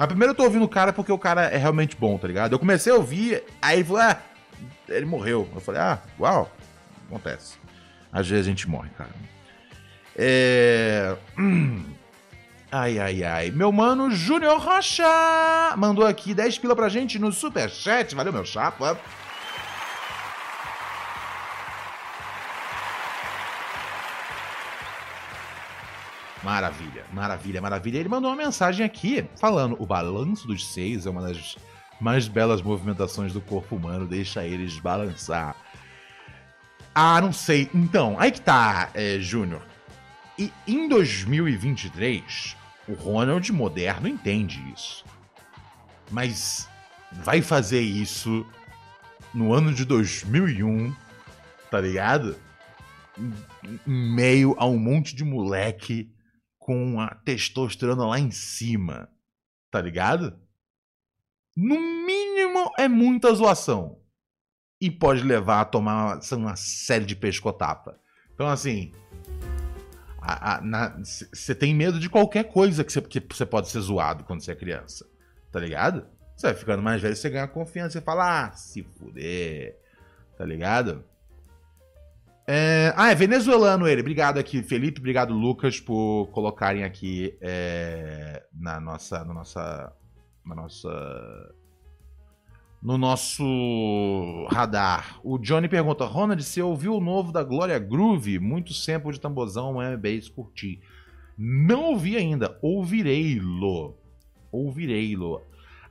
Mas 0.00 0.08
primeiro 0.08 0.30
eu 0.30 0.34
tô 0.34 0.44
ouvindo 0.44 0.64
o 0.64 0.68
cara 0.68 0.94
porque 0.94 1.12
o 1.12 1.18
cara 1.18 1.42
é 1.42 1.58
realmente 1.58 1.94
bom, 1.94 2.16
tá 2.16 2.26
ligado? 2.26 2.54
Eu 2.54 2.58
comecei 2.58 2.90
a 2.90 2.96
ouvir, 2.96 3.44
aí 3.60 3.84
falou, 3.84 4.00
ah, 4.00 4.18
ele 4.88 5.04
morreu. 5.04 5.46
Eu 5.54 5.60
falei, 5.60 5.78
ah, 5.78 5.98
uau, 6.18 6.50
acontece. 7.06 7.58
Às 8.10 8.26
vezes 8.26 8.46
a 8.46 8.48
gente 8.48 8.66
morre, 8.66 8.88
cara. 8.96 9.10
É... 10.16 11.14
Ai, 12.72 13.00
ai, 13.00 13.24
ai. 13.24 13.50
Meu 13.50 13.72
mano 13.72 14.12
Júnior 14.12 14.60
Rocha 14.60 15.04
mandou 15.76 16.06
aqui 16.06 16.32
10 16.32 16.60
pila 16.60 16.76
pra 16.76 16.88
gente 16.88 17.18
no 17.18 17.32
superchat. 17.32 18.14
Valeu, 18.14 18.32
meu 18.32 18.44
chapa. 18.44 18.96
Maravilha, 26.50 27.04
maravilha, 27.12 27.60
maravilha. 27.62 27.98
Ele 27.98 28.08
mandou 28.08 28.28
uma 28.28 28.36
mensagem 28.36 28.84
aqui 28.84 29.24
falando: 29.36 29.76
o 29.78 29.86
balanço 29.86 30.48
dos 30.48 30.66
seis 30.66 31.06
é 31.06 31.10
uma 31.10 31.22
das 31.22 31.56
mais 32.00 32.26
belas 32.26 32.60
movimentações 32.60 33.32
do 33.32 33.40
corpo 33.40 33.76
humano 33.76 34.04
deixa 34.04 34.44
eles 34.44 34.76
balançar. 34.80 35.54
Ah, 36.92 37.20
não 37.20 37.32
sei. 37.32 37.70
Então, 37.72 38.16
aí 38.18 38.32
que 38.32 38.40
tá, 38.40 38.90
é, 38.94 39.20
Júnior. 39.20 39.62
E 40.36 40.52
em 40.66 40.88
2023, 40.88 42.56
o 42.88 42.94
Ronald 42.94 43.52
moderno 43.52 44.08
entende 44.08 44.60
isso. 44.74 45.04
Mas 46.10 46.68
vai 47.12 47.42
fazer 47.42 47.80
isso 47.80 48.44
no 49.32 49.54
ano 49.54 49.72
de 49.72 49.84
2001, 49.84 50.92
tá 51.70 51.80
ligado? 51.80 52.36
Em 53.16 53.32
meio 53.86 54.56
a 54.58 54.66
um 54.66 54.80
monte 54.80 55.14
de 55.14 55.22
moleque 55.22 56.10
com 56.70 57.00
a 57.00 57.12
testosterona 57.24 58.06
lá 58.06 58.20
em 58.20 58.30
cima, 58.30 59.08
tá 59.72 59.80
ligado? 59.80 60.38
No 61.56 61.74
mínimo 61.74 62.70
é 62.78 62.86
muita 62.86 63.34
zoação. 63.34 64.00
E 64.80 64.88
pode 64.88 65.24
levar 65.24 65.62
a 65.62 65.64
tomar 65.64 66.20
uma 66.30 66.54
série 66.54 67.04
de 67.04 67.16
pescotapa. 67.16 67.98
Então, 68.32 68.46
assim. 68.46 68.92
Você 71.32 71.56
tem 71.56 71.74
medo 71.74 71.98
de 71.98 72.08
qualquer 72.08 72.44
coisa 72.44 72.84
que 72.84 73.20
você 73.28 73.44
pode 73.44 73.68
ser 73.68 73.80
zoado 73.80 74.22
quando 74.22 74.40
você 74.40 74.52
é 74.52 74.54
criança. 74.54 75.04
Tá 75.50 75.58
ligado? 75.58 76.06
Você 76.36 76.46
vai 76.46 76.54
ficando 76.54 76.84
mais 76.84 77.02
velho, 77.02 77.16
você 77.16 77.30
ganha 77.30 77.48
confiança. 77.48 77.98
Você 77.98 78.00
fala, 78.00 78.44
ah, 78.44 78.52
se 78.52 78.84
fuder. 78.84 79.76
Tá 80.38 80.44
ligado? 80.44 81.04
É... 82.52 82.92
Ah, 82.96 83.12
é 83.12 83.14
venezuelano 83.14 83.86
ele. 83.86 84.00
Obrigado 84.00 84.38
aqui, 84.38 84.60
Felipe. 84.60 84.98
Obrigado, 84.98 85.32
Lucas, 85.32 85.78
por 85.78 86.26
colocarem 86.32 86.82
aqui 86.82 87.38
é... 87.40 88.42
na 88.52 88.80
nossa. 88.80 89.24
Na 89.24 89.32
nossa. 89.32 89.92
Na 90.44 90.54
nossa. 90.56 91.54
No 92.82 92.98
nosso 92.98 94.48
radar. 94.50 95.20
O 95.22 95.38
Johnny 95.38 95.68
pergunta: 95.68 96.04
Ronald, 96.04 96.42
você 96.42 96.60
ouviu 96.60 96.96
o 96.96 97.00
novo 97.00 97.30
da 97.30 97.44
Glória 97.44 97.78
Groove? 97.78 98.40
Muito 98.40 98.74
sample 98.74 99.12
de 99.12 99.20
tambozão, 99.20 99.78
um 99.78 99.96
bass, 99.96 100.28
curti. 100.28 100.80
Não 101.38 101.84
ouvi 101.92 102.16
ainda. 102.16 102.58
Ouvirei-lo. 102.60 103.96
Ouvirei-lo. 104.50 105.40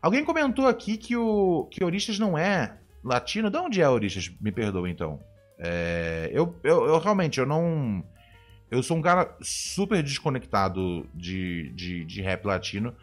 Alguém 0.01 0.25
comentou 0.25 0.67
aqui 0.67 0.97
que 0.97 1.15
o 1.15 1.69
que 1.71 1.85
Oristas 1.85 2.19
não 2.19 2.37
é 2.37 2.79
latino. 3.01 3.49
De 3.49 3.57
onde 3.57 3.81
é 3.81 3.87
Oristas? 3.87 4.29
Me 4.41 4.51
perdoa 4.51 4.89
então. 4.89 5.21
É, 5.59 6.29
eu, 6.33 6.55
eu, 6.63 6.85
eu, 6.85 6.99
realmente 6.99 7.39
eu 7.39 7.45
não. 7.45 8.03
Eu 8.71 8.81
sou 8.81 8.97
um 8.97 9.01
cara 9.01 9.35
super 9.41 10.01
desconectado 10.01 11.07
de, 11.13 11.69
de, 11.73 12.05
de, 12.05 12.21
rap 12.21 12.45
latino. 12.45 12.95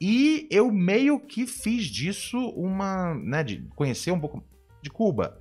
E 0.00 0.46
eu 0.50 0.70
meio 0.70 1.18
que 1.18 1.46
fiz 1.46 1.86
disso 1.86 2.38
uma. 2.50 3.14
né, 3.14 3.42
de 3.42 3.66
conhecer 3.74 4.10
um 4.10 4.20
pouco 4.20 4.44
de 4.80 4.90
Cuba. 4.90 5.38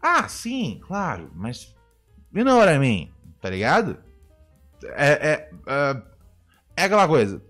Ah, 0.00 0.28
sim, 0.28 0.80
claro, 0.86 1.30
mas. 1.34 1.74
Know 2.32 2.58
what 2.58 2.72
I 2.72 2.78
mean? 2.78 3.10
Tá 3.40 3.50
ligado? 3.50 3.98
É, 4.84 5.12
é, 5.12 5.50
é, 5.66 6.02
é 6.76 6.84
aquela 6.84 7.08
coisa 7.08 7.42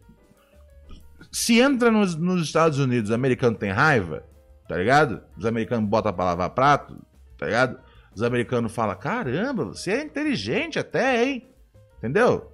se 1.37 1.61
entra 1.61 1.91
nos, 1.91 2.17
nos 2.17 2.43
Estados 2.43 2.79
Unidos, 2.79 3.11
americano 3.11 3.55
tem 3.55 3.71
raiva, 3.71 4.25
tá 4.67 4.75
ligado? 4.75 5.21
Os 5.37 5.45
americanos 5.45 5.87
botam 5.87 6.11
pra 6.11 6.25
lavar 6.25 6.49
prato, 6.49 6.97
tá 7.37 7.45
ligado? 7.45 7.79
Os 8.17 8.23
americanos 8.23 8.75
falam, 8.75 8.97
caramba, 8.97 9.67
você 9.67 9.93
é 9.93 10.03
inteligente 10.03 10.79
até, 10.79 11.23
hein? 11.23 11.51
Entendeu? 11.99 12.51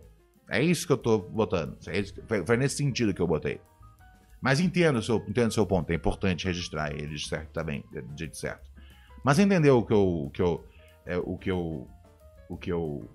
É 0.51 0.61
isso 0.61 0.85
que 0.85 0.93
eu 0.93 0.97
tô 0.97 1.21
botando. 1.21 1.79
É 1.87 2.45
foi, 2.45 2.57
nesse 2.57 2.79
sentido 2.79 3.15
que 3.15 3.23
eu 3.23 3.29
botei. 3.29 3.61
Mas 4.41 4.59
entendo 4.59 4.99
o 4.99 5.03
seu, 5.03 5.25
entendo 5.29 5.55
seu 5.55 5.65
ponto. 5.65 5.89
É 5.91 5.95
importante 5.95 6.47
registrar 6.47 6.93
eles 6.93 7.29
certo 7.29 7.51
também, 7.53 7.85
de 7.93 8.19
jeito 8.19 8.37
certo. 8.37 8.69
Mas 9.23 9.39
entendeu 9.39 9.79
o 9.79 9.87
que 9.87 9.93
eu, 9.93 10.05
o 10.05 10.31
que 10.31 10.43
eu, 10.43 10.65
é, 11.07 11.17
o 11.19 11.39
que 11.39 11.51
eu, 11.53 11.89
o 12.49 12.57
que 12.57 12.73
eu, 12.73 13.09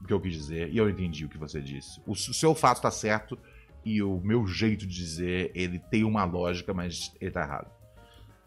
o 0.00 0.06
que 0.06 0.12
eu 0.12 0.20
quis 0.20 0.34
dizer 0.34 0.70
e 0.70 0.78
eu 0.78 0.88
entendi 0.88 1.24
o 1.24 1.28
que 1.28 1.36
você 1.36 1.60
disse. 1.60 2.00
O, 2.06 2.12
o 2.12 2.16
seu 2.16 2.54
fato 2.54 2.76
está 2.76 2.92
certo 2.92 3.36
e 3.84 4.00
o 4.04 4.20
meu 4.20 4.46
jeito 4.46 4.86
de 4.86 4.94
dizer, 4.94 5.50
ele 5.52 5.80
tem 5.80 6.04
uma 6.04 6.24
lógica, 6.24 6.72
mas 6.72 7.12
ele 7.20 7.32
tá 7.32 7.42
errado. 7.42 7.72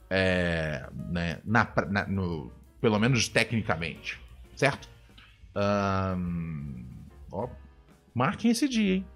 É, 0.10 0.90
né, 1.10 1.42
na, 1.44 1.70
na, 1.90 2.08
no, 2.08 2.61
pelo 2.82 3.00
menos 3.00 3.30
tecnicamente, 3.30 4.20
certo? 4.56 4.90
Um, 5.56 6.84
ó, 7.32 7.48
marquem 8.14 8.52
esse 8.52 8.68
dia, 8.68 8.96
hein? 8.96 9.08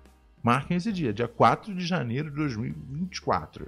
Marquem 0.43 0.78
esse 0.78 0.93
dia, 0.93 1.11
dia 1.11 1.28
4 1.28 1.74
de 1.74 1.84
janeiro 1.84 2.30
de 2.30 2.36
2024. 2.36 3.66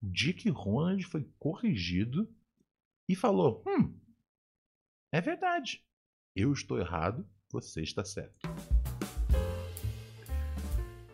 O 0.00 0.08
dia 0.08 0.32
que 0.32 0.48
Ronald 0.48 1.02
foi 1.04 1.28
corrigido 1.38 2.32
e 3.10 3.16
falou: 3.16 3.64
Hum, 3.66 3.92
é 5.12 5.20
verdade. 5.20 5.82
Eu 6.36 6.52
estou 6.52 6.78
errado, 6.78 7.26
você 7.50 7.82
está 7.82 8.04
certo. 8.04 8.48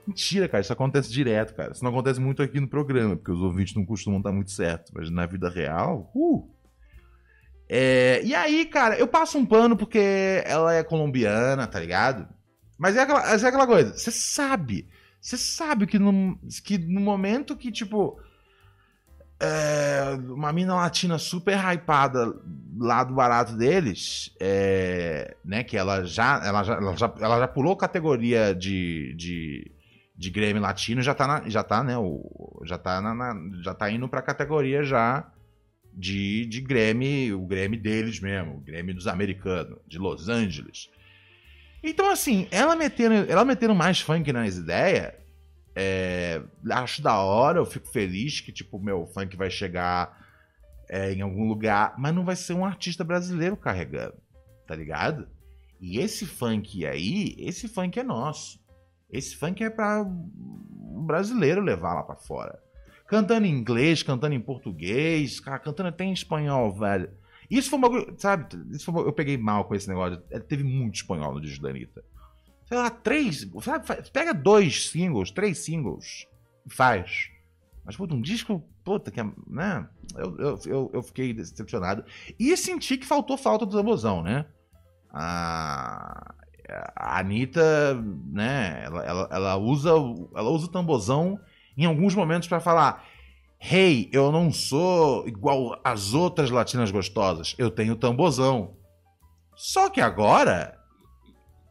Mentira, 0.07 0.49
cara, 0.49 0.61
isso 0.61 0.73
acontece 0.73 1.11
direto, 1.11 1.55
cara. 1.55 1.73
Isso 1.73 1.85
não 1.85 1.93
acontece 1.93 2.21
muito 2.21 2.43
aqui 2.43 2.61
no 2.61 2.69
programa, 2.69 3.17
porque 3.17 3.31
os 3.31 3.41
ouvintes 3.41 3.75
não 3.75 3.87
costumam 3.87 4.19
estar 4.19 4.33
muito 4.33 4.51
certos. 4.51 4.91
Mas 4.91 5.09
na 5.09 5.25
vida 5.25 5.49
real, 5.49 6.11
uh! 6.15 6.62
É, 7.75 8.21
e 8.23 8.35
aí, 8.35 8.67
cara, 8.67 8.99
eu 8.99 9.09
passo 9.09 9.39
um 9.39 9.47
pano 9.47 9.75
porque 9.75 10.43
ela 10.45 10.75
é 10.75 10.85
colombiana, 10.85 11.67
tá 11.67 11.81
ligado? 11.81 12.29
Mas 12.79 12.97
é 12.97 13.01
aquela, 13.01 13.33
é 13.33 13.35
aquela 13.35 13.67
coisa, 13.67 13.97
você 13.97 14.11
sabe. 14.11 14.91
Você 15.19 15.39
sabe 15.39 15.87
que 15.87 15.99
no, 15.99 16.39
que 16.63 16.77
no 16.77 17.01
momento 17.01 17.57
que, 17.57 17.73
tipo. 17.73 18.21
É, 19.41 20.19
uma 20.29 20.53
mina 20.53 20.75
latina 20.75 21.17
super 21.17 21.59
hypada 21.59 22.35
lá 22.79 23.03
do 23.05 23.15
barato 23.15 23.57
deles, 23.57 24.31
é, 24.39 25.35
né? 25.43 25.65
Que 25.65 25.79
ela 25.79 26.05
já, 26.05 26.43
ela 26.45 26.63
já, 26.63 26.75
ela 26.75 26.95
já, 26.95 27.15
ela 27.21 27.39
já 27.39 27.49
pulou 27.49 27.75
categoria 27.75 28.55
de, 28.55 29.15
de 29.17 29.73
de 30.15 30.31
Grêmio 30.31 30.63
Latino 30.63 31.01
já 31.01 31.15
tá, 31.15 31.27
na, 31.27 31.49
já 31.49 31.65
tá, 31.65 31.83
né, 31.83 31.97
o, 31.99 32.61
já 32.65 32.77
tá, 32.79 33.01
na, 33.01 33.15
na 33.15 33.35
já 33.63 33.75
tá 33.75 33.91
indo 33.91 34.09
pra 34.09 34.23
categoria 34.23 34.85
já 34.85 35.32
de, 35.95 36.47
de 36.47 36.61
Grêmio, 36.61 37.41
o 37.41 37.47
Grêmio 37.47 37.81
deles 37.81 38.21
mesmo, 38.21 38.57
o 38.57 38.61
Grêmio 38.61 38.95
dos 38.95 39.07
americanos, 39.07 39.79
de 39.87 39.99
Los 39.99 40.29
Angeles. 40.29 40.91
Então, 41.83 42.11
assim, 42.11 42.47
ela 42.51 42.77
metendo, 42.77 43.31
ela 43.31 43.45
metendo 43.45 43.75
mais 43.75 44.01
funk 44.01 44.33
nas 44.33 44.57
ideias, 44.57 45.13
é, 45.75 46.43
acho 46.71 47.03
da 47.03 47.19
hora, 47.19 47.59
eu 47.59 47.67
fico 47.67 47.89
feliz 47.89 48.41
que, 48.41 48.53
tipo, 48.53 48.79
meu 48.79 49.07
funk 49.07 49.37
vai 49.37 49.51
chegar 49.51 50.21
é, 50.89 51.13
em 51.13 51.23
algum 51.23 51.49
lugar, 51.49 51.95
mas 51.99 52.15
não 52.15 52.25
vai 52.25 52.37
ser 52.37 52.53
um 52.53 52.65
artista 52.65 53.03
brasileiro 53.03 53.57
carregando, 53.57 54.15
tá 54.67 54.75
ligado? 54.75 55.29
E 55.81 55.99
esse 55.99 56.27
funk 56.27 56.87
aí, 56.87 57.35
esse 57.39 57.67
funk 57.67 57.99
é 57.99 58.05
nosso. 58.05 58.61
Esse 59.11 59.37
funk 59.37 59.63
é 59.65 59.69
para 59.69 60.03
um 60.03 61.05
brasileiro 61.05 61.61
levar 61.61 61.95
lá 61.95 62.03
para 62.03 62.17
fora. 62.17 62.63
Cantando 63.13 63.47
em 63.47 63.51
inglês, 63.51 64.03
cantando 64.03 64.35
em 64.35 64.41
português, 64.41 65.39
cara, 65.39 65.59
cantando 65.59 65.91
até 65.91 66.03
em 66.03 66.15
espanhol, 66.15 66.73
velho. 66.73 67.11
Isso 67.51 67.69
foi 67.69 67.79
um 67.79 67.83
bagulho, 67.83 68.15
sabe? 68.17 68.57
Isso 68.71 68.91
foi, 68.91 69.07
eu 69.07 69.13
peguei 69.13 69.37
mal 69.37 69.67
com 69.67 69.75
esse 69.75 69.87
negócio. 69.87 70.23
É, 70.31 70.39
teve 70.39 70.65
muito 70.65 70.95
espanhol 70.95 71.35
no 71.35 71.41
disco 71.43 71.63
da 71.63 71.69
Anitta. 71.69 72.03
Sei 72.65 72.79
lá, 72.79 72.89
três. 72.89 73.47
Sabe, 73.61 73.85
pega 74.11 74.33
dois 74.33 74.89
singles, 74.89 75.31
três 75.31 75.59
singles 75.59 76.27
faz. 76.71 77.29
Mas, 77.85 77.97
puta, 77.99 78.15
um 78.15 78.23
disco, 78.23 78.65
puta, 78.83 79.11
que 79.11 79.21
é. 79.21 79.31
Né? 79.47 79.87
Eu, 80.17 80.39
eu, 80.39 80.61
eu, 80.65 80.91
eu 80.95 81.03
fiquei 81.03 81.35
decepcionado. 81.35 82.07
E 82.41 82.57
senti 82.57 82.97
que 82.97 83.05
faltou 83.05 83.37
falta 83.37 83.67
do 83.67 83.73
Zambozão, 83.73 84.23
né? 84.23 84.47
Ah, 85.11 86.35
a 86.97 87.21
Anitta, 87.21 87.95
né, 88.31 88.85
ela, 88.87 89.05
ela, 89.05 89.29
ela, 89.31 89.57
usa, 89.59 89.91
ela 89.91 90.49
usa 90.49 90.65
o 90.65 90.71
tambozão 90.71 91.39
em 91.77 91.85
alguns 91.85 92.15
momentos 92.15 92.49
para 92.49 92.61
falar: 92.61 93.05
Hey, 93.61 94.09
eu 94.13 94.33
não 94.33 94.51
sou 94.51 95.27
igual 95.27 95.81
as 95.85 96.15
outras 96.15 96.51
latinas 96.51 96.91
gostosas, 96.91 97.55
eu 97.59 97.71
tenho 97.71 97.97
tambozão. 97.97 98.77
Só 99.55 99.89
que 99.89 100.01
agora, 100.01 100.79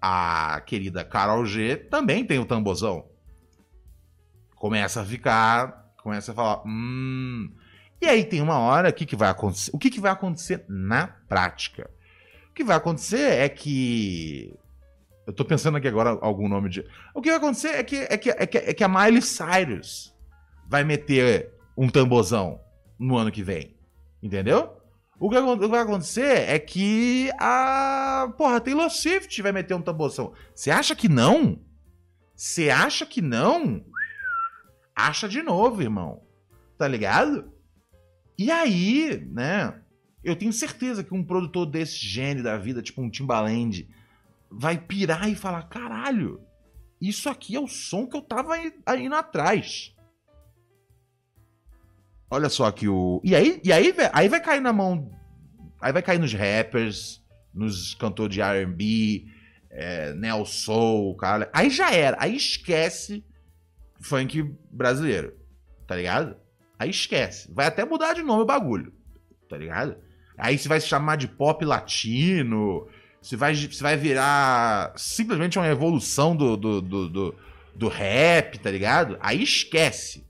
a 0.02 0.62
querida 0.66 1.04
Carol 1.04 1.46
G 1.46 1.76
também 1.76 2.26
tem 2.26 2.40
o 2.40 2.46
tambozão. 2.46 3.06
Começa 4.56 5.02
a 5.02 5.06
ficar, 5.06 5.94
começa 6.02 6.32
a 6.32 6.36
falar: 6.36 6.64
Hum. 6.66 7.54
E 8.02 8.08
aí 8.08 8.24
tem 8.24 8.42
uma 8.42 8.58
hora, 8.58 8.92
que, 8.92 9.06
que 9.06 9.16
vai 9.16 9.30
acontecer? 9.30 9.70
O 9.74 9.78
que, 9.78 9.92
que 9.92 10.00
vai 10.00 10.12
acontecer 10.12 10.66
na 10.68 11.08
prática? 11.08 11.90
O 12.50 12.54
que 12.54 12.64
vai 12.64 12.76
acontecer 12.76 13.32
é 13.34 13.48
que 13.48 14.58
eu 15.26 15.34
tô 15.34 15.46
pensando 15.46 15.78
aqui 15.78 15.88
agora 15.88 16.18
algum 16.22 16.48
nome 16.48 16.70
de. 16.70 16.86
O 17.14 17.22
que 17.22 17.30
vai 17.30 17.38
acontecer 17.38 17.70
é 17.70 17.84
que, 17.84 17.96
é 17.96 18.18
que, 18.18 18.30
é 18.30 18.46
que, 18.46 18.58
é 18.58 18.74
que 18.74 18.84
a 18.84 18.88
Miley 18.88 19.22
Cyrus 19.22 20.16
vai 20.68 20.84
meter 20.84 21.54
um 21.78 21.88
tambozão 21.88 22.60
no 22.98 23.18
ano 23.18 23.32
que 23.32 23.44
vem. 23.44 23.76
Entendeu? 24.22 24.78
O 25.20 25.30
que 25.30 25.68
vai 25.68 25.82
acontecer 25.82 26.50
é 26.50 26.58
que 26.58 27.30
a. 27.40 28.34
Porra, 28.38 28.58
a 28.58 28.60
Taylor 28.60 28.90
Swift 28.90 29.40
vai 29.42 29.52
meter 29.52 29.76
um 29.76 29.82
tambozão. 29.82 30.34
Você 30.56 30.72
acha 30.72 30.96
que 30.96 31.08
não? 31.08 31.60
Você 32.36 32.72
acha 32.72 33.06
que 33.06 33.22
não? 33.22 33.86
Acha 34.96 35.30
de 35.30 35.44
novo, 35.44 35.82
irmão. 35.82 36.24
Tá 36.76 36.88
ligado? 36.88 37.52
E 38.38 38.50
aí, 38.50 39.24
né? 39.32 39.80
Eu 40.24 40.36
tenho 40.36 40.52
certeza 40.52 41.04
que 41.04 41.14
um 41.14 41.24
produtor 41.24 41.68
desse 41.68 41.98
gênio 41.98 42.44
da 42.44 42.58
vida, 42.58 42.82
tipo 42.82 43.02
um 43.02 43.10
Timbaland, 43.10 43.88
vai 44.52 44.78
pirar 44.78 45.30
e 45.30 45.36
falar: 45.36 45.64
caralho, 45.64 46.42
isso 47.00 47.30
aqui 47.30 47.56
é 47.56 47.60
o 47.60 47.68
som 47.68 48.06
que 48.06 48.16
eu 48.16 48.22
tava 48.22 48.56
indo 48.98 49.16
atrás. 49.16 49.96
Olha 52.30 52.50
só 52.50 52.72
que 52.72 52.88
o. 52.88 53.22
E 53.24 53.36
aí, 53.36 53.62
e 53.64 53.72
aí, 53.72 53.94
aí 54.14 54.30
vai 54.30 54.42
cair 54.42 54.62
na 54.62 54.72
mão. 54.72 55.12
Aí 55.82 55.92
vai 55.92 56.02
cair 56.02 56.20
nos 56.20 56.34
rappers, 56.34 57.22
nos 57.54 57.96
cantores 57.96 58.36
de 58.36 58.42
RB, 58.42 59.28
é, 59.70 60.14
Soul, 60.46 61.16
cara. 61.16 61.50
Aí 61.54 61.70
já 61.70 61.92
era. 61.92 62.18
Aí 62.20 62.36
esquece 62.36 63.26
funk 64.00 64.44
brasileiro. 64.72 65.36
Tá 65.88 65.96
ligado? 65.96 66.38
Aí 66.78 66.90
esquece. 66.90 67.52
Vai 67.54 67.68
até 67.68 67.84
mudar 67.84 68.14
de 68.14 68.22
nome 68.22 68.44
o 68.44 68.46
bagulho. 68.46 68.94
Tá 69.50 69.58
ligado? 69.58 69.98
Aí 70.38 70.58
você 70.58 70.68
vai 70.70 70.80
se 70.80 70.88
chamar 70.88 71.18
de 71.18 71.28
pop 71.28 71.66
latino. 71.66 72.88
Você 73.22 73.36
vai, 73.36 73.56
você 73.56 73.84
vai 73.84 73.96
virar 73.96 74.94
simplesmente 74.98 75.60
uma 75.60 75.68
evolução 75.68 76.36
do, 76.36 76.58
do, 76.58 76.82
do, 76.82 77.10
do, 77.10 77.36
do 77.76 77.88
rap, 77.88 78.58
tá 78.58 78.72
ligado? 78.72 79.18
Aí 79.22 79.44
esquece. 79.44 80.26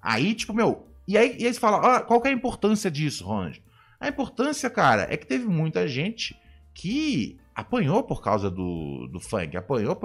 Aí, 0.00 0.34
tipo, 0.34 0.54
meu. 0.54 0.86
E 1.08 1.18
aí, 1.18 1.36
e 1.38 1.46
aí 1.46 1.52
você 1.52 1.60
fala, 1.60 1.96
ah, 1.96 2.00
qual 2.00 2.20
que 2.20 2.28
é 2.28 2.30
a 2.30 2.34
importância 2.34 2.90
disso, 2.90 3.24
Ronald? 3.24 3.62
A 3.98 4.08
importância, 4.08 4.68
cara, 4.70 5.06
é 5.10 5.16
que 5.16 5.26
teve 5.26 5.46
muita 5.46 5.88
gente 5.88 6.36
que 6.72 7.38
apanhou 7.54 8.02
por 8.02 8.22
causa 8.22 8.50
do, 8.50 9.08
do 9.08 9.18
funk, 9.18 9.56
apanhou 9.56 9.96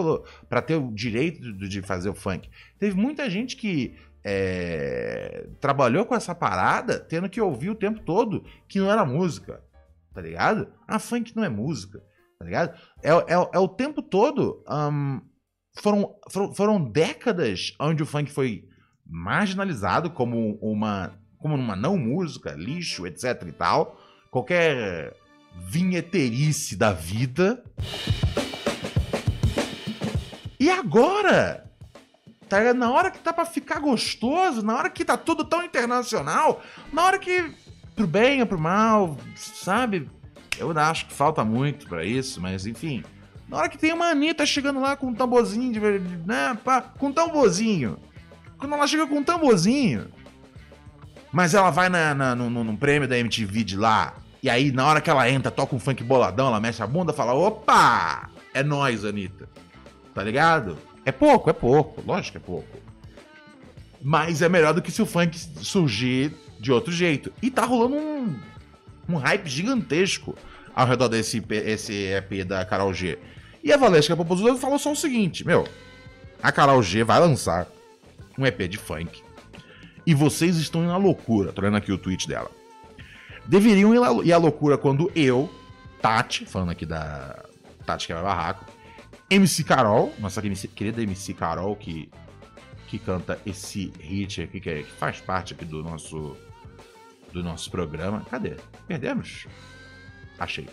para 0.47 0.61
ter 0.61 0.75
o 0.75 0.91
direito 0.91 1.41
de, 1.53 1.67
de 1.67 1.81
fazer 1.81 2.09
o 2.09 2.15
funk. 2.15 2.49
Teve 2.79 2.95
muita 2.95 3.29
gente 3.29 3.57
que 3.57 3.95
é, 4.23 5.47
trabalhou 5.59 6.05
com 6.05 6.15
essa 6.15 6.33
parada 6.33 6.99
tendo 6.99 7.29
que 7.29 7.41
ouvir 7.41 7.69
o 7.69 7.75
tempo 7.75 7.99
todo 7.99 8.45
que 8.67 8.79
não 8.79 8.89
era 8.89 9.03
música, 9.03 9.61
tá 10.13 10.21
ligado? 10.21 10.69
Ah, 10.87 10.97
funk 10.97 11.35
não 11.35 11.43
é 11.43 11.49
música, 11.49 12.01
tá 12.41 12.45
ligado? 12.45 12.77
É, 13.03 13.11
é, 13.11 13.49
é 13.53 13.59
o 13.59 13.67
tempo 13.67 14.01
todo. 14.01 14.63
Um, 14.67 15.21
foram, 15.75 16.15
foram, 16.29 16.53
foram 16.55 16.91
décadas 16.91 17.73
onde 17.79 18.01
o 18.01 18.05
funk 18.05 18.31
foi 18.31 18.63
marginalizado 19.05 20.09
como 20.09 20.57
uma, 20.61 21.13
como 21.37 21.55
uma 21.55 21.75
não 21.75 21.97
música, 21.97 22.51
lixo, 22.51 23.05
etc 23.05 23.43
e 23.47 23.51
tal. 23.51 23.97
Qualquer 24.31 25.15
vinheterice 25.55 26.75
da 26.75 26.91
vida. 26.91 27.63
E 30.59 30.69
agora, 30.69 31.69
tá 32.47 32.73
na 32.73 32.91
hora 32.91 33.11
que 33.11 33.19
tá 33.19 33.33
para 33.33 33.45
ficar 33.45 33.79
gostoso, 33.79 34.63
na 34.63 34.75
hora 34.75 34.89
que 34.89 35.05
tá 35.05 35.17
tudo 35.17 35.43
tão 35.43 35.63
internacional, 35.63 36.61
na 36.91 37.03
hora 37.03 37.19
que 37.19 37.53
pro 37.95 38.07
bem 38.07 38.41
ou 38.41 38.47
pro 38.47 38.59
mal, 38.59 39.17
sabe? 39.35 40.09
Eu 40.57 40.71
acho 40.77 41.07
que 41.07 41.13
falta 41.13 41.43
muito 41.43 41.87
para 41.87 42.03
isso, 42.05 42.41
mas 42.41 42.65
enfim. 42.65 43.03
Na 43.47 43.57
hora 43.57 43.69
que 43.69 43.77
tem 43.77 43.91
uma 43.93 44.07
Anitta 44.07 44.45
chegando 44.45 44.79
lá 44.79 44.95
com 44.95 45.07
um 45.07 45.13
tamborzinho, 45.13 45.73
de, 45.73 45.79
né, 46.25 46.57
pá, 46.63 46.81
com 46.81 47.07
um 47.07 47.13
tamborzinho. 47.13 47.97
Quando 48.57 48.73
ela 48.75 48.87
chega 48.87 49.07
com 49.07 49.15
um 49.15 49.23
tamborzinho, 49.23 50.07
mas 51.31 51.53
ela 51.53 51.69
vai 51.69 51.89
na, 51.89 52.13
na, 52.13 52.35
no, 52.35 52.49
no, 52.49 52.63
no 52.63 52.77
prêmio 52.77 53.07
da 53.07 53.17
MTV 53.17 53.63
de 53.63 53.75
lá, 53.75 54.13
e 54.43 54.49
aí, 54.49 54.71
na 54.71 54.85
hora 54.87 54.99
que 54.99 55.09
ela 55.09 55.29
entra, 55.29 55.51
toca 55.51 55.75
um 55.75 55.79
funk 55.79 56.03
boladão, 56.03 56.47
ela 56.47 56.59
mexe 56.59 56.81
a 56.81 56.87
bunda, 56.87 57.13
fala: 57.13 57.33
opa! 57.33 58.29
É 58.53 58.63
nós, 58.63 59.05
Anitta. 59.05 59.47
Tá 60.13 60.23
ligado? 60.23 60.77
É 61.05 61.11
pouco, 61.11 61.49
é 61.49 61.53
pouco. 61.53 62.01
Lógico 62.05 62.37
que 62.39 62.43
é 62.43 62.45
pouco. 62.45 62.77
Mas 64.01 64.41
é 64.41 64.49
melhor 64.49 64.73
do 64.73 64.81
que 64.81 64.91
se 64.91 65.01
o 65.01 65.05
funk 65.05 65.37
surgir 65.37 66.33
de 66.59 66.71
outro 66.71 66.91
jeito. 66.91 67.31
E 67.41 67.51
tá 67.51 67.65
rolando 67.65 67.95
um, 67.95 68.35
um 69.11 69.17
hype 69.17 69.47
gigantesco 69.47 70.35
ao 70.73 70.87
redor 70.87 71.07
desse 71.07 71.43
esse 71.49 71.93
EP 71.93 72.45
da 72.45 72.63
Carol 72.65 72.93
G. 72.93 73.17
E 73.63 73.71
a 73.71 73.77
Valesca 73.77 74.15
Popozuda 74.15 74.55
falou 74.55 74.79
só 74.79 74.91
o 74.91 74.95
seguinte: 74.95 75.45
Meu, 75.45 75.67
a 76.41 76.51
Carol 76.51 76.81
G 76.81 77.03
vai 77.03 77.19
lançar 77.19 77.67
um 78.37 78.45
EP 78.45 78.67
de 78.67 78.77
funk. 78.77 79.21
E 80.05 80.13
vocês 80.15 80.57
estão 80.57 80.81
na 80.85 80.97
loucura. 80.97 81.51
Tô 81.51 81.61
lendo 81.61 81.77
aqui 81.77 81.91
o 81.91 81.97
tweet 81.97 82.27
dela 82.27 82.49
deveriam 83.45 83.93
ir 84.23 84.33
à 84.33 84.37
loucura 84.37 84.77
quando 84.77 85.11
eu, 85.15 85.49
Tati, 86.01 86.45
falando 86.45 86.71
aqui 86.71 86.85
da 86.85 87.43
Tati 87.85 88.07
Quebra 88.07 88.23
Barraco, 88.23 88.65
MC 89.29 89.63
Carol, 89.63 90.13
nossa 90.19 90.41
querida 90.41 91.01
MC 91.01 91.33
Carol, 91.33 91.75
que, 91.75 92.09
que 92.87 92.99
canta 92.99 93.39
esse 93.45 93.91
hit 93.99 94.41
aqui, 94.41 94.59
que, 94.59 94.69
é, 94.69 94.83
que 94.83 94.91
faz 94.91 95.21
parte 95.21 95.53
aqui 95.53 95.65
do 95.65 95.81
nosso, 95.83 96.35
do 97.31 97.43
nosso 97.43 97.69
programa. 97.71 98.25
Cadê? 98.29 98.55
Perdemos? 98.87 99.47
Achei. 100.39 100.67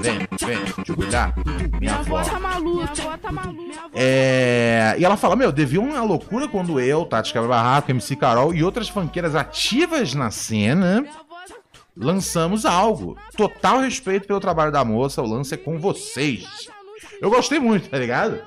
Vem, 0.00 0.18
vem, 0.40 0.84
te 0.84 0.92
cuidar. 0.92 1.34
Minha 1.78 1.96
avó. 1.96 2.22
tá 2.22 2.40
maluca, 2.40 2.92
minha 2.92 3.06
avó 3.06 3.18
tá 3.18 3.32
maluca. 3.32 3.90
É... 3.94 4.96
E 4.98 5.04
ela 5.04 5.16
fala: 5.16 5.36
Meu, 5.36 5.52
devia 5.52 5.80
uma 5.80 6.02
loucura 6.02 6.48
quando 6.48 6.80
eu, 6.80 7.04
Tati 7.04 7.32
Quebra 7.32 7.48
Barraco, 7.48 7.90
MC 7.90 8.16
Carol 8.16 8.54
e 8.54 8.64
outras 8.64 8.88
fanqueiras 8.88 9.34
ativas 9.34 10.14
na 10.14 10.30
cena 10.30 11.04
lançamos 11.96 12.64
algo. 12.64 13.16
Total 13.36 13.80
respeito 13.80 14.26
pelo 14.26 14.40
trabalho 14.40 14.72
da 14.72 14.84
moça, 14.84 15.22
o 15.22 15.26
lance 15.26 15.54
é 15.54 15.56
com 15.56 15.78
vocês. 15.78 16.70
Eu 17.22 17.30
gostei 17.30 17.60
muito, 17.60 17.88
tá 17.88 17.96
ligado? 17.96 18.42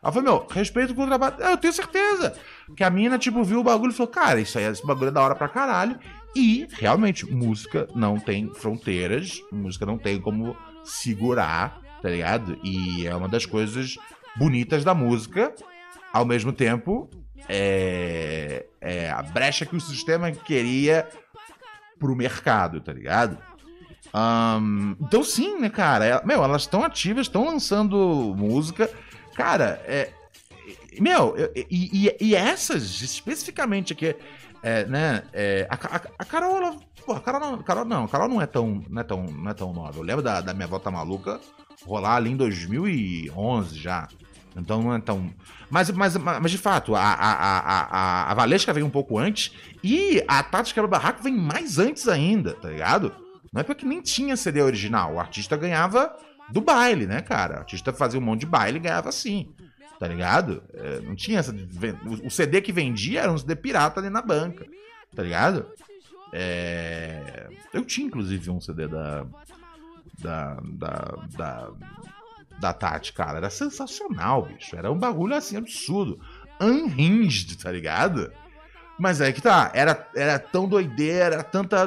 Ela 0.00 0.12
falou, 0.12 0.22
meu, 0.22 0.46
respeito 0.48 0.94
pelo 0.94 1.08
trabalho. 1.08 1.34
Eu 1.40 1.56
tenho 1.56 1.72
certeza. 1.72 2.32
Que 2.76 2.84
a 2.84 2.88
mina, 2.88 3.18
tipo, 3.18 3.42
viu 3.42 3.58
o 3.58 3.64
bagulho 3.64 3.90
e 3.90 3.94
falou, 3.94 4.12
cara, 4.12 4.40
isso 4.40 4.56
aí, 4.56 4.64
esse 4.66 4.86
bagulho 4.86 5.08
é 5.08 5.10
da 5.10 5.20
hora 5.20 5.34
pra 5.34 5.48
caralho. 5.48 5.98
E, 6.36 6.68
realmente, 6.70 7.26
música 7.26 7.88
não 7.92 8.20
tem 8.20 8.48
fronteiras. 8.54 9.42
Música 9.50 9.84
não 9.84 9.98
tem 9.98 10.20
como 10.20 10.56
segurar, 10.84 11.80
tá 12.00 12.08
ligado? 12.08 12.56
E 12.62 13.04
é 13.04 13.16
uma 13.16 13.28
das 13.28 13.46
coisas 13.46 13.96
bonitas 14.36 14.84
da 14.84 14.94
música. 14.94 15.52
Ao 16.12 16.24
mesmo 16.24 16.52
tempo, 16.52 17.10
é, 17.48 18.64
é 18.80 19.10
a 19.10 19.22
brecha 19.22 19.66
que 19.66 19.74
o 19.74 19.80
sistema 19.80 20.30
queria 20.30 21.08
pro 21.98 22.14
mercado, 22.14 22.80
tá 22.80 22.92
ligado? 22.92 23.36
Um, 24.14 24.96
então 25.00 25.24
sim, 25.24 25.58
né, 25.58 25.68
cara? 25.68 26.04
É, 26.04 26.24
meu, 26.24 26.44
elas 26.44 26.62
estão 26.62 26.84
ativas, 26.84 27.26
estão 27.26 27.44
lançando 27.44 28.34
música. 28.36 28.88
Cara, 29.34 29.82
é. 29.84 30.12
Meu, 31.00 31.34
e, 31.56 32.06
e, 32.08 32.16
e 32.20 32.34
essas, 32.36 33.02
especificamente 33.02 33.92
aqui, 33.92 34.14
é, 34.62 34.84
né? 34.86 35.24
É, 35.32 35.66
a, 35.68 35.74
a, 35.74 36.00
a, 36.20 36.24
Carol, 36.24 36.56
ela, 36.56 36.76
pô, 37.04 37.12
a 37.12 37.20
Carol 37.20 37.40
não, 37.40 37.62
Carol 37.62 37.84
não, 37.84 38.06
Carol 38.06 38.28
não 38.28 38.40
é 38.40 38.46
tão, 38.46 38.80
não 38.88 39.00
é 39.00 39.04
tão, 39.04 39.24
não 39.24 39.50
é 39.50 39.54
tão 39.54 39.72
nova. 39.72 39.98
Eu 39.98 40.04
lembro 40.04 40.22
da, 40.22 40.40
da 40.40 40.54
minha 40.54 40.68
volta 40.68 40.92
maluca 40.92 41.40
rolar 41.84 42.16
ali 42.16 42.30
em 42.30 42.36
2011 42.36 43.76
já. 43.76 44.08
Então 44.56 44.80
não 44.80 44.94
é 44.94 45.00
tão. 45.00 45.34
Mas, 45.68 45.90
mas, 45.90 46.16
mas 46.16 46.50
de 46.50 46.58
fato, 46.58 46.94
a, 46.94 47.02
a, 47.02 47.58
a, 47.58 48.30
a, 48.30 48.34
Valesca 48.34 48.72
vem 48.72 48.84
um 48.84 48.90
pouco 48.90 49.18
antes 49.18 49.52
e 49.82 50.22
a 50.28 50.40
Tati 50.44 50.72
Quebra 50.72 50.88
Barraco 50.88 51.24
vem 51.24 51.36
mais 51.36 51.80
antes 51.80 52.06
ainda, 52.06 52.54
tá 52.54 52.68
ligado? 52.68 53.23
Não 53.54 53.60
é 53.60 53.64
porque 53.64 53.86
nem 53.86 54.02
tinha 54.02 54.36
CD 54.36 54.60
original. 54.60 55.14
O 55.14 55.20
artista 55.20 55.56
ganhava 55.56 56.12
do 56.50 56.60
baile, 56.60 57.06
né, 57.06 57.22
cara? 57.22 57.54
O 57.54 57.58
artista 57.58 57.92
fazia 57.92 58.18
um 58.18 58.22
monte 58.22 58.40
de 58.40 58.46
baile 58.46 58.78
e 58.78 58.80
ganhava 58.80 59.08
assim. 59.08 59.54
Tá 60.00 60.08
ligado? 60.08 60.60
É, 60.74 61.00
não 61.02 61.14
tinha 61.14 61.38
essa. 61.38 61.54
O 62.24 62.30
CD 62.30 62.60
que 62.60 62.72
vendia 62.72 63.20
era 63.20 63.32
um 63.32 63.38
CD 63.38 63.54
pirata 63.54 64.00
ali 64.00 64.10
na 64.10 64.20
banca. 64.20 64.66
Tá 65.14 65.22
ligado? 65.22 65.66
É... 66.32 67.48
Eu 67.72 67.84
tinha, 67.84 68.08
inclusive, 68.08 68.50
um 68.50 68.60
CD 68.60 68.88
da. 68.88 69.24
Da. 70.18 70.58
Da. 70.64 71.18
Da, 71.36 71.70
da 72.58 72.72
Tati, 72.72 73.12
cara. 73.12 73.38
Era 73.38 73.50
sensacional, 73.50 74.46
bicho. 74.46 74.74
Era 74.74 74.90
um 74.90 74.98
bagulho 74.98 75.36
assim 75.36 75.56
absurdo. 75.56 76.20
Unhinged, 76.60 77.56
tá 77.58 77.70
ligado? 77.70 78.32
Mas 78.98 79.20
é 79.20 79.32
que 79.32 79.42
tá, 79.42 79.70
era, 79.74 80.08
era 80.14 80.38
tão 80.38 80.68
doideira, 80.68 81.36
era 81.36 81.42
tanta. 81.42 81.86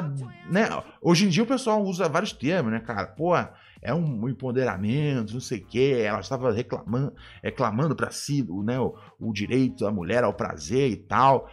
Né? 0.50 0.68
Hoje 1.00 1.26
em 1.26 1.28
dia 1.28 1.42
o 1.42 1.46
pessoal 1.46 1.82
usa 1.82 2.08
vários 2.08 2.32
termos, 2.32 2.70
né, 2.70 2.80
cara? 2.80 3.06
Pô, 3.06 3.34
é 3.80 3.94
um 3.94 4.28
empoderamento, 4.28 5.32
não 5.32 5.40
sei 5.40 5.58
o 5.58 5.64
quê. 5.64 6.02
Ela 6.04 6.20
estava 6.20 6.52
reclamando, 6.52 7.14
reclamando 7.42 7.96
para 7.96 8.10
si 8.10 8.46
né, 8.64 8.78
o, 8.78 8.94
o, 9.18 9.32
direito 9.32 9.84
da 9.84 9.90
mulher 9.90 10.24
ao 10.24 10.34
prazer 10.34 10.90
e 10.90 10.96
tal. 10.96 11.50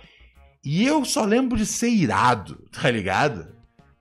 E 0.63 0.85
eu 0.85 1.05
só 1.05 1.23
lembro 1.23 1.57
de 1.57 1.65
ser 1.65 1.89
irado, 1.89 2.57
tá 2.71 2.89
ligado? 2.89 3.47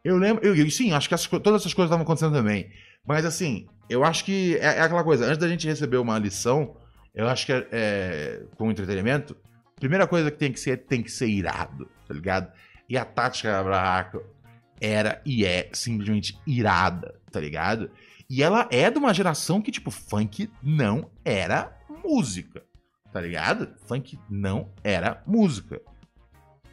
Eu 0.03 0.19
lembro, 0.19 0.45
eu, 0.45 0.71
sim, 0.71 0.93
acho 0.93 1.09
que 1.09 1.15
essas, 1.15 1.27
todas 1.27 1.63
essas 1.63 1.73
coisas 1.73 1.89
estavam 1.89 2.03
acontecendo 2.03 2.35
também. 2.35 2.71
Mas 3.07 3.25
assim, 3.25 3.67
eu 3.89 4.05
acho 4.05 4.25
que 4.25 4.57
é, 4.57 4.79
é, 4.79 4.81
aquela 4.81 5.05
coisa, 5.05 5.25
antes 5.25 5.39
da 5.39 5.49
gente 5.49 5.67
receber 5.67 5.99
uma 5.99 6.19
lição, 6.19 6.77
eu 7.15 7.29
acho 7.29 7.47
que 7.47 7.53
é, 7.53 7.69
é, 7.71 8.43
com 8.57 8.71
entretenimento, 8.71 9.37
primeira 9.77 10.07
coisa 10.07 10.31
que 10.31 10.39
tem 10.39 10.53
que 10.53 10.61
ser, 10.61 10.79
tem 10.79 11.03
que 11.03 11.11
ser 11.11 11.29
irado, 11.29 11.91
tá 12.07 12.15
ligado? 12.15 12.53
E 12.89 12.97
a 12.97 13.05
tática 13.05 13.63
Barraco 13.63 14.23
era 14.81 15.21
e 15.25 15.45
é 15.45 15.71
simplesmente 15.73 16.39
irada, 16.47 17.21
tá 17.31 17.41
ligado? 17.41 17.91
E 18.29 18.43
ela 18.43 18.69
é 18.71 18.91
de 18.91 18.99
uma 18.99 19.15
geração 19.15 19.61
que, 19.61 19.71
tipo, 19.71 19.91
funk 19.91 20.51
não 20.63 21.11
era 21.25 21.77
música, 22.05 22.63
tá 23.13 23.21
ligado? 23.21 23.75
Funk 23.87 24.19
não 24.29 24.73
era 24.83 25.23
música. 25.27 25.81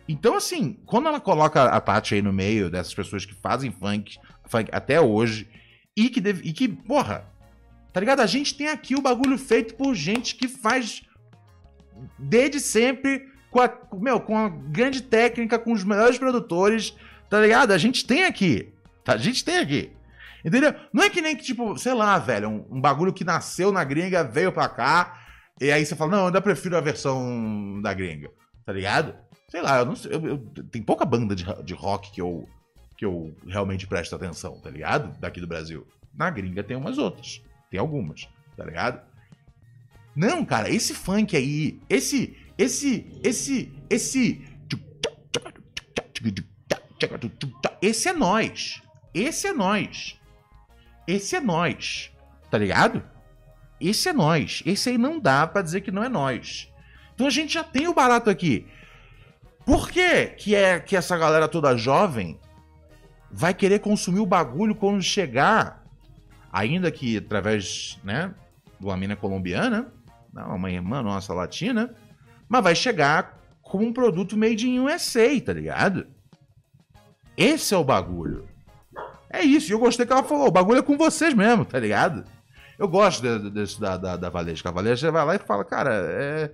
Então, 0.08 0.36
assim, 0.36 0.74
quando 0.86 1.08
ela 1.08 1.20
coloca 1.20 1.64
a 1.64 1.80
Tati 1.80 2.16
aí 2.16 2.22
no 2.22 2.34
meio 2.34 2.70
dessas 2.70 2.94
pessoas 2.94 3.26
que 3.26 3.34
fazem 3.34 3.72
funk, 3.72 4.18
funk 4.46 4.70
até 4.74 5.00
hoje, 5.00 5.50
e 5.96 6.10
que, 6.10 6.20
deve, 6.20 6.48
e 6.48 6.54
que, 6.54 6.68
porra, 6.68 7.26
tá 7.94 8.00
ligado? 8.00 8.22
A 8.22 8.26
gente 8.26 8.56
tem 8.56 8.68
aqui 8.68 8.96
o 8.96 9.02
bagulho 9.02 9.38
feito 9.38 9.76
por 9.76 9.94
gente 9.94 10.36
que 10.36 10.48
faz 10.48 11.04
desde 12.18 12.60
sempre 12.60 13.30
com 13.52 13.60
a, 13.60 13.72
meu, 13.94 14.20
com 14.20 14.38
a 14.38 14.50
grande 14.50 15.02
técnica, 15.02 15.60
com 15.60 15.74
os 15.74 15.84
melhores 15.84 16.18
produtores, 16.18 16.96
tá 17.30 17.40
ligado? 17.40 17.72
A 17.72 17.78
gente 17.78 18.06
tem 18.06 18.24
aqui, 18.24 18.74
tá? 19.04 19.14
A 19.14 19.18
gente 19.18 19.44
tem 19.44 19.58
aqui. 19.58 19.92
Entendeu? 20.44 20.74
Não 20.92 21.04
é 21.04 21.10
que 21.10 21.22
nem 21.22 21.36
que, 21.36 21.44
tipo, 21.44 21.78
sei 21.78 21.94
lá, 21.94 22.18
velho, 22.18 22.50
um, 22.50 22.78
um 22.78 22.82
bagulho 22.82 23.14
que 23.14 23.24
nasceu 23.24 23.72
na 23.72 23.84
gringa, 23.84 24.24
veio 24.24 24.52
pra 24.52 24.68
cá, 24.68 25.22
e 25.60 25.72
aí 25.72 25.86
você 25.86 25.96
fala, 25.96 26.12
não, 26.12 26.20
eu 26.20 26.26
ainda 26.28 26.42
prefiro 26.42 26.76
a 26.76 26.82
versão 26.82 27.80
da 27.82 27.94
gringa, 27.94 28.32
tá 28.66 28.74
ligado? 28.74 29.14
Sei 29.50 29.62
lá, 29.62 29.80
eu 29.80 29.86
não 29.86 29.96
sei, 29.96 30.14
eu, 30.14 30.26
eu, 30.26 30.38
tem 30.72 30.82
pouca 30.82 31.06
banda 31.06 31.36
de, 31.36 31.46
de 31.64 31.74
rock 31.74 32.12
que 32.12 32.22
eu, 32.22 32.48
que 32.98 33.06
eu 33.06 33.36
realmente 33.46 33.86
presto 33.86 34.16
atenção, 34.16 34.60
tá 34.60 34.70
ligado? 34.70 35.16
Daqui 35.20 35.40
do 35.40 35.48
Brasil. 35.48 35.86
Na 36.14 36.30
gringa 36.30 36.64
tem 36.64 36.76
umas 36.76 36.98
outras, 36.98 37.44
tem 37.70 37.80
algumas, 37.80 38.28
tá 38.58 38.66
ligado? 38.66 39.02
Não, 40.16 40.46
cara, 40.46 40.70
esse 40.70 40.94
funk 40.94 41.36
aí, 41.36 41.80
esse, 41.90 42.38
esse, 42.58 43.20
esse, 43.24 43.72
esse. 43.90 44.46
Esse 47.82 48.10
é 48.10 48.14
nós. 48.14 48.82
Esse 49.14 49.48
é 49.48 49.54
nós. 49.54 50.20
Esse 51.08 51.36
é 51.36 51.40
nós. 51.40 52.12
Tá 52.50 52.58
ligado? 52.58 53.04
Esse 53.80 54.10
é 54.10 54.14
nós. 54.14 54.62
Esse 54.66 54.90
aí 54.90 54.98
não 54.98 55.20
dá 55.20 55.48
para 55.48 55.62
dizer 55.62 55.82
que 55.82 55.92
não 55.92 56.04
é 56.04 56.10
nós. 56.10 56.72
Então 57.16 57.28
a 57.28 57.32
gente 57.32 57.54
já 57.54 57.64
tem 57.64 57.88
o 57.88 57.94
barato 57.94 58.30
aqui. 58.30 58.68
Por 59.66 59.90
que 59.90 60.28
que 60.28 60.56
é 60.56 60.80
que 60.80 60.96
essa 60.96 61.18
galera 61.18 61.48
toda 61.48 61.76
jovem 61.78 62.40
vai 63.32 63.54
querer 63.54 63.80
consumir 63.80 64.20
o 64.20 64.26
bagulho 64.26 64.76
quando 64.76 65.02
chegar, 65.02 65.84
ainda 66.52 66.92
que 66.92 67.18
através, 67.18 67.98
né, 68.04 68.34
de 68.80 68.86
uma 68.86 68.98
mina 68.98 69.16
colombiana, 69.16 69.92
uma 70.34 70.72
irmã 70.72 71.02
nossa 71.02 71.34
latina, 71.34 71.94
mas 72.48 72.64
vai 72.64 72.76
chegar 72.76 73.38
como 73.62 73.86
um 73.86 73.94
produto 73.94 74.38
made 74.38 74.68
in 74.68 74.80
USA, 74.80 75.40
tá 75.40 75.54
ligado? 75.54 76.08
Esse 77.38 77.74
é 77.74 77.78
o 77.78 77.84
bagulho. 77.84 78.48
É 79.30 79.42
isso, 79.42 79.72
e 79.72 79.74
eu 79.74 79.80
gostei 79.80 80.06
que 80.06 80.12
ela 80.12 80.24
falou, 80.24 80.48
o 80.48 80.52
bagulho 80.52 80.80
é 80.80 80.84
com 80.84 80.98
vocês 80.98 81.34
mesmo, 81.34 81.64
tá 81.64 81.80
ligado? 81.80 82.26
Eu 82.78 82.88
gosto 82.88 83.22
desse 83.52 83.80
da, 83.80 83.96
da, 83.96 84.18
da 84.18 84.30
Valesca. 84.30 84.70
A 84.70 84.72
Valesca 84.72 85.12
vai 85.12 85.26
lá 85.26 85.36
e 85.36 85.40
fala, 85.40 85.64
cara, 85.64 85.94
é. 85.94 86.52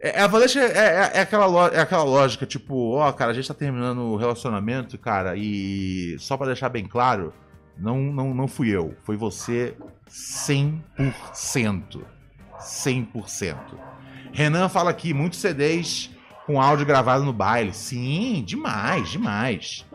É, 0.00 0.20
a 0.20 0.26
Valesca 0.26 0.58
é, 0.58 0.64
é, 0.64 1.10
é, 1.14 1.20
aquela, 1.20 1.68
é 1.68 1.80
aquela 1.80 2.02
lógica, 2.02 2.44
tipo, 2.44 2.94
ó, 2.94 3.08
oh, 3.08 3.12
cara, 3.12 3.30
a 3.30 3.34
gente 3.34 3.46
tá 3.46 3.54
terminando 3.54 4.00
o 4.00 4.16
relacionamento, 4.16 4.98
cara, 4.98 5.36
e 5.36 6.16
só 6.18 6.36
para 6.36 6.48
deixar 6.48 6.68
bem 6.68 6.88
claro, 6.88 7.32
não, 7.76 8.00
não, 8.00 8.34
não 8.34 8.48
fui 8.48 8.70
eu, 8.70 8.96
foi 9.04 9.16
você 9.16 9.76
100%. 10.10 12.17
100%. 12.58 13.56
Renan 14.32 14.68
fala 14.68 14.90
aqui, 14.90 15.14
muitos 15.14 15.40
CDs 15.40 16.10
com 16.46 16.60
áudio 16.60 16.86
gravado 16.86 17.24
no 17.24 17.32
baile. 17.32 17.72
Sim, 17.72 18.42
demais, 18.44 19.10
demais. 19.10 19.86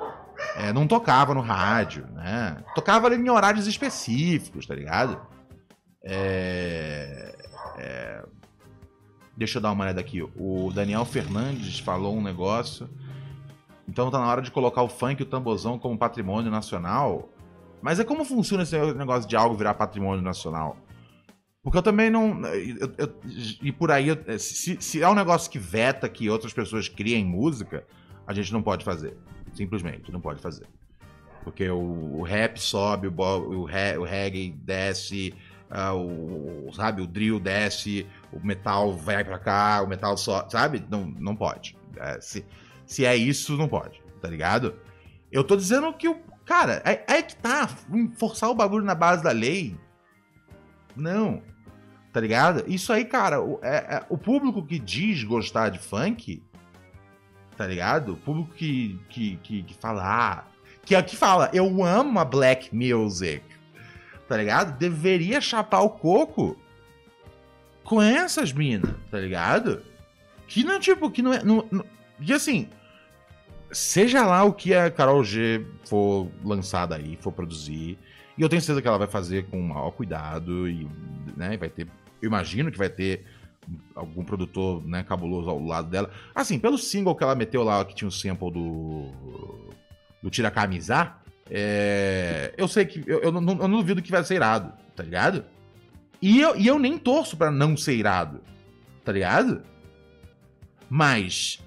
É, 0.56 0.72
não 0.72 0.86
tocava 0.86 1.34
no 1.34 1.42
rádio, 1.42 2.06
né? 2.14 2.64
Tocava 2.76 3.14
em 3.14 3.30
horários 3.30 3.66
específicos, 3.66 4.66
tá 4.66 4.76
ligado? 4.76 5.20
É, 6.04 7.36
é... 7.78 8.24
Deixa 9.36 9.58
eu 9.58 9.62
dar 9.62 9.72
uma 9.72 9.84
olhada 9.84 10.00
aqui. 10.00 10.22
O 10.22 10.72
Daniel 10.72 11.06
Fernandes 11.06 11.80
falou 11.80 12.16
um 12.16 12.22
negócio. 12.22 12.88
Então 13.88 14.12
tá 14.12 14.20
na 14.20 14.28
hora 14.28 14.42
de 14.42 14.52
colocar 14.52 14.84
o 14.84 14.88
funk 14.88 15.22
e 15.22 15.24
o 15.24 15.26
tambozão 15.26 15.80
como 15.80 15.98
patrimônio 15.98 16.52
nacional. 16.52 17.30
Mas 17.82 18.00
é 18.00 18.04
como 18.04 18.24
funciona 18.24 18.64
esse 18.64 18.78
negócio 18.94 19.28
de 19.28 19.36
algo 19.36 19.56
virar 19.56 19.74
patrimônio 19.74 20.22
nacional? 20.22 20.78
Porque 21.64 21.78
eu 21.78 21.82
também 21.82 22.10
não. 22.10 22.46
Eu, 22.46 22.94
eu, 22.98 23.16
e 23.62 23.72
por 23.72 23.90
aí, 23.90 24.08
se, 24.38 24.78
se 24.82 25.02
é 25.02 25.10
um 25.10 25.16
negócio 25.16 25.50
que 25.50 25.58
veta 25.58 26.10
que 26.10 26.30
outras 26.30 26.52
pessoas 26.52 26.90
criem 26.90 27.24
música, 27.24 27.86
a 28.28 28.34
gente 28.34 28.52
não 28.52 28.62
pode 28.62 28.84
fazer. 28.84 29.16
Simplesmente, 29.54 30.12
não 30.12 30.20
pode 30.20 30.42
fazer. 30.42 30.68
Porque 31.42 31.70
o, 31.70 32.18
o 32.18 32.22
rap 32.22 32.58
sobe, 32.58 33.08
o, 33.08 33.14
o, 33.14 33.62
o 33.62 34.04
reggae 34.04 34.52
desce, 34.52 35.34
uh, 35.72 36.68
o, 36.68 36.74
sabe, 36.74 37.02
o 37.02 37.08
drill 37.08 37.40
desce, 37.40 38.06
o 38.32 38.46
metal 38.46 38.94
vai 38.94 39.24
pra 39.24 39.40
cá, 39.40 39.82
o 39.82 39.88
metal 39.88 40.18
só. 40.18 40.48
Sabe? 40.50 40.86
Não, 40.90 41.06
não 41.06 41.36
pode. 41.36 41.78
É, 41.96 42.20
se, 42.20 42.46
se 42.86 43.06
é 43.06 43.16
isso, 43.16 43.56
não 43.56 43.70
pode, 43.70 44.02
tá 44.22 44.28
ligado? 44.28 44.76
Eu 45.32 45.46
tô 45.46 45.56
dizendo 45.56 45.94
que 45.94 46.10
o. 46.10 46.16
Cara, 46.46 46.82
é, 46.84 47.06
é 47.08 47.22
que 47.22 47.38
tá. 47.38 47.70
Forçar 48.18 48.50
o 48.50 48.56
bagulho 48.56 48.84
na 48.84 48.96
base 48.96 49.24
da 49.24 49.32
lei. 49.32 49.78
Não. 50.94 51.42
Tá 52.14 52.22
ligado? 52.22 52.64
Isso 52.68 52.94
aí, 52.94 53.04
cara, 53.04 53.42
o, 53.42 53.60
é, 53.62 53.76
é, 53.76 54.06
o 54.08 54.18
público 54.18 54.64
que 54.64 54.80
diz 54.80 55.24
gostar 55.24 55.70
de 55.70 55.80
funk 55.80 56.44
tá 57.56 57.68
ligado? 57.68 58.14
O 58.14 58.18
público 58.18 58.54
que, 58.54 59.00
que, 59.10 59.38
que, 59.38 59.64
que 59.64 59.74
fala, 59.76 60.04
ah, 60.04 60.44
que 60.86 60.96
aqui 60.96 61.16
fala, 61.16 61.50
eu 61.54 61.84
amo 61.84 62.20
a 62.20 62.26
black 62.26 62.76
music, 62.76 63.44
tá 64.28 64.38
ligado? 64.38 64.78
Deveria 64.78 65.40
chapar 65.40 65.82
o 65.82 65.90
coco 65.90 66.58
com 67.84 68.02
essas 68.02 68.52
minas, 68.52 68.94
tá 69.10 69.20
ligado? 69.20 69.82
Que 70.48 70.64
não, 70.64 70.80
tipo, 70.80 71.10
que 71.10 71.22
não 71.22 71.34
é. 71.34 71.44
Não, 71.44 71.66
não, 71.72 71.86
e 72.20 72.34
assim, 72.34 72.70
seja 73.72 74.26
lá 74.26 74.44
o 74.44 74.54
que 74.54 74.74
a 74.74 74.90
Carol 74.90 75.24
G 75.24 75.66
for 75.86 76.30
lançada 76.44 76.96
aí, 76.96 77.18
for 77.22 77.32
produzir, 77.32 77.98
e 78.38 78.42
eu 78.42 78.50
tenho 78.50 78.62
certeza 78.62 78.82
que 78.82 78.88
ela 78.88 78.98
vai 78.98 79.08
fazer 79.08 79.48
com 79.48 79.62
maior 79.62 79.92
cuidado 79.92 80.68
e, 80.68 80.88
né, 81.36 81.56
vai 81.58 81.70
ter. 81.70 81.88
Eu 82.24 82.28
imagino 82.28 82.72
que 82.72 82.78
vai 82.78 82.90
ter 82.90 83.26
algum 83.94 84.24
produtor 84.24 84.82
né, 84.88 85.04
cabuloso 85.04 85.50
ao 85.50 85.60
lado 85.60 85.90
dela. 85.90 86.10
Assim, 86.34 86.58
pelo 86.58 86.78
single 86.78 87.16
que 87.16 87.24
ela 87.24 87.36
meteu 87.36 87.64
lá, 87.64 87.84
que 87.84 87.94
tinha 87.94 88.08
o 88.08 88.12
sample 88.12 88.50
do. 88.50 89.12
do 90.22 90.30
Tira 90.30 90.50
é, 91.50 92.54
eu 92.58 92.66
sei 92.66 92.86
que. 92.86 93.04
Eu, 93.06 93.22
eu, 93.24 93.32
não, 93.32 93.42
eu 93.42 93.68
não 93.68 93.80
duvido 93.80 94.02
que 94.02 94.10
vai 94.10 94.24
ser 94.24 94.36
irado, 94.36 94.72
tá 94.96 95.04
ligado? 95.04 95.44
E 96.22 96.40
eu, 96.40 96.56
e 96.56 96.66
eu 96.66 96.80
nem 96.80 96.98
torço 96.98 97.36
para 97.36 97.52
não 97.52 97.76
ser 97.76 97.96
irado, 97.96 98.42
tá 99.04 99.12
ligado? 99.12 99.62
Mas. 100.90 101.60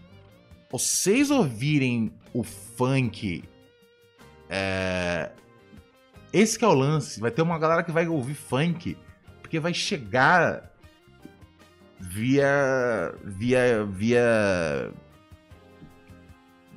Vocês 0.70 1.30
ouvirem 1.30 2.12
o 2.32 2.42
funk. 2.42 3.44
É, 4.48 5.30
esse 6.32 6.58
que 6.58 6.64
é 6.64 6.68
o 6.68 6.74
lance. 6.74 7.20
Vai 7.20 7.30
ter 7.30 7.42
uma 7.42 7.58
galera 7.58 7.82
que 7.82 7.92
vai 7.92 8.08
ouvir 8.08 8.34
funk. 8.34 8.96
Porque 9.46 9.60
vai 9.60 9.72
chegar 9.72 10.72
via 12.00 13.14
via 13.22 13.84
via 13.84 14.92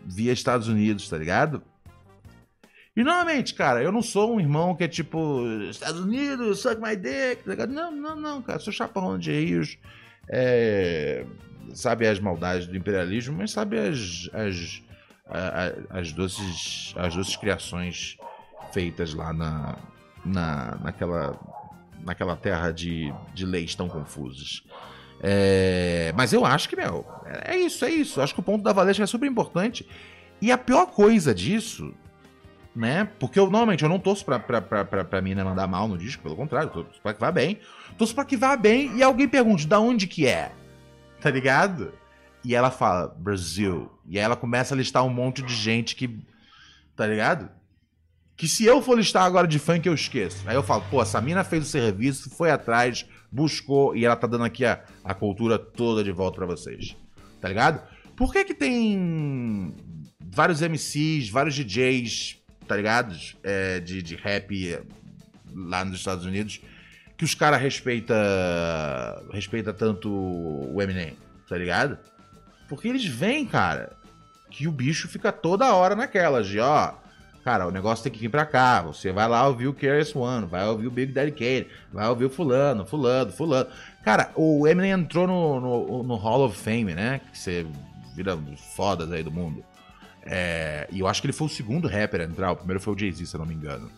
via 0.06 0.32
Estados 0.32 0.68
Unidos, 0.68 1.10
tá 1.10 1.18
ligado? 1.18 1.64
E 2.96 3.04
normalmente, 3.04 3.56
cara, 3.56 3.82
eu 3.82 3.92
não 3.92 4.04
sou 4.04 4.36
um 4.36 4.40
irmão 4.40 4.76
que 4.76 4.84
é 4.84 4.88
tipo 4.88 5.48
Estados 5.68 6.00
Unidos, 6.00 6.60
suck 6.60 6.80
my 6.80 6.96
dick, 6.96 7.44
tá 7.44 7.50
ligado? 7.50 7.74
Não, 7.74 7.92
não, 7.92 8.16
não, 8.16 8.40
cara, 8.40 8.60
sou 8.60 8.72
chaparrão 8.72 9.18
de 9.18 9.32
rios, 9.32 9.80
é, 10.28 11.26
sabe 11.74 12.06
as 12.06 12.20
maldades 12.20 12.68
do 12.68 12.78
imperialismo, 12.78 13.36
mas 13.36 13.50
sabe 13.50 13.80
as 13.80 14.30
as, 14.32 14.84
as, 15.26 15.74
as 15.90 16.12
doces 16.12 16.94
as 16.96 17.16
doces 17.16 17.36
criações 17.36 18.16
feitas 18.72 19.16
lá 19.16 19.34
na, 19.34 19.76
na 20.24 20.78
naquela 20.84 21.36
naquela 22.04 22.36
terra 22.36 22.72
de, 22.72 23.14
de 23.34 23.46
leis 23.46 23.76
tão 23.76 23.88
confusas. 23.88 24.64
É, 25.22 26.14
mas 26.16 26.32
eu 26.32 26.46
acho 26.46 26.70
que, 26.70 26.76
meu, 26.76 27.06
é 27.26 27.58
isso, 27.58 27.84
é 27.84 27.90
isso. 27.90 28.22
Acho 28.22 28.34
que 28.34 28.40
o 28.40 28.44
ponto 28.44 28.64
da 28.64 28.74
Valesca 28.74 29.04
é 29.04 29.08
super 29.08 29.28
importante. 29.28 29.88
E 30.42 30.52
a 30.52 30.58
pior 30.58 30.88
coisa 30.88 31.36
disso, 31.36 31.94
né? 32.76 33.10
Porque 33.20 33.38
eu 33.38 33.46
normalmente 33.46 33.84
eu 33.84 33.90
não 33.90 34.00
torço 34.00 34.24
pra, 34.24 34.40
pra, 34.40 34.62
pra, 34.62 34.86
pra, 34.86 35.04
pra 35.04 35.22
mina 35.22 35.44
mandar 35.44 35.68
mal 35.68 35.88
no 35.88 35.98
disco, 35.98 36.24
pelo 36.24 36.36
contrário, 36.36 36.70
torço 36.70 37.02
pra 37.02 37.14
que 37.14 37.20
vá 37.20 37.32
bem. 37.32 37.60
Torço 37.98 38.16
pra 38.16 38.24
que 38.24 38.38
vá 38.38 38.56
bem 38.56 38.96
e 38.96 39.04
alguém 39.04 39.28
pergunte 39.28 39.68
da 39.68 39.80
onde 39.80 40.08
que 40.08 40.26
é. 40.26 40.52
Tá 41.20 41.30
ligado? 41.30 41.92
E 42.46 42.56
ela 42.56 42.72
fala, 42.72 43.14
Brasil. 43.18 43.92
E 44.08 44.18
aí 44.18 44.24
ela 44.24 44.38
começa 44.38 44.74
a 44.74 44.78
listar 44.78 45.04
um 45.04 45.10
monte 45.10 45.42
de 45.42 45.54
gente 45.54 45.94
que. 45.94 46.24
Tá 46.96 47.06
ligado? 47.06 47.50
Que 48.40 48.48
se 48.48 48.64
eu 48.64 48.82
for 48.82 48.98
listar 48.98 49.24
agora 49.24 49.46
de 49.46 49.60
funk, 49.60 49.86
eu 49.86 49.94
esqueço. 49.94 50.48
Aí 50.48 50.56
eu 50.56 50.64
falo, 50.64 50.82
pô, 50.90 51.02
essa 51.02 51.20
mina 51.20 51.44
fez 51.44 51.62
o 51.66 51.70
serviço, 51.70 52.30
foi 52.30 52.50
atrás, 52.50 53.06
buscou 53.30 53.94
e 53.94 54.06
ela 54.06 54.16
tá 54.16 54.28
dando 54.28 54.46
aqui 54.46 54.64
a, 54.64 54.82
a 55.04 55.14
cultura 55.14 55.60
toda 55.60 56.02
de 56.06 56.12
volta 56.14 56.38
para 56.38 56.46
vocês. 56.46 56.96
Tá 57.42 57.50
ligado? 57.50 57.86
Por 58.16 58.32
que 58.32 58.46
que 58.46 58.54
tem 58.54 59.76
vários 60.22 60.62
MCs, 60.62 61.28
vários 61.28 61.54
DJs, 61.54 62.38
tá 62.66 62.78
ligado? 62.78 63.14
É, 63.44 63.82
de, 63.82 64.02
de 64.02 64.16
rap 64.16 64.80
lá 65.54 65.84
nos 65.84 65.98
Estados 65.98 66.24
Unidos, 66.24 66.62
que 67.18 67.26
os 67.26 67.36
caras 67.36 67.60
respeita, 67.60 68.16
respeita 69.34 69.74
tanto 69.74 70.10
o 70.10 70.82
Eminem, 70.82 71.18
tá 71.46 71.58
ligado? 71.58 71.98
Porque 72.70 72.88
eles 72.88 73.04
veem, 73.04 73.46
cara, 73.46 73.98
que 74.50 74.66
o 74.66 74.72
bicho 74.72 75.10
fica 75.10 75.30
toda 75.30 75.76
hora 75.76 75.94
naquelas 75.94 76.48
de, 76.48 76.62
ó, 76.62 76.94
cara, 77.44 77.68
o 77.68 77.72
negócio 77.72 78.04
tem 78.04 78.12
que 78.12 78.20
vir 78.20 78.30
pra 78.30 78.46
cá, 78.46 78.82
você 78.82 79.12
vai 79.12 79.28
lá 79.28 79.48
ouvir 79.48 79.68
o 79.68 79.74
KRS 79.74 80.16
One, 80.16 80.46
vai 80.46 80.68
ouvir 80.68 80.88
o 80.88 80.92
Big 80.92 81.12
Daddy 81.12 81.32
Kane, 81.32 81.68
vai 81.92 82.08
ouvir 82.08 82.26
o 82.26 82.30
fulano, 82.30 82.86
fulano, 82.86 83.32
fulano. 83.32 83.70
Cara, 84.04 84.32
o 84.36 84.68
Eminem 84.68 84.92
entrou 84.92 85.28
no, 85.28 85.60
no, 85.60 86.04
no 86.04 86.16
Hall 86.16 86.46
of 86.46 86.58
Fame, 86.58 86.94
né? 86.94 87.22
Que 87.32 87.38
você 87.38 87.66
vira 88.16 88.38
fodas 88.76 89.12
aí 89.12 89.24
do 89.24 89.32
mundo. 89.32 89.64
É, 90.24 90.88
e 90.92 91.00
eu 91.00 91.08
acho 91.08 91.22
que 91.22 91.28
ele 91.28 91.34
foi 91.34 91.48
o 91.48 91.50
segundo 91.50 91.88
rapper 91.88 92.22
a 92.22 92.24
entrar. 92.24 92.52
O 92.52 92.56
primeiro 92.56 92.80
foi 92.80 92.94
o 92.94 92.98
Jay-Z, 92.98 93.26
se 93.26 93.36
eu 93.36 93.40
não 93.40 93.46
me 93.46 93.56
engano. 93.56 93.90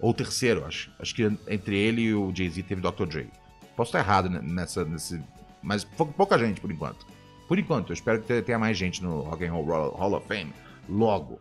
Ou 0.00 0.10
o 0.10 0.14
terceiro, 0.14 0.64
acho. 0.64 0.90
Acho 0.98 1.14
que 1.14 1.24
entre 1.48 1.78
ele 1.78 2.02
e 2.02 2.14
o 2.14 2.32
Jay-Z 2.34 2.62
teve 2.64 2.80
Dr. 2.80 3.06
Dre. 3.06 3.28
Posso 3.76 3.90
estar 3.90 3.98
errado 3.98 4.28
nessa, 4.28 4.84
nesse. 4.84 5.22
Mas 5.62 5.84
pouca 5.84 6.38
gente 6.38 6.60
por 6.60 6.70
enquanto. 6.70 7.06
Por 7.46 7.58
enquanto, 7.58 7.90
eu 7.90 7.94
espero 7.94 8.20
que 8.20 8.42
tenha 8.42 8.58
mais 8.58 8.76
gente 8.76 9.02
no 9.02 9.20
Rock 9.20 9.44
and 9.44 9.52
Roll 9.52 9.90
Hall 9.90 10.14
of 10.14 10.26
Fame 10.26 10.52
logo. 10.88 11.38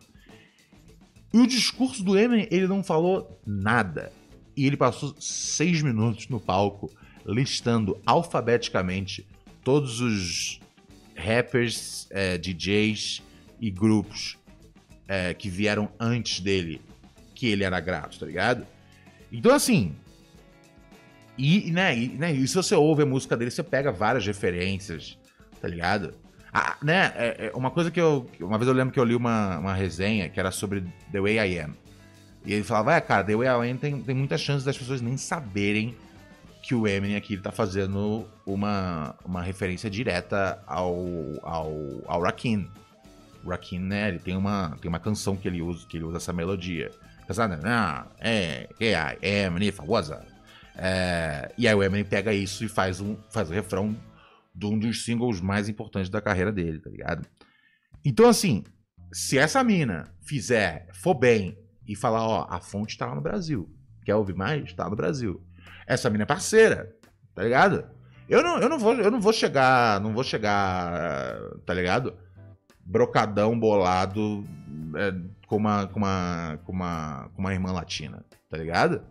E 1.33 1.37
o 1.37 1.47
discurso 1.47 2.03
do 2.03 2.17
Eminem, 2.17 2.47
ele 2.51 2.67
não 2.67 2.83
falou 2.83 3.39
nada. 3.45 4.11
E 4.55 4.65
ele 4.65 4.77
passou 4.77 5.13
seis 5.19 5.81
minutos 5.81 6.29
no 6.29 6.39
palco 6.39 6.89
listando 7.25 7.99
alfabeticamente 8.05 9.27
todos 9.63 9.99
os 9.99 10.59
rappers, 11.15 12.07
é, 12.11 12.37
DJs 12.37 13.21
e 13.59 13.71
grupos 13.71 14.37
é, 15.07 15.33
que 15.33 15.49
vieram 15.49 15.89
antes 15.99 16.39
dele, 16.39 16.81
que 17.33 17.47
ele 17.47 17.63
era 17.63 17.79
grato, 17.79 18.19
tá 18.19 18.25
ligado? 18.25 18.65
Então, 19.31 19.53
assim. 19.53 19.95
E, 21.37 21.71
né, 21.71 21.97
e, 21.97 22.07
né, 22.09 22.31
e 22.31 22.47
se 22.47 22.55
você 22.55 22.75
ouve 22.75 23.03
a 23.03 23.05
música 23.05 23.35
dele, 23.35 23.51
você 23.51 23.63
pega 23.63 23.91
várias 23.91 24.25
referências, 24.25 25.17
tá 25.59 25.67
ligado? 25.67 26.13
Ah, 26.57 26.77
né, 26.81 27.11
é, 27.17 27.47
é 27.47 27.51
uma 27.53 27.69
coisa 27.69 27.91
que 27.91 27.99
eu. 27.99 28.31
Uma 28.39 28.57
vez 28.57 28.65
eu 28.69 28.73
lembro 28.73 28.93
que 28.93 28.99
eu 28.99 29.03
li 29.03 29.13
uma, 29.13 29.57
uma 29.57 29.73
resenha 29.73 30.29
que 30.29 30.39
era 30.39 30.51
sobre 30.51 30.85
The 31.11 31.19
Way 31.19 31.35
I 31.35 31.59
Am. 31.59 31.73
E 32.45 32.53
ele 32.53 32.63
falava, 32.63 32.95
é, 32.95 33.01
cara, 33.01 33.25
The 33.25 33.35
Way 33.35 33.47
I 33.47 33.71
Am 33.71 33.77
tem, 33.77 34.01
tem 34.01 34.15
muita 34.15 34.37
chance 34.37 34.65
das 34.65 34.77
pessoas 34.77 35.01
nem 35.01 35.17
saberem 35.17 35.97
que 36.63 36.73
o 36.73 36.87
Eminem 36.87 37.17
aqui 37.17 37.33
está 37.33 37.51
fazendo 37.51 38.25
uma, 38.45 39.15
uma 39.25 39.41
referência 39.41 39.89
direta 39.89 40.57
ao, 40.65 41.05
ao, 41.43 41.73
ao 42.07 42.21
Rakim. 42.21 42.69
O 43.43 43.49
Rakim, 43.49 43.79
né, 43.79 44.07
ele 44.07 44.19
tem 44.19 44.37
uma, 44.37 44.77
tem 44.81 44.87
uma 44.87 44.99
canção 44.99 45.35
que 45.35 45.49
ele 45.49 45.61
usa, 45.61 45.85
que 45.85 45.97
ele 45.97 46.05
usa 46.05 46.17
essa 46.17 46.31
melodia. 46.31 46.89
Ah, 47.65 48.05
é, 48.21 48.69
é, 48.79 49.43
Eminem, 49.43 49.73
famosa. 49.73 50.25
É, 50.77 51.51
e 51.57 51.67
aí 51.67 51.75
o 51.75 51.83
Eminem 51.83 52.05
pega 52.05 52.31
isso 52.31 52.63
e 52.63 52.69
faz, 52.69 53.01
um, 53.01 53.17
faz 53.29 53.49
o 53.49 53.53
refrão 53.53 53.93
de 54.55 54.65
um 54.65 54.79
dos 54.79 55.03
singles 55.03 55.41
mais 55.41 55.67
importantes 55.67 56.09
da 56.09 56.21
carreira 56.21 56.51
dele, 56.51 56.79
tá 56.79 56.89
ligado? 56.89 57.27
Então, 58.03 58.27
assim, 58.27 58.63
se 59.11 59.37
essa 59.37 59.63
mina 59.63 60.13
fizer, 60.21 60.87
for 60.93 61.13
bem 61.13 61.57
e 61.87 61.95
falar, 61.95 62.25
ó, 62.25 62.47
a 62.49 62.59
fonte 62.59 62.97
tá 62.97 63.05
lá 63.05 63.15
no 63.15 63.21
Brasil. 63.21 63.69
Quer 64.05 64.15
ouvir 64.15 64.35
mais? 64.35 64.71
Tá 64.73 64.89
no 64.89 64.95
Brasil. 64.95 65.43
Essa 65.85 66.09
mina 66.09 66.23
é 66.23 66.27
parceira, 66.27 66.95
tá 67.33 67.43
ligado? 67.43 67.85
Eu 68.29 68.41
não, 68.41 68.59
eu 68.59 68.69
não 68.69 68.79
vou, 68.79 68.93
eu 68.93 69.11
não 69.11 69.19
vou 69.19 69.33
chegar, 69.33 69.99
não 69.99 70.13
vou 70.13 70.23
chegar, 70.23 71.37
tá 71.65 71.73
ligado? 71.73 72.15
Brocadão 72.83 73.59
bolado 73.59 74.43
é, 74.95 75.13
com, 75.47 75.57
uma, 75.57 75.87
com, 75.87 75.99
uma, 75.99 76.59
com, 76.63 76.71
uma, 76.71 77.29
com 77.33 77.41
uma 77.41 77.53
irmã 77.53 77.71
latina, 77.71 78.23
tá 78.49 78.57
ligado? 78.57 79.03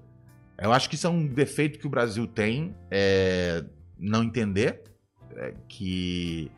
Eu 0.59 0.73
acho 0.73 0.89
que 0.89 0.95
isso 0.95 1.07
é 1.07 1.11
um 1.11 1.27
defeito 1.27 1.79
que 1.79 1.87
o 1.87 1.91
Brasil 1.91 2.27
tem, 2.27 2.75
é 2.91 3.65
não 3.99 4.23
entender 4.23 4.83
que, 5.69 6.51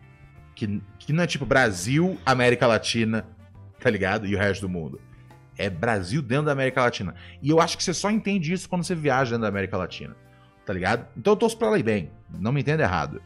que, 0.54 0.82
que 0.98 1.12
não 1.12 1.24
é 1.24 1.26
tipo 1.26 1.46
Brasil, 1.46 2.18
América 2.24 2.66
Latina, 2.66 3.26
tá 3.80 3.90
ligado? 3.90 4.26
E 4.26 4.34
o 4.34 4.38
resto 4.38 4.62
do 4.62 4.68
mundo 4.68 5.00
é 5.58 5.70
Brasil 5.70 6.22
dentro 6.22 6.46
da 6.46 6.52
América 6.52 6.82
Latina. 6.82 7.14
E 7.42 7.50
eu 7.50 7.60
acho 7.60 7.76
que 7.76 7.82
você 7.82 7.94
só 7.94 8.10
entende 8.10 8.52
isso 8.52 8.68
quando 8.68 8.84
você 8.84 8.94
viaja 8.94 9.30
dentro 9.30 9.42
da 9.42 9.48
América 9.48 9.76
Latina. 9.76 10.14
Tá 10.64 10.72
ligado? 10.72 11.06
Então 11.16 11.32
eu 11.32 11.36
torço 11.36 11.56
pra 11.56 11.78
ir 11.78 11.82
bem. 11.82 12.10
Não 12.38 12.52
me 12.52 12.60
entenda 12.60 12.82
errado. 12.82 13.22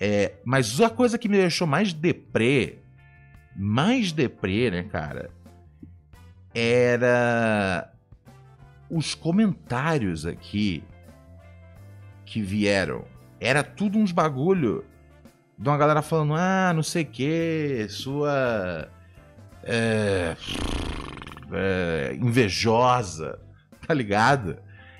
É, 0.00 0.34
mas 0.44 0.80
a 0.80 0.90
coisa 0.90 1.18
que 1.18 1.28
me 1.28 1.36
deixou 1.36 1.66
mais 1.66 1.92
deprê, 1.92 2.78
mais 3.56 4.12
deprê, 4.12 4.70
né, 4.70 4.82
cara, 4.82 5.30
era 6.52 7.90
os 8.90 9.14
comentários 9.14 10.26
aqui 10.26 10.82
que 12.26 12.42
vieram. 12.42 13.04
Era 13.44 13.62
tudo 13.62 13.98
uns 13.98 14.10
bagulho 14.10 14.84
de 15.58 15.68
uma 15.68 15.76
galera 15.76 16.02
falando, 16.02 16.34
ah, 16.34 16.72
não 16.74 16.82
sei 16.82 17.02
o 17.02 17.06
que, 17.06 17.86
sua. 17.88 18.88
É 19.62 20.34
é, 21.52 22.16
invejosa, 22.20 23.38
tá 23.86 23.94
ligado? 23.94 24.56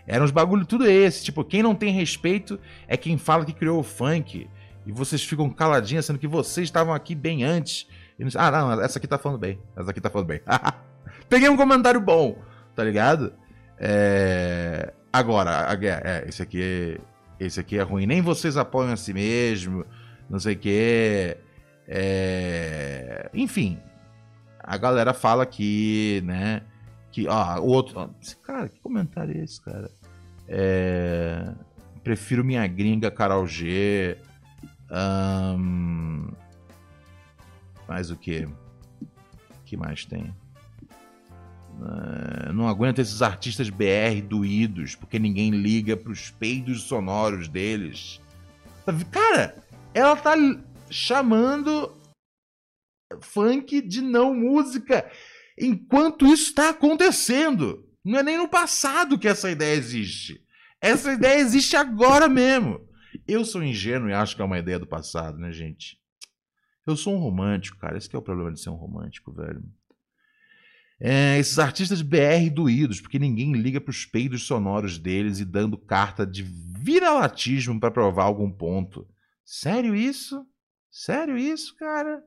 Eram 0.07 0.25
uns 0.25 0.31
bagulho 0.31 0.67
tudo 0.67 0.87
esse. 0.87 1.25
Tipo, 1.25 1.45
quem 1.45 1.63
não 1.63 1.75
tem 1.75 1.93
respeito 1.93 2.59
é 2.87 2.97
quem 2.97 3.17
fala 3.17 3.45
que 3.45 3.53
criou 3.53 3.81
o 3.81 3.83
funk. 3.83 4.49
E 4.87 4.93
vocês 4.93 5.25
ficam 5.25 5.49
caladinhos, 5.49 6.05
sendo 6.05 6.19
que 6.19 6.29
vocês 6.29 6.67
estavam 6.67 6.93
aqui 6.93 7.15
bem 7.15 7.43
antes. 7.43 7.89
Não... 8.19 8.29
Ah, 8.37 8.51
não, 8.51 8.83
essa 8.83 8.99
aqui 8.99 9.07
tá 9.07 9.17
falando 9.17 9.39
bem. 9.39 9.59
Essa 9.75 9.91
aqui 9.91 10.01
tá 10.01 10.11
falando 10.11 10.29
bem. 10.29 10.41
Peguei 11.29 11.49
um 11.49 11.57
comentário 11.57 12.01
bom, 12.01 12.37
tá 12.77 12.85
ligado? 12.85 13.33
É... 13.79 14.93
Agora. 15.11 15.67
É, 15.81 16.27
esse 16.29 16.43
aqui, 16.43 17.01
esse 17.47 17.61
aqui 17.61 17.79
é 17.79 17.83
ruim. 17.83 18.07
Nem 18.07 18.21
vocês 18.21 18.57
apoiam 18.57 18.93
a 18.93 18.97
si 18.97 19.13
mesmo. 19.13 19.85
Não 20.29 20.39
sei 20.39 20.55
o 20.55 20.59
que. 20.59 21.37
É... 21.87 23.31
Enfim, 23.35 23.79
a 24.59 24.77
galera 24.77 25.13
fala 25.13 25.45
que, 25.45 26.23
né? 26.25 26.63
Que, 27.13 27.29
ó, 27.29 27.61
o 27.61 27.67
outro. 27.67 28.15
Cara, 28.43 28.69
que 28.69 28.81
comentário 28.81 29.37
é 29.39 29.45
esse, 29.45 29.61
cara? 29.61 29.91
É, 30.49 31.53
prefiro 32.03 32.45
minha 32.45 32.67
gringa 32.67 33.11
Carol 33.11 33.47
G. 33.47 34.19
Um, 34.91 36.31
mais 37.89 38.11
o 38.11 38.17
que? 38.17 38.49
que 39.65 39.77
mais 39.77 40.05
tem? 40.05 40.35
Uh, 41.81 42.53
não 42.53 42.69
aguento 42.69 43.01
esses 43.01 43.21
artistas 43.21 43.69
BR 43.69 44.23
doídos, 44.27 44.95
porque 44.95 45.19
ninguém 45.19 45.51
liga 45.51 45.97
pros 45.97 46.31
peidos 46.31 46.83
sonoros 46.83 47.49
deles. 47.49 48.21
Cara, 49.11 49.63
ela 49.93 50.17
tá 50.17 50.35
chamando 50.91 51.93
funk 53.21 53.81
de 53.81 54.01
não 54.01 54.35
música. 54.35 55.11
Enquanto 55.59 56.27
isso 56.27 56.49
está 56.49 56.71
acontecendo. 56.71 57.89
Não 58.05 58.19
é 58.19 58.23
nem 58.23 58.37
no 58.37 58.49
passado 58.49 59.19
que 59.19 59.29
essa 59.29 59.51
ideia 59.51 59.75
existe. 59.75 60.45
Essa 60.81 61.13
ideia 61.13 61.41
existe 61.41 61.75
agora 61.77 62.29
mesmo. 62.29 62.87
Eu 63.27 63.45
sou 63.45 63.63
ingênuo 63.63 64.11
e 64.11 64.13
acho 64.13 64.37
que 64.37 64.43
é 64.43 64.45
uma 64.45 64.59
ideia 64.59 64.79
do 64.79 64.87
passado, 64.87 65.39
né, 65.39 65.51
gente? 65.51 65.99
Eu 66.87 66.97
sou 66.97 67.15
um 67.15 67.19
romântico, 67.19 67.79
cara. 67.79 67.97
Esse 67.97 68.15
é 68.15 68.19
o 68.19 68.23
problema 68.23 68.53
de 68.53 68.61
ser 68.61 68.69
um 68.69 68.75
romântico, 68.75 69.33
velho. 69.33 69.63
É, 71.01 71.39
esses 71.39 71.59
artistas 71.59 72.03
BR 72.03 72.49
doídos, 72.53 73.01
porque 73.01 73.19
ninguém 73.19 73.53
liga 73.53 73.81
para 73.81 73.91
os 73.91 74.07
peidos 74.07 74.47
sonoros 74.47 74.99
deles 74.99 75.41
e 75.41 75.45
dando 75.45 75.77
carta 75.77 76.27
de 76.27 76.43
viralatismo 76.43 77.79
para 77.81 77.91
provar 77.91 78.25
algum 78.25 78.51
ponto. 78.51 79.07
Sério 79.45 79.95
isso? 79.95 80.47
Sério 80.91 81.37
isso, 81.37 81.77
cara? 81.77 82.23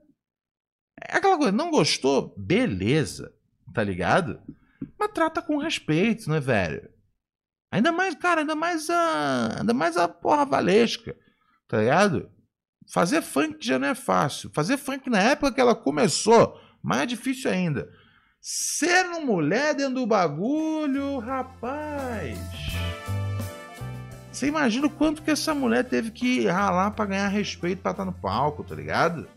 É 1.02 1.18
aquela 1.18 1.38
coisa, 1.38 1.52
não 1.52 1.72
gostou? 1.72 2.34
Beleza, 2.38 3.34
tá 3.74 3.84
ligado? 3.84 4.42
Mas 5.00 5.12
trata 5.14 5.42
com 5.42 5.58
respeito, 5.58 6.30
né, 6.30 6.40
velho? 6.40 6.90
Ainda 7.72 7.92
mais, 7.92 8.16
cara, 8.16 8.42
ainda 8.42 8.56
mais 8.56 8.90
a. 8.90 9.60
Ainda 9.60 9.74
mais 9.74 9.98
a 9.98 10.08
porra 10.08 10.46
valesca, 10.46 11.16
tá 11.68 11.80
ligado? 11.80 12.30
Fazer 12.90 13.22
funk 13.22 13.66
já 13.66 13.78
não 13.78 13.90
é 13.90 13.96
fácil. 13.96 14.50
Fazer 14.54 14.78
funk 14.78 15.10
na 15.10 15.22
época 15.22 15.52
que 15.52 15.62
ela 15.62 15.76
começou, 15.76 16.60
mais 16.82 17.08
difícil 17.08 17.52
ainda. 17.52 17.90
Ser 18.40 19.06
uma 19.08 19.20
mulher 19.20 19.74
dentro 19.74 19.96
do 19.96 20.06
bagulho, 20.06 21.20
rapaz. 21.20 22.38
Você 24.32 24.48
imagina 24.48 24.88
o 24.88 24.90
quanto 24.90 25.22
que 25.24 25.32
essa 25.32 25.54
mulher 25.54 25.84
teve 25.84 26.12
que 26.12 26.46
ralar 26.48 26.92
para 26.92 27.06
ganhar 27.06 27.28
respeito 27.28 27.82
para 27.82 27.92
estar 27.92 28.06
no 28.06 28.14
palco, 28.14 28.64
tá 28.64 28.76
ligado? 28.76 29.28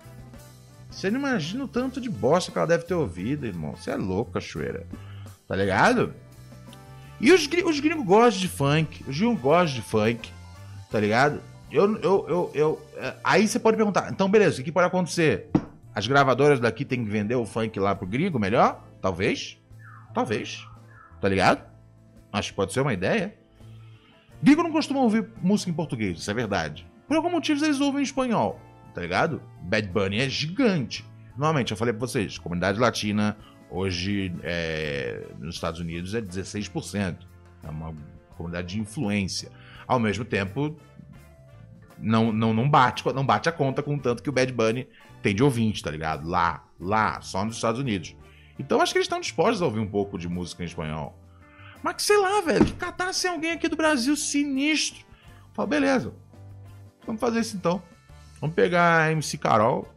Você 0.90 1.10
não 1.10 1.18
imagina 1.18 1.64
o 1.64 1.68
tanto 1.68 2.00
de 2.00 2.10
bosta 2.10 2.52
que 2.52 2.58
ela 2.58 2.66
deve 2.66 2.84
ter 2.84 2.94
ouvido, 2.94 3.46
irmão. 3.46 3.74
Você 3.74 3.90
é 3.90 3.96
louco, 3.96 4.32
cachoeira. 4.32 4.86
Tá 5.48 5.56
ligado? 5.56 6.12
E 7.20 7.32
os, 7.32 7.48
os 7.64 7.80
gringos 7.80 8.04
gostam 8.04 8.40
de 8.40 8.48
funk. 8.48 9.04
Os 9.08 9.18
gringos 9.18 9.40
gostam 9.40 9.80
de 9.80 9.88
funk. 9.88 10.30
Tá 10.90 11.00
ligado? 11.00 11.40
Eu, 11.70 11.96
eu, 11.98 12.26
eu, 12.28 12.50
eu, 12.52 12.86
é, 12.96 13.14
aí 13.22 13.46
você 13.46 13.58
pode 13.58 13.76
perguntar, 13.76 14.10
então 14.10 14.28
beleza, 14.28 14.60
o 14.60 14.64
que 14.64 14.72
pode 14.72 14.88
acontecer? 14.88 15.48
As 15.94 16.06
gravadoras 16.06 16.58
daqui 16.58 16.84
têm 16.84 17.04
que 17.04 17.10
vender 17.10 17.36
o 17.36 17.46
funk 17.46 17.78
lá 17.78 17.94
pro 17.94 18.06
gringo 18.06 18.38
melhor? 18.38 18.89
Talvez. 19.00 19.58
Talvez. 20.14 20.66
Tá 21.20 21.28
ligado? 21.28 21.68
Acho 22.32 22.50
que 22.50 22.56
pode 22.56 22.72
ser 22.72 22.80
uma 22.80 22.92
ideia. 22.92 23.34
Gringo 24.42 24.62
não 24.62 24.72
costuma 24.72 25.00
ouvir 25.00 25.28
música 25.42 25.70
em 25.70 25.74
português, 25.74 26.18
isso 26.18 26.30
é 26.30 26.34
verdade. 26.34 26.86
Por 27.06 27.16
algum 27.16 27.30
motivo 27.30 27.62
eles 27.64 27.80
ouvem 27.80 28.00
em 28.00 28.04
espanhol, 28.04 28.58
tá 28.94 29.00
ligado? 29.00 29.42
Bad 29.62 29.88
Bunny 29.88 30.20
é 30.20 30.28
gigante. 30.28 31.04
Normalmente, 31.36 31.72
eu 31.72 31.76
falei 31.76 31.92
pra 31.92 32.00
vocês, 32.00 32.38
comunidade 32.38 32.78
latina 32.78 33.36
hoje 33.70 34.34
é, 34.42 35.26
nos 35.38 35.54
Estados 35.54 35.80
Unidos 35.80 36.14
é 36.14 36.20
16%. 36.20 37.16
É 37.62 37.68
uma 37.68 37.94
comunidade 38.36 38.68
de 38.68 38.80
influência. 38.80 39.50
Ao 39.86 39.98
mesmo 39.98 40.24
tempo, 40.24 40.76
não, 41.98 42.32
não, 42.32 42.54
não, 42.54 42.68
bate, 42.68 43.04
não 43.12 43.24
bate 43.24 43.48
a 43.48 43.52
conta 43.52 43.82
com 43.82 43.94
o 43.94 43.98
tanto 43.98 44.22
que 44.22 44.30
o 44.30 44.32
Bad 44.32 44.52
Bunny 44.52 44.88
tem 45.22 45.34
de 45.34 45.42
ouvinte, 45.42 45.82
tá 45.82 45.90
ligado? 45.90 46.26
Lá, 46.26 46.64
lá, 46.78 47.20
só 47.20 47.44
nos 47.44 47.56
Estados 47.56 47.80
Unidos. 47.80 48.16
Então 48.60 48.82
acho 48.82 48.92
que 48.92 48.98
eles 48.98 49.06
estão 49.06 49.20
dispostos 49.20 49.62
a 49.62 49.64
ouvir 49.64 49.80
um 49.80 49.86
pouco 49.86 50.18
de 50.18 50.28
música 50.28 50.62
em 50.62 50.66
espanhol. 50.66 51.18
Mas 51.82 51.94
que 51.96 52.02
sei 52.02 52.18
lá, 52.18 52.42
velho, 52.42 52.66
que 52.66 52.74
catasse 52.74 53.26
alguém 53.26 53.52
aqui 53.52 53.68
do 53.68 53.76
Brasil 53.76 54.14
sinistro. 54.14 55.02
Fala, 55.54 55.66
beleza, 55.66 56.12
vamos 57.06 57.22
fazer 57.22 57.40
isso 57.40 57.56
então. 57.56 57.82
Vamos 58.38 58.54
pegar 58.54 59.04
a 59.04 59.12
MC 59.12 59.38
Carol, 59.38 59.88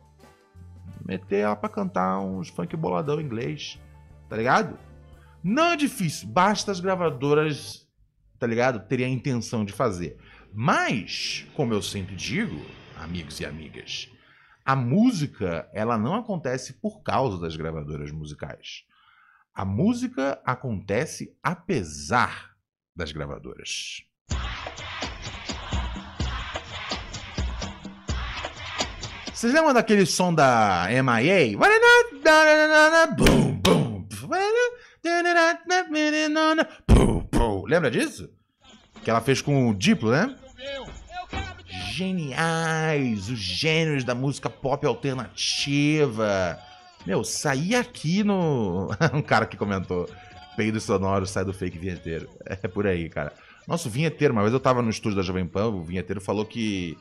meter 1.06 1.40
ela 1.40 1.58
pra 1.58 1.68
cantar 1.68 2.20
uns 2.22 2.48
funk 2.48 2.74
boladão 2.78 3.20
em 3.20 3.26
inglês, 3.26 3.78
tá 4.30 4.38
ligado? 4.38 4.80
Não 5.44 5.72
é 5.72 5.76
difícil, 5.76 6.30
basta 6.30 6.72
as 6.72 6.80
gravadoras, 6.80 7.86
tá 8.40 8.48
ligado? 8.48 8.88
Terem 8.88 9.08
a 9.08 9.10
intenção 9.10 9.66
de 9.66 9.74
fazer. 9.74 10.18
Mas, 10.54 11.46
como 11.54 11.74
eu 11.74 11.82
sempre 11.82 12.16
digo, 12.16 12.66
amigos 12.98 13.42
e 13.42 13.46
amigas, 13.46 14.10
a 14.66 14.76
música, 14.76 15.70
ela 15.74 15.98
não 15.98 16.16
acontece 16.16 16.74
por 16.74 17.02
causa 17.04 17.40
das 17.40 17.56
gravadoras 17.56 18.12
musicais. 18.12 18.84
A 19.54 19.66
música 19.66 20.42
acontece 20.46 21.38
apesar 21.44 22.52
das 22.96 23.12
gravadoras. 23.12 24.04
Vocês 29.34 29.54
lembram 29.54 29.74
daquele 29.74 30.06
som 30.06 30.34
da 30.34 30.88
MIA? 30.90 31.58
Lembra 37.68 37.92
disso? 37.92 38.30
Que 39.04 39.10
ela 39.10 39.20
fez 39.20 39.42
com 39.42 39.70
o 39.70 39.76
Diplo, 39.76 40.12
né? 40.12 40.34
Geniais, 41.94 43.30
os 43.30 43.38
gênios 43.38 44.04
da 44.04 44.16
música 44.16 44.50
pop 44.50 44.84
alternativa. 44.84 46.60
Meu, 47.06 47.24
saí 47.24 47.76
aqui 47.76 48.24
no. 48.24 48.90
um 49.14 49.22
cara 49.22 49.46
que 49.46 49.56
comentou: 49.56 50.10
peido 50.58 50.82
sonoro 50.82 51.28
sai 51.28 51.46
do 51.46 51.54
fake 51.54 51.78
vinheteiro. 51.78 52.28
É 52.48 52.68
por 52.68 52.88
aí, 52.88 53.08
cara. 53.10 53.32
Nosso 53.68 53.92
vinheteiro, 53.92 54.34
uma 54.34 54.42
vez 54.42 54.52
eu 54.52 54.60
tava 54.60 54.82
no 54.82 54.90
estúdio 54.90 55.18
da 55.18 55.22
Jovem 55.22 55.46
Pan, 55.46 55.68
o 55.68 55.84
vinheteiro 55.84 56.20
falou 56.20 56.46
que. 56.46 56.98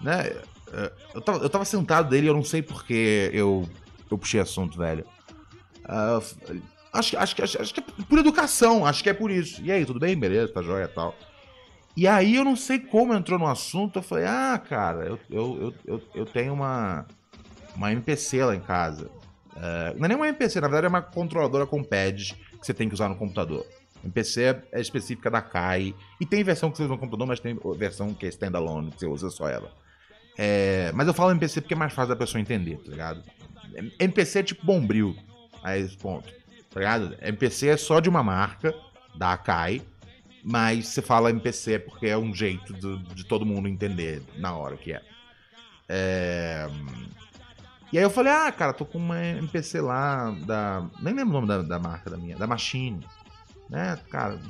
Né, 0.00 0.32
é, 0.72 0.92
eu 1.14 1.20
tava, 1.20 1.38
eu 1.38 1.50
tava 1.50 1.64
sentado 1.64 2.08
dele 2.08 2.28
eu 2.28 2.34
não 2.34 2.44
sei 2.44 2.62
porque 2.62 3.30
eu, 3.32 3.68
eu 4.08 4.16
puxei 4.16 4.38
assunto, 4.38 4.78
velho. 4.78 5.04
Uh, 5.84 6.62
acho, 6.92 7.18
acho, 7.18 7.42
acho, 7.42 7.60
acho 7.60 7.74
que 7.74 7.80
é 7.80 8.04
por 8.08 8.20
educação, 8.20 8.86
acho 8.86 9.02
que 9.02 9.10
é 9.10 9.14
por 9.14 9.32
isso. 9.32 9.60
E 9.64 9.72
aí, 9.72 9.84
tudo 9.84 9.98
bem? 9.98 10.16
Beleza, 10.16 10.52
tá 10.52 10.62
joia 10.62 10.84
e 10.84 10.88
tal. 10.88 11.12
E 11.98 12.06
aí 12.06 12.36
eu 12.36 12.44
não 12.44 12.54
sei 12.54 12.78
como 12.78 13.12
entrou 13.12 13.40
no 13.40 13.48
assunto, 13.48 13.98
eu 13.98 14.02
falei, 14.04 14.24
ah, 14.24 14.56
cara, 14.56 15.04
eu, 15.04 15.18
eu, 15.28 15.74
eu, 15.84 16.02
eu, 16.14 16.24
tenho 16.24 16.54
uma, 16.54 17.04
uma 17.74 17.90
MPC 17.90 18.44
lá 18.44 18.54
em 18.54 18.60
casa. 18.60 19.10
Uh, 19.48 19.98
não 19.98 20.04
é 20.04 20.08
nem 20.08 20.16
uma 20.16 20.28
MPC, 20.28 20.60
na 20.60 20.68
verdade 20.68 20.86
é 20.86 20.88
uma 20.88 21.02
controladora 21.02 21.66
com 21.66 21.82
pads 21.82 22.36
que 22.60 22.64
você 22.64 22.72
tem 22.72 22.88
que 22.88 22.94
usar 22.94 23.08
no 23.08 23.16
computador. 23.16 23.66
MPC 24.04 24.62
é 24.70 24.80
específica 24.80 25.28
da 25.28 25.42
CAI. 25.42 25.92
E 26.20 26.24
tem 26.24 26.44
versão 26.44 26.70
que 26.70 26.76
você 26.76 26.84
usa 26.84 26.92
no 26.92 27.00
computador, 27.00 27.26
mas 27.26 27.40
tem 27.40 27.58
versão 27.76 28.14
que 28.14 28.26
é 28.26 28.28
standalone, 28.28 28.92
que 28.92 29.00
você 29.00 29.06
usa 29.06 29.28
só 29.28 29.48
ela. 29.48 29.72
É, 30.38 30.92
mas 30.94 31.08
eu 31.08 31.12
falo 31.12 31.32
MPC 31.32 31.62
porque 31.62 31.74
é 31.74 31.76
mais 31.76 31.92
fácil 31.92 32.10
da 32.10 32.16
pessoa 32.16 32.40
entender, 32.40 32.76
tá 32.76 32.92
ligado? 32.92 33.24
MPC 33.98 34.38
é 34.38 34.42
tipo 34.44 34.64
Bombril, 34.64 35.16
a 35.64 35.76
esse 35.76 35.96
ponto, 35.96 36.32
tá 36.70 36.78
ligado? 36.78 37.16
MPC 37.20 37.70
é 37.70 37.76
só 37.76 37.98
de 37.98 38.08
uma 38.08 38.22
marca, 38.22 38.72
da 39.16 39.32
Akai, 39.32 39.82
mas 40.42 40.88
você 40.88 41.02
fala 41.02 41.30
MPC 41.30 41.78
porque 41.80 42.06
é 42.06 42.16
um 42.16 42.34
jeito 42.34 42.72
de, 42.72 43.14
de 43.14 43.24
todo 43.24 43.46
mundo 43.46 43.68
entender 43.68 44.22
na 44.36 44.54
hora 44.54 44.76
que 44.76 44.92
é. 44.92 45.02
é. 45.88 46.68
E 47.92 47.98
aí 47.98 48.04
eu 48.04 48.10
falei, 48.10 48.32
ah, 48.32 48.52
cara, 48.52 48.72
tô 48.72 48.84
com 48.84 48.98
uma 48.98 49.24
MPC 49.24 49.80
lá 49.80 50.30
da. 50.46 50.88
Nem 51.00 51.14
lembro 51.14 51.38
o 51.38 51.40
nome 51.40 51.48
da, 51.48 51.62
da 51.62 51.78
marca 51.78 52.10
da 52.10 52.16
minha, 52.16 52.36
da 52.36 52.46
Machine. 52.46 53.06
Né, 53.68 53.98
cara, 54.10 54.40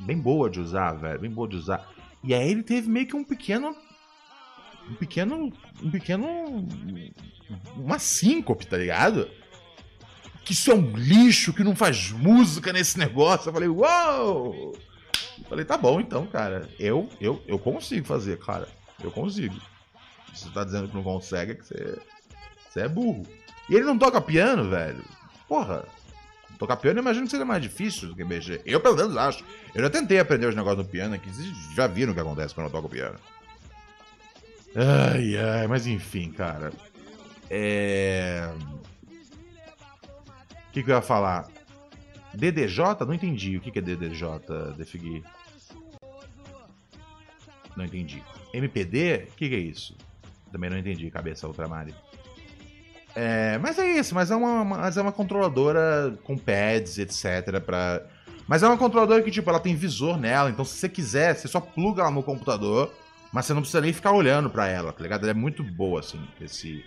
bem 0.00 0.18
boa 0.18 0.48
de 0.48 0.60
usar, 0.60 0.92
velho, 0.92 1.20
bem 1.20 1.30
boa 1.30 1.48
de 1.48 1.56
usar. 1.56 1.88
E 2.22 2.32
aí 2.32 2.50
ele 2.50 2.62
teve 2.62 2.88
meio 2.88 3.06
que 3.06 3.16
um 3.16 3.24
pequeno 3.24 3.74
um 4.88 4.94
pequeno. 4.94 5.52
Um 5.82 5.90
pequeno. 5.90 6.66
Uma 7.76 7.98
síncope, 7.98 8.66
tá 8.66 8.76
ligado? 8.76 9.28
Que 10.44 10.52
isso 10.52 10.70
é 10.70 10.74
um 10.74 10.92
lixo, 10.96 11.52
que 11.52 11.62
não 11.62 11.76
faz 11.76 12.10
música 12.10 12.72
nesse 12.72 12.98
negócio. 12.98 13.48
Eu 13.48 13.52
falei, 13.52 13.68
uou! 13.68 14.74
Eu 14.74 14.91
falei, 15.48 15.64
tá 15.64 15.76
bom 15.76 16.00
então, 16.00 16.26
cara. 16.26 16.68
Eu, 16.78 17.08
eu, 17.20 17.42
eu 17.46 17.58
consigo 17.58 18.06
fazer, 18.06 18.38
cara. 18.38 18.68
Eu 19.02 19.10
consigo. 19.10 19.54
Se 20.34 20.44
você 20.44 20.50
tá 20.50 20.64
dizendo 20.64 20.88
que 20.88 20.94
não 20.94 21.02
consegue, 21.02 21.52
é 21.52 21.54
que 21.54 21.64
você, 21.64 21.98
você 22.68 22.80
é 22.80 22.88
burro. 22.88 23.22
E 23.68 23.74
ele 23.74 23.84
não 23.84 23.98
toca 23.98 24.20
piano, 24.20 24.68
velho. 24.68 25.02
Porra. 25.48 25.84
Tocar 26.58 26.76
piano 26.76 26.98
eu 26.98 27.02
imagino 27.02 27.24
que 27.24 27.32
seja 27.32 27.44
mais 27.44 27.60
difícil 27.60 28.08
do 28.08 28.14
que 28.14 28.24
mexer. 28.24 28.62
Eu, 28.64 28.80
pelo 28.80 28.96
menos, 28.96 29.16
acho. 29.16 29.44
Eu 29.74 29.82
já 29.82 29.90
tentei 29.90 30.18
aprender 30.18 30.46
os 30.46 30.54
negócios 30.54 30.84
no 30.84 30.90
piano 30.90 31.14
aqui. 31.14 31.28
Vocês 31.28 31.48
já 31.74 31.86
viram 31.86 32.12
o 32.12 32.14
que 32.14 32.20
acontece 32.20 32.54
quando 32.54 32.68
eu 32.68 32.72
toco 32.72 32.88
piano. 32.88 33.18
Ai, 34.74 35.36
ai, 35.36 35.66
mas 35.66 35.86
enfim, 35.86 36.30
cara. 36.30 36.72
É. 37.50 38.48
O 40.68 40.72
que, 40.72 40.82
que 40.82 40.90
eu 40.90 40.94
ia 40.94 41.02
falar? 41.02 41.48
DDJ? 42.34 43.04
Não 43.06 43.14
entendi. 43.14 43.56
O 43.56 43.60
que, 43.60 43.78
é 43.78 43.82
DDJ, 43.82 44.74
Defigui? 44.76 45.24
Não 47.76 47.84
entendi. 47.84 48.22
MPD? 48.52 49.28
O 49.30 49.36
que, 49.36 49.54
é 49.54 49.58
isso? 49.58 49.96
Também 50.50 50.68
não 50.68 50.78
entendi, 50.78 51.10
cabeça 51.10 51.46
ultramare. 51.46 51.94
É, 53.14 53.58
mas 53.58 53.78
é 53.78 53.98
isso, 53.98 54.14
mas 54.14 54.30
é 54.30 54.36
uma, 54.36 54.64
mas 54.64 54.96
é 54.96 55.02
uma 55.02 55.12
controladora 55.12 56.18
com 56.24 56.36
pads, 56.36 56.98
etc. 56.98 57.60
Pra... 57.60 58.02
Mas 58.46 58.62
é 58.62 58.66
uma 58.66 58.78
controladora 58.78 59.22
que, 59.22 59.30
tipo, 59.30 59.48
ela 59.48 59.60
tem 59.60 59.74
visor 59.74 60.18
nela, 60.18 60.50
então 60.50 60.64
se 60.64 60.76
você 60.76 60.88
quiser, 60.88 61.34
você 61.34 61.48
só 61.48 61.60
pluga 61.60 62.02
ela 62.02 62.10
no 62.10 62.22
computador 62.22 62.92
mas 63.32 63.46
você 63.46 63.54
não 63.54 63.62
precisa 63.62 63.80
nem 63.80 63.94
ficar 63.94 64.12
olhando 64.12 64.50
para 64.50 64.68
ela, 64.68 64.92
tá 64.92 65.02
ligado? 65.02 65.22
Ela 65.22 65.30
é 65.30 65.34
muito 65.34 65.64
boa, 65.64 66.00
assim, 66.00 66.20
nesse, 66.38 66.84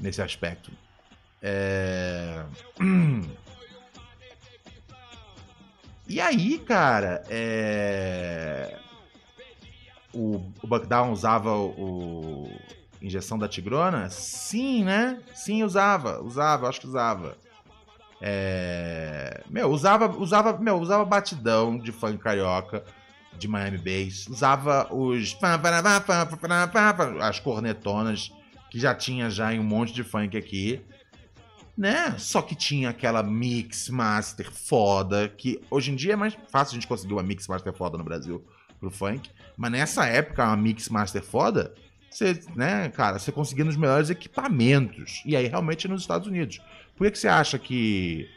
nesse 0.00 0.22
aspecto. 0.22 0.72
É... 1.42 2.42
E 6.08 6.20
aí, 6.20 6.58
cara, 6.58 7.22
é... 7.28 8.78
o, 10.12 10.36
o 10.62 10.66
Buckdown 10.66 11.10
usava 11.10 11.52
o, 11.56 12.48
injeção 13.02 13.38
da 13.38 13.48
Tigrona? 13.48 14.08
Sim, 14.08 14.84
né? 14.84 15.20
Sim, 15.34 15.62
usava, 15.64 16.22
usava, 16.22 16.68
acho 16.68 16.80
que 16.80 16.86
usava. 16.86 17.36
É... 18.20 19.42
Meu, 19.50 19.70
usava, 19.70 20.08
usava, 20.16 20.56
meu, 20.58 20.78
usava 20.78 21.04
batidão 21.04 21.76
de 21.76 21.92
funk 21.92 22.18
carioca 22.18 22.84
de 23.36 23.46
Miami 23.48 23.78
Bass, 23.78 24.26
usava 24.28 24.88
os 24.94 25.36
as 27.20 27.40
cornetonas 27.40 28.32
que 28.70 28.80
já 28.80 28.94
tinha 28.94 29.28
já 29.28 29.52
em 29.52 29.60
um 29.60 29.64
monte 29.64 29.92
de 29.92 30.02
funk 30.02 30.36
aqui, 30.36 30.82
né? 31.76 32.16
Só 32.18 32.40
que 32.42 32.54
tinha 32.54 32.90
aquela 32.90 33.22
mix 33.22 33.88
master 33.88 34.50
foda 34.50 35.28
que 35.28 35.60
hoje 35.70 35.90
em 35.90 35.96
dia 35.96 36.14
é 36.14 36.16
mais 36.16 36.36
fácil 36.48 36.72
a 36.72 36.74
gente 36.74 36.86
conseguir 36.86 37.12
uma 37.12 37.22
mix 37.22 37.46
master 37.46 37.72
foda 37.72 37.98
no 37.98 38.04
Brasil 38.04 38.44
pro 38.80 38.90
funk, 38.90 39.30
mas 39.56 39.70
nessa 39.70 40.06
época 40.06 40.44
uma 40.44 40.56
mix 40.56 40.88
master 40.88 41.22
foda, 41.22 41.74
você, 42.10 42.40
né, 42.54 42.88
cara, 42.90 43.18
você 43.18 43.30
conseguia 43.30 43.64
nos 43.64 43.76
melhores 43.76 44.10
equipamentos. 44.10 45.22
E 45.24 45.36
aí 45.36 45.46
realmente 45.46 45.86
nos 45.88 46.02
Estados 46.02 46.26
Unidos. 46.26 46.60
Por 46.96 47.04
que, 47.04 47.12
que 47.12 47.18
você 47.18 47.28
acha 47.28 47.58
que 47.58 48.28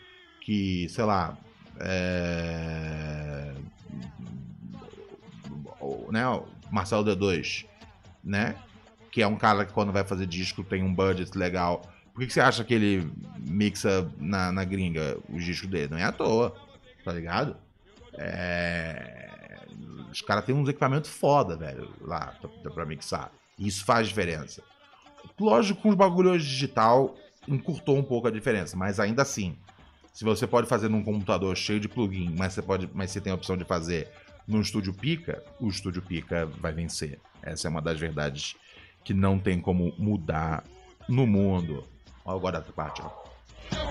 que, 0.42 0.88
sei 0.90 1.04
lá, 1.04 1.38
é 1.80 3.54
né, 6.12 6.24
Marcelo 6.72 7.04
D2, 7.04 7.66
né? 8.24 8.56
Que 9.12 9.22
é 9.22 9.28
um 9.28 9.36
cara 9.36 9.66
que 9.66 9.74
quando 9.74 9.92
vai 9.92 10.04
fazer 10.04 10.26
disco 10.26 10.64
tem 10.64 10.84
um 10.84 10.94
budget 10.94 11.38
legal. 11.38 11.82
Por 12.20 12.24
que, 12.24 12.28
que 12.28 12.34
você 12.34 12.42
acha 12.42 12.66
que 12.66 12.74
ele 12.74 13.10
mixa 13.38 14.12
na, 14.18 14.52
na 14.52 14.66
gringa 14.66 15.18
os 15.30 15.42
discos 15.42 15.70
dele? 15.70 15.92
Não 15.92 15.98
é 15.98 16.04
à 16.04 16.12
toa, 16.12 16.54
tá 17.06 17.14
ligado? 17.14 17.56
É... 18.12 19.58
Os 20.12 20.20
caras 20.22 20.44
têm 20.44 20.54
uns 20.54 20.68
equipamentos 20.68 21.10
foda, 21.10 21.56
velho, 21.56 21.90
lá 22.02 22.36
pra, 22.62 22.72
pra 22.72 22.86
mixar. 22.86 23.32
E 23.58 23.66
isso 23.66 23.86
faz 23.86 24.10
diferença. 24.10 24.62
Lógico, 25.40 25.82
com 25.82 25.88
os 25.88 25.96
bagulhos 25.96 26.44
digital, 26.44 27.16
encurtou 27.48 27.98
um 27.98 28.04
pouco 28.04 28.28
a 28.28 28.32
diferença, 28.32 28.76
mas 28.76 29.00
ainda 29.00 29.22
assim, 29.22 29.56
se 30.12 30.26
você 30.26 30.46
pode 30.46 30.68
fazer 30.68 30.90
num 30.90 31.02
computador 31.02 31.56
cheio 31.56 31.80
de 31.80 31.88
plugin, 31.88 32.36
mas 32.38 32.52
você 32.52 32.62
pode, 32.62 32.90
mas 32.94 33.12
você 33.12 33.22
tem 33.22 33.32
a 33.32 33.36
opção 33.36 33.56
de 33.56 33.64
fazer 33.64 34.10
num 34.46 34.60
estúdio 34.60 34.94
Pica, 34.94 35.42
o 35.58 35.70
estúdio 35.70 36.02
Pica 36.02 36.46
vai 36.46 36.74
vencer. 36.74 37.18
Essa 37.42 37.70
é 37.70 37.72
uma 37.72 37.82
das 37.82 37.98
verdades 37.98 38.58
que 39.06 39.14
não 39.14 39.40
tem 39.40 39.62
como 39.62 39.94
mudar 39.98 40.66
no 41.08 41.26
mundo. 41.26 41.88
Olha 42.30 42.38
agora 42.38 42.66
ó. 42.78 43.10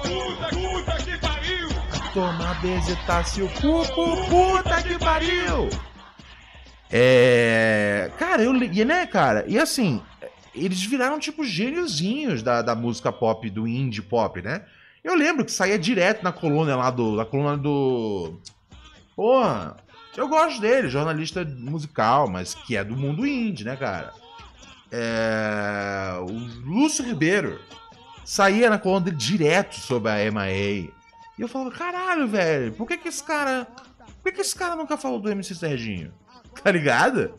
Puta, 0.02 0.48
puta 0.48 0.96
que 1.02 1.18
pariu! 1.18 1.68
Toma 2.14 2.54
bezetácio, 2.62 3.48
pupu, 3.60 4.16
puta 4.28 4.80
que 4.82 4.96
pariu! 4.96 5.68
É. 6.90 8.10
Cara, 8.16 8.42
eu. 8.42 8.52
li- 8.52 8.70
E 8.72 8.84
né, 8.84 9.06
cara? 9.06 9.44
E 9.48 9.58
assim, 9.58 10.00
eles 10.54 10.80
viraram 10.84 11.18
tipo 11.18 11.42
gêniozinhos 11.44 12.40
da, 12.42 12.62
da 12.62 12.74
música 12.76 13.10
pop, 13.12 13.48
do 13.50 13.66
indie 13.66 14.02
pop, 14.02 14.40
né? 14.40 14.62
Eu 15.02 15.14
lembro 15.16 15.44
que 15.44 15.50
saía 15.50 15.78
direto 15.78 16.22
na 16.22 16.30
coluna 16.32 16.76
lá 16.76 16.90
do. 16.90 17.16
Na 17.16 17.24
coluna 17.24 17.56
do. 17.56 18.38
Porra, 19.16 19.76
eu 20.16 20.28
gosto 20.28 20.60
dele, 20.60 20.88
jornalista 20.88 21.44
musical, 21.44 22.28
mas 22.28 22.54
que 22.54 22.76
é 22.76 22.84
do 22.84 22.96
mundo 22.96 23.26
indie, 23.26 23.64
né, 23.64 23.74
cara? 23.76 24.12
É. 24.92 26.12
O 26.20 26.32
Lúcio 26.64 27.04
Ribeiro 27.04 27.60
saía 28.28 28.68
na 28.68 28.78
coluna 28.78 29.06
dele 29.06 29.16
direto 29.16 29.76
sobre 29.76 30.10
a 30.10 30.30
MIA. 30.30 30.90
E 31.38 31.40
eu 31.40 31.48
falava, 31.48 31.70
caralho, 31.70 32.28
velho, 32.28 32.72
por 32.72 32.86
que 32.86 32.98
que 32.98 33.08
esse 33.08 33.24
cara. 33.24 33.66
Por 34.22 34.24
que 34.24 34.32
que 34.32 34.40
esse 34.42 34.54
cara 34.54 34.76
nunca 34.76 34.98
falou 34.98 35.18
do 35.18 35.30
MC 35.30 35.54
Serginho? 35.54 36.12
Tá 36.62 36.72
ligado? 36.72 37.34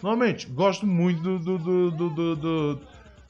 Normalmente, 0.00 0.46
gosto 0.46 0.86
muito 0.86 1.20
do. 1.20 1.58
do. 1.58 1.58
do. 1.58 1.90
do. 1.90 2.10
do, 2.36 2.80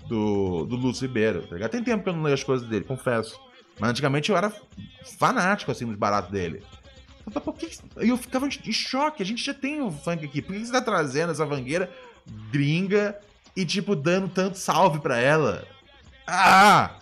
do, 0.06 0.66
do, 0.66 0.76
Lúcio 0.76 1.06
Ribeiro, 1.06 1.46
tá 1.46 1.54
ligado? 1.54 1.70
Tem 1.70 1.82
tempo 1.82 2.02
que 2.02 2.10
eu 2.10 2.12
não 2.12 2.22
leio 2.22 2.34
as 2.34 2.44
coisas 2.44 2.68
dele, 2.68 2.84
confesso. 2.84 3.40
Mas 3.78 3.90
antigamente 3.90 4.30
eu 4.30 4.36
era 4.36 4.52
fanático, 5.18 5.70
assim, 5.70 5.86
dos 5.86 5.96
baratos 5.96 6.30
dele. 6.30 6.62
E 8.00 8.08
eu 8.08 8.16
ficava 8.18 8.46
em 8.46 8.72
choque, 8.72 9.22
a 9.22 9.26
gente 9.26 9.42
já 9.42 9.54
tem 9.54 9.80
o 9.80 9.90
funk 9.90 10.24
aqui. 10.24 10.42
Por 10.42 10.54
que 10.54 10.66
você 10.66 10.72
tá 10.72 10.82
trazendo 10.82 11.32
essa 11.32 11.46
vangueira 11.46 11.90
gringa 12.50 13.18
e, 13.56 13.64
tipo, 13.64 13.96
dando 13.96 14.28
tanto 14.28 14.58
salve 14.58 15.00
pra 15.00 15.18
ela? 15.18 15.64
Ah! 16.26 16.99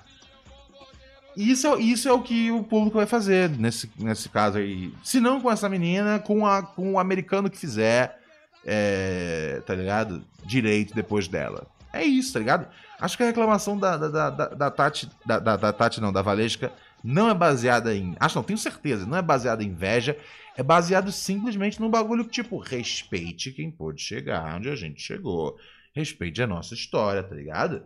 Isso, 1.38 1.66
é- 1.68 1.80
isso 1.80 2.08
é 2.08 2.12
o 2.12 2.20
que 2.20 2.50
o 2.50 2.64
público 2.64 2.96
vai 2.96 3.06
fazer 3.06 3.48
nesse, 3.50 3.88
nesse 3.96 4.28
caso 4.28 4.58
aí. 4.58 4.92
Se 5.04 5.20
não 5.20 5.40
com 5.40 5.50
essa 5.50 5.68
menina, 5.68 6.18
com, 6.18 6.44
a, 6.44 6.62
com 6.62 6.94
o 6.94 6.98
americano 6.98 7.48
que 7.48 7.56
fizer, 7.56 8.18
é, 8.66 9.62
tá 9.64 9.74
ligado? 9.74 10.22
Direito 10.44 10.94
depois 10.94 11.28
dela. 11.28 11.66
É 11.92 12.02
isso, 12.04 12.32
tá 12.32 12.38
ligado? 12.40 12.66
Acho 13.00 13.16
que 13.16 13.22
a 13.22 13.26
reclamação 13.26 13.78
da, 13.78 13.96
da, 13.96 14.30
da, 14.30 14.48
da- 14.48 14.70
Tati, 14.70 15.08
da, 15.24 15.38
da, 15.38 15.56
da 15.56 15.72
Tati 15.72 16.00
não, 16.00 16.12
da 16.12 16.22
Valesca, 16.22 16.72
não 17.02 17.30
é 17.30 17.34
baseada 17.34 17.94
em. 17.94 18.16
Acho 18.18 18.36
não, 18.36 18.42
tenho 18.42 18.58
certeza, 18.58 19.06
não 19.06 19.16
é 19.16 19.22
baseada 19.22 19.62
em 19.62 19.68
inveja, 19.68 20.16
é 20.56 20.62
baseado 20.62 21.12
simplesmente 21.12 21.80
num 21.80 21.88
bagulho 21.88 22.24
que, 22.24 22.32
tipo, 22.32 22.58
respeite 22.58 23.52
quem 23.52 23.70
pôde 23.70 24.02
chegar 24.02 24.56
onde 24.56 24.68
a 24.68 24.74
gente 24.76 25.00
chegou. 25.00 25.56
Respeite 25.94 26.42
a 26.42 26.46
nossa 26.46 26.74
história, 26.74 27.22
tá 27.22 27.34
ligado? 27.34 27.82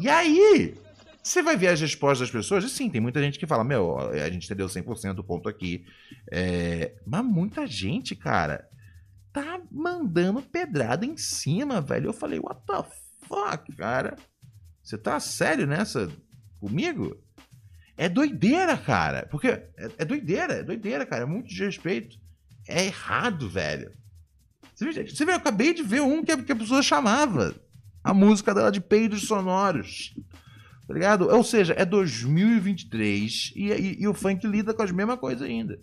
E 0.00 0.08
aí, 0.08 0.74
você 1.22 1.42
vai 1.42 1.56
ver 1.56 1.68
as 1.68 1.80
respostas 1.80 2.28
das 2.28 2.30
pessoas, 2.30 2.70
sim, 2.72 2.90
tem 2.90 3.00
muita 3.00 3.22
gente 3.22 3.38
que 3.38 3.46
fala, 3.46 3.62
meu, 3.62 3.98
a 3.98 4.28
gente 4.28 4.46
entendeu 4.46 4.66
100% 4.66 5.14
do 5.14 5.24
ponto 5.24 5.48
aqui. 5.48 5.86
É, 6.30 6.94
Mas 7.06 7.24
muita 7.24 7.66
gente, 7.66 8.16
cara, 8.16 8.68
tá 9.32 9.60
mandando 9.70 10.42
pedrada 10.42 11.06
em 11.06 11.16
cima, 11.16 11.80
velho. 11.80 12.08
Eu 12.08 12.12
falei, 12.12 12.40
what 12.40 12.60
the 12.66 12.84
fuck, 13.26 13.72
cara? 13.76 14.16
Você 14.82 14.98
tá 14.98 15.20
sério 15.20 15.66
nessa 15.66 16.10
comigo? 16.58 17.16
É 17.96 18.08
doideira, 18.08 18.76
cara. 18.76 19.26
Porque 19.30 19.48
é, 19.48 19.66
é 19.98 20.04
doideira, 20.04 20.54
é 20.54 20.62
doideira, 20.62 21.06
cara. 21.06 21.22
É 21.22 21.26
muito 21.26 21.48
desrespeito. 21.48 22.18
É 22.66 22.86
errado, 22.86 23.48
velho. 23.48 23.92
Você 24.74 24.90
vê, 24.90 25.08
você 25.08 25.24
vê, 25.24 25.32
eu 25.32 25.36
acabei 25.36 25.72
de 25.72 25.82
ver 25.82 26.00
um 26.02 26.24
que 26.24 26.32
a, 26.32 26.42
que 26.42 26.52
a 26.52 26.56
pessoa 26.56 26.82
chamava 26.82 27.54
a 28.02 28.12
música 28.12 28.52
dela 28.52 28.72
de 28.72 28.80
peidos 28.80 29.26
sonoros. 29.26 30.14
Tá 30.86 30.94
ligado? 30.94 31.28
Ou 31.28 31.44
seja, 31.44 31.74
é 31.76 31.84
2023 31.84 33.52
e, 33.54 33.68
e, 33.72 34.02
e 34.02 34.08
o 34.08 34.14
funk 34.14 34.46
lida 34.46 34.74
com 34.74 34.82
as 34.82 34.90
mesmas 34.90 35.18
coisas 35.18 35.42
ainda. 35.42 35.78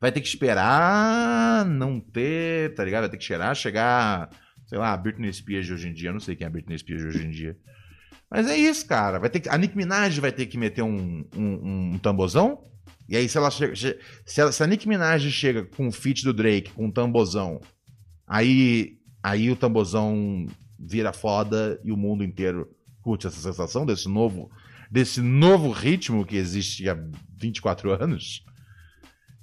Vai 0.00 0.10
ter 0.12 0.20
que 0.20 0.28
esperar 0.28 1.64
não 1.64 2.00
ter, 2.00 2.74
tá 2.74 2.84
ligado? 2.84 3.02
Vai 3.02 3.10
ter 3.10 3.16
que 3.16 3.22
esperar 3.22 3.54
chegar, 3.56 4.30
sei 4.66 4.78
lá, 4.78 4.92
a 4.92 4.96
Britney 4.96 5.32
Spears 5.32 5.66
de 5.66 5.72
hoje 5.72 5.88
em 5.88 5.92
dia. 5.92 6.08
Eu 6.08 6.14
não 6.14 6.20
sei 6.20 6.34
quem 6.36 6.44
é 6.44 6.48
a 6.48 6.50
Britney 6.50 6.78
Spears 6.78 7.02
de 7.02 7.08
hoje 7.08 7.26
em 7.26 7.30
dia. 7.30 7.56
Mas 8.30 8.48
é 8.48 8.56
isso, 8.56 8.86
cara. 8.86 9.18
Vai 9.18 9.30
ter 9.30 9.40
que, 9.40 9.48
a 9.48 9.56
Nicki 9.58 9.76
Minaj 9.76 10.18
vai 10.20 10.32
ter 10.32 10.46
que 10.46 10.58
meter 10.58 10.82
um, 10.82 11.24
um, 11.36 11.92
um 11.94 11.98
tambozão. 11.98 12.62
E 13.08 13.16
aí, 13.16 13.28
se 13.28 13.36
ela 13.36 13.50
chega. 13.50 13.74
che- 13.76 13.98
Se, 14.24 14.40
ela- 14.40 14.50
se 14.52 14.62
a 14.62 14.66
Nicki 14.66 14.88
Minaj 14.88 15.30
chega 15.30 15.64
com 15.64 15.86
o 15.88 15.92
feat 15.92 16.24
do 16.24 16.32
Drake, 16.32 16.72
com 16.72 16.86
um 16.86 16.90
tambozão, 16.90 17.60
aí, 18.26 18.96
aí 19.22 19.50
o 19.50 19.56
tambozão 19.56 20.46
vira 20.78 21.12
foda 21.12 21.80
e 21.84 21.92
o 21.92 21.96
mundo 21.96 22.24
inteiro 22.24 22.68
curte 23.04 23.26
essa 23.26 23.38
sensação 23.38 23.84
desse 23.84 24.08
novo, 24.08 24.50
desse 24.90 25.20
novo 25.20 25.70
ritmo 25.70 26.24
que 26.24 26.36
existe 26.36 26.88
há 26.88 26.96
24 27.38 27.92
anos. 27.92 28.42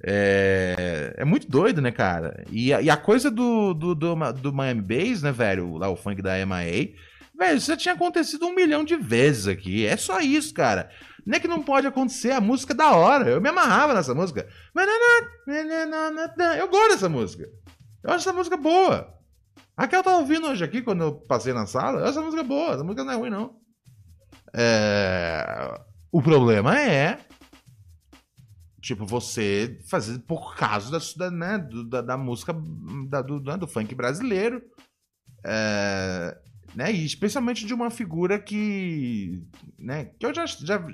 É, 0.04 1.14
é 1.18 1.24
muito 1.24 1.48
doido, 1.48 1.80
né, 1.80 1.92
cara? 1.92 2.44
E 2.50 2.74
a, 2.74 2.82
e 2.82 2.90
a 2.90 2.98
coisa 2.98 3.30
do, 3.30 3.76
do, 3.76 3.94
do, 3.94 4.16
do 4.34 4.52
Miami 4.52 4.82
Bass, 4.82 5.22
né, 5.22 5.32
velho? 5.32 5.78
Lá 5.78 5.90
o 5.90 5.96
funk 5.96 6.24
da 6.24 6.34
MIA. 6.44 6.96
Velho, 7.38 7.58
isso 7.58 7.68
já 7.68 7.78
tinha 7.78 7.94
acontecido 7.94 8.48
um 8.48 8.56
milhão 8.56 8.84
de 8.84 8.96
vezes 8.96 9.48
aqui. 9.48 9.86
É 9.86 9.96
só 9.96 10.20
isso, 10.20 10.54
cara. 10.56 10.90
Não 11.24 11.38
é 11.38 11.40
que 11.40 11.48
não 11.48 11.62
pode 11.62 11.86
acontecer, 11.86 12.32
a 12.32 12.42
música 12.42 12.74
é 12.74 12.76
da 12.76 12.92
hora. 12.94 13.30
Eu 13.30 13.40
me 13.40 13.50
amarrava 13.50 13.94
nessa 13.94 14.16
música. 14.16 14.48
Eu 16.58 16.68
gosto 16.68 16.90
dessa 16.90 17.08
música. 17.08 17.48
Eu 18.04 18.10
acho 18.10 18.28
essa 18.28 18.34
música 18.34 18.58
boa. 18.58 19.21
A 19.82 19.88
que 19.88 19.96
eu 19.96 20.04
tava 20.04 20.18
ouvindo 20.20 20.46
hoje 20.46 20.64
aqui, 20.64 20.80
quando 20.84 21.02
eu 21.02 21.12
passei 21.22 21.54
na 21.54 21.66
sala, 21.66 22.08
essa 22.08 22.22
música 22.22 22.44
boa. 22.44 22.76
Essa 22.76 22.84
música 22.84 23.04
não 23.04 23.14
é 23.14 23.16
ruim, 23.16 23.32
não. 23.32 23.60
É, 24.54 25.74
O 26.12 26.22
problema 26.22 26.80
é 26.80 27.18
tipo, 28.80 29.08
você 29.08 29.80
fazer 29.90 30.20
por 30.20 30.56
causa 30.56 31.00
da, 31.18 31.32
né, 31.32 31.58
da, 31.90 32.02
da 32.04 32.16
música 32.18 32.54
da- 33.10 33.24
do, 33.24 33.40
né, 33.42 33.58
do 33.58 33.68
funk 33.68 33.96
brasileiro. 33.96 34.62
É, 35.44 36.38
né, 36.76 36.92
e 36.92 37.04
especialmente 37.04 37.66
de 37.66 37.74
uma 37.74 37.90
figura 37.90 38.38
que. 38.40 39.44
Né, 39.80 40.06
que 40.20 40.28
eu 40.28 40.32
já, 40.32 40.46
já, 40.46 40.86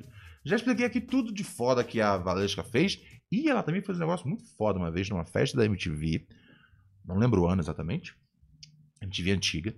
já 0.45 0.55
expliquei 0.55 0.85
aqui 0.85 1.01
tudo 1.01 1.33
de 1.33 1.43
foda 1.43 1.83
que 1.83 1.99
a 1.99 2.15
Valesca 2.15 2.63
fez. 2.63 2.97
E 3.29 3.49
ela 3.49 3.63
também 3.63 3.81
fez 3.81 3.97
um 3.97 4.01
negócio 4.01 4.25
muito 4.29 4.45
foda 4.55 4.79
uma 4.79 4.89
vez 4.91 5.09
numa 5.09 5.25
festa 5.25 5.57
da 5.57 5.65
MTV. 5.65 6.25
Não 7.05 7.17
lembro 7.17 7.41
o 7.41 7.47
ano 7.47 7.61
exatamente. 7.61 8.15
MTV 9.01 9.31
antiga. 9.31 9.75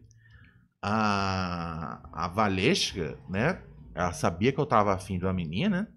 A, 0.82 2.26
a 2.26 2.28
Valesca, 2.28 3.18
né? 3.30 3.62
Ela 3.94 4.14
sabia 4.14 4.52
que 4.52 4.60
eu 4.60 4.66
tava 4.66 4.94
afim 4.94 5.18
de 5.18 5.26
uma 5.26 5.34
menina. 5.34 5.94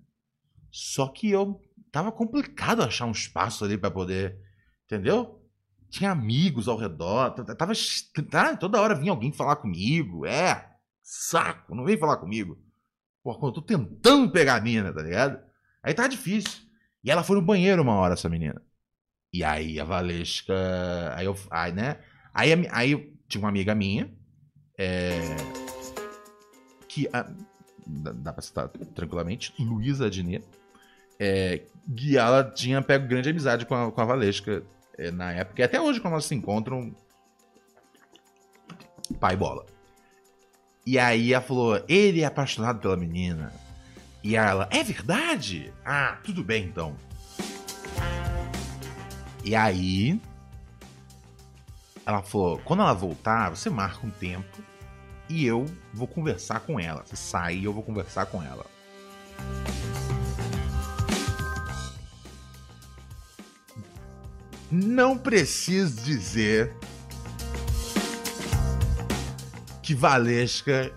Só 0.70 1.08
que 1.08 1.30
eu 1.30 1.60
tava 1.90 2.10
complicado 2.10 2.82
achar 2.82 3.06
um 3.06 3.12
espaço 3.12 3.64
ali 3.64 3.76
pra 3.78 3.90
poder. 3.90 4.38
Entendeu? 4.86 5.40
Tinha 5.90 6.10
amigos 6.10 6.68
ao 6.68 6.76
redor. 6.76 7.30
Tava. 7.30 7.72
tá, 8.30 8.56
toda 8.56 8.80
hora 8.80 8.94
vinha 8.94 9.12
alguém 9.12 9.30
falar 9.32 9.56
comigo. 9.56 10.26
É. 10.26 10.70
Saco. 11.02 11.74
Não 11.74 11.84
vem 11.84 11.98
falar 11.98 12.16
comigo. 12.16 12.58
Pô, 13.22 13.34
quando 13.38 13.54
eu 13.54 13.60
tô 13.60 13.62
tentando 13.62 14.32
pegar 14.32 14.56
a 14.56 14.60
mina, 14.60 14.92
tá 14.92 15.02
ligado? 15.02 15.38
Aí 15.82 15.94
tá 15.94 16.08
difícil. 16.08 16.62
E 17.04 17.10
ela 17.10 17.22
foi 17.22 17.36
no 17.36 17.42
banheiro 17.42 17.82
uma 17.82 17.94
hora, 17.94 18.14
essa 18.14 18.28
menina. 18.28 18.60
E 19.32 19.44
aí 19.44 19.78
a 19.78 19.84
Valesca. 19.84 20.54
Aí 21.14 21.26
eu. 21.26 21.36
Aí, 21.50 21.72
né? 21.72 21.98
Aí, 22.34 22.68
aí 22.70 23.11
tinha 23.32 23.42
uma 23.42 23.48
amiga 23.48 23.74
minha. 23.74 24.12
É, 24.78 25.18
que. 26.86 27.08
a- 27.12 27.30
dá 27.86 28.32
pra 28.32 28.42
citar 28.42 28.68
tranquilamente. 28.94 29.54
Luísa 29.58 30.06
Adnet. 30.06 30.44
É, 31.18 31.62
e 31.96 32.16
ela 32.16 32.44
tinha 32.44 32.82
pego 32.82 33.08
grande 33.08 33.30
amizade 33.30 33.64
com 33.66 33.74
a, 33.74 33.90
com 33.90 34.00
a 34.00 34.04
Valesca 34.04 34.62
é, 34.98 35.10
na 35.10 35.32
época. 35.32 35.62
E 35.62 35.64
até 35.64 35.80
hoje, 35.80 36.00
quando 36.00 36.12
elas 36.12 36.26
se 36.26 36.34
encontram. 36.34 36.94
Pai 39.18 39.34
bola. 39.36 39.64
E 40.84 40.98
aí 40.98 41.32
ela 41.32 41.42
falou: 41.42 41.82
ele 41.88 42.20
é 42.20 42.24
apaixonado 42.26 42.80
pela 42.80 42.96
menina. 42.96 43.52
E 44.22 44.36
ela, 44.36 44.68
é 44.70 44.82
verdade? 44.84 45.72
Ah, 45.84 46.18
tudo 46.22 46.44
bem 46.44 46.64
então. 46.66 46.96
E 49.44 49.54
aí. 49.56 50.20
Ela 52.04 52.22
falou: 52.22 52.58
quando 52.64 52.80
ela 52.82 52.92
voltar, 52.92 53.50
você 53.50 53.70
marca 53.70 54.06
um 54.06 54.10
tempo 54.10 54.62
e 55.28 55.46
eu 55.46 55.66
vou 55.92 56.06
conversar 56.06 56.60
com 56.60 56.78
ela. 56.78 57.04
Você 57.04 57.16
sai 57.16 57.56
e 57.56 57.64
eu 57.64 57.72
vou 57.72 57.82
conversar 57.82 58.26
com 58.26 58.42
ela. 58.42 58.66
Não 64.70 65.18
preciso 65.18 66.02
dizer 66.02 66.74
que 69.82 69.94
Valesca 69.94 70.92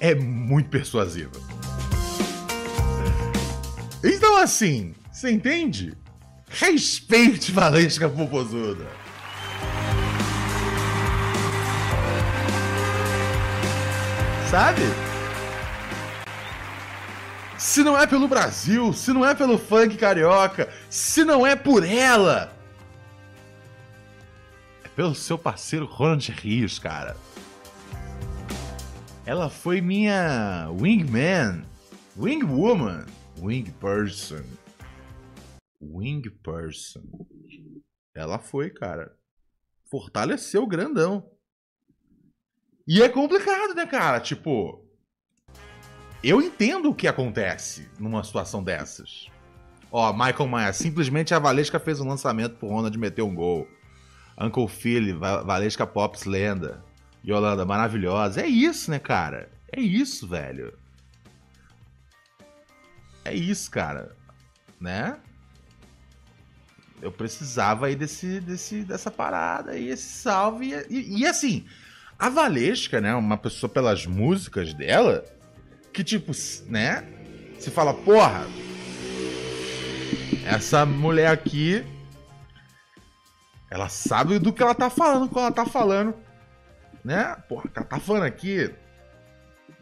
é 0.00 0.14
muito 0.14 0.70
persuasiva. 0.70 1.32
Então, 4.02 4.36
assim, 4.38 4.94
você 5.12 5.30
entende? 5.30 5.96
Respeite 6.48 7.52
Valesca 7.52 8.08
Popozuda. 8.08 8.88
Sabe? 14.50 14.80
Se 17.56 17.84
não 17.84 17.96
é 17.96 18.04
pelo 18.04 18.26
Brasil, 18.26 18.92
se 18.92 19.12
não 19.12 19.24
é 19.24 19.32
pelo 19.32 19.56
funk 19.56 19.96
carioca, 19.96 20.68
se 20.90 21.24
não 21.24 21.46
é 21.46 21.54
por 21.54 21.84
ela, 21.84 22.52
é 24.82 24.88
pelo 24.88 25.14
seu 25.14 25.38
parceiro 25.38 25.86
Ronald 25.86 26.28
Rios, 26.32 26.80
cara. 26.80 27.16
Ela 29.24 29.48
foi 29.48 29.80
minha 29.80 30.68
wingman, 30.80 31.64
wingwoman, 32.18 33.06
wing 33.38 33.70
person. 33.78 34.42
Wing 35.80 36.22
person. 36.42 37.04
Ela 38.16 38.40
foi, 38.40 38.68
cara. 38.70 39.16
Fortaleceu 39.88 40.66
grandão. 40.66 41.30
E 42.86 43.02
é 43.02 43.08
complicado, 43.08 43.74
né, 43.74 43.86
cara? 43.86 44.20
Tipo, 44.20 44.84
eu 46.22 46.40
entendo 46.42 46.90
o 46.90 46.94
que 46.94 47.08
acontece 47.08 47.88
numa 47.98 48.22
situação 48.22 48.62
dessas. 48.62 49.28
Ó, 49.90 50.12
Michael 50.12 50.46
Maia, 50.46 50.72
simplesmente 50.72 51.34
a 51.34 51.38
Valesca 51.38 51.80
fez 51.80 52.00
um 52.00 52.08
lançamento 52.08 52.56
pro 52.56 52.68
Ronald 52.68 52.96
meter 52.98 53.22
um 53.22 53.34
gol. 53.34 53.66
Uncle 54.38 54.68
Philly, 54.68 55.12
Valesca 55.12 55.86
Pops 55.86 56.24
lenda. 56.24 56.84
Yolanda, 57.26 57.64
maravilhosa. 57.64 58.40
É 58.40 58.46
isso, 58.46 58.90
né, 58.90 58.98
cara? 58.98 59.50
É 59.70 59.80
isso, 59.80 60.26
velho. 60.26 60.72
É 63.24 63.34
isso, 63.34 63.70
cara. 63.70 64.16
Né? 64.80 65.18
Eu 67.02 67.12
precisava 67.12 67.86
aí 67.86 67.96
desse, 67.96 68.40
desse, 68.40 68.82
dessa 68.84 69.10
parada 69.10 69.72
aí, 69.72 69.88
esse 69.88 70.08
salve. 70.08 70.72
E, 70.88 71.20
e 71.20 71.26
assim, 71.26 71.66
a 72.20 72.28
Valesca, 72.28 73.00
né? 73.00 73.14
Uma 73.14 73.38
pessoa 73.38 73.70
pelas 73.70 74.04
músicas 74.04 74.74
dela, 74.74 75.24
que 75.90 76.04
tipo, 76.04 76.32
né? 76.66 77.02
Você 77.58 77.70
fala, 77.70 77.94
porra, 77.94 78.46
essa 80.44 80.84
mulher 80.84 81.28
aqui, 81.28 81.82
ela 83.70 83.88
sabe 83.88 84.38
do 84.38 84.52
que 84.52 84.62
ela 84.62 84.74
tá 84.74 84.90
falando 84.90 85.30
quando 85.30 85.46
ela 85.46 85.54
tá 85.54 85.64
falando, 85.64 86.14
né? 87.02 87.36
Porra, 87.48 87.70
ela 87.74 87.86
tá 87.86 87.98
falando 87.98 88.24
aqui 88.24 88.70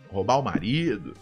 roubar 0.08 0.38
o 0.38 0.42
marido, 0.42 1.14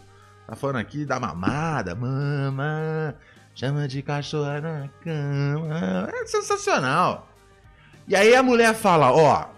tá 0.46 0.54
falando 0.54 0.76
aqui 0.76 1.06
da 1.06 1.18
mamada, 1.18 1.94
mama, 1.94 3.16
chama 3.54 3.88
de 3.88 4.02
cachorro 4.02 4.60
na 4.60 4.88
cama, 5.02 6.10
é 6.12 6.26
sensacional. 6.26 7.26
E 8.06 8.14
aí 8.14 8.34
a 8.34 8.42
mulher 8.42 8.74
fala, 8.74 9.10
ó, 9.10 9.55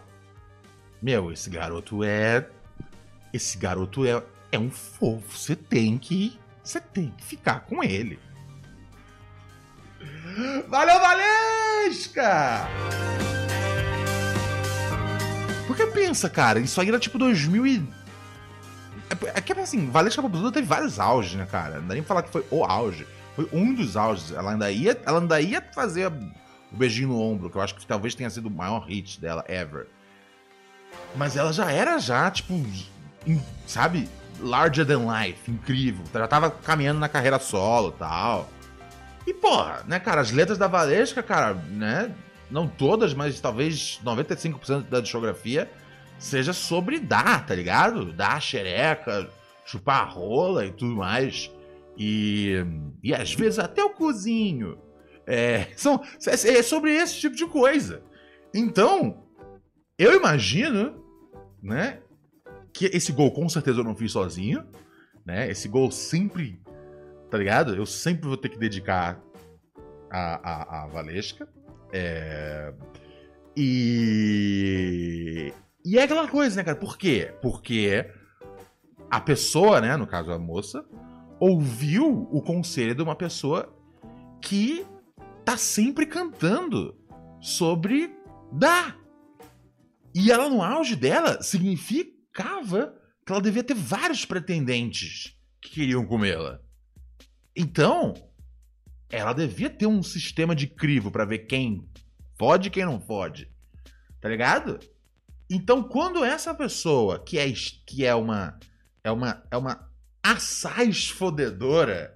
meu, 1.02 1.32
esse 1.32 1.48
garoto 1.48 2.02
é. 2.02 2.46
Esse 3.32 3.58
garoto 3.58 4.06
é, 4.06 4.22
é 4.50 4.58
um 4.58 4.70
fofo. 4.70 5.36
Você 5.36 5.54
tem 5.54 5.98
que. 5.98 6.38
Você 6.62 6.80
tem 6.80 7.12
que 7.16 7.24
ficar 7.24 7.60
com 7.60 7.82
ele. 7.82 8.18
Valeu, 10.68 11.00
Valesca! 11.00 12.68
Porque 15.66 15.86
pensa, 15.86 16.30
cara, 16.30 16.60
isso 16.60 16.80
aí 16.80 16.88
era 16.88 16.98
tipo 16.98 17.18
2000 17.18 17.66
e... 17.66 17.88
É, 19.10 19.38
é 19.38 19.40
que 19.40 19.52
assim, 19.52 19.90
Valesca 19.90 20.22
Popozuda 20.22 20.52
teve 20.52 20.66
vários 20.66 20.98
auges, 20.98 21.34
né, 21.34 21.46
cara? 21.46 21.80
Não 21.80 21.88
dá 21.88 21.94
nem 21.94 22.02
pra 22.02 22.08
falar 22.08 22.22
que 22.22 22.30
foi 22.30 22.44
o 22.50 22.64
auge. 22.64 23.06
Foi 23.34 23.48
um 23.52 23.74
dos 23.74 23.96
auges. 23.96 24.32
Ela 24.32 24.52
ainda 24.52 24.70
ia, 24.70 25.00
ela 25.04 25.20
ainda 25.20 25.40
ia 25.40 25.62
fazer 25.74 26.08
o 26.08 26.76
beijinho 26.76 27.08
no 27.08 27.20
ombro, 27.20 27.50
que 27.50 27.56
eu 27.56 27.62
acho 27.62 27.74
que 27.74 27.86
talvez 27.86 28.14
tenha 28.14 28.30
sido 28.30 28.46
o 28.46 28.50
maior 28.50 28.80
hit 28.86 29.20
dela 29.20 29.44
ever. 29.48 29.88
Mas 31.16 31.36
ela 31.36 31.52
já 31.52 31.70
era 31.70 31.98
já, 31.98 32.30
tipo, 32.30 32.54
sabe? 33.66 34.08
Larger 34.40 34.86
than 34.86 35.06
life, 35.06 35.50
incrível. 35.50 36.04
Já 36.12 36.28
tava 36.28 36.50
caminhando 36.50 37.00
na 37.00 37.08
carreira 37.08 37.38
solo 37.38 37.90
tal. 37.92 38.48
E, 39.26 39.34
porra, 39.34 39.82
né, 39.86 39.98
cara, 39.98 40.20
as 40.20 40.30
letras 40.30 40.56
da 40.56 40.66
Valesca, 40.66 41.22
cara, 41.22 41.54
né? 41.54 42.14
Não 42.50 42.66
todas, 42.66 43.12
mas 43.12 43.40
talvez 43.40 44.00
95% 44.02 44.88
da 44.88 45.00
discografia 45.00 45.70
seja 46.18 46.52
sobre 46.52 46.98
dar, 46.98 47.44
tá 47.44 47.54
ligado? 47.54 48.12
Dar 48.12 48.40
xereca, 48.40 49.28
chupar 49.66 50.02
a 50.02 50.04
rola 50.04 50.64
e 50.64 50.72
tudo 50.72 50.96
mais. 50.96 51.50
E, 51.96 52.64
e 53.02 53.14
às 53.14 53.34
vezes 53.34 53.58
até 53.58 53.82
o 53.84 53.90
cozinho. 53.90 54.78
É, 55.26 55.68
são, 55.76 56.02
é 56.26 56.62
sobre 56.62 56.94
esse 56.96 57.20
tipo 57.20 57.36
de 57.36 57.46
coisa. 57.46 58.02
Então, 58.54 59.27
eu 59.98 60.14
imagino, 60.14 61.04
né, 61.62 62.00
que 62.72 62.86
esse 62.86 63.12
gol 63.12 63.32
com 63.32 63.48
certeza 63.48 63.80
eu 63.80 63.84
não 63.84 63.96
fiz 63.96 64.12
sozinho, 64.12 64.64
né? 65.26 65.50
Esse 65.50 65.68
gol 65.68 65.90
sempre, 65.90 66.62
tá 67.30 67.36
ligado? 67.36 67.74
Eu 67.74 67.84
sempre 67.84 68.28
vou 68.28 68.36
ter 68.36 68.48
que 68.48 68.58
dedicar 68.58 69.20
a, 70.10 70.50
a, 70.50 70.84
a 70.84 70.86
Valesca. 70.86 71.48
É... 71.92 72.72
E... 73.56 75.52
E 75.84 75.98
é 75.98 76.02
aquela 76.02 76.28
coisa, 76.28 76.56
né, 76.56 76.64
cara? 76.64 76.76
Por 76.76 76.96
quê? 76.96 77.34
Porque 77.42 78.08
a 79.10 79.20
pessoa, 79.20 79.80
né, 79.80 79.96
no 79.96 80.06
caso 80.06 80.30
a 80.30 80.38
moça, 80.38 80.84
ouviu 81.40 82.28
o 82.30 82.40
conselho 82.42 82.94
de 82.94 83.02
uma 83.02 83.16
pessoa 83.16 83.74
que 84.40 84.86
tá 85.44 85.56
sempre 85.56 86.06
cantando 86.06 86.94
sobre 87.40 88.14
dar. 88.52 88.96
E 90.18 90.32
ela, 90.32 90.50
no 90.50 90.60
auge 90.60 90.96
dela, 90.96 91.40
significava 91.40 92.92
que 93.24 93.30
ela 93.30 93.40
devia 93.40 93.62
ter 93.62 93.74
vários 93.74 94.24
pretendentes 94.24 95.38
que 95.62 95.70
queriam 95.70 96.04
comê-la. 96.04 96.58
Então, 97.54 98.14
ela 99.08 99.32
devia 99.32 99.70
ter 99.70 99.86
um 99.86 100.02
sistema 100.02 100.56
de 100.56 100.66
crivo 100.66 101.12
para 101.12 101.24
ver 101.24 101.46
quem 101.46 101.88
pode 102.36 102.66
e 102.66 102.70
quem 102.70 102.84
não 102.84 102.98
pode. 102.98 103.48
Tá 104.20 104.28
ligado? 104.28 104.80
Então, 105.48 105.84
quando 105.84 106.24
essa 106.24 106.52
pessoa 106.52 107.22
que 107.22 107.38
é 107.38 107.52
que 107.86 108.04
é 108.04 108.12
uma 108.12 108.58
é 109.04 109.12
uma 109.12 109.46
é 109.52 109.56
uma 109.56 109.88
assaz 110.20 111.08
fodedora 111.08 112.12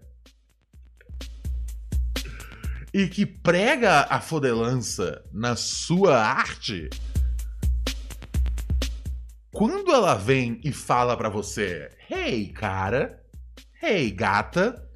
e 2.93 3.07
que 3.07 3.25
prega 3.25 4.09
a 4.11 4.21
fodelança 4.21 5.25
na 5.33 5.55
sua 5.55 6.21
arte, 6.21 6.91
quando 9.53 9.93
ela 9.93 10.15
vem 10.15 10.61
e 10.65 10.73
fala 10.73 11.17
para 11.17 11.29
você, 11.29 11.91
hey, 12.11 12.49
cara, 12.53 13.23
hey, 13.83 14.11
gata, 14.11 14.89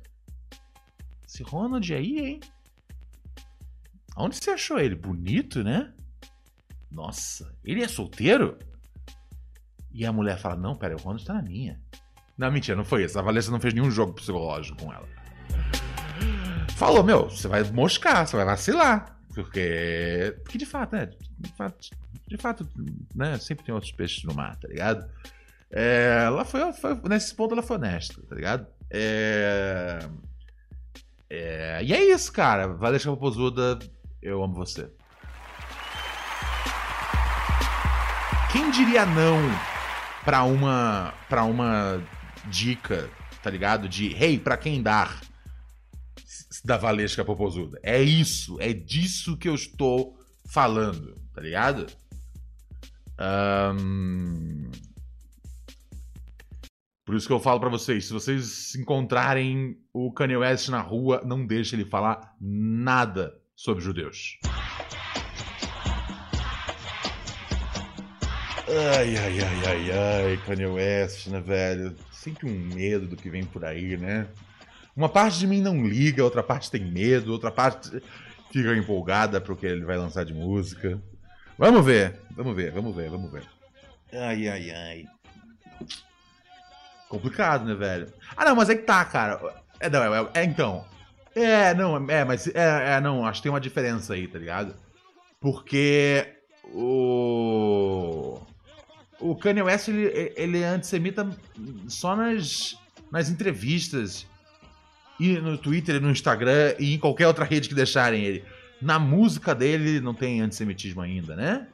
esse 1.28 1.42
Ronald 1.42 1.92
aí, 1.94 2.18
hein? 2.18 2.40
Onde 4.16 4.36
você 4.36 4.50
achou 4.50 4.78
ele? 4.78 4.94
Bonito, 4.94 5.62
né? 5.62 5.92
Nossa, 6.90 7.54
ele 7.62 7.82
é 7.82 7.88
solteiro? 7.88 8.58
E 9.92 10.06
a 10.06 10.12
mulher 10.12 10.38
fala, 10.38 10.56
não, 10.56 10.74
pera, 10.74 10.96
o 10.96 10.98
Ronald 10.98 11.24
tá 11.24 11.34
na 11.34 11.42
minha. 11.42 11.78
Não, 12.36 12.50
mentira, 12.50 12.76
não 12.76 12.84
foi 12.84 13.04
isso. 13.04 13.18
A 13.18 13.22
Valência 13.22 13.52
não 13.52 13.60
fez 13.60 13.74
nenhum 13.74 13.90
jogo 13.90 14.14
psicológico 14.14 14.78
com 14.82 14.92
ela. 14.92 15.08
Falou, 16.76 17.02
meu, 17.02 17.28
você 17.28 17.46
vai 17.46 17.62
moscar, 17.64 18.26
você 18.26 18.36
vai 18.36 18.44
vacilar. 18.46 19.15
Porque. 19.36 20.34
Porque 20.42 20.56
de 20.56 20.64
fato, 20.64 20.96
né? 20.96 21.10
De 21.38 21.52
fato, 21.52 21.90
de 22.26 22.36
fato, 22.38 22.66
né? 23.14 23.38
Sempre 23.38 23.66
tem 23.66 23.74
outros 23.74 23.92
peixes 23.92 24.24
no 24.24 24.32
mar, 24.32 24.56
tá 24.56 24.66
ligado? 24.66 25.06
É, 25.70 26.22
ela 26.24 26.42
foi, 26.42 26.72
foi, 26.72 26.98
Nesse 27.04 27.34
ponto 27.34 27.52
ela 27.52 27.62
foi 27.62 27.76
honesta, 27.76 28.22
tá 28.26 28.34
ligado? 28.34 28.66
É, 28.90 29.98
é, 31.28 31.84
e 31.84 31.92
é 31.92 32.02
isso, 32.14 32.32
cara. 32.32 32.66
Valesca 32.66 33.10
Popozuda, 33.10 33.78
eu 34.22 34.42
amo 34.42 34.54
você. 34.54 34.90
Quem 38.50 38.70
diria 38.70 39.04
não 39.04 39.38
pra 40.24 40.44
uma, 40.44 41.12
uma 41.30 42.02
dica, 42.46 43.10
tá 43.42 43.50
ligado? 43.50 43.86
De, 43.86 44.14
hey, 44.14 44.38
pra 44.38 44.56
quem 44.56 44.82
dar? 44.82 45.20
Da 46.64 46.76
Valesca 46.76 47.24
Popozuda. 47.24 47.78
É 47.82 48.02
isso, 48.02 48.56
é 48.60 48.72
disso 48.72 49.36
que 49.36 49.48
eu 49.48 49.54
estou 49.54 50.18
falando, 50.46 51.16
tá 51.32 51.40
ligado? 51.40 51.86
Um... 53.18 54.70
Por 57.04 57.14
isso 57.14 57.28
que 57.28 57.32
eu 57.32 57.38
falo 57.38 57.60
para 57.60 57.68
vocês, 57.68 58.06
se 58.06 58.12
vocês 58.12 58.74
encontrarem 58.74 59.78
o 59.92 60.12
Kanye 60.12 60.38
West 60.38 60.68
na 60.68 60.80
rua, 60.80 61.22
não 61.24 61.46
deixe 61.46 61.76
ele 61.76 61.84
falar 61.84 62.34
nada 62.40 63.32
sobre 63.54 63.84
judeus. 63.84 64.38
Ai, 68.68 69.16
ai, 69.16 69.38
ai, 69.40 69.66
ai, 69.66 69.90
ai, 69.92 70.36
Kanye 70.44 70.66
West, 70.66 71.28
né, 71.28 71.40
velho? 71.40 71.94
Sempre 72.10 72.50
um 72.50 72.74
medo 72.74 73.06
do 73.06 73.16
que 73.16 73.30
vem 73.30 73.44
por 73.44 73.64
aí, 73.64 73.96
né? 73.96 74.26
Uma 74.96 75.08
parte 75.08 75.38
de 75.38 75.46
mim 75.46 75.60
não 75.60 75.86
liga, 75.86 76.24
outra 76.24 76.42
parte 76.42 76.70
tem 76.70 76.84
medo, 76.84 77.30
outra 77.30 77.50
parte 77.50 78.00
fica 78.50 78.74
empolgada 78.74 79.40
pro 79.40 79.56
que 79.56 79.66
ele 79.66 79.84
vai 79.84 79.98
lançar 79.98 80.24
de 80.24 80.32
música. 80.32 81.00
Vamos 81.58 81.84
ver, 81.84 82.18
vamos 82.30 82.56
ver, 82.56 82.72
vamos 82.72 82.96
ver, 82.96 83.10
vamos 83.10 83.30
ver. 83.30 83.44
Ai, 84.12 84.48
ai, 84.48 84.70
ai. 84.70 85.04
Complicado, 87.08 87.64
né, 87.66 87.74
velho? 87.74 88.12
Ah, 88.36 88.44
não, 88.46 88.56
mas 88.56 88.70
é 88.70 88.74
que 88.74 88.82
tá, 88.82 89.04
cara. 89.04 89.62
É, 89.78 89.90
não, 89.90 90.14
é, 90.14 90.30
é 90.34 90.44
então. 90.44 90.84
É, 91.34 91.74
não, 91.74 92.10
é, 92.10 92.24
mas. 92.24 92.46
É, 92.48 92.94
é, 92.94 93.00
não, 93.00 93.26
acho 93.26 93.40
que 93.40 93.44
tem 93.44 93.52
uma 93.52 93.60
diferença 93.60 94.14
aí, 94.14 94.26
tá 94.26 94.38
ligado? 94.38 94.74
Porque 95.38 96.26
o. 96.64 98.40
O 99.20 99.34
Kanye 99.36 99.62
West, 99.62 99.88
ele, 99.88 100.32
ele 100.36 100.60
é 100.60 100.68
antissemita 100.68 101.28
só 101.88 102.16
nas, 102.16 102.78
nas 103.10 103.28
entrevistas. 103.28 104.26
E 105.18 105.38
no 105.38 105.56
Twitter, 105.56 106.00
no 106.00 106.10
Instagram 106.10 106.74
e 106.78 106.94
em 106.94 106.98
qualquer 106.98 107.26
outra 107.26 107.44
rede 107.44 107.68
que 107.68 107.74
deixarem 107.74 108.22
ele. 108.22 108.44
Na 108.80 108.98
música 108.98 109.54
dele 109.54 110.00
não 110.00 110.14
tem 110.14 110.40
antissemitismo 110.40 111.00
ainda, 111.00 111.34
né? 111.34 111.68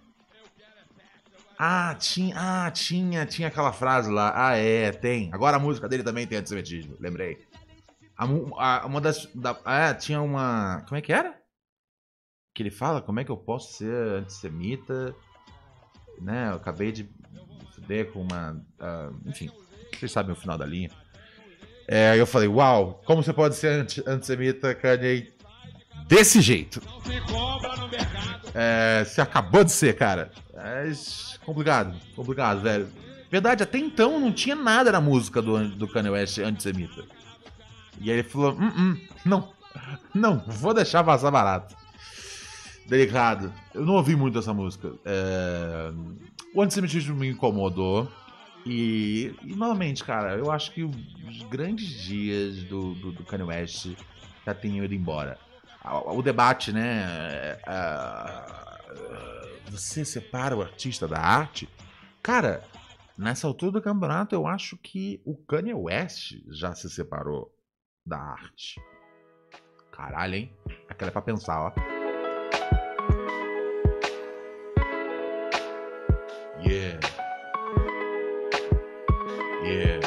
Ah, 1.59 1.95
tinha, 1.95 2.35
ah, 2.37 2.71
tinha, 2.71 3.27
tinha 3.27 3.49
aquela 3.49 3.73
frase 3.73 4.11
lá. 4.11 4.33
Ah, 4.35 4.57
é, 4.57 4.91
tem. 4.91 5.33
Agora 5.33 5.57
a 5.57 5.61
música 5.61 5.89
dele 5.89 6.03
também 6.03 6.27
tem 6.27 6.39
antissemitismo, 6.39 6.97
lembrei. 6.99 7.47
A, 8.17 8.25
a, 8.25 8.87
uma 8.87 9.01
das. 9.01 9.27
Da, 9.35 9.59
ah, 9.65 9.95
tinha 9.95 10.21
uma. 10.21 10.83
Como 10.89 10.97
é 10.97 11.01
que 11.01 11.13
era? 11.13 11.41
Que 12.55 12.63
ele 12.63 12.71
fala, 12.71 13.01
como 13.01 13.21
é 13.21 13.25
que 13.25 13.31
eu 13.31 13.37
posso 13.37 13.75
ser 13.75 13.95
antissemita? 13.95 15.15
Né, 16.21 16.51
eu 16.51 16.57
acabei 16.57 16.93
de 16.93 17.09
fuder 17.75 18.13
com 18.13 18.23
uma. 18.23 18.53
Uh, 18.79 19.29
enfim, 19.29 19.51
vocês 19.93 20.13
sabem 20.13 20.33
o 20.33 20.37
final 20.37 20.59
da 20.59 20.67
linha. 20.67 20.91
É, 21.87 22.19
eu 22.19 22.27
falei, 22.27 22.49
uau, 22.49 23.03
como 23.05 23.23
você 23.23 23.33
pode 23.33 23.55
ser 23.57 23.87
antissemita, 24.07 24.75
Kanye, 24.75 25.33
desse 26.07 26.41
jeito? 26.41 26.81
É, 28.55 29.05
você 29.05 29.21
acabou 29.21 29.65
de 29.65 29.73
ser, 29.73 29.97
cara. 29.97 30.31
É 30.55 30.91
complicado, 31.45 31.95
complicado, 32.15 32.61
velho. 32.61 32.89
Verdade, 33.31 33.63
até 33.63 33.79
então 33.79 34.21
não 34.21 34.31
tinha 34.31 34.55
nada 34.55 34.93
na 34.93 35.01
música 35.01 35.41
do, 35.41 35.69
do 35.71 35.89
Kanye 35.89 36.11
West 36.11 36.39
antissemita. 36.39 37.05
E 38.01 38.11
aí 38.11 38.19
ele 38.19 38.29
falou: 38.29 38.53
hum, 38.53 38.73
hum, 38.77 39.01
não, 39.25 39.53
não, 40.15 40.45
vou 40.47 40.75
deixar 40.75 41.03
vazar 41.03 41.33
barato. 41.33 41.75
Delicado. 42.87 43.53
Eu 43.73 43.87
não 43.87 43.95
ouvi 43.95 44.15
muito 44.15 44.39
essa 44.39 44.53
música. 44.53 44.93
É... 45.05 45.93
O 46.55 46.61
antissemitismo 46.61 47.15
me 47.17 47.29
incomodou. 47.29 48.11
E, 48.65 49.35
e, 49.43 49.57
novamente, 49.57 50.05
cara, 50.05 50.37
eu 50.37 50.51
acho 50.51 50.73
que 50.73 50.85
os 50.85 51.43
grandes 51.51 51.89
dias 51.89 52.63
do, 52.65 52.95
do, 52.95 53.13
do 53.13 53.25
Kanye 53.25 53.45
West 53.45 53.89
já 54.47 54.55
tenham 54.55 54.85
ido 54.85 54.95
embora. 54.95 55.39
O 55.85 56.23
debate, 56.23 56.73
né? 56.73 57.03
É, 57.05 57.61
é, 57.67 59.71
você 59.71 60.05
separa 60.05 60.57
o 60.57 60.63
artista 60.63 61.09
da 61.09 61.19
arte? 61.19 61.69
Cara, 62.23 62.63
nessa 63.19 63.49
altura 63.49 63.73
do 63.73 63.83
campeonato, 63.83 64.35
eu 64.35 64.47
acho 64.47 64.77
que 64.77 65.21
o 65.25 65.37
Kanye 65.37 65.75
West 65.75 66.37
já 66.49 66.73
se 66.73 66.89
separou 66.89 67.53
da 68.07 68.19
arte. 68.19 68.81
Caralho, 69.91 70.37
hein? 70.37 70.57
Aquela 70.89 71.11
é 71.11 71.13
pra 71.13 71.23
pensar, 71.23 71.61
ó. 71.61 71.73
Yeah. 76.65 77.12
Yeah. 79.73 80.01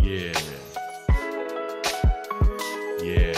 Yeah. 0.00 0.32
Yeah. 3.02 3.36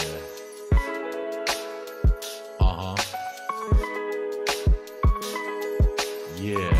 Uh-huh. 2.61 2.95
Yeah. 6.39 6.71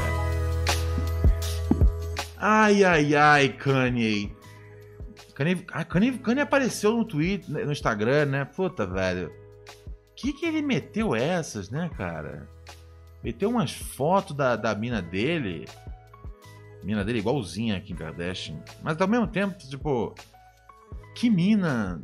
Ai, 2.40 2.86
ai, 2.86 3.16
ai, 3.16 3.50
Kanye. 3.50 4.32
Kanye, 5.36 5.56
Kanye, 5.90 6.18
Kanye 6.20 6.42
apareceu 6.42 6.96
no 6.96 7.04
Twitter, 7.04 7.66
no 7.66 7.72
Instagram, 7.74 8.28
né? 8.28 8.46
Puta, 8.46 8.88
velho. 8.88 9.30
Que 10.16 10.32
que 10.32 10.46
ele 10.46 10.62
meteu 10.62 11.14
essas, 11.14 11.70
né, 11.70 11.90
cara? 11.98 12.48
Meteu 13.22 13.50
umas 13.50 13.74
fotos 13.74 14.38
da, 14.38 14.56
da 14.56 14.74
mina 14.74 15.02
dele. 15.02 15.66
Mina 16.84 17.04
dele 17.04 17.20
igualzinha 17.20 17.78
aqui 17.78 17.94
em 17.94 17.96
Kardashian. 17.96 18.62
Mas 18.82 19.00
ao 19.00 19.08
mesmo 19.08 19.28
tempo, 19.28 19.58
tipo. 19.58 20.16
Que 21.16 21.30
mina 21.30 22.02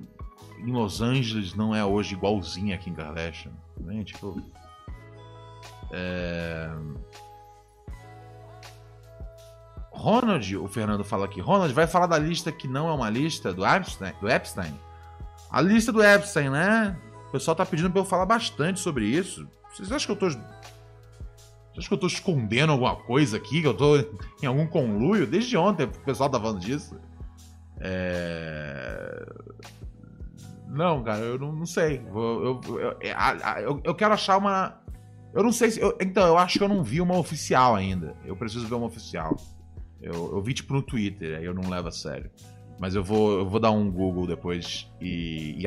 em 0.59 0.71
Los 0.71 1.01
Angeles 1.01 1.53
não 1.53 1.75
é 1.75 1.85
hoje 1.85 2.15
igualzinha 2.15 2.75
aqui 2.75 2.89
em 2.89 2.93
Kardashian? 2.93 3.51
Né? 3.77 4.03
Tipo. 4.03 4.41
É 5.91 6.69
Ronald, 9.93 10.57
o 10.57 10.67
Fernando 10.67 11.03
fala 11.03 11.25
aqui, 11.25 11.39
Ronald 11.39 11.71
vai 11.73 11.87
falar 11.87 12.07
da 12.07 12.17
lista 12.17 12.51
que 12.51 12.67
não 12.67 12.89
é 12.89 12.93
uma 12.93 13.09
lista 13.09 13.53
do 13.53 13.65
Epstein, 13.65 14.13
do 14.19 14.29
Epstein. 14.29 14.73
A 15.49 15.61
lista 15.61 15.93
do 15.93 16.03
Epstein, 16.03 16.49
né? 16.49 16.97
O 17.29 17.31
pessoal 17.31 17.55
tá 17.55 17.65
pedindo 17.65 17.89
pra 17.89 18.01
eu 18.01 18.05
falar 18.05 18.25
bastante 18.25 18.79
sobre 18.79 19.05
isso. 19.05 19.47
Vocês 19.71 19.91
acham 19.91 20.15
que 20.15 20.23
eu 20.23 20.29
tô. 20.29 20.37
Vocês 21.73 21.85
acham 21.85 21.89
que 21.89 21.93
eu 21.93 21.97
tô 21.97 22.07
escondendo 22.07 22.71
alguma 22.71 22.95
coisa 22.95 23.37
aqui? 23.37 23.61
Que 23.61 23.67
eu 23.67 23.73
tô 23.73 23.97
em 24.41 24.45
algum 24.45 24.67
conluio? 24.67 25.25
Desde 25.25 25.57
ontem 25.57 25.85
o 25.85 25.89
pessoal 25.89 26.29
tá 26.29 26.39
falando 26.39 26.59
disso. 26.59 26.95
É... 27.79 29.25
Não, 30.69 31.03
cara, 31.03 31.19
eu 31.19 31.39
não, 31.39 31.51
não 31.51 31.65
sei. 31.65 32.01
Eu, 32.07 32.61
eu, 32.65 32.79
eu, 32.79 32.97
eu, 33.61 33.81
eu 33.83 33.95
quero 33.95 34.13
achar 34.13 34.37
uma. 34.37 34.81
Eu 35.33 35.43
não 35.43 35.51
sei 35.51 35.71
se. 35.71 35.81
então, 35.99 36.27
eu 36.27 36.37
acho 36.37 36.59
que 36.59 36.63
eu 36.63 36.69
não 36.69 36.83
vi 36.83 37.01
uma 37.01 37.17
oficial 37.17 37.75
ainda. 37.75 38.15
Eu 38.23 38.35
preciso 38.35 38.67
ver 38.67 38.75
uma 38.75 38.87
oficial. 38.87 39.35
Eu, 39.99 40.41
vi 40.41 40.53
tipo 40.53 40.73
no 40.73 40.81
Twitter, 40.81 41.37
aí 41.37 41.45
eu 41.45 41.53
não 41.53 41.69
levo 41.69 41.87
a 41.87 41.91
sério. 41.91 42.29
Mas 42.79 42.93
eu 42.93 43.03
vou, 43.03 43.39
eu 43.39 43.49
vou 43.49 43.59
dar 43.59 43.71
um 43.71 43.89
Google 43.89 44.27
depois 44.27 44.91
e, 44.99 45.57
e, 45.57 45.65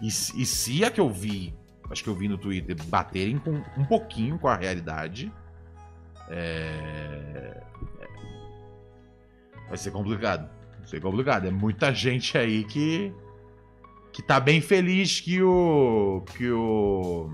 e, 0.00 0.06
e, 0.06 0.10
se 0.46 0.84
a 0.84 0.90
que 0.90 1.00
eu 1.00 1.10
vi, 1.10 1.54
acho 1.90 2.02
que 2.02 2.08
eu 2.08 2.14
vi 2.14 2.28
no 2.28 2.38
Twitter, 2.38 2.76
baterem 2.86 3.38
com, 3.38 3.62
um 3.76 3.84
pouquinho 3.84 4.38
com 4.38 4.48
a 4.48 4.56
realidade, 4.56 5.32
é... 6.28 7.62
vai 9.68 9.76
ser 9.76 9.90
complicado. 9.90 10.48
Vai 10.78 10.86
ser 10.86 11.00
complicado. 11.00 11.46
É 11.46 11.50
muita 11.50 11.92
gente 11.92 12.36
aí 12.36 12.64
que 12.64 13.12
que 14.12 14.22
tá 14.22 14.40
bem 14.40 14.60
feliz 14.60 15.20
que 15.20 15.40
o 15.42 16.24
que 16.34 16.50
o 16.50 17.30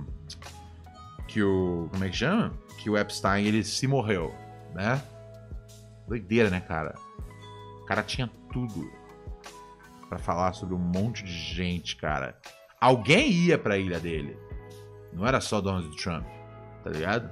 que 1.27 1.43
o 1.43 1.89
como 1.91 2.05
é 2.05 2.11
que 2.11 2.17
chama? 2.17 2.53
Que 2.79 2.91
o 2.91 2.99
Epstein 2.99 3.47
ele 3.47 3.65
se 3.65 3.87
morreu, 3.87 4.35
né? 4.75 5.03
Doideira, 6.07 6.51
né, 6.51 6.61
cara? 6.61 6.95
O 7.81 7.87
cara 7.87 8.03
tinha 8.03 8.31
tudo 8.53 8.91
para 10.09 10.19
falar 10.19 10.53
sobre 10.53 10.75
um 10.75 10.79
monte 10.79 11.25
de 11.25 11.33
gente, 11.33 11.97
cara. 11.97 12.39
Alguém 12.81 13.31
ia 13.31 13.59
pra 13.59 13.79
ilha 13.79 13.99
dele. 13.99 14.37
Não 15.15 15.27
era 15.27 15.41
só 15.41 15.61
Donald 15.61 15.97
Trump, 15.97 16.27
tá 16.83 16.91
ligado? 16.91 17.31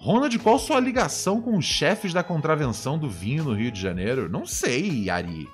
Ronald, 0.00 0.38
qual 0.38 0.58
sua 0.60 0.78
ligação 0.78 1.42
com 1.42 1.58
os 1.58 1.64
chefes 1.64 2.12
da 2.12 2.22
contravenção 2.22 2.96
do 2.96 3.10
vinho 3.10 3.42
no 3.42 3.52
Rio 3.52 3.72
de 3.72 3.80
Janeiro? 3.80 4.28
Não 4.28 4.46
sei, 4.46 5.06
Yari. 5.06 5.48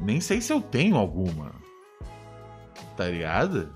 Nem 0.00 0.20
sei 0.22 0.40
se 0.40 0.52
eu 0.52 0.60
tenho 0.62 0.96
alguma. 0.96 1.54
Tá 2.96 3.08
ligado? 3.08 3.74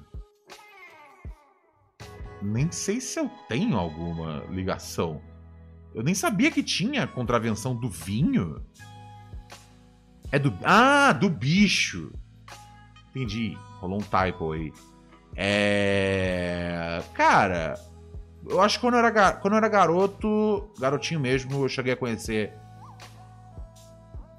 Nem 2.41 2.73
sei 2.73 3.03
se 3.03 3.21
eu 3.21 3.31
tenho 3.49 3.77
alguma 3.77 4.43
ligação. 4.49 5.21
Eu 5.95 6.03
nem 6.03 6.15
sabia 6.15 6.51
que 6.51 6.63
tinha 6.63 7.07
contravenção 7.07 7.77
do 7.77 7.91
vinho. 7.91 8.65
É 10.33 10.39
do. 10.39 10.57
Ah, 10.65 11.13
do 11.13 11.29
bicho. 11.29 12.13
Entendi. 13.11 13.59
Rolou 13.79 13.99
um 13.99 14.03
typo 14.03 14.53
aí. 14.53 14.73
É. 15.43 17.03
Cara, 17.15 17.81
eu 18.47 18.61
acho 18.61 18.77
que 18.77 18.83
quando 18.83 18.95
eu 18.95 19.07
era, 19.07 19.33
quando 19.33 19.55
eu 19.55 19.57
era 19.57 19.69
garoto, 19.71 20.71
garotinho 20.79 21.19
mesmo, 21.19 21.65
eu 21.65 21.69
cheguei 21.69 21.95
a 21.95 21.97
conhecer 21.97 22.53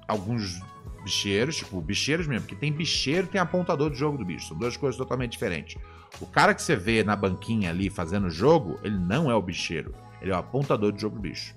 alguns 0.06 0.62
bicheiros, 1.02 1.56
tipo, 1.56 1.80
bicheiros 1.80 2.28
mesmo, 2.28 2.42
porque 2.46 2.54
tem 2.54 2.72
bicheiro 2.72 3.26
e 3.26 3.30
tem 3.30 3.40
apontador 3.40 3.90
de 3.90 3.98
jogo 3.98 4.16
do 4.16 4.24
bicho. 4.24 4.46
São 4.46 4.56
duas 4.56 4.76
coisas 4.76 4.96
totalmente 4.96 5.32
diferentes. 5.32 5.76
O 6.20 6.26
cara 6.26 6.54
que 6.54 6.62
você 6.62 6.76
vê 6.76 7.02
na 7.02 7.16
banquinha 7.16 7.70
ali 7.70 7.90
fazendo 7.90 8.30
jogo, 8.30 8.78
ele 8.84 8.96
não 8.96 9.28
é 9.28 9.34
o 9.34 9.42
bicheiro. 9.42 9.92
Ele 10.20 10.30
é 10.30 10.34
o 10.36 10.38
apontador 10.38 10.92
de 10.92 11.00
jogo 11.00 11.18
bicho. 11.18 11.52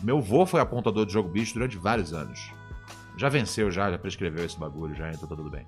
Meu 0.00 0.20
vô 0.20 0.46
foi 0.46 0.60
apontador 0.60 1.04
de 1.04 1.12
jogo 1.12 1.28
bicho 1.28 1.54
durante 1.54 1.76
vários 1.76 2.14
anos. 2.14 2.52
Já 3.16 3.28
venceu, 3.28 3.72
já, 3.72 3.90
já 3.90 3.98
prescreveu 3.98 4.44
esse 4.44 4.56
bagulho, 4.56 4.94
já, 4.94 5.10
então 5.10 5.28
tá 5.28 5.34
tudo 5.34 5.50
bem. 5.50 5.66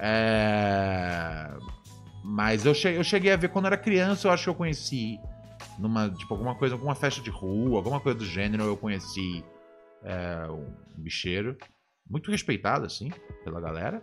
É... 0.00 1.48
Mas 2.22 2.66
eu 2.66 2.74
cheguei, 2.74 2.98
eu 2.98 3.04
cheguei 3.04 3.32
a 3.32 3.36
ver 3.36 3.48
quando 3.48 3.66
era 3.66 3.76
criança, 3.76 4.28
eu 4.28 4.32
acho 4.32 4.44
que 4.44 4.50
eu 4.50 4.54
conheci 4.54 5.18
numa, 5.78 6.10
tipo, 6.10 6.34
alguma 6.34 6.54
coisa, 6.54 6.74
alguma 6.74 6.94
festa 6.94 7.22
de 7.22 7.30
rua, 7.30 7.78
alguma 7.78 8.00
coisa 8.00 8.18
do 8.18 8.24
gênero, 8.24 8.64
eu 8.64 8.76
conheci 8.76 9.44
É 10.02 10.46
um 10.50 10.66
bicheiro. 10.96 11.56
Muito 12.08 12.30
respeitado, 12.30 12.86
assim, 12.86 13.10
pela 13.44 13.60
galera. 13.60 14.02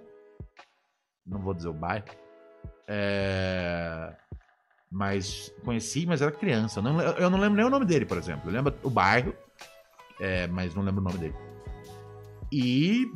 Não 1.25 1.41
vou 1.41 1.53
dizer 1.53 1.67
o 1.67 1.73
bairro. 1.73 2.05
É... 2.87 4.15
Mas 4.89 5.53
conheci, 5.65 6.05
mas 6.05 6.21
era 6.21 6.31
criança. 6.31 6.79
Eu 6.79 6.83
não, 6.83 7.01
eu 7.01 7.29
não 7.29 7.39
lembro 7.39 7.57
nem 7.57 7.65
o 7.65 7.69
nome 7.69 7.85
dele, 7.85 8.05
por 8.05 8.17
exemplo. 8.17 8.49
Eu 8.49 8.53
lembro 8.53 8.73
o 8.83 8.89
bairro, 8.89 9.35
é, 10.19 10.47
mas 10.47 10.73
não 10.73 10.83
lembro 10.83 11.01
o 11.01 11.03
nome 11.03 11.17
dele. 11.17 11.35
E 12.51 13.11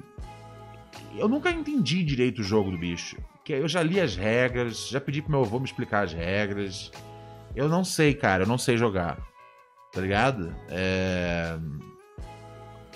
eu 1.16 1.30
nunca 1.30 1.50
entendi 1.50 2.04
direito 2.04 2.40
o 2.40 2.44
jogo 2.44 2.72
do 2.72 2.78
bicho. 2.78 3.18
Que 3.44 3.54
eu 3.54 3.68
já 3.68 3.82
li 3.82 4.00
as 4.00 4.16
regras, 4.16 4.88
já 4.88 5.02
pedi 5.02 5.22
pro 5.22 5.32
meu 5.32 5.42
avô 5.42 5.60
me 5.60 5.66
explicar 5.66 6.04
as 6.04 6.14
regras. 6.14 6.92
Eu 7.56 7.68
não 7.68 7.84
sei, 7.84 8.14
cara, 8.14 8.44
eu 8.44 8.48
não 8.48 8.58
sei 8.58 8.78
jogar. 8.78 9.18
Tá 9.92 10.00
ligado? 10.00 10.56
É... 10.70 11.58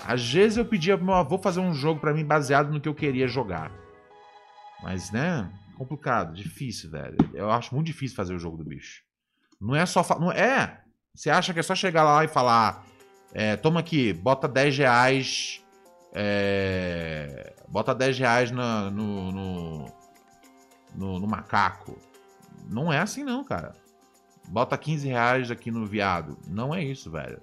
Às 0.04 0.30
vezes 0.32 0.56
eu 0.56 0.64
pedia 0.64 0.96
pro 0.96 1.06
meu 1.06 1.14
avô 1.14 1.36
fazer 1.38 1.60
um 1.60 1.74
jogo 1.74 2.00
para 2.00 2.14
mim 2.14 2.24
baseado 2.24 2.70
no 2.70 2.80
que 2.80 2.88
eu 2.88 2.94
queria 2.94 3.26
jogar. 3.26 3.72
Mas, 4.82 5.10
né? 5.10 5.50
Complicado, 5.76 6.34
difícil, 6.34 6.90
velho. 6.90 7.16
Eu 7.34 7.50
acho 7.50 7.74
muito 7.74 7.86
difícil 7.86 8.16
fazer 8.16 8.34
o 8.34 8.38
jogo 8.38 8.56
do 8.56 8.64
bicho. 8.64 9.02
Não 9.60 9.74
é 9.74 9.84
só. 9.84 10.02
Fa... 10.02 10.18
Não 10.18 10.32
é. 10.32 10.80
Você 11.14 11.28
acha 11.28 11.52
que 11.52 11.60
é 11.60 11.62
só 11.62 11.74
chegar 11.74 12.04
lá 12.04 12.24
e 12.24 12.28
falar. 12.28 12.86
É, 13.34 13.56
toma 13.56 13.80
aqui, 13.80 14.12
bota 14.12 14.48
10 14.48 14.78
reais. 14.78 15.62
É, 16.14 17.54
bota 17.68 17.94
10 17.94 18.18
reais 18.18 18.50
no, 18.50 18.90
no, 18.90 19.32
no, 20.96 21.18
no, 21.18 21.26
macaco. 21.26 21.98
Não 22.68 22.92
é 22.92 22.98
assim, 22.98 23.22
não, 23.22 23.44
cara. 23.44 23.74
Bota 24.48 24.76
15 24.76 25.08
reais 25.08 25.50
aqui 25.50 25.70
no 25.70 25.86
viado. 25.86 26.36
Não 26.46 26.74
é 26.74 26.82
isso, 26.82 27.10
velho. 27.10 27.40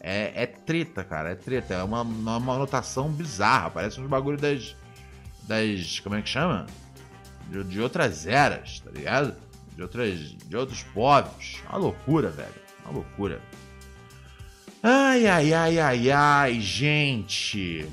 É, 0.00 0.42
é 0.42 0.46
treta, 0.46 1.04
cara. 1.04 1.30
É 1.30 1.34
treta. 1.34 1.74
É 1.74 1.82
uma, 1.82 2.02
uma 2.02 2.54
anotação 2.54 3.08
bizarra. 3.10 3.70
Parece 3.70 4.00
uns 4.00 4.08
bagulho 4.08 4.38
das. 4.38 4.76
Das. 5.44 6.00
Como 6.00 6.16
é 6.16 6.22
que 6.22 6.28
chama? 6.28 6.66
De, 7.48 7.62
de 7.64 7.80
outras 7.80 8.26
eras, 8.26 8.80
tá 8.80 8.90
ligado? 8.90 9.34
De, 9.74 9.82
outras, 9.82 10.18
de 10.18 10.56
outros 10.56 10.82
povos. 10.82 11.62
Uma 11.68 11.78
loucura, 11.78 12.30
velho. 12.30 12.54
Uma 12.84 12.94
loucura. 12.94 13.40
Ai, 14.82 15.26
ai, 15.28 15.52
ai, 15.52 15.78
ai, 15.78 16.10
ai, 16.10 16.60
gente. 16.60 17.88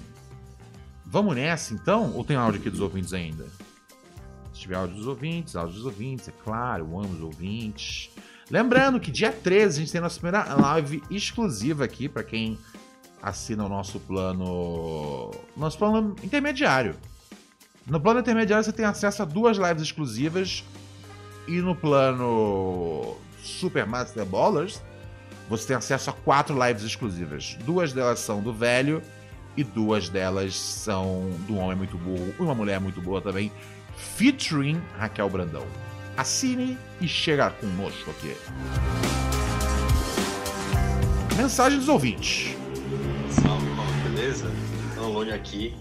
Vamos 1.06 1.36
nessa 1.36 1.74
então? 1.74 2.14
Ou 2.16 2.24
tem 2.24 2.36
áudio 2.36 2.60
aqui 2.60 2.70
dos 2.70 2.80
ouvintes 2.80 3.14
ainda? 3.14 3.46
Tiver 4.70 4.82
áudio 4.82 4.98
dos 4.98 5.08
ouvintes, 5.08 5.56
áudio 5.56 5.74
dos 5.74 5.86
ouvintes, 5.86 6.28
é 6.28 6.34
claro, 6.44 6.86
eu 6.86 7.00
amo 7.00 7.12
os 7.12 7.22
ouvintes. 7.22 8.12
Lembrando 8.52 9.00
que 9.00 9.10
dia 9.10 9.32
13 9.32 9.78
a 9.78 9.80
gente 9.80 9.91
tem 9.91 10.00
nossa 10.00 10.20
primeira 10.20 10.54
live 10.54 11.02
exclusiva 11.10 11.86
aqui 11.86 12.08
para 12.08 12.24
quem 12.24 12.56
assina 13.20 13.66
o 13.66 13.68
nosso 13.70 14.00
plano. 14.00 15.32
Nosso 15.58 15.76
plano 15.76 16.16
intermediário. 16.22 16.96
No 17.88 18.00
plano 18.00 18.20
intermediário 18.20 18.64
você 18.64 18.72
tem 18.72 18.86
acesso 18.86 19.24
a 19.24 19.26
duas 19.26 19.58
lives 19.58 19.82
exclusivas. 19.82 20.64
E 21.48 21.62
no 21.62 21.76
plano 21.76 23.18
Super 23.41 23.88
Master 23.88 24.24
Ballers 24.24 24.80
você 25.50 25.66
tem 25.66 25.78
acesso 25.78 26.12
a 26.12 26.14
quatro 26.14 26.56
lives 26.64 26.84
exclusivas. 26.84 27.58
Duas 27.66 27.91
delas 27.91 28.20
são 28.20 28.40
do 28.40 28.54
velho 28.54 29.02
e 29.58 29.64
duas 29.64 30.10
delas 30.10 30.54
são 30.54 31.28
do 31.48 31.56
homem 31.56 31.76
muito 31.76 31.98
burro 31.98 32.36
e 32.38 32.41
uma 32.44 32.54
mulher 32.54 32.80
muito 32.80 33.02
boa 33.02 33.20
também, 33.20 33.52
featuring 34.00 34.82
Raquel 34.98 35.30
Brandão. 35.30 35.68
Assine 36.18 36.78
e 37.00 37.08
chega 37.08 37.50
conosco 37.52 38.12
aqui. 38.12 38.36
Mensagem 41.38 41.80
dos 41.80 41.88
ouvintes. 41.88 42.56
Salve, 43.30 43.66
irmão, 43.66 43.86
beleza? 44.04 44.52
Lone 44.98 45.32
aqui. 45.32 45.76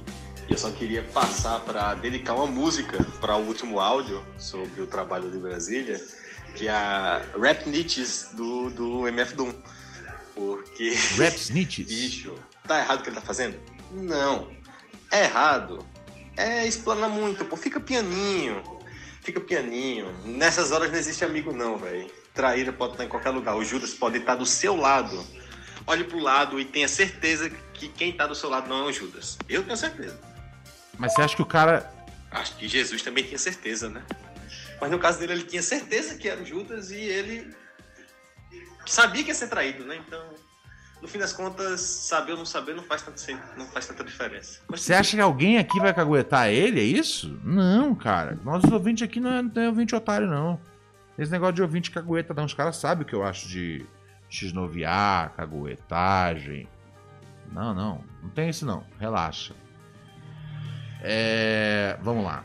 Eu 0.49 0.57
só 0.57 0.71
queria 0.71 1.03
passar 1.03 1.61
para 1.61 1.95
dedicar 1.95 2.35
uma 2.35 2.47
música 2.47 3.05
para 3.21 3.37
o 3.37 3.47
último 3.47 3.81
áudio 3.81 4.25
sobre 4.39 4.81
o 4.81 4.87
trabalho 4.87 5.31
de 5.31 5.39
Brasília, 5.39 6.01
que 6.55 6.69
é 6.69 6.71
a 6.71 7.23
Rap 7.39 7.69
Niches 7.69 8.31
do, 8.33 8.71
do 8.71 9.09
MF 9.09 9.35
Doom. 9.35 9.53
Porque. 10.35 10.95
Rap 11.17 11.37
Niches? 11.53 11.87
Bicho, 11.89 12.35
tá 12.67 12.81
errado 12.81 13.01
o 13.01 13.03
que 13.03 13.09
ele 13.11 13.17
tá 13.17 13.23
fazendo? 13.23 13.59
Não. 13.93 14.49
É 15.11 15.25
errado. 15.25 15.85
É 16.39 16.67
explanar 16.67 17.11
muito, 17.11 17.45
pô. 17.45 17.57
Fica 17.57 17.79
pianinho 17.79 18.63
fica 19.29 19.41
pianinho. 19.41 20.11
Nessas 20.25 20.73
horas 20.73 20.91
não 20.91 20.99
existe 20.99 21.25
amigo, 21.25 21.53
não, 21.53 21.77
velho. 21.77 22.11
Traíra 22.33 22.73
pode 22.73 22.93
estar 22.93 23.05
em 23.05 23.09
qualquer 23.09 23.31
lugar. 23.31 23.55
O 23.57 23.65
Judas 23.65 23.93
pode 23.93 24.19
estar 24.19 24.37
do 24.37 24.47
seu 24.47 24.75
lado. 24.75 25.25
Olhe 25.87 26.05
pro 26.05 26.19
lado 26.19 26.59
e 26.59 26.65
tenha 26.65 26.89
certeza 26.89 27.51
que 27.75 27.89
quem 27.89 28.13
tá 28.13 28.27
do 28.27 28.35
seu 28.35 28.49
lado 28.49 28.69
não 28.69 28.87
é 28.87 28.89
o 28.89 28.93
Judas. 28.93 29.39
Eu 29.49 29.63
tenho 29.63 29.77
certeza. 29.77 30.19
Mas 30.99 31.13
você 31.13 31.23
acha 31.23 31.37
que 31.37 31.43
o 31.43 31.47
cara. 31.47 31.93
Acho 32.31 32.57
que 32.57 32.67
Jesus 32.67 33.03
também 33.03 33.25
tinha 33.25 33.39
certeza, 33.39 33.89
né? 33.89 34.03
Mas 34.81 34.91
no 34.91 34.99
caso 34.99 35.19
dele, 35.19 35.35
ele 35.35 35.45
tinha 35.45 35.63
certeza 35.63 36.15
que 36.17 36.29
era 36.29 36.41
o 36.41 36.45
Judas 36.45 36.91
e 36.91 36.97
ele 36.97 37.55
sabia 38.87 39.23
que 39.23 39.31
ia 39.31 39.35
ser 39.35 39.49
traído, 39.49 39.85
né? 39.85 39.97
Então 40.07 40.23
no 41.01 41.07
fim 41.07 41.19
das 41.19 41.33
contas, 41.33 41.81
saber 41.81 42.33
ou 42.33 42.39
não 42.39 42.47
saber 42.47 42.75
não 42.75 42.83
faz, 42.83 43.03
tanto, 43.03 43.21
não 43.57 43.67
faz 43.67 43.87
tanta 43.87 44.03
diferença. 44.03 44.61
Mas, 44.69 44.81
Você 44.81 44.95
acha 44.95 45.17
que 45.17 45.23
alguém 45.23 45.59
aqui 45.59 45.79
vai 45.79 45.95
caguetar 45.95 46.49
ele? 46.49 46.81
É 46.81 46.85
isso? 46.85 47.39
Não, 47.45 47.95
cara. 47.95 48.39
Nossos 48.45 48.71
ouvintes 48.71 49.05
aqui 49.05 49.21
não 49.21 49.31
é, 49.31 49.43
não 49.43 49.63
é 49.63 49.69
ouvinte 49.69 49.95
otário, 49.95 50.27
não. 50.27 50.61
Esse 51.17 51.31
negócio 51.31 51.55
de 51.55 51.63
ouvinte 51.63 51.91
cagueta, 51.91 52.35
não. 52.35 52.45
Os 52.45 52.55
caras 52.55 52.77
sabem 52.77 53.05
o 53.05 53.07
que 53.07 53.15
eu 53.15 53.23
acho 53.23 53.49
de 53.49 53.87
xnoviar, 54.29 55.33
caguetagem. 55.37 56.69
Não, 57.53 57.73
não. 57.73 58.05
Não 58.23 58.31
tem 58.31 58.49
isso, 58.49 58.67
não. 58.67 58.85
Relaxa. 58.99 59.55
É... 61.01 61.97
Vamos 62.03 62.25
lá. 62.25 62.45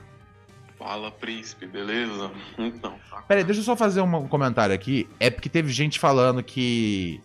Fala, 0.78 1.12
príncipe, 1.12 1.66
beleza? 1.66 2.32
Então. 2.58 3.00
Tá. 3.10 3.22
Peraí, 3.24 3.44
deixa 3.44 3.62
eu 3.62 3.66
só 3.66 3.76
fazer 3.76 4.02
um 4.02 4.28
comentário 4.28 4.76
aqui. 4.76 5.10
É 5.20 5.30
porque 5.30 5.50
teve 5.50 5.72
gente 5.72 6.00
falando 6.00 6.44
que 6.44 7.22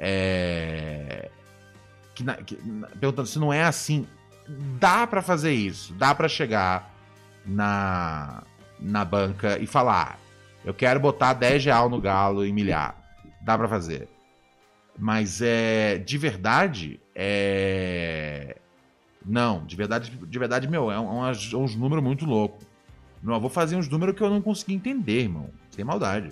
é, 0.00 1.28
que, 2.14 2.24
que, 2.44 2.56
perguntando 2.98 3.28
se 3.28 3.38
não 3.38 3.52
é 3.52 3.62
assim. 3.62 4.06
Dá 4.80 5.06
para 5.06 5.22
fazer 5.22 5.52
isso, 5.52 5.92
dá 5.92 6.12
para 6.12 6.28
chegar 6.28 6.92
na, 7.46 8.42
na 8.80 9.04
banca 9.04 9.58
e 9.58 9.66
falar: 9.66 10.18
eu 10.64 10.72
quero 10.72 10.98
botar 10.98 11.34
10 11.34 11.66
real 11.66 11.88
no 11.88 12.00
galo 12.00 12.44
e 12.44 12.52
milhar. 12.52 12.96
Dá 13.42 13.56
para 13.56 13.68
fazer. 13.68 14.08
Mas 14.98 15.40
é 15.40 15.98
de 15.98 16.18
verdade 16.18 17.00
é 17.14 18.56
não, 19.24 19.64
de 19.64 19.76
verdade, 19.76 20.10
de 20.10 20.38
verdade 20.38 20.66
meu, 20.68 20.90
é, 20.90 20.98
um, 20.98 21.24
é 21.26 21.30
uns 21.30 21.76
números 21.76 22.02
muito 22.02 22.24
loucos. 22.24 22.66
Meu 23.22 23.34
avô 23.34 23.48
fazia 23.48 23.76
uns 23.76 23.88
números 23.88 24.16
que 24.16 24.22
eu 24.22 24.30
não 24.30 24.40
conseguia 24.40 24.74
entender, 24.74 25.22
irmão. 25.22 25.50
Sem 25.70 25.84
maldade. 25.84 26.30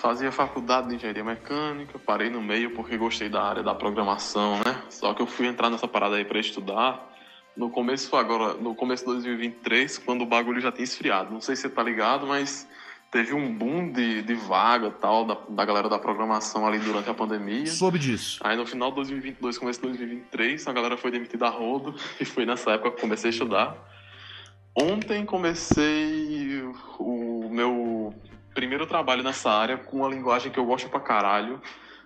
Fazia 0.00 0.30
faculdade 0.30 0.88
de 0.88 0.96
engenharia 0.96 1.24
mecânica, 1.24 1.98
parei 1.98 2.28
no 2.28 2.42
meio 2.42 2.70
porque 2.72 2.96
gostei 2.98 3.28
da 3.30 3.42
área 3.42 3.62
da 3.62 3.74
programação, 3.74 4.56
né? 4.58 4.82
Só 4.90 5.14
que 5.14 5.22
eu 5.22 5.26
fui 5.26 5.46
entrar 5.46 5.70
nessa 5.70 5.88
parada 5.88 6.16
aí 6.16 6.24
para 6.24 6.38
estudar 6.38 7.12
no 7.56 7.70
começo 7.70 8.14
agora, 8.14 8.54
no 8.54 8.74
começo 8.74 9.04
de 9.04 9.12
2023, 9.12 9.96
quando 9.98 10.22
o 10.22 10.26
bagulho 10.26 10.60
já 10.60 10.70
tinha 10.70 10.84
esfriado. 10.84 11.32
Não 11.32 11.40
sei 11.40 11.56
se 11.56 11.62
você 11.62 11.70
tá 11.70 11.82
ligado, 11.82 12.26
mas 12.26 12.68
teve 13.10 13.32
um 13.32 13.50
boom 13.50 13.90
de, 13.90 14.20
de 14.20 14.34
vaga 14.34 14.90
tal 14.90 15.24
da, 15.24 15.38
da 15.48 15.64
galera 15.64 15.88
da 15.88 15.98
programação 15.98 16.66
ali 16.66 16.78
durante 16.78 17.08
a 17.08 17.14
pandemia. 17.14 17.66
Soube 17.66 17.98
disso. 17.98 18.38
Aí 18.44 18.54
no 18.54 18.66
final 18.66 18.90
de 18.90 18.96
2022, 18.96 19.56
começo 19.56 19.80
de 19.80 19.86
2023, 19.86 20.68
a 20.68 20.72
galera 20.74 20.96
foi 20.98 21.10
demitida 21.10 21.46
a 21.46 21.50
rodo 21.50 21.94
e 22.20 22.24
foi 22.26 22.44
nessa 22.44 22.72
época 22.72 22.90
que 22.90 23.00
comecei 23.00 23.30
a 23.30 23.32
estudar. 23.32 23.76
Ontem 24.78 25.24
comecei 25.24 26.62
o 26.98 27.48
meu 27.50 27.72
primeiro 28.56 28.86
trabalho 28.86 29.22
nessa 29.22 29.50
área 29.50 29.76
com 29.76 29.98
uma 29.98 30.08
linguagem 30.08 30.50
que 30.50 30.58
eu 30.58 30.64
gosto 30.64 30.88
pra 30.88 30.98
caralho, 30.98 31.60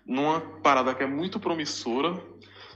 numa 0.04 0.40
parada 0.40 0.92
que 0.92 1.02
é 1.04 1.06
muito 1.06 1.38
promissora. 1.38 2.20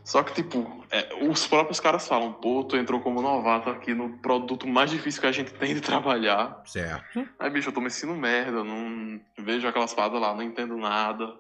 Só 0.04 0.22
que, 0.22 0.34
tipo, 0.34 0.84
é, 0.90 1.26
os 1.28 1.46
próprios 1.46 1.80
caras 1.80 2.06
falam, 2.06 2.32
pô, 2.34 2.62
tu 2.62 2.76
entrou 2.76 3.00
como 3.00 3.20
novato 3.20 3.70
aqui 3.70 3.92
no 3.94 4.18
produto 4.18 4.68
mais 4.68 4.90
difícil 4.90 5.20
que 5.20 5.26
a 5.26 5.32
gente 5.32 5.52
tem 5.54 5.74
de 5.74 5.80
trabalhar. 5.80 6.62
Certo. 6.66 7.26
Aí, 7.38 7.50
bicho, 7.50 7.70
eu 7.70 7.72
tô 7.72 7.80
me 7.80 7.90
sentindo 7.90 8.16
merda, 8.16 8.62
não 8.62 9.20
vejo 9.38 9.66
aquelas 9.66 9.92
paradas 9.92 10.20
lá, 10.20 10.34
não 10.34 10.42
entendo 10.42 10.76
nada. 10.76 11.34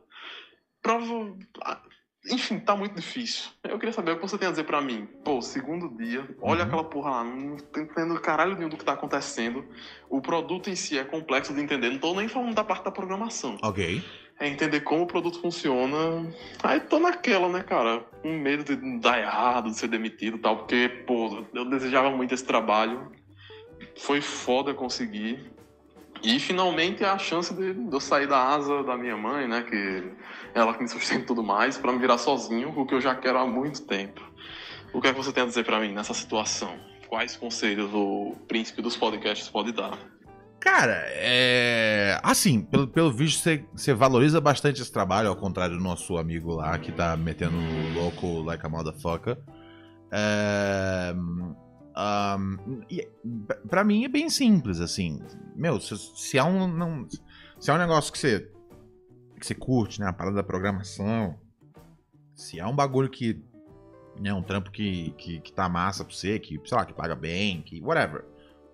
Prova. 0.82 1.36
Enfim, 2.30 2.58
tá 2.58 2.74
muito 2.74 2.94
difícil. 2.94 3.50
Eu 3.62 3.78
queria 3.78 3.92
saber 3.92 4.12
o 4.12 4.16
que 4.16 4.22
você 4.22 4.38
tem 4.38 4.48
a 4.48 4.50
dizer 4.50 4.64
pra 4.64 4.80
mim. 4.80 5.06
Pô, 5.22 5.42
segundo 5.42 5.88
dia, 5.96 6.26
olha 6.40 6.62
uhum. 6.62 6.66
aquela 6.66 6.84
porra 6.84 7.10
lá, 7.10 7.24
não 7.24 7.56
tô 7.56 7.80
entendendo 7.80 8.18
caralho 8.20 8.56
nenhum 8.56 8.68
do 8.68 8.76
que 8.76 8.84
tá 8.84 8.92
acontecendo. 8.92 9.64
O 10.08 10.20
produto 10.20 10.70
em 10.70 10.76
si 10.76 10.98
é 10.98 11.04
complexo 11.04 11.52
de 11.52 11.60
entender, 11.60 11.90
não 11.90 11.98
tô 11.98 12.14
nem 12.14 12.28
falando 12.28 12.54
da 12.54 12.64
parte 12.64 12.84
da 12.84 12.90
programação. 12.90 13.58
Ok. 13.62 14.02
É 14.40 14.48
entender 14.48 14.80
como 14.80 15.02
o 15.02 15.06
produto 15.06 15.40
funciona. 15.40 16.32
Aí 16.62 16.80
tô 16.80 16.98
naquela, 16.98 17.48
né, 17.48 17.62
cara? 17.62 18.00
Com 18.22 18.30
medo 18.30 18.64
de 18.64 18.98
dar 18.98 19.20
errado, 19.20 19.70
de 19.70 19.76
ser 19.76 19.88
demitido 19.88 20.38
e 20.38 20.40
tal, 20.40 20.56
porque, 20.58 20.88
pô, 21.06 21.44
eu 21.52 21.64
desejava 21.66 22.10
muito 22.10 22.34
esse 22.34 22.44
trabalho. 22.44 23.12
Foi 23.96 24.20
foda 24.20 24.74
conseguir. 24.74 25.53
E 26.24 26.40
finalmente 26.40 27.04
é 27.04 27.08
a 27.08 27.18
chance 27.18 27.52
de, 27.54 27.74
de 27.74 27.94
eu 27.94 28.00
sair 28.00 28.26
da 28.26 28.38
asa 28.38 28.82
da 28.82 28.96
minha 28.96 29.16
mãe, 29.16 29.46
né? 29.46 29.62
Que 29.62 30.10
ela 30.54 30.72
que 30.72 30.82
me 30.82 30.88
sustenta 30.88 31.26
tudo 31.26 31.42
mais, 31.42 31.76
para 31.76 31.92
me 31.92 31.98
virar 31.98 32.16
sozinho, 32.16 32.72
o 32.76 32.86
que 32.86 32.94
eu 32.94 33.00
já 33.00 33.14
quero 33.14 33.38
há 33.38 33.46
muito 33.46 33.82
tempo. 33.82 34.22
O 34.92 35.00
que 35.00 35.08
é 35.08 35.12
que 35.12 35.16
você 35.16 35.32
tem 35.32 35.42
a 35.42 35.46
dizer 35.46 35.64
para 35.64 35.80
mim 35.80 35.92
nessa 35.92 36.14
situação? 36.14 36.78
Quais 37.08 37.36
conselhos 37.36 37.90
o 37.92 38.34
príncipe 38.48 38.80
dos 38.80 38.96
podcasts 38.96 39.48
pode 39.48 39.72
dar? 39.72 39.98
Cara, 40.60 41.02
é. 41.08 42.18
Assim, 42.22 42.62
pelo, 42.62 42.88
pelo 42.88 43.12
visto, 43.12 43.46
você 43.74 43.92
valoriza 43.92 44.40
bastante 44.40 44.80
esse 44.80 44.90
trabalho, 44.90 45.28
ao 45.28 45.36
contrário 45.36 45.76
do 45.76 45.82
nosso 45.82 46.16
amigo 46.16 46.54
lá, 46.54 46.78
que 46.78 46.90
tá 46.90 47.14
metendo 47.18 47.56
louco 47.94 48.40
like 48.40 48.64
a 48.64 48.68
motherfucker. 48.70 49.36
É... 50.10 51.14
Um, 51.96 52.80
pra 53.68 53.84
mim 53.84 54.04
é 54.04 54.08
bem 54.08 54.28
simples, 54.28 54.80
assim. 54.80 55.20
Meu, 55.54 55.80
se, 55.80 55.96
se 55.96 56.38
há 56.38 56.44
um. 56.44 56.66
Não, 56.66 57.06
se 57.60 57.70
há 57.70 57.74
um 57.74 57.78
negócio 57.78 58.12
que 58.12 58.18
você. 58.18 58.50
que 59.38 59.46
você 59.46 59.54
curte, 59.54 60.00
né? 60.00 60.08
A 60.08 60.12
parada 60.12 60.36
da 60.36 60.42
programação. 60.42 61.38
Se 62.34 62.60
há 62.60 62.68
um 62.68 62.74
bagulho 62.74 63.08
que. 63.08 63.42
Né, 64.20 64.32
um 64.32 64.42
trampo 64.42 64.70
que, 64.70 65.10
que, 65.18 65.40
que 65.40 65.52
tá 65.52 65.68
massa 65.68 66.04
pra 66.04 66.14
você, 66.14 66.38
que, 66.38 66.60
sei 66.64 66.78
lá, 66.78 66.84
que 66.84 66.92
paga 66.92 67.16
bem, 67.16 67.62
que. 67.62 67.80
whatever 67.82 68.24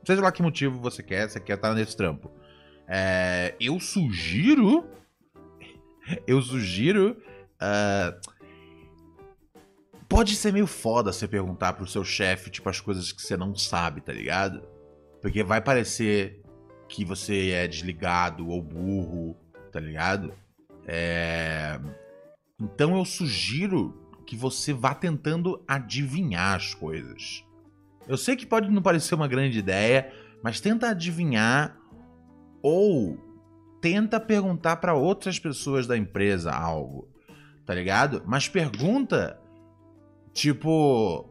Seja 0.04 0.20
lá 0.20 0.32
que 0.32 0.42
motivo 0.42 0.78
você 0.78 1.02
quer, 1.02 1.28
você 1.28 1.40
quer 1.40 1.54
estar 1.54 1.74
nesse 1.74 1.96
trampo. 1.96 2.30
É, 2.86 3.54
eu 3.60 3.78
sugiro. 3.78 4.88
Eu 6.26 6.42
sugiro. 6.42 7.16
Uh, 7.60 8.39
pode 10.10 10.34
ser 10.34 10.52
meio 10.52 10.66
foda 10.66 11.12
você 11.12 11.28
perguntar 11.28 11.74
pro 11.74 11.86
seu 11.86 12.04
chefe, 12.04 12.50
tipo, 12.50 12.68
as 12.68 12.80
coisas 12.80 13.12
que 13.12 13.22
você 13.22 13.36
não 13.36 13.54
sabe, 13.54 14.00
tá 14.00 14.12
ligado? 14.12 14.60
Porque 15.22 15.44
vai 15.44 15.60
parecer 15.60 16.42
que 16.88 17.04
você 17.04 17.50
é 17.50 17.68
desligado 17.68 18.48
ou 18.48 18.60
burro, 18.60 19.36
tá 19.70 19.78
ligado? 19.78 20.34
É... 20.84 21.78
Então 22.60 22.96
eu 22.96 23.04
sugiro 23.04 23.96
que 24.26 24.34
você 24.34 24.72
vá 24.72 24.94
tentando 24.96 25.62
adivinhar 25.66 26.56
as 26.56 26.74
coisas. 26.74 27.44
Eu 28.08 28.16
sei 28.16 28.34
que 28.34 28.44
pode 28.44 28.68
não 28.68 28.82
parecer 28.82 29.14
uma 29.14 29.28
grande 29.28 29.60
ideia, 29.60 30.12
mas 30.42 30.60
tenta 30.60 30.88
adivinhar 30.88 31.78
ou 32.60 33.16
tenta 33.80 34.18
perguntar 34.18 34.76
para 34.76 34.92
outras 34.92 35.38
pessoas 35.38 35.86
da 35.86 35.96
empresa 35.96 36.50
algo, 36.50 37.08
tá 37.64 37.72
ligado? 37.72 38.24
Mas 38.26 38.48
pergunta 38.48 39.39
tipo, 40.40 41.28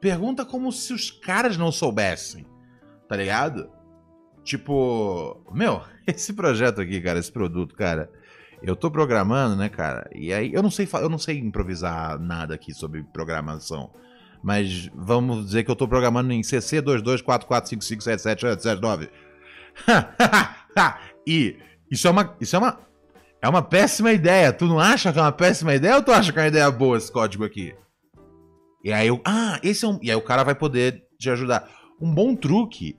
pergunta 0.00 0.44
como 0.44 0.70
se 0.70 0.92
os 0.92 1.10
caras 1.10 1.56
não 1.56 1.72
soubessem, 1.72 2.44
tá 3.08 3.16
ligado? 3.16 3.70
Tipo, 4.44 5.42
meu, 5.50 5.80
esse 6.06 6.34
projeto 6.34 6.80
aqui, 6.80 7.00
cara, 7.00 7.18
esse 7.18 7.32
produto, 7.32 7.74
cara, 7.74 8.10
eu 8.62 8.76
tô 8.76 8.90
programando, 8.90 9.56
né, 9.56 9.70
cara? 9.70 10.08
E 10.14 10.32
aí 10.32 10.52
eu 10.52 10.62
não 10.62 10.70
sei, 10.70 10.86
eu 10.92 11.08
não 11.08 11.18
sei 11.18 11.38
improvisar 11.38 12.18
nada 12.18 12.54
aqui 12.54 12.74
sobre 12.74 13.02
programação 13.02 13.90
mas 14.42 14.90
vamos 14.94 15.44
dizer 15.44 15.64
que 15.64 15.70
eu 15.70 15.74
estou 15.74 15.86
programando 15.86 16.32
em 16.32 16.42
CC 16.42 16.80
2244557779. 16.80 19.10
e 21.26 21.58
isso 21.90 22.08
é 22.08 22.10
uma 22.10 22.34
isso 22.40 22.56
é 22.56 22.58
uma 22.58 22.78
é 23.42 23.48
uma 23.48 23.62
péssima 23.62 24.12
ideia. 24.12 24.50
Tu 24.52 24.66
não 24.66 24.80
acha 24.80 25.12
que 25.12 25.18
é 25.18 25.22
uma 25.22 25.32
péssima 25.32 25.74
ideia 25.74 25.96
ou 25.96 26.02
tu 26.02 26.10
acha 26.10 26.32
que 26.32 26.38
é 26.38 26.42
uma 26.42 26.48
ideia 26.48 26.70
boa 26.70 26.96
esse 26.96 27.12
código 27.12 27.44
aqui? 27.44 27.74
E 28.82 28.92
aí 28.92 29.08
eu, 29.08 29.20
ah, 29.24 29.60
esse 29.62 29.84
é 29.84 29.88
um, 29.88 29.98
e 30.02 30.10
aí 30.10 30.16
o 30.16 30.22
cara 30.22 30.42
vai 30.42 30.54
poder 30.54 31.04
te 31.18 31.28
ajudar. 31.30 31.68
Um 32.00 32.12
bom 32.12 32.34
truque 32.34 32.98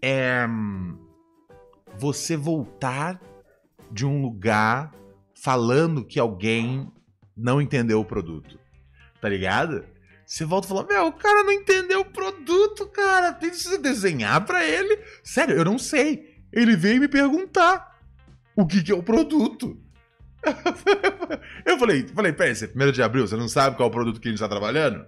é 0.00 0.46
você 1.96 2.36
voltar 2.36 3.20
de 3.90 4.04
um 4.04 4.22
lugar 4.22 4.92
falando 5.34 6.04
que 6.04 6.18
alguém 6.18 6.90
não 7.36 7.60
entendeu 7.60 8.00
o 8.00 8.04
produto. 8.04 8.58
Tá 9.20 9.28
ligado? 9.28 9.84
Você 10.26 10.44
volta 10.44 10.66
e 10.66 10.68
fala: 10.68 10.86
Meu, 10.86 11.06
o 11.06 11.12
cara 11.12 11.44
não 11.44 11.52
entendeu 11.52 12.00
o 12.00 12.04
produto, 12.04 12.86
cara. 12.86 13.32
Precisa 13.32 13.78
desenhar 13.78 14.44
para 14.44 14.64
ele. 14.64 14.98
Sério, 15.22 15.56
eu 15.56 15.64
não 15.64 15.78
sei. 15.78 16.42
Ele 16.52 16.76
veio 16.76 17.00
me 17.00 17.08
perguntar 17.08 18.00
o 18.56 18.66
que, 18.66 18.82
que 18.82 18.92
é 18.92 18.94
o 18.94 19.02
produto. 19.02 19.78
eu 21.64 21.78
falei, 21.78 22.06
falei, 22.08 22.32
peraí, 22.32 22.52
é 22.52 22.66
primeiro 22.66 22.92
de 22.92 23.02
abril, 23.02 23.26
você 23.26 23.36
não 23.36 23.48
sabe 23.48 23.76
qual 23.76 23.88
é 23.88 23.90
o 23.90 23.92
produto 23.92 24.20
que 24.20 24.28
a 24.28 24.30
gente 24.30 24.38
está 24.38 24.48
trabalhando? 24.48 25.04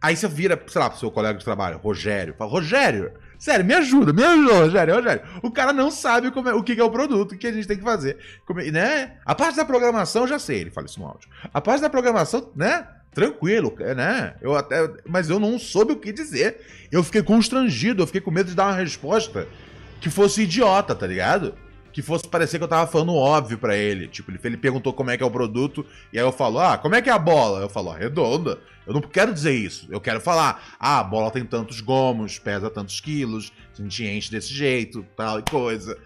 Aí 0.00 0.16
você 0.16 0.28
vira, 0.28 0.60
sei 0.68 0.80
lá, 0.80 0.90
pro 0.90 0.98
seu 0.98 1.10
colega 1.10 1.38
de 1.38 1.44
trabalho, 1.44 1.78
Rogério, 1.78 2.34
fala, 2.38 2.50
Rogério, 2.50 3.12
sério, 3.38 3.64
me 3.64 3.74
ajuda, 3.74 4.12
me 4.12 4.22
ajuda, 4.22 4.54
Rogério, 4.54 4.94
Rogério. 4.94 5.22
O 5.42 5.50
cara 5.50 5.72
não 5.72 5.90
sabe 5.90 6.28
é, 6.28 6.54
o 6.54 6.62
que 6.62 6.80
é 6.80 6.84
o 6.84 6.90
produto 6.90 7.36
que 7.36 7.46
a 7.46 7.52
gente 7.52 7.66
tem 7.66 7.76
que 7.76 7.82
fazer. 7.82 8.16
Como, 8.46 8.60
né? 8.60 9.16
A 9.24 9.34
parte 9.34 9.56
da 9.56 9.64
programação 9.64 10.26
já 10.26 10.38
sei, 10.38 10.60
ele 10.60 10.70
fala 10.70 10.86
isso 10.86 11.00
no 11.00 11.06
áudio. 11.06 11.28
A 11.52 11.60
parte 11.60 11.80
da 11.80 11.90
programação, 11.90 12.52
né? 12.54 12.86
tranquilo, 13.18 13.74
né? 13.96 14.34
Eu 14.40 14.54
até, 14.54 14.88
mas 15.04 15.28
eu 15.28 15.40
não 15.40 15.58
soube 15.58 15.92
o 15.92 15.96
que 15.96 16.12
dizer. 16.12 16.60
Eu 16.92 17.02
fiquei 17.02 17.22
constrangido, 17.22 18.02
eu 18.02 18.06
fiquei 18.06 18.20
com 18.20 18.30
medo 18.30 18.50
de 18.50 18.54
dar 18.54 18.66
uma 18.66 18.76
resposta 18.76 19.48
que 20.00 20.08
fosse 20.08 20.42
idiota, 20.42 20.94
tá 20.94 21.06
ligado? 21.06 21.54
Que 21.98 22.02
fosse 22.02 22.28
parecer 22.28 22.58
que 22.58 22.64
eu 22.64 22.68
tava 22.68 22.88
falando 22.88 23.12
óbvio 23.12 23.58
para 23.58 23.76
ele. 23.76 24.06
Tipo, 24.06 24.30
ele, 24.30 24.38
ele 24.44 24.56
perguntou 24.56 24.92
como 24.92 25.10
é 25.10 25.16
que 25.16 25.22
é 25.24 25.26
o 25.26 25.30
produto, 25.32 25.84
e 26.12 26.16
aí 26.16 26.24
eu 26.24 26.30
falo, 26.30 26.60
ah, 26.60 26.78
como 26.78 26.94
é 26.94 27.02
que 27.02 27.10
é 27.10 27.12
a 27.12 27.18
bola? 27.18 27.58
Eu 27.58 27.68
falo, 27.68 27.90
ah, 27.90 27.96
redonda. 27.96 28.60
Eu 28.86 28.94
não 28.94 29.00
quero 29.00 29.34
dizer 29.34 29.52
isso. 29.52 29.88
Eu 29.90 30.00
quero 30.00 30.20
falar, 30.20 30.76
ah, 30.78 31.00
a 31.00 31.02
bola 31.02 31.28
tem 31.32 31.44
tantos 31.44 31.80
gomos, 31.80 32.38
pesa 32.38 32.70
tantos 32.70 33.00
quilos, 33.00 33.52
a 33.76 33.82
gente 33.82 34.04
enche 34.04 34.30
desse 34.30 34.54
jeito, 34.54 35.04
tal 35.16 35.40
e 35.40 35.42
coisa. 35.42 35.98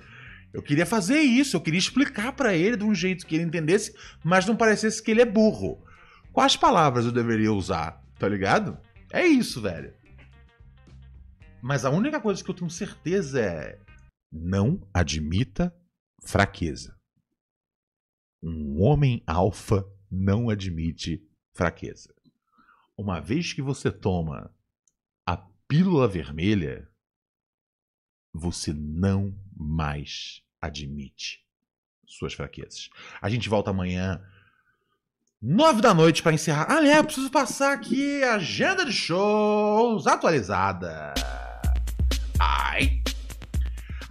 Eu 0.51 0.63
queria 0.63 0.87
fazer 0.87 1.21
isso, 1.21 1.59
eu 1.59 1.61
queria 1.61 1.79
explicar 1.79 2.33
para 2.33 2.55
ele 2.55 2.79
de 2.79 2.85
um 2.85 2.95
jeito 2.95 3.27
que 3.27 3.35
ele 3.35 3.45
entendesse, 3.45 3.95
mas 4.25 4.47
não 4.47 4.57
parecesse 4.57 5.03
que 5.03 5.11
ele 5.11 5.21
é 5.21 5.27
burro. 5.27 5.85
Quais 6.33 6.57
palavras 6.57 7.05
eu 7.05 7.13
deveria 7.13 7.53
usar? 7.53 8.03
Tá 8.19 8.27
ligado? 8.27 8.79
É 9.13 9.27
isso, 9.27 9.61
velho. 9.61 9.93
Mas 11.61 11.85
a 11.85 11.91
única 11.91 12.19
coisa 12.19 12.43
que 12.43 12.51
eu 12.51 12.55
tenho 12.55 12.71
certeza 12.71 13.43
é. 13.43 13.79
Não 14.35 14.81
admita 14.95 15.71
fraqueza. 16.23 16.99
Um 18.43 18.81
homem 18.83 19.23
alfa 19.27 19.87
não 20.11 20.51
admite 20.51 21.27
fraqueza. 21.53 22.15
Uma 22.97 23.21
vez 23.21 23.53
que 23.53 23.63
você 23.63 23.91
toma 23.91 24.55
a 25.27 25.37
pílula 25.67 26.09
vermelha, 26.09 26.89
você 28.33 28.73
não 28.73 29.37
mais 29.57 30.43
admite 30.61 31.47
suas 32.07 32.35
fraquezas. 32.35 32.91
A 33.21 33.29
gente 33.29 33.49
volta 33.49 33.71
amanhã 33.71 34.23
Nove 35.45 35.81
da 35.81 35.93
noite 35.93 36.23
para 36.23 36.33
encerrar. 36.33 36.67
Ah, 36.69 36.87
é, 36.87 37.03
preciso 37.03 37.29
passar 37.29 37.73
aqui 37.73 38.23
a 38.23 38.35
agenda 38.35 38.85
de 38.85 38.93
shows 38.93 40.07
atualizada. 40.07 41.13
Ai. 42.39 43.03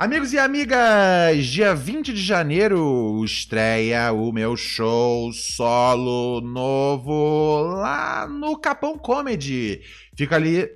Amigos 0.02 0.34
e 0.34 0.40
amigas, 0.40 1.46
dia 1.46 1.76
20 1.76 2.12
de 2.12 2.24
janeiro 2.24 3.24
estreia 3.24 4.12
o 4.12 4.32
meu 4.32 4.58
show 4.58 5.32
solo 5.32 6.42
novo 6.42 7.62
lá 7.76 8.28
no 8.28 8.58
Capão 8.58 8.98
Comedy. 8.98 9.84
Fica 10.18 10.38
ali 10.38 10.68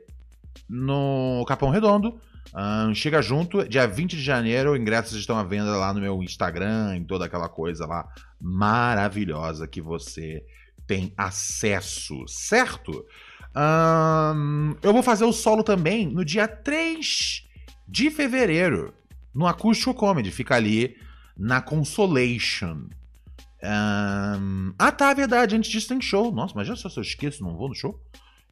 no 0.69 1.43
Capão 1.47 1.71
Redondo. 1.71 2.21
Um, 2.53 2.93
chega 2.93 3.19
junto, 3.19 3.67
dia 3.67 3.87
20 3.87 4.15
de 4.15 4.21
janeiro, 4.21 4.77
ingressos 4.77 5.17
estão 5.17 5.39
à 5.39 5.43
venda 5.43 5.75
lá 5.75 5.91
no 5.91 6.01
meu 6.01 6.21
Instagram, 6.21 6.95
em 6.95 7.03
toda 7.03 7.25
aquela 7.25 7.49
coisa 7.49 7.87
lá 7.87 8.07
maravilhosa 8.39 9.67
que 9.67 9.81
você 9.81 10.45
tem 10.85 11.11
acesso, 11.17 12.27
certo? 12.27 13.03
Um, 13.57 14.75
eu 14.83 14.93
vou 14.93 15.01
fazer 15.01 15.25
o 15.25 15.33
solo 15.33 15.63
também 15.63 16.05
no 16.05 16.23
dia 16.23 16.47
3 16.47 17.43
de 17.87 18.11
fevereiro, 18.11 18.93
no 19.35 19.45
Acústico 19.45 19.93
Comedy, 19.93 20.31
fica 20.31 20.55
ali 20.55 20.95
na 21.37 21.61
Consolation. 21.61 22.87
Um, 23.61 24.73
ah, 24.79 24.91
tá, 24.91 25.11
é 25.11 25.15
verdade, 25.15 25.55
antes 25.55 25.69
disso 25.69 25.89
tem 25.89 25.99
show. 25.99 26.31
Nossa, 26.31 26.63
já 26.63 26.75
só 26.75 26.87
se 26.87 26.97
eu 26.97 27.03
esqueço, 27.03 27.43
não 27.43 27.57
vou 27.57 27.67
no 27.67 27.75
show. 27.75 27.99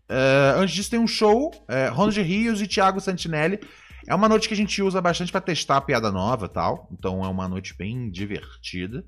Uh, 0.10 0.60
antes 0.60 0.76
disso 0.76 0.91
tem 0.91 0.99
um 0.99 1.07
show, 1.07 1.49
uh, 1.49 1.93
Ronald 1.93 2.22
Rios 2.22 2.61
e 2.61 2.68
Thiago 2.68 2.99
Santinelli. 2.99 3.60
É 4.05 4.14
uma 4.14 4.27
noite 4.27 4.49
que 4.49 4.53
a 4.53 4.57
gente 4.57 4.81
usa 4.81 5.01
bastante 5.01 5.31
para 5.31 5.39
testar 5.39 5.77
a 5.77 5.81
piada 5.81 6.11
nova 6.11 6.49
tal. 6.49 6.89
Então 6.91 7.23
é 7.23 7.27
uma 7.27 7.47
noite 7.47 7.73
bem 7.73 8.10
divertida. 8.10 9.05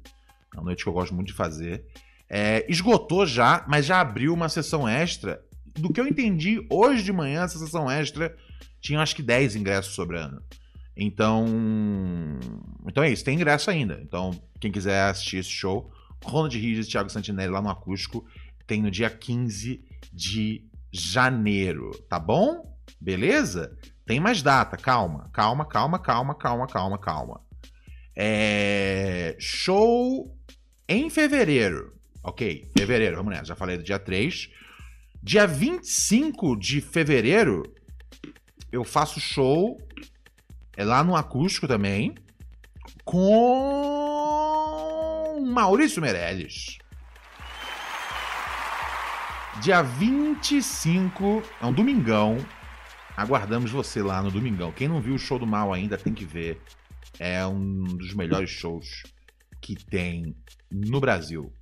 É 0.53 0.57
uma 0.57 0.65
noite 0.65 0.83
que 0.83 0.89
eu 0.89 0.93
gosto 0.93 1.13
muito 1.13 1.27
de 1.27 1.33
fazer. 1.33 1.83
É, 2.29 2.65
esgotou 2.69 3.25
já, 3.25 3.65
mas 3.67 3.85
já 3.85 3.99
abriu 3.99 4.33
uma 4.33 4.47
sessão 4.47 4.87
extra. 4.87 5.43
Do 5.77 5.91
que 5.91 5.99
eu 5.99 6.07
entendi, 6.07 6.65
hoje 6.69 7.03
de 7.03 7.11
manhã, 7.11 7.43
essa 7.43 7.59
sessão 7.59 7.91
extra 7.91 8.33
tinha 8.79 9.01
acho 9.01 9.15
que 9.15 9.21
10 9.21 9.57
ingressos 9.57 9.93
sobrando. 9.93 10.41
Então. 10.95 11.45
Então 12.87 13.03
é 13.03 13.11
isso, 13.11 13.23
tem 13.25 13.35
ingresso 13.35 13.69
ainda. 13.69 13.99
Então, 14.01 14.31
quem 14.59 14.71
quiser 14.71 15.09
assistir 15.09 15.37
esse 15.37 15.49
show, 15.49 15.91
Ronald 16.23 16.57
Rios 16.57 16.87
e 16.87 16.89
Thiago 16.89 17.09
Santinelli 17.09 17.51
lá 17.51 17.61
no 17.61 17.69
acústico, 17.69 18.25
tem 18.65 18.81
no 18.81 18.89
dia 18.89 19.09
15 19.09 19.83
de 20.13 20.63
janeiro, 20.91 21.91
tá 22.09 22.19
bom? 22.19 22.77
Beleza? 22.99 23.77
Tem 24.05 24.19
mais 24.19 24.41
data, 24.41 24.77
calma, 24.77 25.29
calma, 25.33 25.65
calma, 25.65 25.99
calma, 25.99 26.35
calma, 26.35 26.67
calma, 26.67 26.97
calma. 26.97 27.41
É, 28.15 29.35
show 29.39 30.33
em 30.87 31.09
fevereiro. 31.09 31.93
Ok, 32.23 32.71
fevereiro, 32.77 33.17
vamos 33.17 33.33
nessa. 33.33 33.45
Já 33.45 33.55
falei 33.55 33.77
do 33.77 33.83
dia 33.83 33.99
3. 33.99 34.49
Dia 35.21 35.45
25 35.45 36.55
de 36.55 36.81
fevereiro, 36.81 37.63
eu 38.71 38.83
faço 38.83 39.19
show 39.19 39.77
é 40.75 40.83
lá 40.83 41.03
no 41.03 41.15
acústico 41.15 41.67
também 41.67 42.15
com 43.03 43.75
Maurício 45.47 46.01
Meirelles. 46.01 46.77
Dia 49.61 49.81
25, 49.81 51.41
é 51.61 51.65
um 51.65 51.71
domingão. 51.73 52.37
Aguardamos 53.15 53.71
você 53.71 54.03
lá 54.03 54.21
no 54.21 54.29
domingão. 54.29 54.73
Quem 54.73 54.89
não 54.89 55.01
viu 55.01 55.15
o 55.15 55.19
show 55.19 55.39
do 55.39 55.47
Mal 55.47 55.71
ainda 55.73 55.97
tem 55.97 56.13
que 56.13 56.25
ver. 56.25 56.61
É 57.17 57.45
um 57.45 57.83
dos 57.83 58.13
melhores 58.13 58.49
shows 58.49 59.03
que 59.61 59.75
tem 59.75 60.35
no 60.69 60.99
Brasil. 60.99 61.53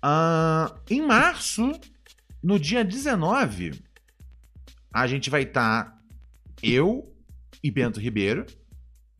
Ah, 0.00 0.72
em 0.88 1.02
março, 1.04 1.72
no 2.42 2.58
dia 2.60 2.84
19, 2.84 3.82
a 4.92 5.06
gente 5.06 5.28
vai 5.28 5.42
estar 5.42 5.84
tá 5.84 5.98
eu 6.62 7.11
e 7.62 7.70
Bento 7.70 8.00
Ribeiro. 8.00 8.46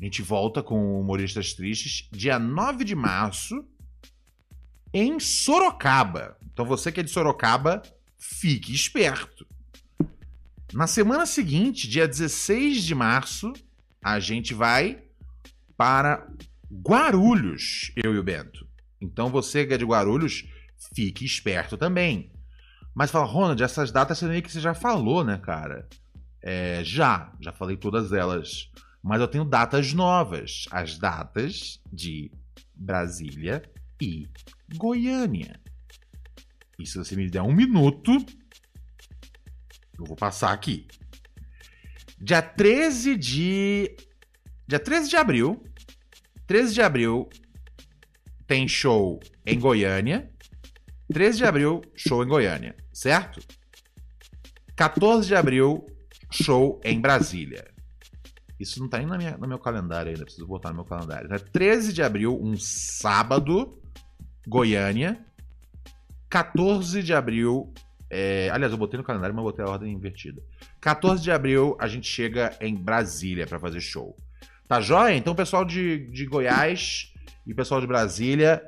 A 0.01 0.05
gente 0.05 0.23
volta 0.23 0.63
com 0.63 1.01
Humoristas 1.01 1.53
Tristes, 1.53 2.09
dia 2.11 2.39
9 2.39 2.85
de 2.85 2.95
março, 2.95 3.65
em 4.93 5.21
Sorocaba. 5.21 6.37
Então 6.53 6.65
você 6.65 6.91
que 6.91 7.01
é 7.01 7.03
de 7.03 7.11
Sorocaba, 7.11 7.83
fique 8.19 8.75
esperto. 8.75 9.47
Na 10.73 10.87
semana 10.87 11.27
seguinte, 11.27 11.89
dia 11.89 12.09
16 12.09 12.83
de 12.83 12.95
março, 12.95 13.53
a 14.03 14.19
gente 14.19 14.55
vai 14.55 15.03
para 15.77 16.27
Guarulhos, 16.71 17.93
eu 17.97 18.15
e 18.15 18.19
o 18.19 18.23
Bento. 18.23 18.67
Então 19.01 19.29
você 19.29 19.67
que 19.67 19.75
é 19.75 19.79
de 19.79 19.85
Guarulhos, 19.85 20.45
fique 20.95 21.25
esperto 21.25 21.77
também. 21.77 22.33
Mas 22.95 23.11
fala, 23.11 23.27
Ronald, 23.27 23.63
essas 23.63 23.91
datas 23.91 24.19
você 24.19 24.43
que 24.43 24.51
você 24.51 24.61
já 24.61 24.75
falou, 24.75 25.25
né, 25.25 25.39
cara? 25.39 25.89
É, 26.43 26.83
já, 26.85 27.33
já 27.41 27.53
falei 27.53 27.77
todas 27.77 28.13
elas. 28.13 28.71
Mas 29.03 29.21
eu 29.21 29.29
tenho 29.29 29.45
datas 29.45 29.93
novas. 29.93 30.67
As 30.71 30.99
datas 30.99 31.81
de 31.93 32.31
Brasília 32.75 33.63
e 34.01 34.29
Goiânia. 34.77 35.61
E 36.79 36.87
se 36.87 36.99
você 36.99 37.15
me 37.15 37.31
der 37.31 37.43
um 37.43 37.53
minuto, 37.53 38.13
eu 39.99 40.05
vou 40.05 40.17
passar 40.17 40.53
aqui. 40.53 40.87
Dia 42.19 42.43
13 42.43 43.17
de. 43.17 43.97
Dia 44.67 44.79
13 44.79 45.09
de 45.09 45.17
abril. 45.17 45.63
13 46.47 46.75
de 46.75 46.83
abril 46.83 47.29
tem 48.47 48.67
show 48.67 49.21
em 49.47 49.59
Goiânia. 49.59 50.31
13 51.13 51.39
de 51.39 51.45
abril, 51.45 51.83
show 51.95 52.25
em 52.25 52.29
Goiânia, 52.29 52.75
certo? 52.93 53.41
14 54.75 55.27
de 55.27 55.35
abril, 55.35 55.87
show 56.33 56.81
em 56.85 57.01
Brasília. 57.01 57.73
Isso 58.59 58.81
não 58.81 58.89
tá 58.89 58.99
nem 58.99 59.07
na 59.07 59.19
minha, 59.19 59.37
no 59.37 59.49
meu 59.49 59.59
calendário 59.59 60.11
ainda, 60.11 60.25
preciso 60.25 60.47
botar 60.47 60.71
no 60.71 60.77
meu 60.77 60.85
calendário. 60.85 61.29
13 61.53 61.93
de 61.93 62.03
abril, 62.03 62.39
um 62.41 62.57
sábado, 62.57 63.79
Goiânia. 64.47 65.25
14 66.31 67.03
de 67.03 67.13
abril. 67.13 67.73
É... 68.09 68.49
Aliás, 68.51 68.73
eu 68.73 68.79
botei 68.79 68.97
no 68.99 69.05
calendário, 69.05 69.35
mas 69.35 69.45
botei 69.45 69.65
a 69.65 69.69
ordem 69.69 69.93
invertida. 69.93 70.41
14 70.81 71.23
de 71.23 71.31
abril, 71.31 71.77
a 71.81 71.89
gente 71.89 72.07
chega 72.07 72.57
em 72.61 72.75
Brasília 72.75 73.47
para 73.47 73.59
fazer 73.59 73.81
show. 73.81 74.17
Tá 74.69 74.81
joia? 74.81 75.15
Então, 75.15 75.35
pessoal 75.35 75.65
de, 75.65 76.07
de 76.07 76.25
Goiás 76.25 77.13
e 77.47 77.53
pessoal 77.53 77.81
de 77.81 77.87
Brasília, 77.87 78.67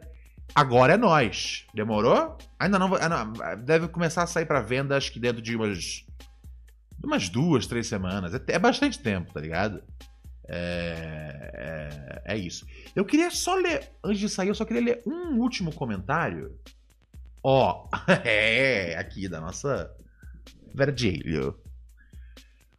agora 0.55 0.95
é 0.95 0.97
nós. 0.97 1.66
Demorou? 1.73 2.36
Ainda 2.59 2.78
não, 2.78 2.91
Deve 3.65 3.89
começar 3.89 4.24
a 4.24 4.27
sair 4.27 4.45
para 4.45 4.61
venda, 4.61 4.97
acho 4.97 5.12
que 5.12 5.20
dentro 5.20 5.41
de 5.41 5.57
umas. 5.57 6.04
Umas 7.05 7.29
duas, 7.29 7.67
três 7.67 7.87
semanas. 7.87 8.35
É, 8.35 8.41
é 8.49 8.59
bastante 8.59 8.99
tempo, 8.99 9.33
tá 9.33 9.41
ligado? 9.41 9.83
É, 10.49 12.23
é, 12.27 12.35
é, 12.35 12.39
isso. 12.39 12.67
Eu 12.95 13.05
queria 13.05 13.31
só 13.31 13.55
ler, 13.55 13.91
antes 14.03 14.21
de 14.21 14.29
sair, 14.29 14.49
eu 14.49 14.55
só 14.55 14.65
queria 14.65 14.83
ler 14.83 15.03
um 15.07 15.39
último 15.39 15.73
comentário. 15.73 16.59
Ó, 17.43 17.89
é, 18.25 18.97
aqui 18.97 19.29
da 19.29 19.41
nossa 19.41 19.91
Vergílio. 20.75 21.59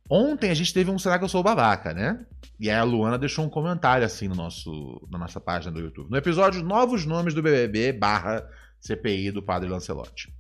Ontem 0.10 0.52
a 0.52 0.54
gente 0.54 0.74
teve 0.74 0.92
um 0.92 1.00
Será 1.00 1.18
que 1.18 1.24
eu 1.24 1.30
sou 1.30 1.42
babaca, 1.42 1.94
né? 1.94 2.26
E 2.60 2.70
aí 2.70 2.78
a 2.78 2.84
Luana 2.84 3.18
deixou 3.18 3.44
um 3.44 3.50
comentário 3.50 4.06
assim 4.06 4.28
no 4.28 4.36
nosso, 4.36 5.06
na 5.10 5.18
nossa 5.18 5.42
página 5.42 5.72
do 5.72 5.80
YouTube. 5.80 6.10
No 6.10 6.18
episódio 6.18 6.64
Novos 6.64 7.06
Nomes 7.06 7.34
do 7.34 7.42
BBB 7.42 7.92
barra 7.94 8.48
CPI 8.80 9.32
do 9.32 9.42
Padre 9.42 9.68
Lancelotti. 9.68 10.32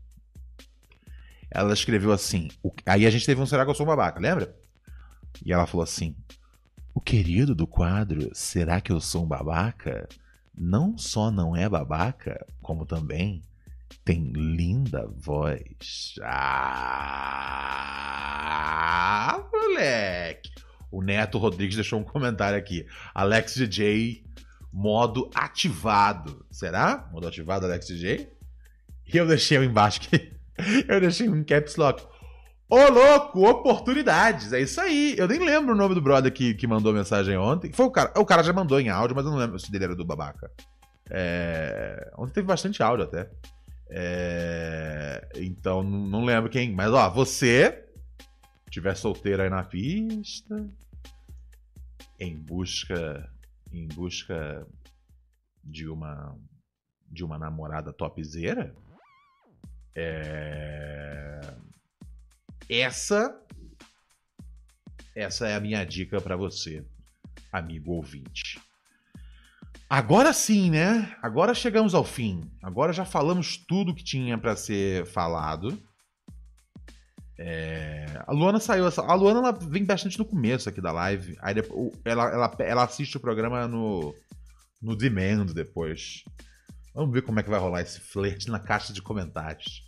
Ela 1.56 1.74
escreveu 1.74 2.12
assim. 2.12 2.50
O... 2.62 2.70
Aí 2.86 3.06
a 3.06 3.10
gente 3.10 3.26
teve 3.26 3.42
um 3.42 3.46
Será 3.46 3.64
que 3.64 3.72
eu 3.72 3.76
sou 3.76 3.86
babaca, 3.86 4.20
lembra? 4.20 4.54
E 5.44 5.54
ela 5.54 5.66
falou 5.66 5.84
assim: 5.84 6.14
O 6.94 7.00
querido 7.00 7.56
do 7.56 7.66
quadro 7.66 8.30
Será 8.34 8.82
que 8.82 8.92
eu 8.92 9.00
sou 9.00 9.24
um 9.24 9.28
babaca? 9.28 10.06
Não 10.54 10.98
só 10.98 11.32
não 11.32 11.56
é 11.56 11.70
babaca, 11.70 12.46
como 12.62 12.86
também 12.86 13.42
tem 14.04 14.34
linda 14.34 15.08
voz. 15.18 16.16
Ah, 16.22 17.46
moleque! 19.52 20.52
O 20.92 21.02
Neto 21.02 21.38
Rodrigues 21.38 21.76
deixou 21.76 22.00
um 22.00 22.04
comentário 22.04 22.58
aqui. 22.58 22.86
Alex 23.14 23.56
DJ, 23.56 24.26
modo 24.72 25.30
ativado. 25.34 26.46
Será? 26.52 27.10
Modo 27.12 27.28
ativado, 27.28 27.66
Alex 27.66 27.88
DJ? 27.88 28.30
E 29.14 29.18
eu 29.18 29.28
deixei 29.28 29.58
embaixo 29.58 30.02
que 30.02 30.36
eu 30.88 31.00
deixei 31.00 31.30
um 31.30 31.44
caps 31.44 31.76
lock. 31.76 32.06
Ô, 32.68 32.90
louco, 32.90 33.48
oportunidades. 33.48 34.52
É 34.52 34.60
isso 34.60 34.82
aí. 34.82 35.16
Eu 35.18 35.28
nem 35.28 35.40
lembro 35.40 35.74
o 35.74 35.78
nome 35.78 35.94
do 35.94 36.02
brother 36.02 36.32
que, 36.32 36.56
que 36.56 36.66
mandou 36.66 36.92
mensagem 36.94 37.38
ontem. 37.38 37.72
Foi 37.72 37.86
o 37.86 37.92
cara. 37.92 38.12
O 38.18 38.26
cara 38.26 38.44
já 38.44 38.52
mandou 38.52 38.80
em 38.80 38.90
áudio, 38.90 39.16
mas 39.16 39.26
eu 39.26 39.32
não 39.32 39.38
lembro 39.38 39.60
se 39.60 39.72
dele 39.72 39.86
era 39.86 39.96
do 39.96 40.04
babaca. 40.04 40.52
É... 41.10 42.12
Ontem 42.18 42.34
teve 42.34 42.48
bastante 42.48 42.82
áudio 42.82 43.06
até. 43.06 43.30
É... 43.90 45.30
Então, 45.36 45.84
não 45.84 46.26
lembro 46.26 46.50
quem. 46.50 46.74
Mas, 46.74 46.92
ó, 46.92 47.08
você 47.10 47.86
tiver 48.72 48.96
solteiro 48.96 49.44
aí 49.44 49.50
na 49.50 49.64
pista, 49.64 50.68
em 52.20 52.36
busca 52.36 53.30
em 53.72 53.88
busca 53.88 54.68
de 55.64 55.88
uma 55.88 56.36
de 57.10 57.24
uma 57.24 57.38
namorada 57.38 57.94
topzeira, 57.94 58.76
é... 59.96 61.42
essa 62.70 63.40
essa 65.16 65.48
é 65.48 65.56
a 65.56 65.62
minha 65.62 65.86
dica 65.86 66.20
para 66.20 66.36
você, 66.36 66.86
amigo 67.50 67.94
ouvinte. 67.94 68.60
Agora 69.90 70.34
sim, 70.34 70.70
né? 70.70 71.16
Agora 71.22 71.54
chegamos 71.54 71.94
ao 71.94 72.04
fim. 72.04 72.52
Agora 72.62 72.92
já 72.92 73.06
falamos 73.06 73.56
tudo 73.56 73.96
que 73.96 74.04
tinha 74.04 74.38
para 74.38 74.58
ser 74.58 75.06
falado. 75.06 75.82
É... 77.38 78.06
A 78.28 78.34
Luana 78.34 78.60
saiu. 78.60 78.86
A 78.88 79.14
Luana 79.14 79.40
ela 79.40 79.52
vem 79.52 79.86
bastante 79.86 80.18
no 80.18 80.26
começo 80.26 80.68
aqui 80.68 80.82
da 80.82 80.92
live. 80.92 81.38
Aí 81.40 81.54
depois, 81.54 81.92
ela, 82.04 82.30
ela, 82.30 82.56
ela 82.60 82.84
assiste 82.84 83.16
o 83.16 83.22
programa 83.22 83.70
no, 83.70 84.14
no 84.82 84.98
Demand 84.98 85.46
depois. 85.54 86.26
Vamos 86.94 87.14
ver 87.14 87.22
como 87.22 87.40
é 87.40 87.44
que 87.44 87.50
vai 87.50 87.60
rolar 87.60 87.82
esse 87.82 88.00
flerte 88.00 88.50
na 88.50 88.60
caixa 88.60 88.92
de 88.92 89.02
comentários. 89.02 89.85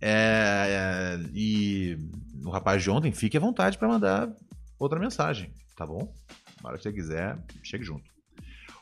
É, 0.00 1.18
é, 1.18 1.30
e 1.32 1.98
o 2.44 2.50
rapaz 2.50 2.82
de 2.82 2.90
ontem, 2.90 3.12
fique 3.12 3.36
à 3.36 3.40
vontade 3.40 3.78
para 3.78 3.88
mandar 3.88 4.30
outra 4.78 4.98
mensagem, 4.98 5.52
tá 5.76 5.86
bom? 5.86 6.12
Na 6.62 6.70
hora 6.70 6.78
que 6.78 6.82
você 6.82 6.92
quiser, 6.92 7.38
chegue 7.62 7.84
junto. 7.84 8.10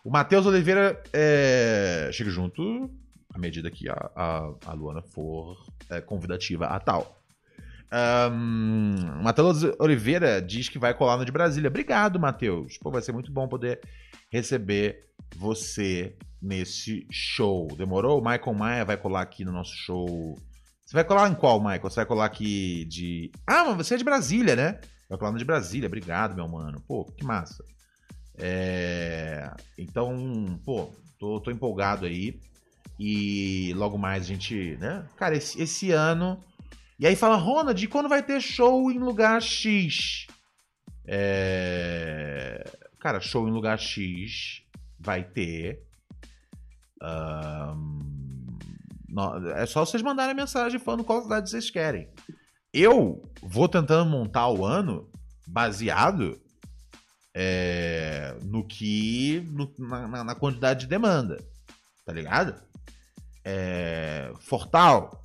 O 0.05 0.11
Matheus 0.11 0.45
Oliveira 0.45 1.03
é, 1.13 2.11
chega 2.13 2.31
junto 2.31 2.91
à 3.33 3.39
medida 3.39 3.71
que 3.71 3.89
a, 3.89 4.11
a, 4.15 4.55
a 4.67 4.73
Luana 4.75 5.03
for 5.03 5.57
é, 5.91 6.01
convidativa 6.01 6.67
a 6.67 6.79
tal. 6.79 7.21
Um, 7.93 9.23
Matheus 9.23 9.63
Oliveira 9.79 10.43
diz 10.43 10.69
que 10.69 10.79
vai 10.79 10.95
colar 10.95 11.17
no 11.17 11.25
de 11.25 11.33
Brasília. 11.33 11.69
Obrigado, 11.69 12.19
Matheus. 12.19 12.77
Pô, 12.79 12.91
vai 12.91 13.03
ser 13.03 13.13
muito 13.13 13.33
bom 13.33 13.47
poder 13.47 13.81
receber 14.31 15.07
você 15.37 16.17
nesse 16.43 17.07
show. 17.11 17.69
Demorou? 17.77 18.21
O 18.21 18.25
Michael 18.25 18.55
Maia 18.55 18.85
vai 18.85 18.97
colar 18.97 19.23
aqui 19.23 19.45
no 19.45 19.53
nosso 19.53 19.75
show. 19.77 20.39
Você 20.85 20.95
vai 20.95 21.05
colar 21.05 21.29
em 21.31 21.35
qual, 21.35 21.59
Michael? 21.61 21.83
Você 21.83 21.97
vai 21.97 22.07
colar 22.07 22.27
aqui 22.27 22.85
de. 22.87 23.33
Ah, 23.47 23.65
mas 23.65 23.77
você 23.87 23.95
é 23.95 23.99
de 23.99 24.05
Brasília, 24.05 24.55
né? 24.55 24.81
Vai 25.09 25.19
colar 25.19 25.33
no 25.33 25.39
de 25.39 25.45
Brasília. 25.45 25.87
Obrigado, 25.87 26.35
meu 26.35 26.47
mano. 26.49 26.81
Pô, 26.87 27.05
que 27.05 27.25
massa. 27.25 27.65
É... 28.37 29.51
Então, 29.79 30.61
pô, 30.65 30.91
tô, 31.19 31.41
tô 31.41 31.51
empolgado 31.51 32.05
aí. 32.07 32.39
E 32.99 33.73
logo 33.77 33.97
mais 33.99 34.23
a 34.25 34.27
gente, 34.27 34.77
né? 34.79 35.05
Cara, 35.17 35.37
esse, 35.37 35.61
esse 35.61 35.91
ano 35.91 36.43
e 36.99 37.07
aí 37.07 37.17
fala, 37.17 37.37
Ronald, 37.37 37.87
quando 37.89 38.09
vai 38.09 38.23
ter 38.23 38.41
show 38.41 38.91
em 38.91 38.99
lugar 38.99 39.43
X? 39.43 40.27
É... 41.07 42.65
cara, 43.01 43.21
show 43.21 43.49
em 43.49 43.51
lugar 43.51 43.79
X 43.79 44.63
vai 44.99 45.25
ter. 45.25 45.83
no- 47.01 48.14
é 49.57 49.67
só 49.67 49.85
vocês 49.85 50.03
mandarem 50.03 50.35
mensagem 50.35 50.79
falando 50.81 51.05
qual 51.05 51.23
cidade 51.23 51.49
vocês 51.51 51.71
querem. 51.71 52.09
Eu 52.73 53.23
vou 53.43 53.69
tentando 53.69 54.11
montar 54.11 54.49
o 54.49 54.65
ano 54.65 55.09
baseado 55.47 56.41
é, 57.35 58.37
no 58.43 58.67
que. 58.67 59.41
no- 59.53 59.73
na, 59.79 60.09
na- 60.09 60.25
na 60.25 60.35
quantidade 60.35 60.81
de 60.81 60.87
demanda. 60.87 61.45
Tá 62.05 62.13
ligado? 62.13 62.55
É, 63.45 64.33
Fortal, 64.41 65.23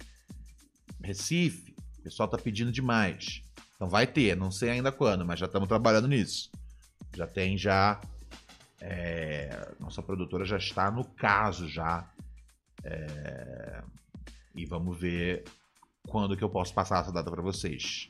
Recife, 1.03 1.73
o 1.99 2.03
pessoal 2.03 2.27
tá 2.29 2.37
pedindo 2.37 2.71
demais. 2.71 3.41
Então 3.75 3.87
vai 3.89 4.05
ter, 4.05 4.35
não 4.35 4.51
sei 4.51 4.71
ainda 4.71 4.91
quando, 4.91 5.25
mas 5.25 5.39
já 5.39 5.45
estamos 5.45 5.67
trabalhando 5.67 6.07
nisso. 6.07 6.49
Já 7.15 7.25
tem 7.27 7.57
já. 7.57 7.99
é, 8.81 9.71
nossa 9.79 10.01
produtora 10.01 10.45
já 10.45 10.57
está 10.57 10.89
no 10.91 11.03
caso 11.03 11.67
já. 11.67 12.07
É, 12.83 13.83
e 14.55 14.65
vamos 14.65 14.99
ver 14.99 15.43
quando 16.07 16.35
que 16.35 16.43
eu 16.43 16.49
posso 16.49 16.73
passar 16.73 17.01
essa 17.01 17.11
data 17.11 17.29
para 17.29 17.41
vocês. 17.41 18.09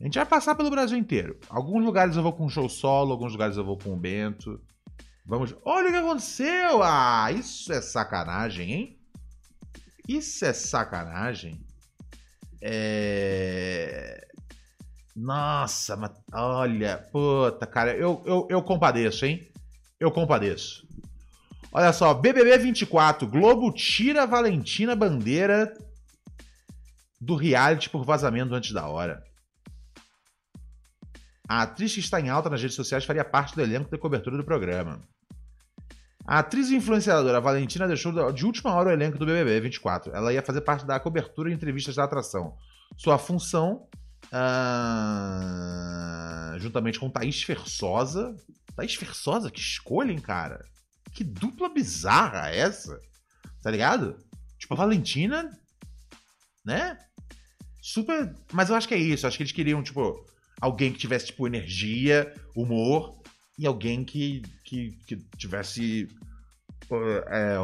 A 0.00 0.04
gente 0.04 0.14
vai 0.14 0.26
passar 0.26 0.54
pelo 0.54 0.70
Brasil 0.70 0.96
inteiro. 0.96 1.38
Alguns 1.48 1.84
lugares 1.84 2.16
eu 2.16 2.22
vou 2.22 2.32
com 2.32 2.48
show 2.48 2.68
solo, 2.68 3.12
alguns 3.12 3.32
lugares 3.32 3.56
eu 3.56 3.64
vou 3.64 3.76
com 3.76 3.92
o 3.92 3.96
Bento. 3.96 4.60
Vamos. 5.26 5.54
Olha 5.64 5.88
o 5.88 5.92
que 5.92 5.98
aconteceu! 5.98 6.82
Ah, 6.82 7.30
isso 7.30 7.72
é 7.72 7.80
sacanagem, 7.80 8.72
hein? 8.72 8.98
Isso 10.08 10.44
é 10.44 10.52
sacanagem. 10.52 11.60
É. 12.60 14.26
Nossa, 15.14 15.96
mas 15.96 16.12
olha, 16.32 16.98
puta, 17.12 17.66
cara, 17.66 17.94
eu, 17.94 18.22
eu, 18.24 18.46
eu 18.48 18.62
compadeço, 18.62 19.26
hein? 19.26 19.46
Eu 19.98 20.10
compadeço. 20.10 20.88
Olha 21.72 21.92
só, 21.92 22.12
BBB 22.12 22.58
24, 22.58 23.28
Globo 23.28 23.72
tira 23.72 24.26
Valentina 24.26 24.96
Bandeira 24.96 25.72
do 27.20 27.36
reality 27.36 27.88
por 27.88 28.04
vazamento 28.04 28.54
antes 28.54 28.72
da 28.72 28.88
hora. 28.88 29.22
A 31.48 31.62
atriz 31.62 31.94
que 31.94 32.00
está 32.00 32.20
em 32.20 32.28
alta 32.28 32.50
nas 32.50 32.60
redes 32.60 32.76
sociais 32.76 33.04
faria 33.04 33.24
parte 33.24 33.54
do 33.54 33.62
elenco 33.62 33.90
de 33.90 33.98
cobertura 33.98 34.36
do 34.36 34.44
programa. 34.44 35.00
A 36.26 36.38
atriz 36.40 36.70
e 36.70 36.76
influenciadora 36.76 37.40
Valentina 37.40 37.88
deixou 37.88 38.32
de 38.32 38.46
última 38.46 38.72
hora 38.72 38.90
o 38.90 38.92
elenco 38.92 39.18
do 39.18 39.26
BBB 39.26 39.60
24. 39.60 40.14
Ela 40.14 40.32
ia 40.32 40.42
fazer 40.42 40.60
parte 40.60 40.86
da 40.86 41.00
cobertura 41.00 41.50
e 41.50 41.52
entrevistas 41.52 41.96
da 41.96 42.04
atração. 42.04 42.56
Sua 42.96 43.18
função, 43.18 43.88
ah, 44.32 45.20
juntamente 46.58 46.98
com 47.00 47.10
Thaís 47.10 47.42
Fersosa. 47.42 48.34
Thaís 48.76 48.94
Fersosa, 48.94 49.50
que 49.50 49.58
escolha, 49.60 50.12
hein, 50.12 50.20
cara? 50.20 50.64
Que 51.12 51.24
dupla 51.24 51.68
bizarra 51.68 52.50
essa? 52.50 53.00
Tá 53.62 53.70
ligado? 53.70 54.16
Tipo, 54.58 54.74
a 54.74 54.76
Valentina, 54.76 55.50
né? 56.64 56.98
Super. 57.80 58.34
Mas 58.52 58.68
eu 58.68 58.76
acho 58.76 58.86
que 58.86 58.94
é 58.94 58.98
isso. 58.98 59.26
Acho 59.26 59.36
que 59.36 59.42
eles 59.42 59.52
queriam, 59.52 59.82
tipo, 59.82 60.24
alguém 60.60 60.92
que 60.92 60.98
tivesse, 60.98 61.26
tipo, 61.26 61.46
energia, 61.46 62.32
humor 62.54 63.20
e 63.58 63.66
alguém 63.66 64.04
que, 64.04 64.42
que, 64.64 64.92
que 65.06 65.16
tivesse 65.36 66.08
uh, 66.90 67.28
é, 67.28 67.56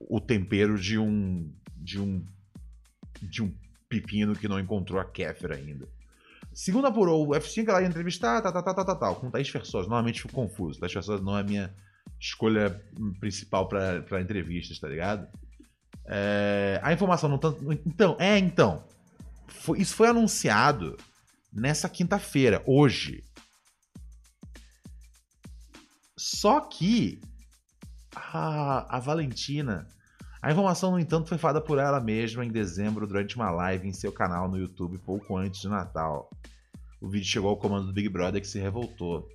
o 0.00 0.20
tempero 0.20 0.78
de 0.78 0.98
um. 0.98 1.52
de 1.76 2.00
um. 2.00 2.24
de 3.20 3.42
um 3.42 3.54
pepino 3.88 4.36
que 4.36 4.48
não 4.48 4.60
encontrou 4.60 5.00
a 5.00 5.04
Kéfera 5.04 5.56
ainda. 5.56 5.88
Segundo 6.52 6.88
apurou 6.88 7.28
o 7.28 7.30
F5, 7.30 7.68
ela 7.68 7.80
ia 7.80 7.88
entrevistar, 7.88 8.42
tal, 8.42 8.52
tal, 8.52 8.62
tal, 8.62 8.74
tal, 8.74 8.84
tal, 8.84 8.98
tal, 8.98 9.16
com 9.16 9.30
Thaís 9.30 9.48
Fersosa. 9.48 9.88
Normalmente 9.88 10.20
fico 10.20 10.34
confuso. 10.34 10.80
Thaís 10.80 10.92
Fersosa 10.92 11.22
não 11.22 11.38
é 11.38 11.42
minha 11.42 11.72
escolha 12.20 12.82
principal 13.20 13.68
pra 13.68 14.20
entrevistas, 14.20 14.78
tá 14.78 14.88
ligado? 14.88 15.28
É, 16.06 16.80
a 16.82 16.92
informação 16.92 17.28
não 17.28 17.38
tanto. 17.38 17.72
Então, 17.86 18.16
é, 18.18 18.38
então. 18.38 18.84
Foi- 19.46 19.80
isso 19.80 19.94
foi 19.94 20.08
anunciado 20.08 20.96
nessa 21.52 21.88
quinta-feira, 21.88 22.62
hoje. 22.66 23.24
Só 26.16 26.60
que 26.60 27.20
a, 28.14 28.96
a 28.96 29.00
Valentina. 29.00 29.86
A 30.40 30.52
informação, 30.52 30.92
no 30.92 31.00
entanto, 31.00 31.28
foi 31.28 31.36
falada 31.38 31.60
por 31.60 31.78
ela 31.78 32.00
mesma 32.00 32.44
em 32.44 32.50
dezembro 32.50 33.06
durante 33.06 33.36
uma 33.36 33.50
live 33.50 33.88
em 33.88 33.92
seu 33.92 34.12
canal 34.12 34.48
no 34.48 34.56
YouTube 34.56 34.98
pouco 34.98 35.36
antes 35.36 35.60
de 35.60 35.68
Natal. 35.68 36.30
O 37.00 37.08
vídeo 37.08 37.26
chegou 37.28 37.50
ao 37.50 37.56
comando 37.56 37.86
do 37.88 37.92
Big 37.92 38.08
Brother 38.08 38.40
que 38.40 38.46
se 38.46 38.58
revoltou. 38.58 39.28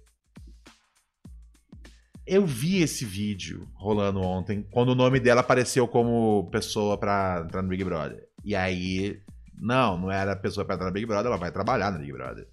Eu 2.25 2.45
vi 2.45 2.81
esse 2.81 3.03
vídeo 3.03 3.67
rolando 3.75 4.21
ontem, 4.21 4.63
quando 4.71 4.89
o 4.89 4.95
nome 4.95 5.19
dela 5.19 5.41
apareceu 5.41 5.87
como 5.87 6.49
pessoa 6.51 6.97
pra 6.97 7.41
entrar 7.45 7.61
no 7.61 7.67
Big 7.67 7.83
Brother. 7.83 8.25
E 8.45 8.55
aí, 8.55 9.21
não, 9.57 9.97
não 9.97 10.11
era 10.11 10.35
pessoa 10.35 10.65
pra 10.65 10.75
entrar 10.75 10.87
no 10.87 10.93
Big 10.93 11.05
Brother, 11.05 11.27
ela 11.27 11.37
vai 11.37 11.51
trabalhar 11.51 11.91
no 11.91 11.99
Big 11.99 12.13
Brother. 12.13 12.47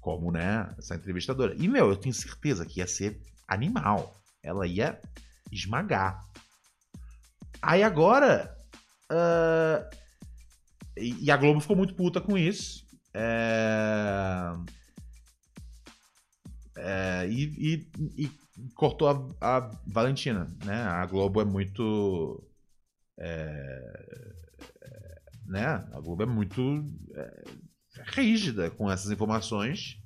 Como, 0.00 0.32
né, 0.32 0.68
essa 0.78 0.96
entrevistadora. 0.96 1.54
E, 1.56 1.68
meu, 1.68 1.88
eu 1.88 1.96
tenho 1.96 2.14
certeza 2.14 2.66
que 2.66 2.80
ia 2.80 2.86
ser 2.86 3.20
animal. 3.46 4.16
Ela 4.42 4.66
ia 4.66 5.00
esmagar. 5.52 6.20
Aí 7.62 7.82
agora. 7.82 8.56
e 10.96 11.24
e 11.26 11.30
a 11.30 11.36
Globo 11.36 11.60
ficou 11.60 11.76
muito 11.76 11.94
puta 11.94 12.20
com 12.20 12.36
isso. 12.36 12.84
É, 13.14 14.52
é, 16.76 17.26
e, 17.28 17.42
e- 17.58 18.24
e 18.24 18.30
cortou 18.74 19.36
a, 19.40 19.58
a 19.58 19.70
Valentina, 19.86 20.46
né? 20.64 20.82
A 20.82 21.04
Globo 21.06 21.40
é 21.40 21.44
muito. 21.44 22.42
é, 23.18 24.28
é, 24.82 25.20
né? 25.46 25.66
A 25.92 26.00
Globo 26.00 26.22
é 26.22 26.26
muito 26.26 26.84
é, 27.14 27.44
rígida 28.12 28.70
com 28.70 28.90
essas 28.90 29.10
informações. 29.10 29.98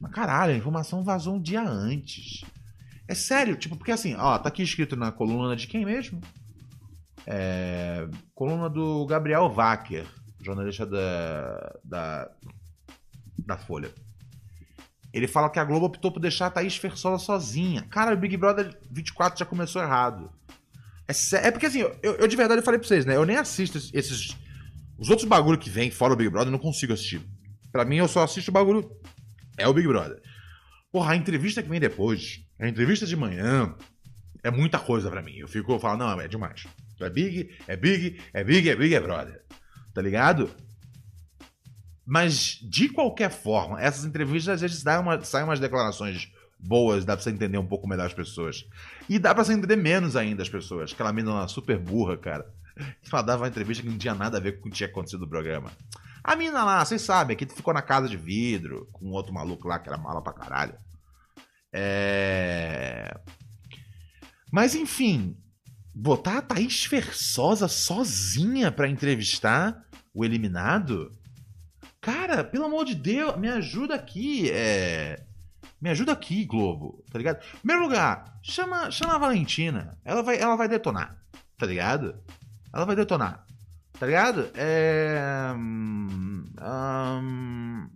Mas 0.00 0.12
caralho, 0.12 0.52
a 0.52 0.56
informação 0.56 1.02
vazou 1.02 1.36
um 1.36 1.40
dia 1.40 1.62
antes. 1.62 2.44
É 3.08 3.14
sério, 3.14 3.56
tipo, 3.56 3.76
porque 3.76 3.92
assim, 3.92 4.14
ó, 4.14 4.38
tá 4.38 4.48
aqui 4.48 4.62
escrito 4.62 4.96
na 4.96 5.12
coluna 5.12 5.54
de 5.54 5.66
quem 5.66 5.84
mesmo? 5.84 6.20
É, 7.26 8.08
coluna 8.34 8.68
do 8.68 9.06
Gabriel 9.06 9.48
Wacker, 9.48 10.06
jornalista 10.40 10.84
da, 10.84 11.78
da, 11.84 12.30
da 13.38 13.56
Folha. 13.56 13.92
Ele 15.16 15.26
fala 15.26 15.48
que 15.48 15.58
a 15.58 15.64
Globo 15.64 15.86
optou 15.86 16.12
por 16.12 16.20
deixar 16.20 16.46
a 16.46 16.50
Thaís 16.50 16.76
Fersola 16.76 17.18
sozinha. 17.18 17.80
Cara, 17.88 18.12
o 18.12 18.18
Big 18.18 18.36
Brother 18.36 18.78
24 18.90 19.38
já 19.38 19.46
começou 19.46 19.80
errado. 19.80 20.30
É, 21.08 21.48
é 21.48 21.50
porque 21.50 21.64
assim, 21.64 21.80
eu, 21.80 22.16
eu 22.16 22.28
de 22.28 22.36
verdade 22.36 22.60
falei 22.60 22.78
pra 22.78 22.86
vocês, 22.86 23.06
né? 23.06 23.16
Eu 23.16 23.24
nem 23.24 23.38
assisto 23.38 23.78
esses. 23.94 24.36
Os 24.98 25.08
outros 25.08 25.26
bagulho 25.26 25.56
que 25.56 25.70
vem 25.70 25.90
fora 25.90 26.12
o 26.12 26.16
Big 26.16 26.28
Brother 26.28 26.48
eu 26.48 26.52
não 26.52 26.58
consigo 26.58 26.92
assistir. 26.92 27.22
Pra 27.72 27.82
mim, 27.82 27.96
eu 27.96 28.06
só 28.06 28.24
assisto 28.24 28.50
o 28.50 28.52
bagulho. 28.52 28.90
É 29.56 29.66
o 29.66 29.72
Big 29.72 29.88
Brother. 29.88 30.20
Porra, 30.92 31.14
a 31.14 31.16
entrevista 31.16 31.62
que 31.62 31.68
vem 31.70 31.80
depois, 31.80 32.40
a 32.60 32.68
entrevista 32.68 33.06
de 33.06 33.16
manhã, 33.16 33.74
é 34.44 34.50
muita 34.50 34.78
coisa 34.78 35.10
pra 35.10 35.22
mim. 35.22 35.36
Eu 35.38 35.48
fico 35.48 35.78
falando, 35.78 36.00
não, 36.00 36.20
é 36.20 36.28
demais. 36.28 36.66
É 37.00 37.08
Big, 37.08 37.56
é 37.66 37.74
Big, 37.74 38.20
é 38.34 38.44
Big, 38.44 38.68
é 38.68 38.76
Big, 38.76 38.94
é 38.94 39.00
Brother. 39.00 39.42
Tá 39.94 40.02
ligado? 40.02 40.54
Mas, 42.06 42.60
de 42.62 42.88
qualquer 42.88 43.30
forma, 43.30 43.80
essas 43.80 44.04
entrevistas 44.04 44.54
às 44.54 44.60
vezes 44.60 44.82
dá 44.82 45.00
uma, 45.00 45.20
saem 45.22 45.44
umas 45.44 45.58
declarações 45.58 46.30
boas, 46.58 47.04
dá 47.04 47.14
pra 47.16 47.22
você 47.22 47.30
entender 47.30 47.58
um 47.58 47.66
pouco 47.66 47.88
melhor 47.88 48.06
as 48.06 48.14
pessoas. 48.14 48.64
E 49.08 49.18
dá 49.18 49.34
pra 49.34 49.44
você 49.44 49.52
entender 49.52 49.76
menos 49.76 50.14
ainda 50.14 50.42
as 50.42 50.48
pessoas. 50.48 50.92
Aquela 50.92 51.12
menina 51.12 51.48
super 51.48 51.78
burra, 51.78 52.16
cara. 52.16 52.46
Ela 53.10 53.22
dava 53.22 53.42
uma 53.42 53.48
entrevista 53.48 53.82
que 53.82 53.88
não 53.88 53.98
tinha 53.98 54.14
nada 54.14 54.38
a 54.38 54.40
ver 54.40 54.60
com 54.60 54.68
o 54.68 54.70
que 54.70 54.76
tinha 54.76 54.88
acontecido 54.88 55.20
no 55.20 55.28
programa. 55.28 55.70
A 56.22 56.36
mina 56.36 56.62
lá, 56.64 56.84
vocês 56.84 57.02
sabem, 57.02 57.36
que 57.36 57.46
ficou 57.46 57.72
na 57.72 57.82
casa 57.82 58.08
de 58.08 58.16
vidro, 58.16 58.88
com 58.92 59.10
outro 59.10 59.32
maluco 59.32 59.66
lá 59.66 59.78
que 59.78 59.88
era 59.88 59.98
mala 59.98 60.22
pra 60.22 60.32
caralho. 60.32 60.74
É. 61.72 63.18
Mas 64.52 64.74
enfim, 64.74 65.36
botar 65.94 66.38
a 66.38 66.42
Thaís 66.42 66.84
Fersosa 66.84 67.68
sozinha 67.68 68.70
pra 68.70 68.88
entrevistar 68.88 69.84
o 70.14 70.24
eliminado? 70.24 71.10
Cara, 72.06 72.44
pelo 72.44 72.66
amor 72.66 72.84
de 72.84 72.94
Deus, 72.94 73.36
me 73.36 73.48
ajuda 73.48 73.96
aqui, 73.96 74.48
é. 74.52 75.26
Me 75.80 75.90
ajuda 75.90 76.12
aqui, 76.12 76.44
Globo, 76.44 77.04
tá 77.10 77.18
ligado? 77.18 77.44
Em 77.44 77.58
primeiro 77.58 77.82
lugar, 77.82 78.38
chama, 78.44 78.92
chama 78.92 79.16
a 79.16 79.18
Valentina. 79.18 79.98
Ela 80.04 80.22
vai, 80.22 80.38
ela 80.40 80.54
vai 80.54 80.68
detonar, 80.68 81.20
tá 81.58 81.66
ligado? 81.66 82.14
Ela 82.72 82.84
vai 82.84 82.94
detonar, 82.94 83.44
tá 83.98 84.06
ligado? 84.06 84.48
É. 84.54 85.52
hum, 85.56 86.44
hum, 86.62 87.90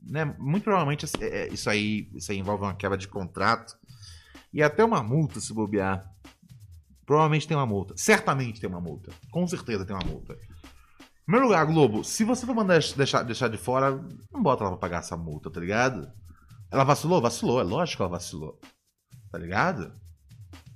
né, 0.00 0.24
muito 0.38 0.62
provavelmente 0.62 1.04
é, 1.20 1.24
é, 1.26 1.48
isso 1.52 1.68
aí, 1.68 2.08
isso 2.14 2.30
aí 2.30 2.38
envolve 2.38 2.62
uma 2.62 2.74
quebra 2.76 2.96
de 2.96 3.08
contrato 3.08 3.76
e 4.52 4.62
até 4.62 4.84
uma 4.84 5.02
multa 5.02 5.40
se 5.40 5.52
bobear. 5.52 6.08
Provavelmente 7.04 7.48
tem 7.48 7.56
uma 7.56 7.66
multa. 7.66 7.94
Certamente 7.96 8.60
tem 8.60 8.70
uma 8.70 8.80
multa. 8.80 9.10
Com 9.32 9.44
certeza 9.48 9.84
tem 9.84 9.94
uma 9.94 10.06
multa. 10.06 10.38
Primeiro 11.26 11.46
lugar, 11.46 11.66
Globo, 11.66 12.04
se 12.04 12.22
você 12.22 12.46
for 12.46 12.54
mandar 12.54 12.78
deixar, 12.96 13.24
deixar 13.24 13.48
de 13.48 13.58
fora, 13.58 14.00
não 14.32 14.40
bota 14.40 14.62
ela 14.62 14.70
pra 14.70 14.78
pagar 14.78 14.98
essa 14.98 15.16
multa, 15.16 15.50
tá 15.50 15.58
ligado? 15.58 16.08
Ela 16.70 16.84
vacilou? 16.84 17.20
Vacilou, 17.20 17.60
é 17.60 17.64
lógico 17.64 17.96
que 17.96 18.02
ela 18.02 18.10
vacilou. 18.10 18.60
Tá 19.32 19.36
ligado? 19.36 19.92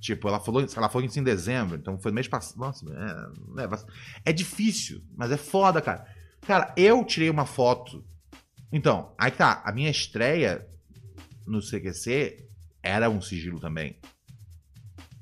Tipo, 0.00 0.26
ela 0.26 0.40
falou, 0.40 0.66
ela 0.76 0.88
falou 0.88 1.06
isso 1.06 1.20
em 1.20 1.22
dezembro, 1.22 1.76
então 1.76 2.00
foi 2.00 2.10
mês 2.10 2.26
passado. 2.26 2.58
Nossa, 2.58 2.84
é, 2.84 3.62
é, 3.62 4.30
é 4.30 4.32
difícil, 4.32 5.00
mas 5.16 5.30
é 5.30 5.36
foda, 5.36 5.80
cara. 5.80 6.04
Cara, 6.40 6.74
eu 6.76 7.04
tirei 7.04 7.30
uma 7.30 7.46
foto. 7.46 8.04
Então, 8.72 9.14
aí 9.16 9.30
tá. 9.30 9.62
A 9.64 9.70
minha 9.70 9.90
estreia 9.90 10.66
no 11.46 11.60
CQC 11.60 12.44
era 12.82 13.08
um 13.08 13.20
sigilo 13.20 13.60
também. 13.60 14.00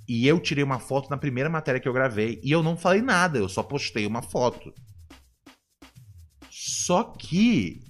E 0.09 0.26
eu 0.26 0.40
tirei 0.40 0.64
uma 0.64 0.78
foto 0.78 1.10
na 1.10 1.18
primeira 1.18 1.50
matéria 1.50 1.80
que 1.80 1.88
eu 1.88 1.92
gravei. 1.92 2.40
E 2.42 2.50
eu 2.50 2.62
não 2.62 2.78
falei 2.78 3.02
nada, 3.02 3.38
eu 3.38 3.48
só 3.48 3.62
postei 3.62 4.06
uma 4.06 4.22
foto. 4.22 4.72
Só 6.89 7.05
que 7.05 7.82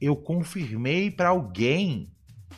eu 0.00 0.14
confirmei 0.14 1.10
pra 1.10 1.30
alguém 1.30 2.08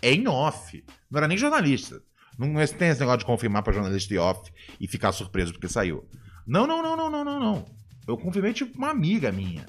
em 0.03 0.28
off. 0.28 0.85
Não 1.11 1.16
era 1.16 1.27
nem 1.27 1.39
jornalista. 1.39 2.03
Não 2.39 2.49
não 2.49 2.66
tem 2.66 2.89
esse 2.91 3.01
negócio 3.01 3.20
de 3.20 3.24
confirmar 3.24 3.62
pra 3.62 3.73
jornalista 3.73 4.12
em 4.12 4.19
off 4.19 4.53
e 4.78 4.86
ficar 4.86 5.11
surpreso 5.12 5.53
porque 5.55 5.66
saiu. 5.66 6.07
Não, 6.47 6.66
não, 6.66 6.82
não, 6.82 6.95
não, 6.95 7.09
não, 7.11 7.24
não, 7.24 7.41
não. 7.41 7.65
Eu 8.07 8.19
confirmei, 8.19 8.53
tipo, 8.53 8.77
uma 8.77 8.91
amiga 8.91 9.32
minha. 9.32 9.65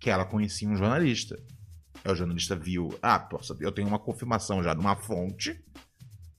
Que 0.00 0.10
ela 0.10 0.24
conhecia 0.24 0.68
um 0.68 0.74
jornalista. 0.74 1.40
Aí 2.04 2.10
o 2.10 2.16
jornalista 2.16 2.56
viu. 2.56 2.88
Ah, 3.00 3.20
poxa, 3.20 3.54
eu 3.60 3.70
tenho 3.70 3.86
uma 3.86 4.00
confirmação 4.00 4.64
já 4.64 4.74
de 4.74 4.80
uma 4.80 4.96
fonte. 4.96 5.64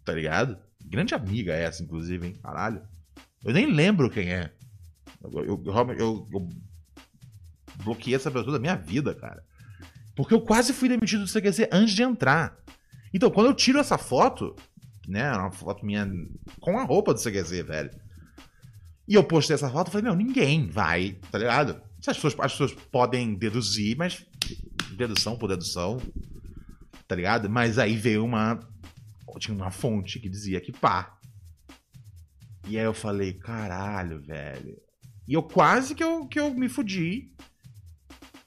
Tá 0.03 0.11
ligado? 0.11 0.57
Grande 0.83 1.15
amiga 1.15 1.53
essa, 1.53 1.81
inclusive, 1.81 2.27
hein? 2.27 2.33
Caralho. 2.43 2.81
Eu 3.41 3.53
nem 3.53 3.67
lembro 3.71 4.09
quem 4.09 4.33
é. 4.33 4.51
Eu, 5.23 5.45
eu, 5.45 5.63
eu- 5.97 6.27
eu 6.33 6.49
bloqueei 7.75 8.15
essa 8.15 8.31
pessoa 8.31 8.53
da 8.53 8.59
minha 8.59 8.75
vida, 8.75 9.13
cara. 9.13 9.43
Porque 10.15 10.33
eu 10.33 10.41
quase 10.41 10.73
fui 10.73 10.89
demitido 10.89 11.23
do 11.23 11.31
CQC 11.31 11.69
antes 11.71 11.93
de 11.93 12.03
entrar. 12.03 12.57
Então, 13.13 13.29
quando 13.29 13.47
eu 13.47 13.53
tiro 13.53 13.79
essa 13.79 13.97
foto, 13.97 14.55
né? 15.07 15.31
Uma 15.31 15.51
foto 15.51 15.85
minha 15.85 16.09
com 16.59 16.77
a 16.77 16.83
roupa 16.83 17.13
do 17.13 17.19
CQC, 17.19 17.63
velho. 17.63 17.91
E 19.07 19.15
eu 19.15 19.23
postei 19.23 19.55
essa 19.55 19.69
foto, 19.69 19.87
eu 19.87 19.91
falei, 19.91 20.05
meu, 20.05 20.15
ninguém 20.15 20.69
vai, 20.69 21.19
tá 21.31 21.37
ligado? 21.37 21.81
As 21.99 22.15
pessoas, 22.15 22.35
as 22.39 22.51
pessoas 22.53 22.73
podem 22.73 23.35
deduzir, 23.35 23.97
mas 23.97 24.25
dedução 24.95 25.37
por 25.37 25.49
dedução, 25.49 26.01
tá 27.07 27.15
ligado? 27.15 27.49
Mas 27.49 27.77
aí 27.77 27.95
veio 27.95 28.23
uma. 28.23 28.59
Tinha 29.39 29.55
uma 29.55 29.71
fonte 29.71 30.19
que 30.19 30.29
dizia 30.29 30.59
que 30.59 30.71
pá. 30.71 31.17
E 32.67 32.77
aí 32.77 32.85
eu 32.85 32.93
falei, 32.93 33.33
caralho, 33.33 34.21
velho. 34.21 34.77
E 35.27 35.33
eu 35.33 35.41
quase 35.41 35.95
que 35.95 36.03
eu, 36.03 36.27
que 36.27 36.39
eu 36.39 36.53
me 36.53 36.69
fudi. 36.69 37.31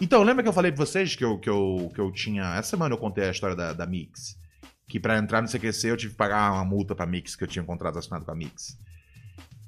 Então, 0.05 0.23
lembra 0.23 0.43
que 0.43 0.49
eu 0.51 0.53
falei 0.53 0.71
pra 0.71 0.85
vocês 0.85 1.17
que 1.17 1.25
eu, 1.25 1.39
que 1.39 1.49
eu, 1.49 1.91
que 1.95 1.99
eu 1.99 2.13
tinha. 2.13 2.57
Essa 2.57 2.73
semana 2.73 2.95
eu 2.95 2.99
contei 2.99 3.25
a 3.25 3.31
história 3.31 3.57
da, 3.57 3.73
da 3.73 3.87
Mix. 3.87 4.39
Que 4.87 5.01
pra 5.01 5.17
entrar 5.17 5.41
no 5.41 5.49
CQC 5.49 5.87
eu 5.87 5.97
tive 5.97 6.13
que 6.13 6.19
pagar 6.19 6.53
uma 6.53 6.63
multa 6.63 6.95
pra 6.95 7.07
Mix, 7.07 7.35
que 7.35 7.43
eu 7.43 7.49
tinha 7.49 7.63
um 7.63 7.67
contrato 7.67 7.99
assinado 7.99 8.23
com 8.23 8.31
a 8.31 8.35
Mix. 8.35 8.77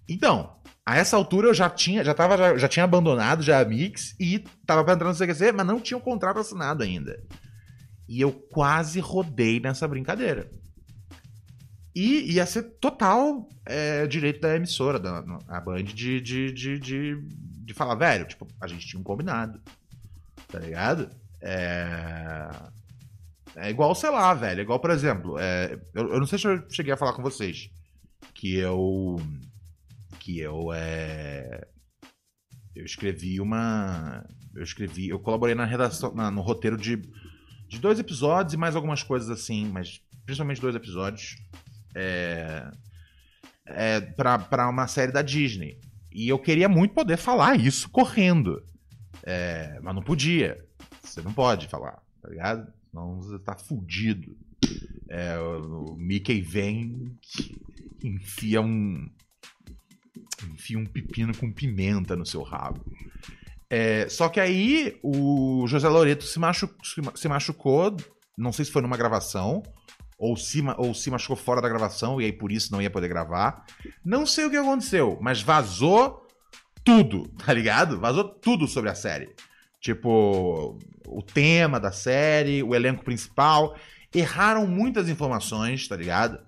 Então, 0.06 0.54
a 0.84 0.94
essa 0.98 1.16
altura 1.16 1.48
eu 1.48 1.54
já 1.54 1.70
tinha, 1.70 2.04
já 2.04 2.12
tava, 2.12 2.36
já, 2.36 2.58
já 2.58 2.68
tinha 2.68 2.84
abandonado 2.84 3.42
já 3.42 3.60
a 3.60 3.64
Mix 3.64 4.14
e 4.20 4.40
tava 4.66 4.84
pra 4.84 4.92
entrar 4.92 5.08
no 5.08 5.16
CQC, 5.16 5.52
mas 5.52 5.66
não 5.66 5.80
tinha 5.80 5.96
o 5.96 6.02
contrato 6.02 6.38
assinado 6.38 6.82
ainda. 6.82 7.18
E 8.06 8.20
eu 8.20 8.30
quase 8.30 9.00
rodei 9.00 9.58
nessa 9.58 9.88
brincadeira. 9.88 10.50
E 11.94 12.34
ia 12.34 12.44
ser 12.44 12.62
total 12.78 13.48
é, 13.64 14.06
direito 14.06 14.42
da 14.42 14.54
emissora, 14.54 14.98
da 14.98 15.24
a 15.48 15.60
Band, 15.62 15.84
de, 15.84 16.20
de, 16.20 16.52
de, 16.52 16.78
de, 16.78 17.22
de 17.64 17.72
falar, 17.72 17.94
velho, 17.94 18.26
tipo, 18.26 18.46
a 18.60 18.66
gente 18.66 18.86
tinha 18.86 19.00
um 19.00 19.02
combinado. 19.02 19.62
Tá 20.48 20.58
ligado? 20.58 21.10
É. 21.42 22.48
É 23.56 23.70
igual, 23.70 23.94
sei 23.94 24.10
lá, 24.10 24.34
velho. 24.34 24.60
É 24.60 24.62
igual, 24.62 24.78
por 24.80 24.90
exemplo, 24.90 25.38
é, 25.38 25.78
eu, 25.94 26.12
eu 26.12 26.20
não 26.20 26.26
sei 26.26 26.38
se 26.38 26.46
eu 26.46 26.62
cheguei 26.70 26.92
a 26.92 26.96
falar 26.96 27.14
com 27.14 27.22
vocês. 27.22 27.70
Que 28.34 28.54
eu. 28.56 29.16
Que 30.20 30.40
eu. 30.40 30.72
É, 30.74 31.66
eu 32.74 32.84
escrevi 32.84 33.40
uma. 33.40 34.24
Eu 34.54 34.62
escrevi. 34.62 35.08
Eu 35.08 35.18
colaborei 35.18 35.54
na 35.54 35.64
redação, 35.64 36.14
na- 36.14 36.30
no 36.30 36.42
roteiro 36.42 36.76
de, 36.76 36.96
de 37.68 37.78
dois 37.78 37.98
episódios 37.98 38.52
e 38.54 38.56
mais 38.58 38.76
algumas 38.76 39.02
coisas 39.02 39.30
assim, 39.30 39.66
mas 39.68 40.00
principalmente 40.26 40.60
dois 40.60 40.74
episódios. 40.74 41.36
É, 41.94 42.70
é, 43.66 44.00
pra, 44.00 44.38
pra 44.38 44.68
uma 44.68 44.86
série 44.86 45.12
da 45.12 45.22
Disney. 45.22 45.80
E 46.12 46.28
eu 46.28 46.38
queria 46.38 46.68
muito 46.68 46.92
poder 46.94 47.16
falar 47.16 47.58
isso 47.58 47.88
correndo. 47.88 48.62
É, 49.26 49.80
mas 49.82 49.94
não 49.94 50.02
podia. 50.02 50.64
Você 51.02 51.20
não 51.20 51.32
pode 51.32 51.66
falar, 51.68 52.00
tá 52.22 52.28
ligado? 52.28 52.72
Senão 52.90 53.16
você 53.20 53.38
tá 53.40 53.56
fudido. 53.56 54.36
É, 55.08 55.36
o, 55.38 55.92
o 55.92 55.96
Mickey 55.96 56.40
vem 56.40 57.16
enfia 58.02 58.60
um. 58.60 59.10
Enfia 60.52 60.78
um 60.78 60.86
pepino 60.86 61.36
com 61.36 61.52
pimenta 61.52 62.14
no 62.14 62.24
seu 62.24 62.42
rabo. 62.42 62.84
É, 63.68 64.08
só 64.08 64.28
que 64.28 64.38
aí 64.38 64.96
o 65.02 65.66
José 65.66 65.88
Loreto 65.88 66.24
se, 66.24 66.38
machu, 66.38 66.68
se 66.84 67.00
ma- 67.02 67.12
se 67.16 67.28
machucou. 67.28 67.96
Não 68.38 68.52
sei 68.52 68.64
se 68.64 68.70
foi 68.70 68.82
numa 68.82 68.96
gravação. 68.96 69.62
Ou 70.18 70.36
se, 70.36 70.62
ou 70.78 70.94
se 70.94 71.10
machucou 71.10 71.36
fora 71.36 71.60
da 71.60 71.68
gravação 71.68 72.20
e 72.20 72.24
aí 72.24 72.32
por 72.32 72.50
isso 72.50 72.72
não 72.72 72.80
ia 72.80 72.90
poder 72.90 73.08
gravar. 73.08 73.66
Não 74.04 74.24
sei 74.24 74.46
o 74.46 74.50
que 74.50 74.56
aconteceu, 74.56 75.18
mas 75.20 75.42
vazou 75.42 76.25
tudo, 76.86 77.28
tá 77.44 77.52
ligado? 77.52 78.00
Vazou 78.00 78.24
tudo 78.24 78.68
sobre 78.68 78.90
a 78.90 78.94
série. 78.94 79.34
Tipo, 79.80 80.78
o 81.06 81.22
tema 81.22 81.78
da 81.80 81.92
série, 81.92 82.62
o 82.62 82.74
elenco 82.74 83.04
principal. 83.04 83.76
Erraram 84.14 84.66
muitas 84.66 85.08
informações, 85.10 85.86
tá 85.88 85.96
ligado? 85.96 86.40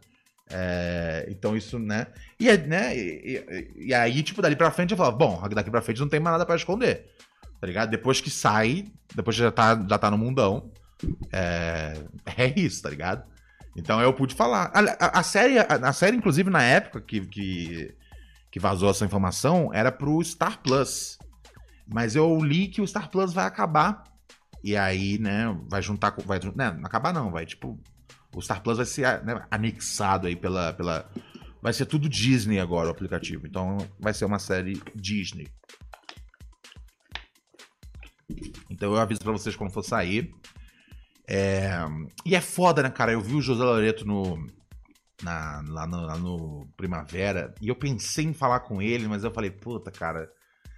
É, 0.51 1.27
então 1.31 1.57
isso, 1.57 1.79
né? 1.79 2.07
E, 2.41 2.49
é, 2.49 2.57
né? 2.57 2.97
E, 2.97 3.37
e- 3.37 3.87
e 3.89 3.95
aí, 3.95 4.23
tipo, 4.23 4.41
dali 4.41 4.57
pra 4.57 4.71
frente 4.71 4.93
eu 4.93 4.97
falava, 4.97 5.17
bom, 5.17 5.47
daqui 5.51 5.71
pra 5.71 5.83
frente 5.83 6.01
não 6.01 6.09
tem 6.09 6.21
mais 6.21 6.33
nada 6.35 6.47
pra 6.47 6.57
esconder. 6.57 7.07
Tá 7.61 7.67
ligado? 7.67 7.91
Depois 7.91 8.21
que 8.21 8.31
sai, 8.31 8.87
depois 9.15 9.37
que 9.37 9.43
já 9.43 9.51
tá, 9.53 9.75
já 9.89 9.99
tá 9.99 10.11
no 10.11 10.19
mundão, 10.19 10.73
é, 11.33 11.95
é 12.37 12.61
isso, 12.61 12.83
tá 12.83 12.91
ligado? 12.91 13.25
Então 13.77 14.01
eu 14.01 14.13
pude 14.15 14.35
falar. 14.35 14.71
A, 14.75 14.81
a- 15.07 15.21
a 15.21 15.23
série, 15.23 15.59
a, 15.59 15.65
a 15.67 15.93
série, 15.93 16.17
inclusive, 16.17 16.51
na 16.51 16.63
época 16.63 17.01
que, 17.01 17.21
que, 17.27 17.95
que 18.51 18.61
vazou 18.61 18.91
essa 18.91 19.05
informação, 19.05 19.71
era 19.73 19.93
pro 19.93 20.23
Star 20.25 20.61
Plus. 20.63 21.19
Mas 21.87 22.15
eu 22.17 22.39
li 22.39 22.69
que 22.69 22.81
o 22.81 22.87
Star 22.87 23.11
Plus 23.11 23.33
vai 23.33 23.47
acabar. 23.47 24.05
E 24.63 24.77
aí, 24.77 25.19
né, 25.19 25.57
vai 25.71 25.81
juntar 25.81 26.13
com. 26.13 26.23
Vai, 26.23 26.39
né, 26.55 26.73
não 26.73 26.87
acabar 26.87 27.13
não, 27.13 27.31
vai 27.31 27.47
tipo. 27.47 27.81
O 28.35 28.43
Star 28.43 28.63
Plus 28.63 28.77
vai 28.77 28.87
ser 28.87 29.25
né, 29.25 29.47
anexado 29.51 30.27
aí 30.27 30.37
pela, 30.37 30.73
pela. 30.75 31.11
Vai 31.63 31.73
ser 31.73 31.87
tudo 31.87 32.09
Disney 32.09 32.59
agora 32.61 32.89
o 32.89 32.91
aplicativo. 32.91 33.47
Então 33.47 33.79
vai 33.99 34.13
ser 34.13 34.25
uma 34.25 34.39
série 34.39 34.81
Disney. 34.95 35.49
Então 38.71 38.93
eu 38.93 39.01
aviso 39.01 39.21
pra 39.21 39.33
vocês 39.33 39.57
quando 39.57 39.73
for 39.73 39.83
sair. 39.83 40.31
É, 41.29 41.71
E 42.25 42.35
é 42.35 42.41
foda, 42.41 42.83
né, 42.83 42.91
cara? 42.91 43.13
Eu 43.13 43.21
vi 43.21 43.35
o 43.35 43.43
José 43.43 43.63
Loreto 43.63 44.05
no. 44.05 44.47
Na- 45.23 45.63
lá, 45.69 45.87
no, 45.87 46.01
lá 46.07 46.17
no 46.17 46.69
Primavera. 46.77 47.55
E 47.61 47.69
eu 47.69 47.75
pensei 47.75 48.25
em 48.25 48.33
falar 48.35 48.61
com 48.61 48.81
ele, 48.83 49.07
mas 49.09 49.25
eu 49.25 49.31
falei, 49.31 49.51
puta, 49.51 49.91
cara. 49.91 50.29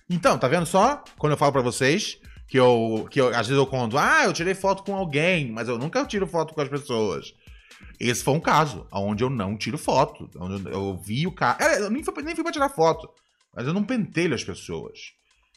Então, 0.08 0.38
tá 0.38 0.48
vendo 0.48 0.66
só? 0.66 1.02
Quando 1.18 1.32
eu 1.32 1.36
falo 1.38 1.52
pra 1.52 1.62
vocês 1.62 2.18
que 2.48 2.58
eu. 2.58 3.06
que 3.10 3.20
eu, 3.20 3.28
às 3.28 3.46
vezes 3.46 3.56
eu 3.56 3.66
conto, 3.66 3.96
ah, 3.96 4.24
eu 4.24 4.32
tirei 4.32 4.54
foto 4.54 4.82
com 4.82 4.94
alguém, 4.94 5.50
mas 5.52 5.68
eu 5.68 5.78
nunca 5.78 6.04
tiro 6.04 6.26
foto 6.26 6.52
com 6.54 6.60
as 6.60 6.68
pessoas. 6.68 7.32
Esse 7.98 8.24
foi 8.24 8.34
um 8.34 8.40
caso, 8.40 8.86
onde 8.92 9.22
eu 9.22 9.30
não 9.30 9.56
tiro 9.56 9.78
foto. 9.78 10.28
Onde 10.38 10.66
eu, 10.68 10.72
eu 10.72 10.96
vi 10.96 11.26
o 11.26 11.32
cara. 11.32 11.62
É, 11.62 11.80
Eu 11.80 11.90
nem 11.90 12.02
fui, 12.02 12.14
nem 12.22 12.34
fui 12.34 12.42
pra 12.42 12.52
tirar 12.52 12.68
foto. 12.70 13.08
Mas 13.54 13.66
eu 13.66 13.72
não 13.74 13.84
pentelho 13.84 14.34
as 14.34 14.42
pessoas. 14.44 15.12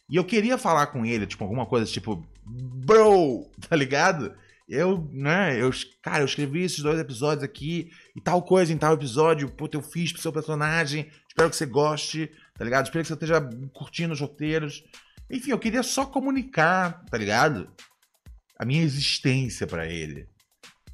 E 0.10 0.16
eu 0.18 0.24
queria 0.26 0.58
falar 0.58 0.88
com 0.88 1.06
ele, 1.06 1.26
tipo, 1.26 1.44
alguma 1.44 1.66
coisa 1.66 1.86
tipo, 1.92 2.24
bro, 2.46 3.50
tá 3.70 3.76
ligado? 3.76 4.34
Eu, 4.68 5.10
né, 5.12 5.60
eu, 5.62 5.70
cara, 6.02 6.22
eu 6.22 6.26
escrevi 6.26 6.64
esses 6.64 6.80
dois 6.80 7.00
episódios 7.00 7.44
aqui 7.44 7.92
e 8.16 8.22
tal 8.22 8.42
coisa 8.42 8.72
em 8.72 8.78
tal 8.78 8.94
episódio, 8.94 9.52
puta, 9.52 9.78
eu 9.78 9.82
fiz 9.82 10.12
pro 10.12 10.22
seu 10.22 10.32
personagem, 10.32 11.10
espero 11.28 11.50
que 11.50 11.56
você 11.56 11.66
goste, 11.66 12.32
tá 12.58 12.64
ligado? 12.64 12.86
Espero 12.86 13.04
que 13.04 13.08
você 13.08 13.14
esteja 13.14 13.42
curtindo 13.74 14.14
os 14.14 14.22
roteiros. 14.22 14.84
Enfim, 15.30 15.52
eu 15.52 15.60
queria 15.60 15.84
só 15.84 16.06
comunicar, 16.06 17.04
tá 17.06 17.18
ligado? 17.18 17.70
A 18.58 18.66
minha 18.66 18.82
existência 18.82 19.68
pra 19.68 19.86
ele. 19.86 20.28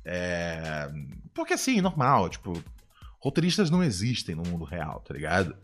É... 0.03 0.89
Porque 1.33 1.53
assim, 1.53 1.79
normal, 1.79 2.29
tipo, 2.29 2.61
roteiristas 3.19 3.69
não 3.69 3.83
existem 3.83 4.33
no 4.33 4.43
mundo 4.43 4.65
real, 4.65 5.01
tá 5.01 5.13
ligado? 5.13 5.55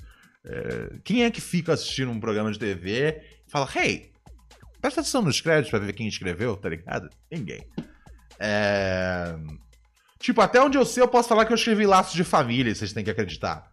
É, 0.43 0.99
Quem 1.03 1.23
é 1.23 1.31
que 1.31 1.41
fica 1.41 1.73
assistindo 1.73 2.11
um 2.11 2.19
programa 2.19 2.51
de 2.51 2.59
TV 2.59 3.21
e 3.47 3.49
fala, 3.49 3.67
hey, 3.75 4.11
presta 4.79 5.01
atenção 5.01 5.23
nos 5.23 5.41
créditos 5.41 5.71
pra 5.71 5.79
ver 5.79 5.93
quem 5.93 6.07
escreveu, 6.07 6.55
tá 6.55 6.69
ligado? 6.69 7.09
Ninguém. 7.31 7.65
É... 8.39 9.35
Tipo, 10.19 10.41
até 10.41 10.61
onde 10.61 10.77
eu 10.77 10.85
sei, 10.85 11.03
eu 11.03 11.07
posso 11.07 11.29
falar 11.29 11.45
que 11.45 11.53
eu 11.53 11.55
escrevi 11.55 11.85
Laços 11.85 12.13
de 12.13 12.23
Família, 12.23 12.73
vocês 12.73 12.93
têm 12.93 13.03
que 13.03 13.11
acreditar. 13.11 13.71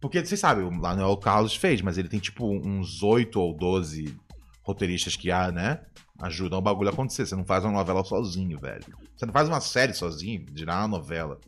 Porque, 0.00 0.24
vocês 0.24 0.38
sabem, 0.38 0.68
lá 0.80 0.94
não 0.94 1.04
é 1.04 1.06
o 1.06 1.16
Carlos 1.16 1.56
fez, 1.56 1.80
mas 1.80 1.96
ele 1.96 2.08
tem 2.08 2.20
tipo 2.20 2.46
uns 2.46 3.02
8 3.02 3.40
ou 3.40 3.56
12 3.56 4.14
roteiristas 4.62 5.16
que 5.16 5.30
há, 5.30 5.50
né? 5.50 5.80
Ajudam 6.20 6.58
o 6.58 6.62
bagulho 6.62 6.90
a 6.90 6.92
acontecer. 6.92 7.26
Você 7.26 7.34
não 7.34 7.44
faz 7.44 7.64
uma 7.64 7.72
novela 7.72 8.04
sozinho, 8.04 8.58
velho. 8.58 8.84
Você 9.16 9.24
não 9.24 9.32
faz 9.32 9.48
uma 9.48 9.60
série 9.60 9.94
sozinho, 9.94 10.44
dirá 10.52 10.78
uma 10.78 10.88
novela. 10.88 11.40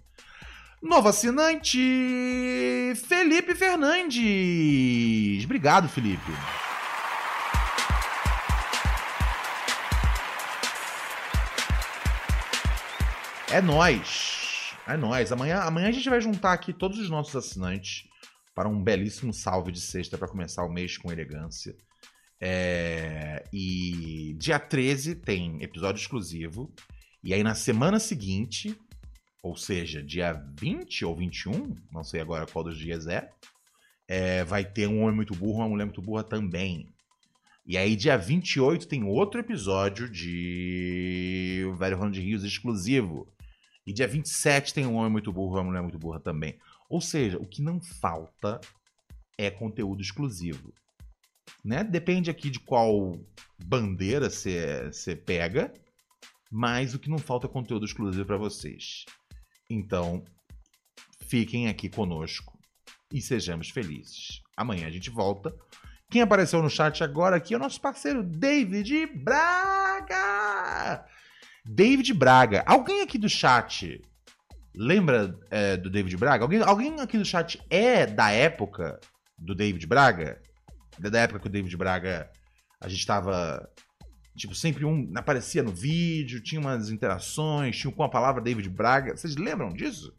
Novo 0.83 1.09
assinante, 1.09 1.79
Felipe 3.07 3.55
Fernandes. 3.55 5.45
Obrigado, 5.45 5.89
Felipe. 5.89 6.33
É 13.51 13.63
nós. 13.63 14.75
É 14.87 14.95
nós. 14.97 15.33
Amanhã, 15.33 15.61
amanhã 15.61 15.89
a 15.89 15.93
gente 15.93 16.09
vai 16.11 16.21
juntar 16.21 16.53
aqui 16.53 16.71
todos 16.71 16.99
os 16.99 17.09
nossos 17.09 17.35
assinantes 17.35 18.07
para 18.55 18.69
um 18.69 18.83
belíssimo 18.83 19.33
salve 19.33 19.73
de 19.73 19.81
sexta 19.81 20.19
para 20.19 20.29
começar 20.29 20.65
o 20.65 20.73
mês 20.73 20.99
com 20.99 21.11
elegância. 21.11 21.75
É, 22.39 23.45
e 23.51 24.37
dia 24.39 24.59
13 24.59 25.15
tem 25.15 25.63
episódio 25.63 25.99
exclusivo. 25.99 26.71
E 27.25 27.33
aí 27.33 27.43
na 27.43 27.55
semana 27.55 27.99
seguinte, 27.99 28.79
ou 29.43 29.57
seja, 29.57 30.03
dia 30.03 30.35
20 30.61 31.07
ou 31.07 31.17
21, 31.17 31.75
não 31.91 32.05
sei 32.05 32.21
agora 32.21 32.47
qual 32.47 32.65
dos 32.65 32.77
dias 32.77 33.07
é, 33.07 33.31
é 34.07 34.45
vai 34.45 34.63
ter 34.63 34.87
um 34.87 35.03
homem 35.03 35.17
muito 35.17 35.35
burro, 35.35 35.61
uma 35.61 35.69
mulher 35.71 35.87
muito 35.87 36.03
burra 36.03 36.23
também. 36.23 36.87
E 37.67 37.77
aí, 37.77 37.95
dia 37.97 38.17
28, 38.17 38.89
tem 38.89 39.05
outro 39.05 39.39
episódio 39.39 40.09
de 40.09 41.67
O 41.69 41.75
Velho 41.75 41.97
Ronald 41.99 42.19
de 42.19 42.25
Rios 42.25 42.43
exclusivo. 42.43 43.29
E 43.89 43.93
dia 43.93 44.07
27 44.07 44.75
tem 44.75 44.87
um 44.87 44.97
homem 44.97 45.11
muito 45.11 45.33
burro, 45.33 45.55
uma 45.55 45.65
mulher 45.65 45.81
muito 45.81 45.99
burra 45.99 46.21
também. 46.21 46.59
Ou 46.91 47.01
seja, 47.01 47.39
o 47.39 47.47
que 47.47 47.63
não 47.63 47.81
falta 47.81 48.61
é 49.39 49.51
conteúdo 49.51 50.03
exclusivo. 50.03 50.75
Né? 51.65 51.83
Depende 51.83 52.29
aqui 52.29 52.51
de 52.51 52.61
qual 52.61 53.19
bandeira 53.59 54.29
você 54.29 55.17
pega, 55.25 55.73
mas 56.51 56.93
o 56.93 56.99
que 56.99 57.09
não 57.09 57.17
falta 57.17 57.47
é 57.47 57.51
conteúdo 57.51 57.87
exclusivo 57.87 58.27
para 58.27 58.37
vocês. 58.37 59.07
Então, 59.71 60.23
fiquem 61.21 61.67
aqui 61.67 61.89
conosco 61.89 62.59
e 63.11 63.23
sejamos 63.23 63.71
felizes. 63.71 64.43
Amanhã 64.55 64.87
a 64.87 64.91
gente 64.91 65.09
volta. 65.09 65.57
Quem 66.11 66.21
apareceu 66.21 66.63
no 66.63 66.69
chat 66.69 67.03
agora 67.03 67.37
aqui 67.37 67.55
é 67.55 67.57
o 67.57 67.61
nosso 67.61 67.81
parceiro 67.81 68.23
David 68.23 69.07
Braga. 69.07 70.19
David 71.71 72.15
Braga. 72.15 72.65
Alguém 72.67 73.03
aqui 73.03 73.19
do 73.19 73.29
chat 73.29 74.01
lembra 74.75 75.39
é, 75.51 75.77
do 75.77 75.91
David 75.91 76.17
Braga? 76.17 76.45
Alguém, 76.45 76.63
alguém 76.63 76.99
aqui 76.99 77.19
do 77.19 77.25
chat 77.27 77.63
é 77.69 78.07
da 78.07 78.31
época 78.31 78.99
do 79.39 79.55
David 79.55 79.87
Braga? 79.87 80.41
Da 80.99 81.21
época 81.21 81.41
que 81.41 81.47
o 81.47 81.51
David 81.51 81.77
Braga 81.77 82.31
a 82.81 82.89
gente 82.89 83.05
tava 83.05 83.69
Tipo, 84.35 84.55
sempre 84.55 84.85
um 84.85 85.13
aparecia 85.17 85.65
no 85.65 85.73
vídeo, 85.73 86.41
tinha 86.41 86.61
umas 86.61 86.91
interações, 86.91 87.77
tinha 87.77 87.93
com 87.93 88.05
a 88.05 88.09
palavra 88.09 88.41
David 88.41 88.71
Braga. 88.71 89.17
Vocês 89.17 89.35
lembram 89.37 89.71
disso? 89.71 90.15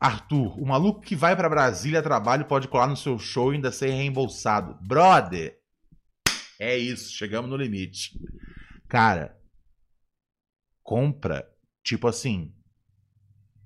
Arthur, 0.00 0.58
o 0.58 0.66
maluco 0.66 1.02
que 1.02 1.14
vai 1.14 1.36
para 1.36 1.50
Brasília 1.50 2.00
a 2.00 2.02
trabalho 2.02 2.46
pode 2.46 2.66
colar 2.66 2.86
no 2.86 2.96
seu 2.96 3.18
show 3.18 3.52
e 3.52 3.56
ainda 3.56 3.70
ser 3.70 3.90
reembolsado. 3.90 4.74
Brother, 4.80 5.58
é 6.58 6.78
isso, 6.78 7.12
chegamos 7.12 7.50
no 7.50 7.56
limite. 7.56 8.18
Cara, 8.88 9.38
compra, 10.82 11.48
tipo 11.82 12.08
assim, 12.08 12.52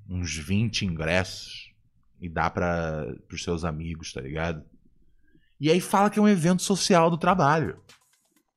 uns 0.09 0.37
20 0.37 0.87
ingressos 0.87 1.73
e 2.21 2.29
dá 2.29 2.49
para 2.51 3.15
os 3.33 3.43
seus 3.43 3.65
amigos, 3.65 4.13
tá 4.13 4.21
ligado? 4.21 4.65
E 5.61 5.71
aí 5.71 5.81
fala 5.81 6.11
que 6.11 6.19
é 6.19 6.23
um 6.23 6.29
evento 6.29 6.63
social 6.63 7.11
do 7.11 7.19
trabalho. 7.19 7.83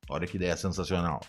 Olha 0.10 0.28
que 0.28 0.38
ideia 0.38 0.56
sensacional. 0.56 1.22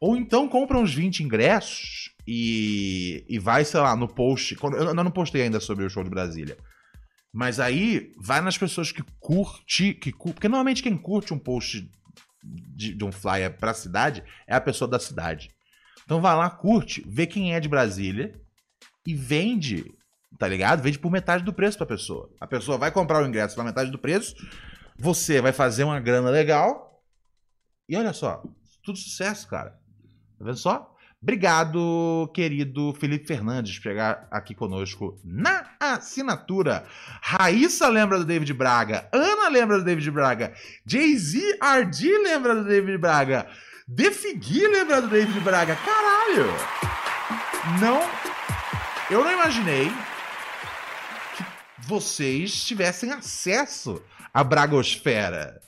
Ou 0.00 0.16
então 0.16 0.48
compra 0.48 0.78
uns 0.78 0.92
20 0.92 1.22
ingressos 1.22 2.12
e, 2.26 3.24
e 3.28 3.38
vai, 3.38 3.64
sei 3.64 3.80
lá, 3.80 3.94
no 3.94 4.08
post. 4.08 4.56
Eu 4.60 4.94
não 4.94 5.10
postei 5.10 5.42
ainda 5.42 5.60
sobre 5.60 5.84
o 5.84 5.90
show 5.90 6.02
de 6.02 6.10
Brasília. 6.10 6.56
Mas 7.32 7.60
aí 7.60 8.12
vai 8.18 8.40
nas 8.40 8.58
pessoas 8.58 8.92
que 8.92 9.02
curte, 9.20 9.94
que 9.94 10.12
porque 10.12 10.48
normalmente 10.48 10.82
quem 10.82 10.96
curte 10.98 11.32
um 11.32 11.38
post 11.38 11.88
de, 12.42 12.94
de 12.94 13.04
um 13.04 13.12
flyer 13.12 13.56
pra 13.56 13.72
cidade 13.72 14.24
é 14.46 14.54
a 14.54 14.60
pessoa 14.60 14.90
da 14.90 14.98
cidade. 14.98 15.51
Então 16.04 16.20
vai 16.20 16.34
lá, 16.36 16.50
curte, 16.50 17.04
vê 17.06 17.26
quem 17.26 17.54
é 17.54 17.60
de 17.60 17.68
Brasília 17.68 18.40
e 19.06 19.14
vende, 19.14 19.94
tá 20.38 20.48
ligado? 20.48 20.82
Vende 20.82 20.98
por 20.98 21.10
metade 21.10 21.44
do 21.44 21.52
preço 21.52 21.78
pra 21.78 21.86
pessoa. 21.86 22.30
A 22.40 22.46
pessoa 22.46 22.78
vai 22.78 22.90
comprar 22.90 23.22
o 23.22 23.26
ingresso 23.26 23.54
pela 23.54 23.66
metade 23.66 23.90
do 23.90 23.98
preço, 23.98 24.34
você 24.98 25.40
vai 25.40 25.52
fazer 25.52 25.84
uma 25.84 26.00
grana 26.00 26.30
legal 26.30 27.02
e 27.88 27.96
olha 27.96 28.12
só, 28.12 28.42
tudo 28.82 28.98
sucesso, 28.98 29.48
cara. 29.48 29.70
Tá 30.38 30.44
vendo 30.44 30.56
só? 30.56 30.92
Obrigado, 31.22 32.28
querido 32.34 32.92
Felipe 32.94 33.28
Fernandes, 33.28 33.76
por 33.76 33.84
chegar 33.84 34.26
aqui 34.28 34.56
conosco 34.56 35.20
na 35.24 35.70
assinatura. 35.78 36.84
Raíssa 37.22 37.88
lembra 37.88 38.18
do 38.18 38.24
David 38.24 38.52
Braga. 38.52 39.08
Ana 39.12 39.48
lembra 39.48 39.78
do 39.78 39.84
David 39.84 40.10
Braga. 40.10 40.52
Jay-Z 40.84 41.58
RD 41.62 42.18
lembra 42.24 42.56
do 42.56 42.64
David 42.64 42.98
Braga. 42.98 43.46
Defigui 43.86 44.66
lembra 44.66 45.02
do 45.02 45.08
David 45.08 45.40
Braga. 45.40 45.76
Caralho! 45.76 46.46
Não. 47.80 48.00
Eu 49.10 49.24
não 49.24 49.32
imaginei 49.32 49.90
que 51.36 51.44
vocês 51.86 52.64
tivessem 52.64 53.10
acesso 53.10 54.02
à 54.32 54.42
Bragosfera. 54.42 55.60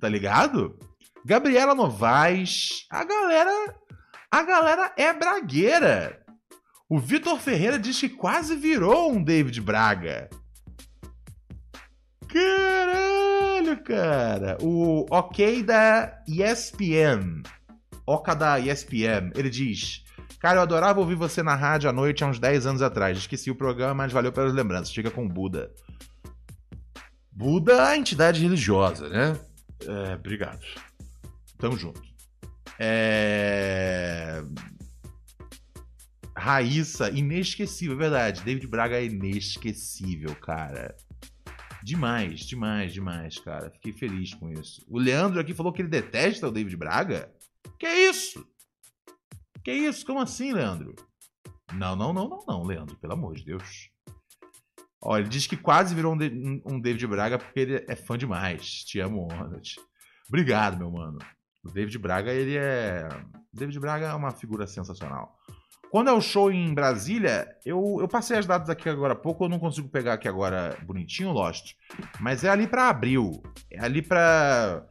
Tá 0.00 0.08
ligado? 0.08 0.78
Gabriela 1.24 1.74
Novaes, 1.74 2.86
a 2.88 3.04
galera, 3.04 3.74
a 4.30 4.42
galera 4.42 4.92
é 4.96 5.12
bragueira. 5.12 6.24
O 6.88 6.98
Vitor 6.98 7.38
Ferreira 7.38 7.78
diz 7.78 8.00
que 8.00 8.08
quase 8.08 8.56
virou 8.56 9.12
um 9.12 9.22
David 9.22 9.60
Braga. 9.60 10.30
Caralho, 12.26 13.17
cara. 13.76 14.56
O 14.60 15.06
OK 15.10 15.62
da 15.62 16.22
ESPN. 16.26 17.42
Oca 18.06 18.34
da 18.34 18.58
ESPN. 18.58 19.32
Ele 19.34 19.50
diz: 19.50 20.04
Cara, 20.40 20.58
eu 20.58 20.62
adorava 20.62 21.00
ouvir 21.00 21.14
você 21.14 21.42
na 21.42 21.54
rádio 21.54 21.90
à 21.90 21.92
noite 21.92 22.22
há 22.22 22.26
uns 22.26 22.38
10 22.38 22.66
anos 22.66 22.82
atrás. 22.82 23.18
Esqueci 23.18 23.50
o 23.50 23.56
programa, 23.56 23.94
mas 23.94 24.12
valeu 24.12 24.32
pelas 24.32 24.54
lembranças. 24.54 24.94
Fica 24.94 25.10
com 25.10 25.28
Buda. 25.28 25.70
Buda 27.30 27.72
é 27.72 27.88
a 27.88 27.96
entidade 27.96 28.42
religiosa, 28.42 29.08
né? 29.08 29.38
É, 29.86 30.14
obrigado. 30.14 30.64
Tamo 31.58 31.76
junto. 31.76 32.02
É... 32.78 34.42
Raíssa, 36.36 37.10
inesquecível, 37.10 37.96
é 37.96 37.98
verdade. 37.98 38.42
David 38.42 38.66
Braga 38.68 38.96
é 38.96 39.04
inesquecível, 39.04 40.34
cara. 40.36 40.96
Demais, 41.82 42.40
demais, 42.40 42.92
demais, 42.92 43.38
cara. 43.38 43.70
Fiquei 43.70 43.92
feliz 43.92 44.34
com 44.34 44.50
isso. 44.50 44.84
O 44.88 44.98
Leandro 44.98 45.40
aqui 45.40 45.54
falou 45.54 45.72
que 45.72 45.82
ele 45.82 45.88
detesta 45.88 46.48
o 46.48 46.50
David 46.50 46.76
Braga. 46.76 47.32
Que 47.78 47.88
isso? 47.88 48.46
Que 49.64 49.72
isso? 49.72 50.04
Como 50.04 50.20
assim, 50.20 50.52
Leandro? 50.52 50.94
Não, 51.72 51.94
não, 51.94 52.12
não, 52.12 52.28
não, 52.28 52.44
não, 52.46 52.62
Leandro. 52.62 52.96
Pelo 52.96 53.12
amor 53.12 53.34
de 53.34 53.44
Deus. 53.44 53.90
Ó, 55.00 55.16
ele 55.16 55.28
diz 55.28 55.46
que 55.46 55.56
quase 55.56 55.94
virou 55.94 56.14
um, 56.14 56.80
David 56.80 57.06
Braga 57.06 57.38
porque 57.38 57.60
ele 57.60 57.84
é 57.88 57.94
fã 57.94 58.18
demais. 58.18 58.84
Te 58.84 58.98
amo, 58.98 59.28
Ronald. 59.28 59.76
Obrigado, 60.26 60.78
meu 60.78 60.90
mano. 60.90 61.18
O 61.64 61.70
David 61.70 61.98
Braga, 61.98 62.32
ele 62.32 62.56
é. 62.56 63.08
O 63.52 63.56
David 63.56 63.78
Braga 63.78 64.08
é 64.08 64.14
uma 64.14 64.32
figura 64.32 64.66
sensacional. 64.66 65.38
Quando 65.90 66.10
é 66.10 66.12
o 66.12 66.20
show 66.20 66.52
em 66.52 66.74
Brasília, 66.74 67.48
eu, 67.64 67.96
eu 68.00 68.06
passei 68.06 68.36
as 68.36 68.46
datas 68.46 68.68
aqui 68.68 68.88
agora 68.88 69.14
há 69.14 69.16
pouco, 69.16 69.44
eu 69.44 69.48
não 69.48 69.58
consigo 69.58 69.88
pegar 69.88 70.14
aqui 70.14 70.28
agora 70.28 70.76
bonitinho, 70.82 71.32
Lost. 71.32 71.72
Mas 72.20 72.44
é 72.44 72.50
ali 72.50 72.66
para 72.66 72.88
abril. 72.88 73.42
É 73.70 73.80
ali 73.80 74.02
pra, 74.02 74.84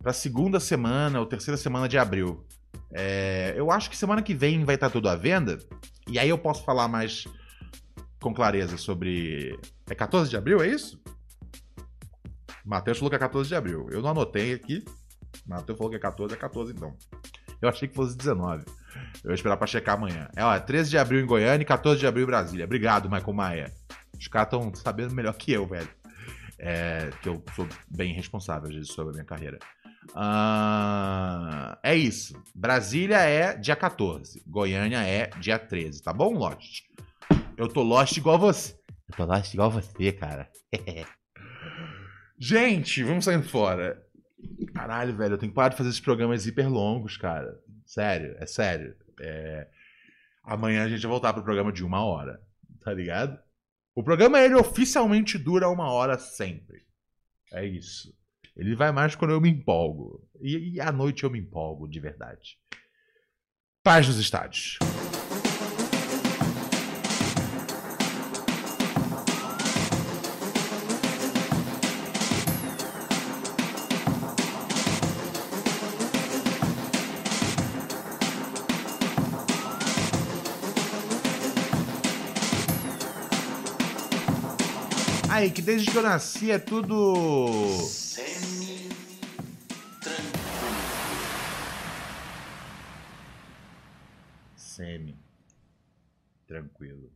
pra 0.00 0.12
segunda 0.12 0.60
semana 0.60 1.18
ou 1.18 1.26
terceira 1.26 1.56
semana 1.56 1.88
de 1.88 1.98
abril. 1.98 2.46
É, 2.92 3.54
eu 3.56 3.70
acho 3.70 3.90
que 3.90 3.96
semana 3.96 4.22
que 4.22 4.34
vem 4.34 4.64
vai 4.64 4.76
estar 4.76 4.90
tudo 4.90 5.08
à 5.08 5.16
venda. 5.16 5.58
E 6.08 6.18
aí 6.18 6.28
eu 6.28 6.38
posso 6.38 6.64
falar 6.64 6.86
mais 6.86 7.24
com 8.20 8.32
clareza 8.32 8.76
sobre. 8.76 9.58
É 9.90 9.94
14 9.94 10.30
de 10.30 10.36
abril, 10.36 10.62
é 10.62 10.68
isso? 10.68 11.02
Matheus 12.64 12.98
falou 12.98 13.10
que 13.10 13.16
é 13.16 13.18
14 13.18 13.48
de 13.48 13.56
abril. 13.56 13.88
Eu 13.90 14.00
não 14.00 14.10
anotei 14.10 14.54
aqui, 14.54 14.84
Matheus 15.46 15.76
falou 15.76 15.90
que 15.90 15.96
é 15.96 16.00
14, 16.00 16.32
é 16.32 16.36
14 16.36 16.72
então. 16.72 16.96
Eu 17.60 17.68
achei 17.68 17.88
que 17.88 17.94
fosse 17.94 18.16
19. 18.16 18.64
Eu 19.16 19.28
vou 19.28 19.34
esperar 19.34 19.56
pra 19.56 19.66
checar 19.66 19.96
amanhã. 19.96 20.28
É, 20.36 20.44
ó, 20.44 20.58
13 20.58 20.90
de 20.90 20.98
abril 20.98 21.20
em 21.20 21.26
Goiânia 21.26 21.62
e 21.62 21.66
14 21.66 21.98
de 21.98 22.06
abril 22.06 22.24
em 22.24 22.26
Brasília. 22.26 22.64
Obrigado, 22.64 23.10
Michael 23.10 23.32
Maia. 23.32 23.72
Os 24.18 24.28
caras 24.28 24.52
estão 24.52 24.74
sabendo 24.74 25.14
melhor 25.14 25.34
que 25.34 25.52
eu, 25.52 25.66
velho. 25.66 25.88
É, 26.58 27.10
que 27.22 27.28
eu 27.28 27.42
sou 27.54 27.68
bem 27.90 28.12
responsável 28.12 28.68
às 28.68 28.74
vezes 28.74 28.92
sobre 28.92 29.10
a 29.10 29.14
minha 29.14 29.24
carreira. 29.24 29.58
Uh, 30.10 31.76
é 31.82 31.94
isso. 31.96 32.40
Brasília 32.54 33.18
é 33.18 33.56
dia 33.56 33.74
14. 33.74 34.42
Goiânia 34.46 35.02
é 35.02 35.30
dia 35.40 35.58
13, 35.58 36.02
tá 36.02 36.12
bom, 36.12 36.34
Lost? 36.34 36.82
Eu 37.56 37.68
tô 37.68 37.82
Lost 37.82 38.16
igual 38.16 38.38
você. 38.38 38.74
Eu 39.08 39.16
tô 39.16 39.24
Lost 39.24 39.52
igual 39.52 39.70
você, 39.70 40.12
cara. 40.12 40.48
Gente, 42.38 43.02
vamos 43.02 43.24
saindo 43.24 43.48
fora. 43.48 44.02
Caralho, 44.74 45.16
velho, 45.16 45.34
eu 45.34 45.38
tenho 45.38 45.50
que 45.50 45.56
parar 45.56 45.70
de 45.70 45.76
fazer 45.76 45.88
esses 45.88 46.00
programas 46.00 46.46
hiper 46.46 46.68
longos, 46.68 47.16
cara. 47.16 47.58
Sério, 47.94 48.34
é 48.40 48.46
sério. 48.46 48.96
É... 49.20 49.68
Amanhã 50.42 50.84
a 50.84 50.88
gente 50.88 51.02
vai 51.02 51.10
voltar 51.10 51.32
pro 51.32 51.44
programa 51.44 51.72
de 51.72 51.84
uma 51.84 52.04
hora, 52.04 52.42
tá 52.82 52.92
ligado? 52.92 53.38
O 53.94 54.02
programa, 54.02 54.40
ele 54.40 54.56
oficialmente 54.56 55.38
dura 55.38 55.68
uma 55.68 55.88
hora 55.92 56.18
sempre. 56.18 56.84
É 57.52 57.64
isso. 57.64 58.12
Ele 58.56 58.74
vai 58.74 58.90
mais 58.90 59.14
quando 59.14 59.30
eu 59.30 59.40
me 59.40 59.48
empolgo. 59.48 60.28
E, 60.40 60.74
e 60.74 60.80
à 60.80 60.90
noite 60.90 61.22
eu 61.22 61.30
me 61.30 61.38
empolgo, 61.38 61.88
de 61.88 62.00
verdade. 62.00 62.58
Paz 63.84 64.08
nos 64.08 64.18
estádios. 64.18 64.76
Aí, 85.44 85.50
que 85.50 85.60
desde 85.60 85.90
que 85.92 85.98
eu 85.98 86.02
nasci 86.02 86.50
é 86.50 86.58
tudo. 86.58 87.14
Semi 87.86 88.88
Semi. 94.56 95.18
Tranquilo. 96.46 97.10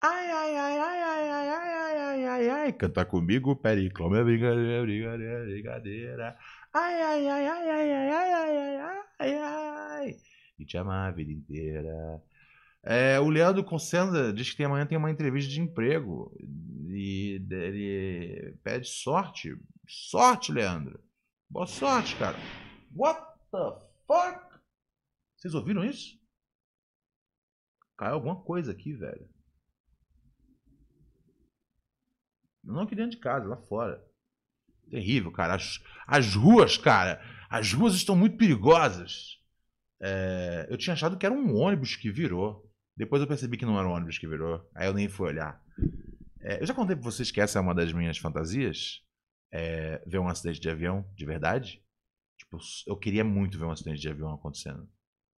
Ai, 0.00 0.30
ai, 0.30 0.56
ai, 0.56 0.78
ai, 0.78 1.02
ai, 1.02 1.28
ai, 1.28 1.48
ai, 1.48 1.72
ai, 1.74 1.98
ai, 1.98 2.24
ai, 2.24 2.50
ai. 2.50 2.72
Canta 2.74 3.04
comigo, 3.04 3.56
Periclão, 3.56 4.08
minha 4.08 4.22
brincadeira, 4.22 4.82
brincadeira, 4.82 5.44
brincadeira. 5.44 6.38
Ai, 6.72 7.02
ai, 7.02 7.28
ai, 7.28 7.46
ai, 7.48 7.68
ai, 7.68 7.90
ai, 7.90 8.12
ai, 8.12 8.32
ai, 8.32 8.78
ai, 8.78 9.00
ai, 9.18 9.34
ai. 9.34 10.16
E 10.56 10.64
te 10.64 10.78
amar 10.78 11.08
a 11.08 11.10
vida 11.10 11.32
inteira. 11.32 12.22
É, 12.88 13.18
o 13.18 13.28
Leandro 13.28 13.64
Consenza 13.64 14.32
diz 14.32 14.52
que 14.52 14.62
amanhã 14.62 14.86
tem 14.86 14.96
uma 14.96 15.10
entrevista 15.10 15.50
de 15.50 15.60
emprego. 15.60 16.32
E 16.88 17.44
ele 17.50 18.56
pede 18.62 18.88
sorte. 18.88 19.58
Sorte, 19.88 20.52
Leandro. 20.52 21.02
Boa 21.50 21.66
sorte, 21.66 22.14
cara. 22.14 22.36
What 22.94 23.20
the 23.50 23.86
fuck? 24.06 24.60
Vocês 25.36 25.52
ouviram 25.52 25.84
isso? 25.84 26.16
Caiu 27.96 28.14
alguma 28.14 28.40
coisa 28.40 28.70
aqui, 28.70 28.92
velho. 28.92 29.28
Não 32.62 32.82
aqui 32.82 32.94
dentro 32.94 33.12
de 33.12 33.18
casa, 33.18 33.48
lá 33.48 33.56
fora. 33.56 34.00
Terrível, 34.88 35.32
cara. 35.32 35.56
As, 35.56 35.82
as 36.06 36.36
ruas, 36.36 36.78
cara. 36.78 37.20
As 37.50 37.72
ruas 37.72 37.94
estão 37.94 38.14
muito 38.14 38.36
perigosas. 38.36 39.42
É, 40.00 40.68
eu 40.70 40.76
tinha 40.76 40.94
achado 40.94 41.18
que 41.18 41.26
era 41.26 41.34
um 41.34 41.56
ônibus 41.56 41.96
que 41.96 42.12
virou. 42.12 42.65
Depois 42.96 43.20
eu 43.20 43.28
percebi 43.28 43.56
que 43.56 43.66
não 43.66 43.78
era 43.78 43.86
um 43.86 43.92
ônibus 43.92 44.18
que 44.18 44.26
virou. 44.26 44.66
Aí 44.74 44.86
eu 44.86 44.94
nem 44.94 45.08
fui 45.08 45.28
olhar. 45.28 45.62
É, 46.40 46.60
eu 46.62 46.66
já 46.66 46.72
contei 46.72 46.96
pra 46.96 47.04
vocês 47.04 47.30
que 47.30 47.40
essa 47.40 47.58
é 47.58 47.62
uma 47.62 47.74
das 47.74 47.92
minhas 47.92 48.16
fantasias. 48.16 49.02
É, 49.52 50.02
ver 50.06 50.18
um 50.18 50.28
acidente 50.28 50.60
de 50.60 50.70
avião, 50.70 51.04
de 51.14 51.26
verdade. 51.26 51.82
Tipo, 52.38 52.58
eu 52.86 52.96
queria 52.96 53.22
muito 53.24 53.58
ver 53.58 53.64
um 53.66 53.70
acidente 53.70 54.00
de 54.00 54.08
avião 54.08 54.32
acontecendo. 54.32 54.88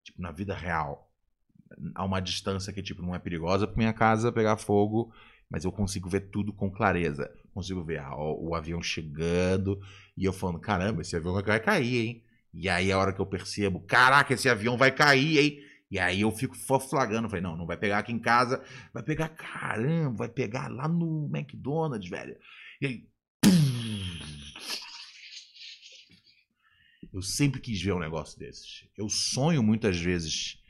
Tipo, 0.03 0.21
na 0.21 0.31
vida 0.31 0.53
real. 0.53 1.11
A 1.95 2.05
uma 2.05 2.19
distância 2.19 2.71
que, 2.71 2.83
tipo, 2.83 3.01
não 3.01 3.15
é 3.15 3.19
perigosa 3.19 3.67
pra 3.67 3.75
minha 3.75 3.93
casa 3.93 4.31
pegar 4.31 4.57
fogo. 4.57 5.11
Mas 5.49 5.65
eu 5.65 5.71
consigo 5.71 6.09
ver 6.09 6.29
tudo 6.29 6.53
com 6.53 6.69
clareza. 6.69 7.33
Consigo 7.53 7.83
ver 7.83 8.01
o, 8.01 8.49
o 8.49 8.55
avião 8.55 8.83
chegando. 8.83 9.79
E 10.15 10.25
eu 10.25 10.33
falando, 10.33 10.59
caramba, 10.59 11.01
esse 11.01 11.15
avião 11.15 11.33
vai 11.33 11.59
cair, 11.59 11.97
hein? 11.97 12.23
E 12.53 12.69
aí 12.69 12.91
a 12.91 12.97
hora 12.97 13.13
que 13.13 13.19
eu 13.19 13.25
percebo, 13.25 13.79
caraca, 13.81 14.33
esse 14.33 14.47
avião 14.47 14.77
vai 14.77 14.91
cair, 14.91 15.39
hein? 15.39 15.66
E 15.89 15.97
aí 15.99 16.21
eu 16.21 16.31
fico 16.31 16.55
flagando, 16.55 17.29
falei, 17.29 17.41
não, 17.41 17.55
não 17.55 17.65
vai 17.65 17.77
pegar 17.77 17.99
aqui 17.99 18.11
em 18.11 18.19
casa, 18.19 18.63
vai 18.93 19.01
pegar, 19.01 19.29
caramba, 19.29 20.17
vai 20.17 20.29
pegar 20.29 20.67
lá 20.67 20.87
no 20.87 21.29
McDonald's, 21.33 22.09
velho. 22.09 22.37
E 22.81 22.85
aí, 22.85 23.07
eu 27.13 27.21
sempre 27.21 27.61
quis 27.61 27.81
ver 27.81 27.93
um 27.93 27.99
negócio 27.99 28.37
desses. 28.37 28.85
Eu 28.97 29.09
sonho 29.09 29.63
muitas 29.63 29.97
vezes 29.97 30.61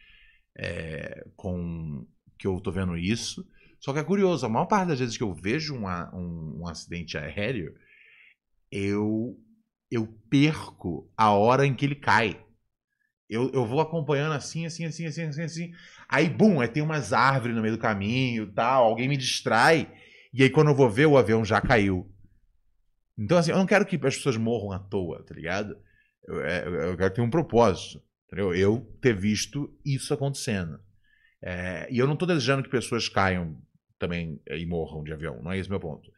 é, 0.58 1.26
com 1.36 2.06
que 2.38 2.48
eu 2.48 2.60
tô 2.60 2.72
vendo 2.72 2.98
isso. 2.98 3.46
Só 3.80 3.94
que 3.94 4.00
é 4.00 4.04
curioso, 4.04 4.46
a 4.46 4.50
maior 4.50 4.66
parte 4.66 4.90
das 4.90 5.00
vezes 5.00 5.18
que 5.18 5.24
eu 5.24 5.34
vejo 5.34 5.76
uma, 5.76 6.14
um, 6.16 6.62
um 6.62 6.68
acidente 6.68 7.18
aéreo, 7.18 7.76
eu, 8.72 9.38
eu 9.90 10.08
perco 10.30 11.12
a 11.16 11.32
hora 11.32 11.66
em 11.66 11.76
que 11.76 11.86
ele 11.86 11.96
cai. 11.96 12.44
Eu, 13.30 13.52
eu 13.54 13.66
vou 13.66 13.82
acompanhando 13.82 14.34
assim, 14.34 14.66
assim, 14.66 14.86
assim, 14.86 15.06
assim, 15.06 15.24
assim, 15.24 15.42
assim. 15.44 15.72
Aí, 16.08 16.30
bum, 16.30 16.62
aí 16.62 16.68
tem 16.68 16.82
umas 16.82 17.12
árvores 17.12 17.56
no 17.56 17.62
meio 17.62 17.76
do 17.76 17.82
caminho 17.82 18.52
tal, 18.54 18.86
alguém 18.86 19.10
me 19.10 19.18
distrai. 19.18 19.92
E 20.34 20.44
aí, 20.44 20.50
quando 20.50 20.70
eu 20.70 20.76
vou 20.76 20.90
ver, 20.90 21.06
o 21.06 21.18
avião 21.18 21.44
já 21.44 21.60
caiu. 21.60 22.10
Então, 23.18 23.38
assim, 23.38 23.52
eu 23.52 23.58
não 23.58 23.66
quero 23.66 23.86
que 23.86 23.96
as 23.96 24.16
pessoas 24.16 24.38
morram 24.38 24.72
à 24.72 24.80
toa, 24.80 25.24
tá 25.24 25.34
ligado? 25.34 25.78
Eu, 26.26 26.42
é, 26.42 26.90
eu 26.92 26.98
quero 26.98 27.14
ter 27.14 27.22
um 27.22 27.30
propósito, 27.30 28.02
entendeu? 28.28 28.54
Eu 28.54 28.82
ter 29.02 29.16
visto 29.16 29.76
isso 29.84 30.14
acontecendo. 30.14 30.80
É, 31.42 31.88
e 31.92 31.98
eu 31.98 32.08
não 32.08 32.16
tô 32.16 32.26
desejando 32.26 32.64
que 32.64 32.70
pessoas 32.70 33.10
caiam 33.10 33.60
também 34.00 34.40
e 34.50 34.66
morram 34.66 35.04
de 35.04 35.12
avião, 35.12 35.42
não 35.42 35.52
é 35.52 35.58
esse 35.58 35.70
meu 35.70 35.80
ponto. 35.80 36.12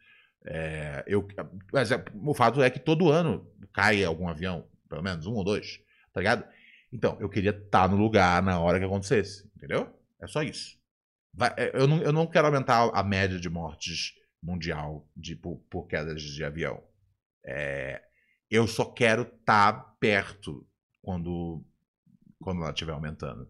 É, 0.46 1.04
eu, 1.08 1.28
mas 1.72 1.92
é, 1.92 2.04
o 2.14 2.34
fato 2.34 2.62
é 2.62 2.70
que 2.70 2.80
todo 2.80 3.12
ano 3.12 3.48
cai 3.74 4.04
algum 4.04 4.28
avião, 4.28 4.66
pelo 4.88 5.04
menos 5.04 5.26
um 5.26 5.34
ou 5.34 5.44
dois, 5.44 5.80
tá 6.14 6.20
ligado? 6.20 6.46
Então, 6.92 7.18
eu 7.19 7.30
queria 7.30 7.51
estar 7.51 7.88
no 7.88 7.98
lugar 7.98 8.42
na 8.42 8.59
hora 8.59 8.80
que 8.80 8.85
acontecesse, 8.85 9.50
entendeu? 9.56 9.93
É 10.22 10.27
só 10.27 10.42
isso. 10.42 10.77
Vai, 11.34 11.53
é, 11.58 11.72
eu, 11.74 11.88
não, 11.88 12.01
eu 12.01 12.11
não 12.11 12.27
quero 12.27 12.48
aumentar 12.48 12.90
a 12.93 13.03
média 13.03 13.40
de 13.40 13.50
mortes 13.50 14.14
mundial 14.42 15.08
de, 15.16 15.35
por, 15.35 15.58
por 15.69 15.88
quedas 15.88 16.22
de 16.22 16.43
avião. 16.43 16.84
É, 17.45 18.01
eu 18.50 18.68
só 18.68 18.85
quero 18.85 19.24
estar 19.24 19.95
perto 20.00 20.66
quando, 21.01 21.64
quando 22.42 22.61
ela 22.61 22.72
estiver 22.72 22.93
aumentando. 22.93 23.50